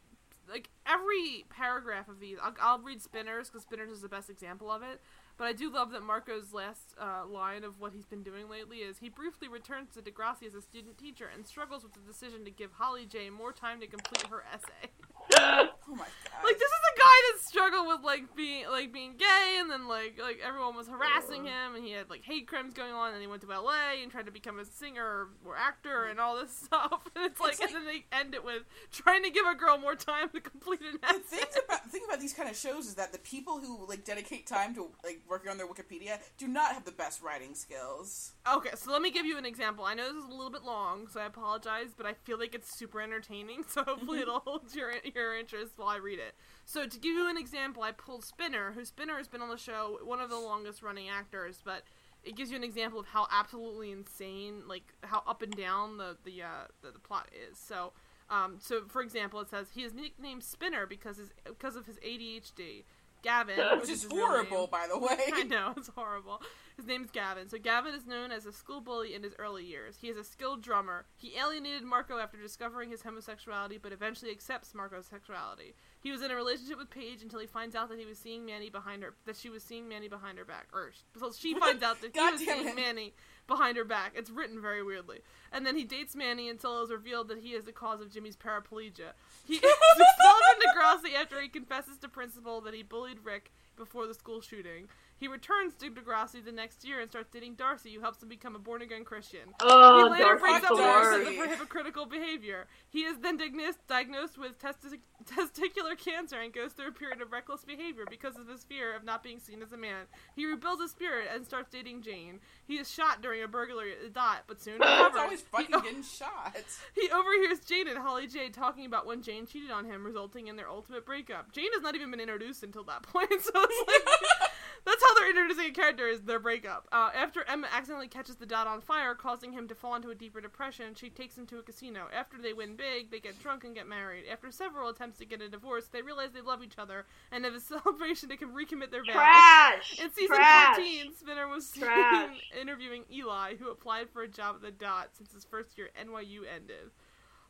like 0.49 0.69
every 0.85 1.45
paragraph 1.49 2.07
of 2.09 2.19
these 2.19 2.37
I'll, 2.43 2.53
I'll 2.61 2.79
read 2.79 3.01
Spinners 3.01 3.49
because 3.49 3.63
Spinners 3.63 3.89
is 3.89 4.01
the 4.01 4.09
best 4.09 4.29
example 4.29 4.71
of 4.71 4.83
it. 4.83 5.01
But 5.43 5.49
I 5.49 5.53
do 5.53 5.69
love 5.69 5.91
that 5.91 6.03
Marco's 6.03 6.53
last 6.53 6.95
uh, 6.97 7.27
line 7.27 7.65
of 7.65 7.77
what 7.81 7.91
he's 7.91 8.05
been 8.05 8.23
doing 8.23 8.49
lately 8.49 8.77
is 8.77 8.99
he 8.99 9.09
briefly 9.09 9.49
returns 9.49 9.89
to 9.93 10.01
Degrassi 10.01 10.47
as 10.47 10.53
a 10.53 10.61
student 10.61 10.97
teacher 10.97 11.29
and 11.35 11.45
struggles 11.45 11.83
with 11.83 11.91
the 11.91 11.99
decision 11.99 12.45
to 12.45 12.49
give 12.49 12.71
Holly 12.71 13.05
J 13.05 13.29
more 13.29 13.51
time 13.51 13.81
to 13.81 13.87
complete 13.87 14.25
her 14.27 14.45
essay. 14.53 14.93
Oh 15.35 15.95
my 15.95 16.05
god. 16.05 16.43
like 16.43 16.57
this 16.57 16.69
is 16.71 16.83
a 16.95 16.99
guy 16.99 17.17
that 17.31 17.39
struggled 17.45 17.87
with 17.87 18.03
like 18.03 18.35
being 18.35 18.65
like 18.69 18.91
being 18.91 19.15
gay 19.17 19.57
and 19.59 19.69
then 19.69 19.87
like 19.87 20.19
like 20.19 20.39
everyone 20.43 20.75
was 20.75 20.87
harassing 20.87 21.45
him 21.45 21.75
and 21.75 21.83
he 21.83 21.91
had 21.91 22.09
like 22.09 22.23
hate 22.23 22.47
crimes 22.47 22.73
going 22.73 22.93
on 22.93 23.13
and 23.13 23.21
he 23.21 23.27
went 23.27 23.41
to 23.41 23.47
LA 23.47 24.01
and 24.01 24.11
tried 24.11 24.25
to 24.25 24.31
become 24.31 24.59
a 24.59 24.65
singer 24.65 25.27
or 25.45 25.55
actor 25.55 26.05
and 26.05 26.19
all 26.19 26.35
this 26.39 26.51
stuff 26.65 27.01
and 27.15 27.25
it's 27.25 27.39
like, 27.39 27.51
It's 27.51 27.61
like- 27.61 27.69
and 27.69 27.77
then 27.77 27.85
they 27.85 28.05
end 28.17 28.33
it 28.33 28.43
with 28.43 28.63
trying 28.91 29.23
to 29.23 29.29
give 29.29 29.45
a 29.45 29.55
girl 29.55 29.77
more 29.77 29.95
time 29.95 30.29
to 30.29 30.41
complete 30.41 30.81
an 30.81 30.99
the 31.01 31.07
essay. 31.07 31.45
thing 31.45 31.61
about 31.65 31.83
the 31.83 31.89
thing 31.89 32.01
about 32.07 32.19
these 32.19 32.33
kind 32.33 32.49
of 32.49 32.55
shows 32.55 32.87
is 32.87 32.95
that 32.95 33.11
the 33.11 33.19
people 33.19 33.59
who 33.59 33.85
like 33.87 34.03
dedicate 34.03 34.47
time 34.47 34.73
to 34.75 34.89
like 35.03 35.21
working 35.29 35.51
on 35.51 35.57
their 35.57 35.67
Wikipedia 35.67 36.17
do 36.37 36.47
not 36.47 36.73
have 36.73 36.85
the 36.85 36.91
best 36.91 37.21
writing 37.21 37.53
skills. 37.53 38.33
Okay, 38.51 38.71
so 38.75 38.91
let 38.91 39.01
me 39.01 39.11
give 39.11 39.25
you 39.25 39.37
an 39.37 39.45
example. 39.45 39.85
I 39.85 39.93
know 39.93 40.11
this 40.11 40.23
is 40.23 40.29
a 40.29 40.33
little 40.33 40.49
bit 40.49 40.63
long, 40.63 41.07
so 41.07 41.19
I 41.19 41.25
apologize, 41.25 41.89
but 41.95 42.05
I 42.05 42.13
feel 42.13 42.39
like 42.39 42.55
it's 42.55 42.77
super 42.77 43.01
entertaining, 43.01 43.63
so 43.67 43.83
hopefully 43.83 44.19
mm-hmm. 44.19 44.29
it'll 44.29 44.39
hold 44.39 44.73
your 44.73 44.91
your 45.15 45.37
interest 45.37 45.73
while 45.77 45.89
I 45.89 45.97
read 45.97 46.19
it. 46.19 46.35
So 46.65 46.85
to 46.85 46.99
give 46.99 47.15
you 47.15 47.29
an 47.29 47.37
example, 47.37 47.83
I 47.83 47.91
pulled 47.91 48.23
Spinner, 48.23 48.71
who 48.73 48.85
Spinner 48.85 49.17
has 49.17 49.27
been 49.27 49.41
on 49.41 49.49
the 49.49 49.57
show, 49.57 49.99
one 50.03 50.19
of 50.19 50.29
the 50.29 50.37
longest 50.39 50.81
running 50.81 51.09
actors, 51.09 51.61
but 51.63 51.83
it 52.23 52.35
gives 52.35 52.51
you 52.51 52.57
an 52.57 52.63
example 52.63 52.99
of 52.99 53.07
how 53.07 53.27
absolutely 53.31 53.91
insane, 53.91 54.63
like 54.67 54.93
how 55.03 55.23
up 55.27 55.41
and 55.41 55.55
down 55.55 55.97
the 55.97 56.17
the 56.23 56.43
uh, 56.43 56.67
the, 56.81 56.91
the 56.91 56.99
plot 56.99 57.27
is. 57.49 57.57
So. 57.57 57.93
Um, 58.29 58.55
so, 58.59 58.83
for 58.87 59.01
example, 59.01 59.41
it 59.41 59.49
says 59.49 59.67
he 59.75 59.83
is 59.83 59.93
nicknamed 59.93 60.43
Spinner 60.43 60.87
because 60.87 61.17
his 61.17 61.29
because 61.45 61.75
of 61.75 61.85
his 61.85 61.97
ADHD. 61.97 62.85
Gavin, 63.21 63.57
Which 63.73 63.81
Which 63.81 63.89
is 63.89 64.09
name- 64.09 64.19
horrible, 64.19 64.67
by 64.67 64.87
the 64.91 64.97
way. 64.97 65.17
I 65.33 65.43
know, 65.43 65.73
it's 65.77 65.89
horrible. 65.89 66.41
His 66.75 66.85
name's 66.87 67.11
Gavin. 67.11 67.49
So 67.49 67.57
Gavin 67.57 67.93
is 67.93 68.05
known 68.05 68.31
as 68.31 68.45
a 68.45 68.51
school 68.51 68.81
bully 68.81 69.13
in 69.13 69.23
his 69.23 69.35
early 69.37 69.63
years. 69.63 69.97
He 70.01 70.09
is 70.09 70.17
a 70.17 70.23
skilled 70.23 70.61
drummer. 70.61 71.05
He 71.15 71.37
alienated 71.37 71.83
Marco 71.83 72.17
after 72.17 72.37
discovering 72.37 72.89
his 72.89 73.03
homosexuality, 73.03 73.77
but 73.77 73.91
eventually 73.91 74.31
accepts 74.31 74.73
Marco's 74.73 75.05
sexuality. 75.05 75.75
He 75.99 76.11
was 76.11 76.21
in 76.21 76.31
a 76.31 76.35
relationship 76.35 76.77
with 76.77 76.89
Paige 76.89 77.21
until 77.21 77.39
he 77.39 77.47
finds 77.47 77.75
out 77.75 77.89
that 77.89 77.99
he 77.99 78.05
was 78.05 78.17
seeing 78.17 78.45
Manny 78.45 78.69
behind 78.69 79.03
her 79.03 79.13
that 79.25 79.37
she 79.37 79.49
was 79.49 79.63
seeing 79.63 79.87
Manny 79.87 80.07
behind 80.07 80.37
her 80.37 80.45
back. 80.45 80.67
Or 80.73 80.91
so 81.19 81.31
she 81.31 81.53
finds 81.53 81.83
out 81.83 82.01
that 82.01 82.15
he 82.15 82.19
was 82.19 82.39
seeing 82.39 82.67
it. 82.67 82.75
Manny 82.75 83.13
behind 83.47 83.77
her 83.77 83.85
back. 83.85 84.13
It's 84.15 84.29
written 84.29 84.61
very 84.61 84.83
weirdly. 84.83 85.19
And 85.51 85.65
then 85.65 85.75
he 85.75 85.83
dates 85.83 86.15
Manny 86.15 86.49
until 86.49 86.79
it 86.79 86.83
is 86.85 86.91
revealed 86.91 87.27
that 87.27 87.39
he 87.39 87.49
is 87.49 87.65
the 87.65 87.71
cause 87.71 88.01
of 88.01 88.11
Jimmy's 88.11 88.35
paraplegia. 88.35 89.13
He 89.45 89.53
is 89.55 89.61
expelled 89.61 90.41
from 90.49 90.61
Degrassi 90.75 91.15
after 91.15 91.39
he 91.41 91.49
confesses 91.49 91.97
to 91.99 92.09
principal 92.09 92.61
that 92.61 92.73
he 92.73 92.83
bullied 92.83 93.19
Rick 93.23 93.51
before 93.75 94.07
the 94.07 94.13
school 94.13 94.41
shooting. 94.41 94.87
He 95.23 95.29
returns 95.29 95.73
to 95.75 95.89
Degrassi 95.89 96.43
the 96.43 96.51
next 96.51 96.83
year 96.85 96.99
and 96.99 97.09
starts 97.09 97.29
dating 97.31 97.55
Darcy, 97.55 97.93
who 97.93 98.01
helps 98.01 98.21
him 98.21 98.27
become 98.27 98.57
a 98.57 98.59
born 98.59 98.81
again 98.81 99.05
Christian. 99.05 99.53
Oh, 99.61 100.03
he 100.03 100.11
later 100.11 100.23
Dark 100.25 100.39
breaks 100.41 100.65
up 100.65 100.71
with 100.71 100.79
Darcy. 100.79 101.23
her 101.23 101.29
because 101.31 101.49
hypocritical 101.51 102.05
behavior. 102.05 102.67
He 102.89 103.03
is 103.05 103.19
then 103.19 103.37
diagnosed, 103.37 103.87
diagnosed 103.87 104.37
with 104.37 104.59
testis- 104.59 104.97
testicular 105.23 105.97
cancer 105.97 106.41
and 106.41 106.51
goes 106.51 106.73
through 106.73 106.89
a 106.89 106.91
period 106.91 107.21
of 107.21 107.31
reckless 107.31 107.63
behavior 107.63 108.03
because 108.09 108.35
of 108.37 108.49
his 108.49 108.65
fear 108.65 108.93
of 108.93 109.05
not 109.05 109.23
being 109.23 109.39
seen 109.39 109.61
as 109.61 109.71
a 109.71 109.77
man. 109.77 110.07
He 110.35 110.45
rebuilds 110.45 110.81
his 110.81 110.91
spirit 110.91 111.29
and 111.33 111.45
starts 111.45 111.69
dating 111.71 112.01
Jane. 112.01 112.41
He 112.65 112.75
is 112.75 112.91
shot 112.91 113.21
during 113.21 113.41
a 113.43 113.47
burglary 113.47 113.93
at 113.93 114.01
the 114.03 114.09
dot, 114.09 114.43
but 114.45 114.61
soon 114.61 114.75
It's 114.81 114.85
recovers. 114.85 115.21
always 115.21 115.41
fucking 115.43 115.67
He- 115.73 115.81
getting 115.81 116.03
shot. 116.03 116.57
he 116.95 117.09
overhears 117.11 117.61
Jane 117.61 117.87
and 117.87 117.97
Holly 117.99 118.27
J 118.27 118.49
talking 118.49 118.85
about 118.85 119.05
when 119.05 119.21
Jane 119.21 119.45
cheated 119.47 119.71
on 119.71 119.85
him, 119.85 120.05
resulting 120.05 120.47
in 120.47 120.57
their 120.57 120.69
ultimate 120.69 121.05
breakup. 121.05 121.53
Jane 121.53 121.71
has 121.73 121.81
not 121.81 121.95
even 121.95 122.11
been 122.11 122.19
introduced 122.19 122.61
until 122.63 122.83
that 122.83 123.03
point, 123.03 123.29
so 123.41 123.51
it's 123.55 123.87
like 123.87 124.49
that's 124.85 125.01
how 125.03 125.13
they're 125.15 125.29
introducing 125.29 125.65
a 125.65 125.71
character 125.71 126.07
is 126.07 126.21
their 126.21 126.39
breakup. 126.39 126.87
Uh, 126.91 127.09
after 127.15 127.43
Emma 127.47 127.67
accidentally 127.71 128.07
catches 128.07 128.35
the 128.35 128.45
dot 128.45 128.67
on 128.67 128.81
fire, 128.81 129.15
causing 129.15 129.51
him 129.53 129.67
to 129.67 129.75
fall 129.75 129.95
into 129.95 130.09
a 130.09 130.15
deeper 130.15 130.41
depression, 130.41 130.93
she 130.95 131.09
takes 131.09 131.37
him 131.37 131.45
to 131.47 131.59
a 131.59 131.63
casino. 131.63 132.07
After 132.13 132.37
they 132.37 132.53
win 132.53 132.75
big, 132.75 133.09
they 133.11 133.19
get 133.19 133.39
drunk 133.41 133.63
and 133.63 133.73
get 133.73 133.87
married. 133.87 134.25
After 134.31 134.51
several 134.51 134.89
attempts 134.89 135.19
to 135.19 135.25
get 135.25 135.41
a 135.41 135.49
divorce, 135.49 135.85
they 135.87 136.01
realize 136.01 136.31
they 136.33 136.41
love 136.41 136.63
each 136.63 136.77
other 136.77 137.05
and 137.31 137.45
have 137.45 137.53
a 137.53 137.59
celebration 137.83 138.29
to 138.29 138.37
recommit 138.37 138.91
their 138.91 139.03
vows. 139.03 139.13
Trash. 139.13 139.99
In 139.99 140.11
season 140.11 140.35
Trash. 140.35 140.75
14, 140.75 141.13
Spinner 141.17 141.47
was 141.47 141.67
seen 141.69 141.85
interviewing 142.61 143.03
Eli, 143.11 143.55
who 143.55 143.69
applied 143.69 144.09
for 144.09 144.23
a 144.23 144.27
job 144.27 144.55
at 144.55 144.61
the 144.61 144.71
Dot 144.71 145.09
since 145.17 145.31
his 145.31 145.45
first 145.45 145.77
year 145.77 145.89
at 145.97 146.07
NYU 146.07 146.41
ended. 146.53 146.91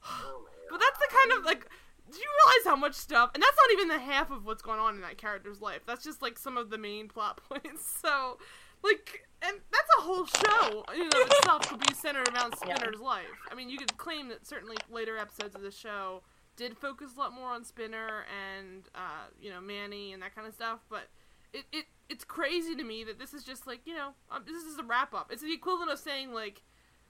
Oh 0.05 0.45
But 0.69 0.79
that's 0.81 0.99
the 0.99 1.07
kind 1.09 1.39
of 1.39 1.45
like. 1.45 1.67
Do 2.11 2.17
you 2.17 2.25
realize 2.45 2.65
how 2.65 2.75
much 2.75 2.93
stuff? 2.95 3.31
And 3.33 3.41
that's 3.41 3.55
not 3.57 3.71
even 3.73 3.87
the 3.87 3.99
half 3.99 4.29
of 4.31 4.45
what's 4.45 4.61
going 4.61 4.79
on 4.79 4.95
in 4.95 5.01
that 5.01 5.17
character's 5.17 5.61
life. 5.61 5.81
That's 5.85 6.03
just 6.03 6.21
like 6.21 6.37
some 6.37 6.57
of 6.57 6.69
the 6.69 6.77
main 6.77 7.07
plot 7.07 7.39
points. 7.49 7.85
So, 8.01 8.37
like, 8.83 9.27
and 9.41 9.57
that's 9.71 9.89
a 9.99 10.01
whole 10.01 10.25
show 10.25 10.83
in 10.93 11.01
and 11.01 11.13
of 11.13 11.21
itself 11.27 11.69
to 11.69 11.77
be 11.77 11.93
centered 11.93 12.27
around 12.29 12.53
Yeah. 12.67 12.75
Spinner's 12.75 12.99
life. 12.99 13.25
I 13.51 13.55
mean, 13.55 13.69
you 13.69 13.77
could 13.77 13.97
claim 13.97 14.27
that 14.29 14.45
certainly 14.45 14.77
later 14.91 15.17
episodes 15.17 15.55
of 15.55 15.61
the 15.61 15.71
show 15.71 16.21
did 16.55 16.77
focus 16.77 17.11
a 17.15 17.19
lot 17.19 17.33
more 17.33 17.49
on 17.49 17.63
Spinner 17.63 18.25
and 18.47 18.83
uh, 18.93 19.25
you 19.41 19.49
know 19.49 19.59
Manny 19.61 20.13
and 20.13 20.21
that 20.21 20.35
kind 20.35 20.47
of 20.47 20.53
stuff, 20.53 20.79
but 20.89 21.07
it, 21.51 21.65
it 21.71 21.85
it's 22.09 22.23
crazy 22.23 22.75
to 22.75 22.83
me 22.83 23.03
that 23.05 23.17
this 23.17 23.33
is 23.33 23.43
just 23.43 23.65
like 23.65 23.79
you 23.85 23.95
know 23.95 24.09
um, 24.29 24.43
this 24.45 24.63
is 24.63 24.77
a 24.77 24.83
wrap 24.83 25.13
up. 25.15 25.31
It's 25.31 25.41
the 25.41 25.53
equivalent 25.53 25.91
of 25.91 25.99
saying 25.99 26.31
like. 26.33 26.61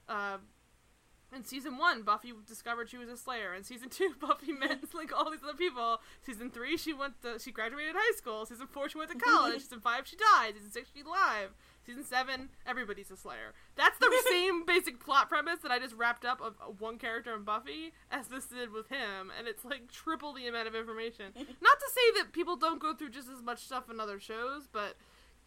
Uh, 0.08 0.36
in 1.34 1.44
season 1.44 1.78
one, 1.78 2.02
Buffy 2.02 2.32
discovered 2.46 2.88
she 2.88 2.96
was 2.96 3.08
a 3.08 3.16
Slayer. 3.16 3.54
In 3.54 3.64
season 3.64 3.88
two, 3.88 4.14
Buffy 4.20 4.52
met 4.52 4.78
like 4.94 5.12
all 5.12 5.30
these 5.30 5.42
other 5.42 5.56
people. 5.56 6.00
Season 6.22 6.50
three, 6.50 6.76
she 6.76 6.92
went 6.92 7.20
to 7.22 7.38
she 7.38 7.50
graduated 7.50 7.94
high 7.96 8.16
school. 8.16 8.46
Season 8.46 8.66
four, 8.66 8.88
she 8.88 8.98
went 8.98 9.10
to 9.10 9.18
college. 9.18 9.60
season 9.62 9.80
five, 9.80 10.06
she 10.06 10.16
died. 10.16 10.54
Season 10.54 10.70
six, 10.70 10.90
she's 10.94 11.04
alive. 11.04 11.50
Season 11.84 12.04
seven, 12.04 12.48
everybody's 12.66 13.10
a 13.10 13.16
Slayer. 13.16 13.52
That's 13.76 13.98
the 13.98 14.10
same 14.30 14.64
basic 14.64 14.98
plot 15.00 15.28
premise 15.28 15.58
that 15.58 15.70
I 15.70 15.78
just 15.78 15.94
wrapped 15.94 16.24
up 16.24 16.40
of 16.40 16.54
of 16.66 16.80
one 16.80 16.98
character 16.98 17.34
in 17.34 17.42
Buffy 17.42 17.92
as 18.10 18.28
this 18.28 18.46
did 18.46 18.72
with 18.72 18.88
him, 18.88 19.30
and 19.38 19.46
it's 19.46 19.64
like 19.64 19.90
triple 19.90 20.32
the 20.32 20.46
amount 20.46 20.68
of 20.68 20.74
information. 20.74 21.32
Not 21.36 21.78
to 21.80 21.90
say 21.92 22.18
that 22.22 22.32
people 22.32 22.56
don't 22.56 22.80
go 22.80 22.94
through 22.94 23.10
just 23.10 23.28
as 23.28 23.42
much 23.42 23.64
stuff 23.64 23.90
in 23.90 24.00
other 24.00 24.18
shows, 24.18 24.66
but 24.72 24.96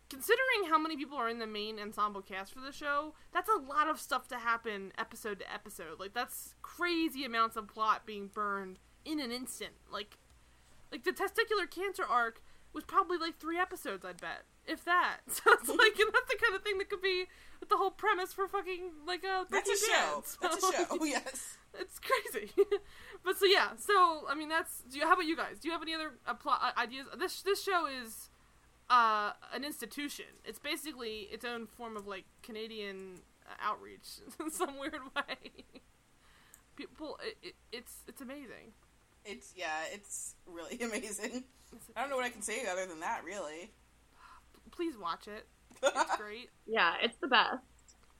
considering 0.09 0.69
how 0.69 0.77
many 0.77 0.95
people 0.95 1.17
are 1.17 1.29
in 1.29 1.39
the 1.39 1.47
main 1.47 1.79
ensemble 1.79 2.21
cast 2.21 2.53
for 2.53 2.61
the 2.61 2.71
show, 2.71 3.13
that's 3.33 3.49
a 3.49 3.61
lot 3.61 3.89
of 3.89 3.99
stuff 3.99 4.27
to 4.29 4.37
happen 4.37 4.91
episode 4.97 5.39
to 5.39 5.53
episode. 5.53 5.99
Like 5.99 6.13
that's 6.13 6.55
crazy 6.61 7.25
amounts 7.25 7.55
of 7.55 7.67
plot 7.67 8.05
being 8.05 8.27
burned 8.27 8.79
in 9.05 9.19
an 9.19 9.31
instant. 9.31 9.73
Like 9.91 10.17
like 10.91 11.03
the 11.03 11.11
testicular 11.11 11.69
cancer 11.69 12.03
arc 12.03 12.41
was 12.73 12.83
probably 12.83 13.17
like 13.17 13.39
three 13.39 13.57
episodes, 13.59 14.05
I'd 14.05 14.21
bet. 14.21 14.43
If 14.65 14.83
that. 14.85 15.19
So 15.29 15.41
it's 15.53 15.69
like 15.69 15.97
and 15.99 16.11
that's 16.13 16.29
the 16.29 16.37
kind 16.41 16.55
of 16.55 16.63
thing 16.63 16.77
that 16.77 16.89
could 16.89 17.01
be 17.01 17.25
the 17.67 17.77
whole 17.77 17.91
premise 17.91 18.33
for 18.33 18.47
fucking 18.47 18.91
like 19.05 19.23
a 19.23 19.45
That's 19.49 19.69
a 19.69 19.77
show. 19.77 20.23
That's 20.41 20.57
a 20.57 20.71
show. 20.71 20.97
Yes. 21.05 21.57
it's 21.79 21.99
crazy. 21.99 22.51
but 23.23 23.37
so 23.37 23.45
yeah, 23.45 23.69
so 23.77 24.25
I 24.29 24.35
mean 24.35 24.49
that's. 24.49 24.83
Do 24.89 24.99
you? 24.99 25.05
How 25.05 25.13
about 25.13 25.25
you 25.25 25.35
guys? 25.35 25.59
Do 25.59 25.67
you 25.67 25.71
have 25.73 25.81
any 25.81 25.93
other 25.93 26.11
uh, 26.25 26.33
plot 26.33 26.59
uh, 26.63 26.79
ideas? 26.79 27.07
This 27.17 27.41
this 27.41 27.63
show 27.63 27.87
is 27.87 28.29
uh, 28.89 29.31
an 29.53 29.63
institution. 29.63 30.25
It's 30.45 30.59
basically 30.59 31.27
its 31.31 31.45
own 31.45 31.67
form 31.67 31.97
of 31.97 32.07
like 32.07 32.25
Canadian 32.43 33.21
uh, 33.45 33.53
outreach 33.61 34.07
in 34.39 34.51
some 34.51 34.79
weird 34.79 35.01
way. 35.15 35.65
People, 36.75 37.17
it, 37.23 37.37
it, 37.41 37.55
it's 37.71 38.03
it's 38.07 38.21
amazing. 38.21 38.73
It's 39.25 39.53
yeah. 39.55 39.83
It's 39.91 40.35
really 40.45 40.79
amazing. 40.81 41.43
I 41.95 42.01
don't 42.01 42.09
know 42.09 42.15
what 42.15 42.25
I 42.25 42.29
can 42.29 42.41
say 42.41 42.65
other 42.71 42.85
than 42.85 42.99
that. 43.01 43.23
Really. 43.23 43.71
Please 44.71 44.97
watch 44.97 45.27
it. 45.27 45.47
It's 45.83 46.15
great. 46.15 46.49
Yeah, 46.65 46.93
it's 47.01 47.17
the 47.17 47.27
best. 47.27 47.63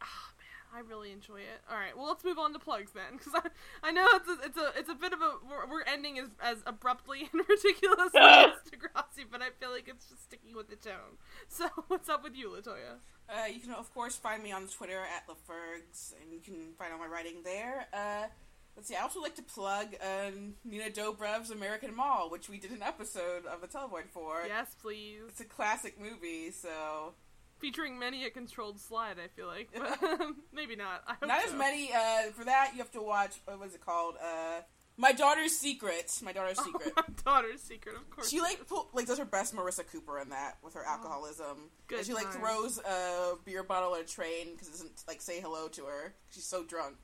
Man, 0.73 0.83
I 0.83 0.87
really 0.87 1.11
enjoy 1.11 1.37
it. 1.37 1.61
All 1.69 1.77
right, 1.77 1.95
well, 1.95 2.07
let's 2.07 2.23
move 2.23 2.37
on 2.37 2.53
to 2.53 2.59
plugs 2.59 2.91
then, 2.91 3.17
because 3.17 3.33
I, 3.35 3.89
I 3.89 3.91
know 3.91 4.05
it's 4.13 4.29
a, 4.29 4.45
it's 4.45 4.57
a 4.57 4.79
it's 4.79 4.89
a 4.89 4.95
bit 4.95 5.13
of 5.13 5.21
a 5.21 5.31
we're, 5.49 5.67
we're 5.69 5.83
ending 5.83 6.19
as, 6.19 6.27
as 6.41 6.57
abruptly 6.65 7.29
and 7.33 7.41
ridiculously 7.47 8.19
as 8.21 8.51
Degrassi, 8.69 9.25
but 9.29 9.41
I 9.41 9.49
feel 9.59 9.71
like 9.71 9.87
it's 9.87 10.07
just 10.09 10.23
sticking 10.23 10.55
with 10.55 10.69
the 10.69 10.75
tone. 10.75 11.17
So, 11.47 11.67
what's 11.87 12.09
up 12.09 12.23
with 12.23 12.35
you, 12.35 12.49
Latoya? 12.49 12.99
Uh, 13.29 13.47
you 13.47 13.59
can 13.59 13.71
of 13.73 13.93
course 13.93 14.15
find 14.15 14.41
me 14.41 14.51
on 14.51 14.67
Twitter 14.67 15.01
at 15.01 15.27
LaFergs, 15.27 16.13
and 16.21 16.31
you 16.31 16.39
can 16.39 16.73
find 16.77 16.93
all 16.93 16.99
my 16.99 17.07
writing 17.07 17.43
there. 17.43 17.87
Uh, 17.93 18.27
let's 18.75 18.87
see. 18.87 18.95
I 18.95 19.01
also 19.01 19.21
like 19.21 19.35
to 19.35 19.43
plug 19.43 19.95
uh, 20.01 20.31
Nina 20.63 20.89
Dobrev's 20.89 21.51
American 21.51 21.93
Mall, 21.93 22.29
which 22.29 22.47
we 22.47 22.57
did 22.57 22.71
an 22.71 22.81
episode 22.81 23.45
of 23.45 23.61
the 23.61 23.67
Televoid 23.67 24.07
for. 24.11 24.43
Yes, 24.47 24.75
please. 24.81 25.23
It's 25.27 25.41
a 25.41 25.45
classic 25.45 25.99
movie, 25.99 26.51
so 26.51 27.13
Featuring 27.59 27.97
many 27.97 28.25
a 28.25 28.29
controlled 28.29 28.79
slide, 28.79 29.17
I 29.23 29.27
feel 29.29 29.47
like, 29.47 29.69
but 29.73 29.99
maybe 30.53 30.75
not. 30.75 31.03
I 31.07 31.13
hope 31.13 31.27
not 31.27 31.43
as 31.45 31.53
many. 31.53 31.91
Uh, 31.93 32.31
for 32.33 32.45
that, 32.45 32.71
you 32.73 32.79
have 32.79 32.91
to 32.91 33.01
watch. 33.01 33.35
What 33.45 33.59
was 33.59 33.73
it 33.73 33.81
called? 33.83 34.15
Uh, 34.23 34.61
My 34.95 35.11
Daughter's 35.11 35.53
Secret. 35.57 36.11
My 36.23 36.31
Daughter's 36.33 36.59
Secret. 36.63 36.93
Oh, 36.95 37.03
my 37.07 37.13
daughter's 37.23 37.61
secret, 37.61 37.95
of 37.95 38.09
course. 38.09 38.29
She 38.29 38.39
like 38.41 38.65
pull, 38.67 38.89
like 38.93 39.07
does 39.07 39.17
her 39.17 39.25
best 39.25 39.55
Marissa 39.55 39.83
Cooper 39.91 40.19
in 40.19 40.29
that 40.29 40.57
with 40.63 40.75
her 40.75 40.83
alcoholism. 40.85 41.69
Good 41.87 41.99
and 41.99 42.07
she 42.07 42.13
like 42.13 42.25
times. 42.25 42.35
throws 42.37 42.79
a 42.79 43.33
beer 43.43 43.63
bottle 43.63 43.95
at 43.95 44.01
a 44.01 44.05
train 44.05 44.51
because 44.53 44.67
it 44.67 44.71
doesn't 44.71 45.03
like 45.07 45.21
say 45.21 45.41
hello 45.41 45.67
to 45.69 45.85
her. 45.85 46.13
She's 46.31 46.45
so 46.45 46.63
drunk. 46.63 46.95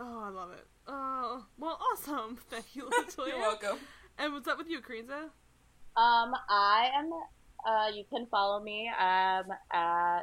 Oh, 0.00 0.20
I 0.24 0.28
love 0.28 0.50
it. 0.52 0.66
Oh, 0.86 1.44
well, 1.58 1.78
awesome. 1.92 2.36
Thank 2.50 2.74
you, 2.74 2.84
Latoya. 2.84 3.28
You're 3.28 3.38
welcome. 3.38 3.78
And 4.18 4.32
what's 4.32 4.48
up 4.48 4.58
with 4.58 4.68
you, 4.68 4.80
Kerensa? 4.80 5.24
Um, 5.96 6.32
I 6.48 6.90
am 6.96 7.10
Uh, 7.66 7.88
you 7.94 8.04
can 8.10 8.26
follow 8.26 8.62
me 8.62 8.88
um, 8.88 9.44
at 9.72 10.20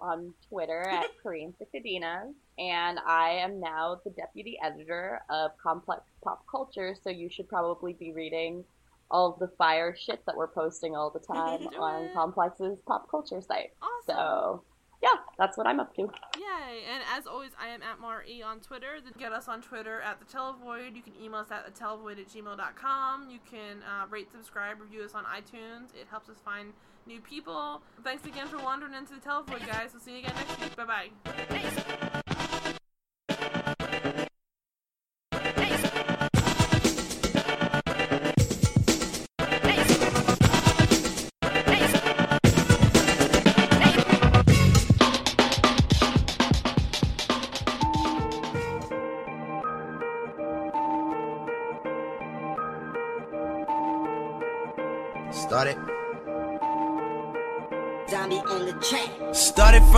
on 0.00 0.32
Twitter 0.48 0.82
at 0.88 1.06
Kerensa 1.24 1.66
Cadenas, 1.74 2.32
and 2.58 2.98
I 3.06 3.30
am 3.30 3.60
now 3.60 4.00
the 4.04 4.10
deputy 4.10 4.58
editor 4.62 5.20
of 5.28 5.52
Complex 5.62 6.02
Pop 6.22 6.44
Culture. 6.50 6.94
So 7.02 7.10
you 7.10 7.28
should 7.28 7.48
probably 7.48 7.94
be 7.94 8.12
reading 8.12 8.64
all 9.10 9.36
the 9.40 9.48
fire 9.58 9.96
shit 9.98 10.24
that 10.26 10.36
we're 10.36 10.48
posting 10.48 10.94
all 10.94 11.10
the 11.10 11.18
time 11.34 11.66
on. 11.78 12.10
Complex's 12.12 12.78
pop 12.86 13.10
culture 13.10 13.40
site. 13.40 13.72
Awesome. 13.82 14.16
So 14.16 14.62
yeah, 15.02 15.20
that's 15.38 15.56
what 15.56 15.66
I'm 15.66 15.80
up 15.80 15.94
to. 15.96 16.10
Yay! 16.48 16.82
And 16.92 17.02
as 17.16 17.26
always, 17.26 17.50
I 17.60 17.68
am 17.68 17.82
at 17.82 18.00
Mar-E 18.00 18.42
on 18.42 18.60
Twitter. 18.60 18.98
Get 19.18 19.32
us 19.32 19.48
on 19.48 19.62
Twitter 19.62 20.00
at 20.00 20.18
The 20.20 20.24
Televoid. 20.26 20.96
You 20.96 21.02
can 21.02 21.12
email 21.22 21.40
us 21.40 21.50
at 21.50 21.74
thetelevoid 21.74 22.18
at 22.18 22.28
gmail.com. 22.28 23.30
You 23.30 23.38
can 23.50 23.82
uh, 23.82 24.06
rate, 24.08 24.30
subscribe, 24.30 24.80
review 24.80 25.02
us 25.02 25.14
on 25.14 25.24
iTunes. 25.24 25.94
It 25.94 26.06
helps 26.10 26.28
us 26.28 26.36
find 26.44 26.72
new 27.06 27.20
people. 27.20 27.82
Thanks 28.04 28.24
again 28.26 28.48
for 28.48 28.58
wandering 28.58 28.94
into 28.94 29.14
The 29.14 29.20
Televoid, 29.20 29.66
guys. 29.66 29.90
We'll 29.92 30.02
see 30.02 30.12
you 30.12 30.18
again 30.18 30.34
next 30.36 30.60
week. 30.60 30.76
Bye-bye. 30.76 31.10
Started. 31.24 32.07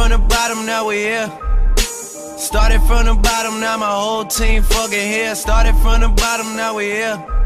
From 0.00 0.10
the 0.10 0.18
bottom, 0.18 0.64
now 0.64 0.86
we 0.86 0.96
here. 0.96 1.30
Started 1.76 2.80
from 2.88 3.04
the 3.04 3.14
bottom, 3.14 3.60
now 3.60 3.76
my 3.76 3.90
whole 3.90 4.24
team 4.24 4.62
fucking 4.62 4.98
here. 4.98 5.34
Started 5.34 5.74
from 5.82 6.00
the 6.00 6.08
bottom, 6.08 6.56
now 6.56 6.74
we 6.74 6.84
here. 6.84 7.39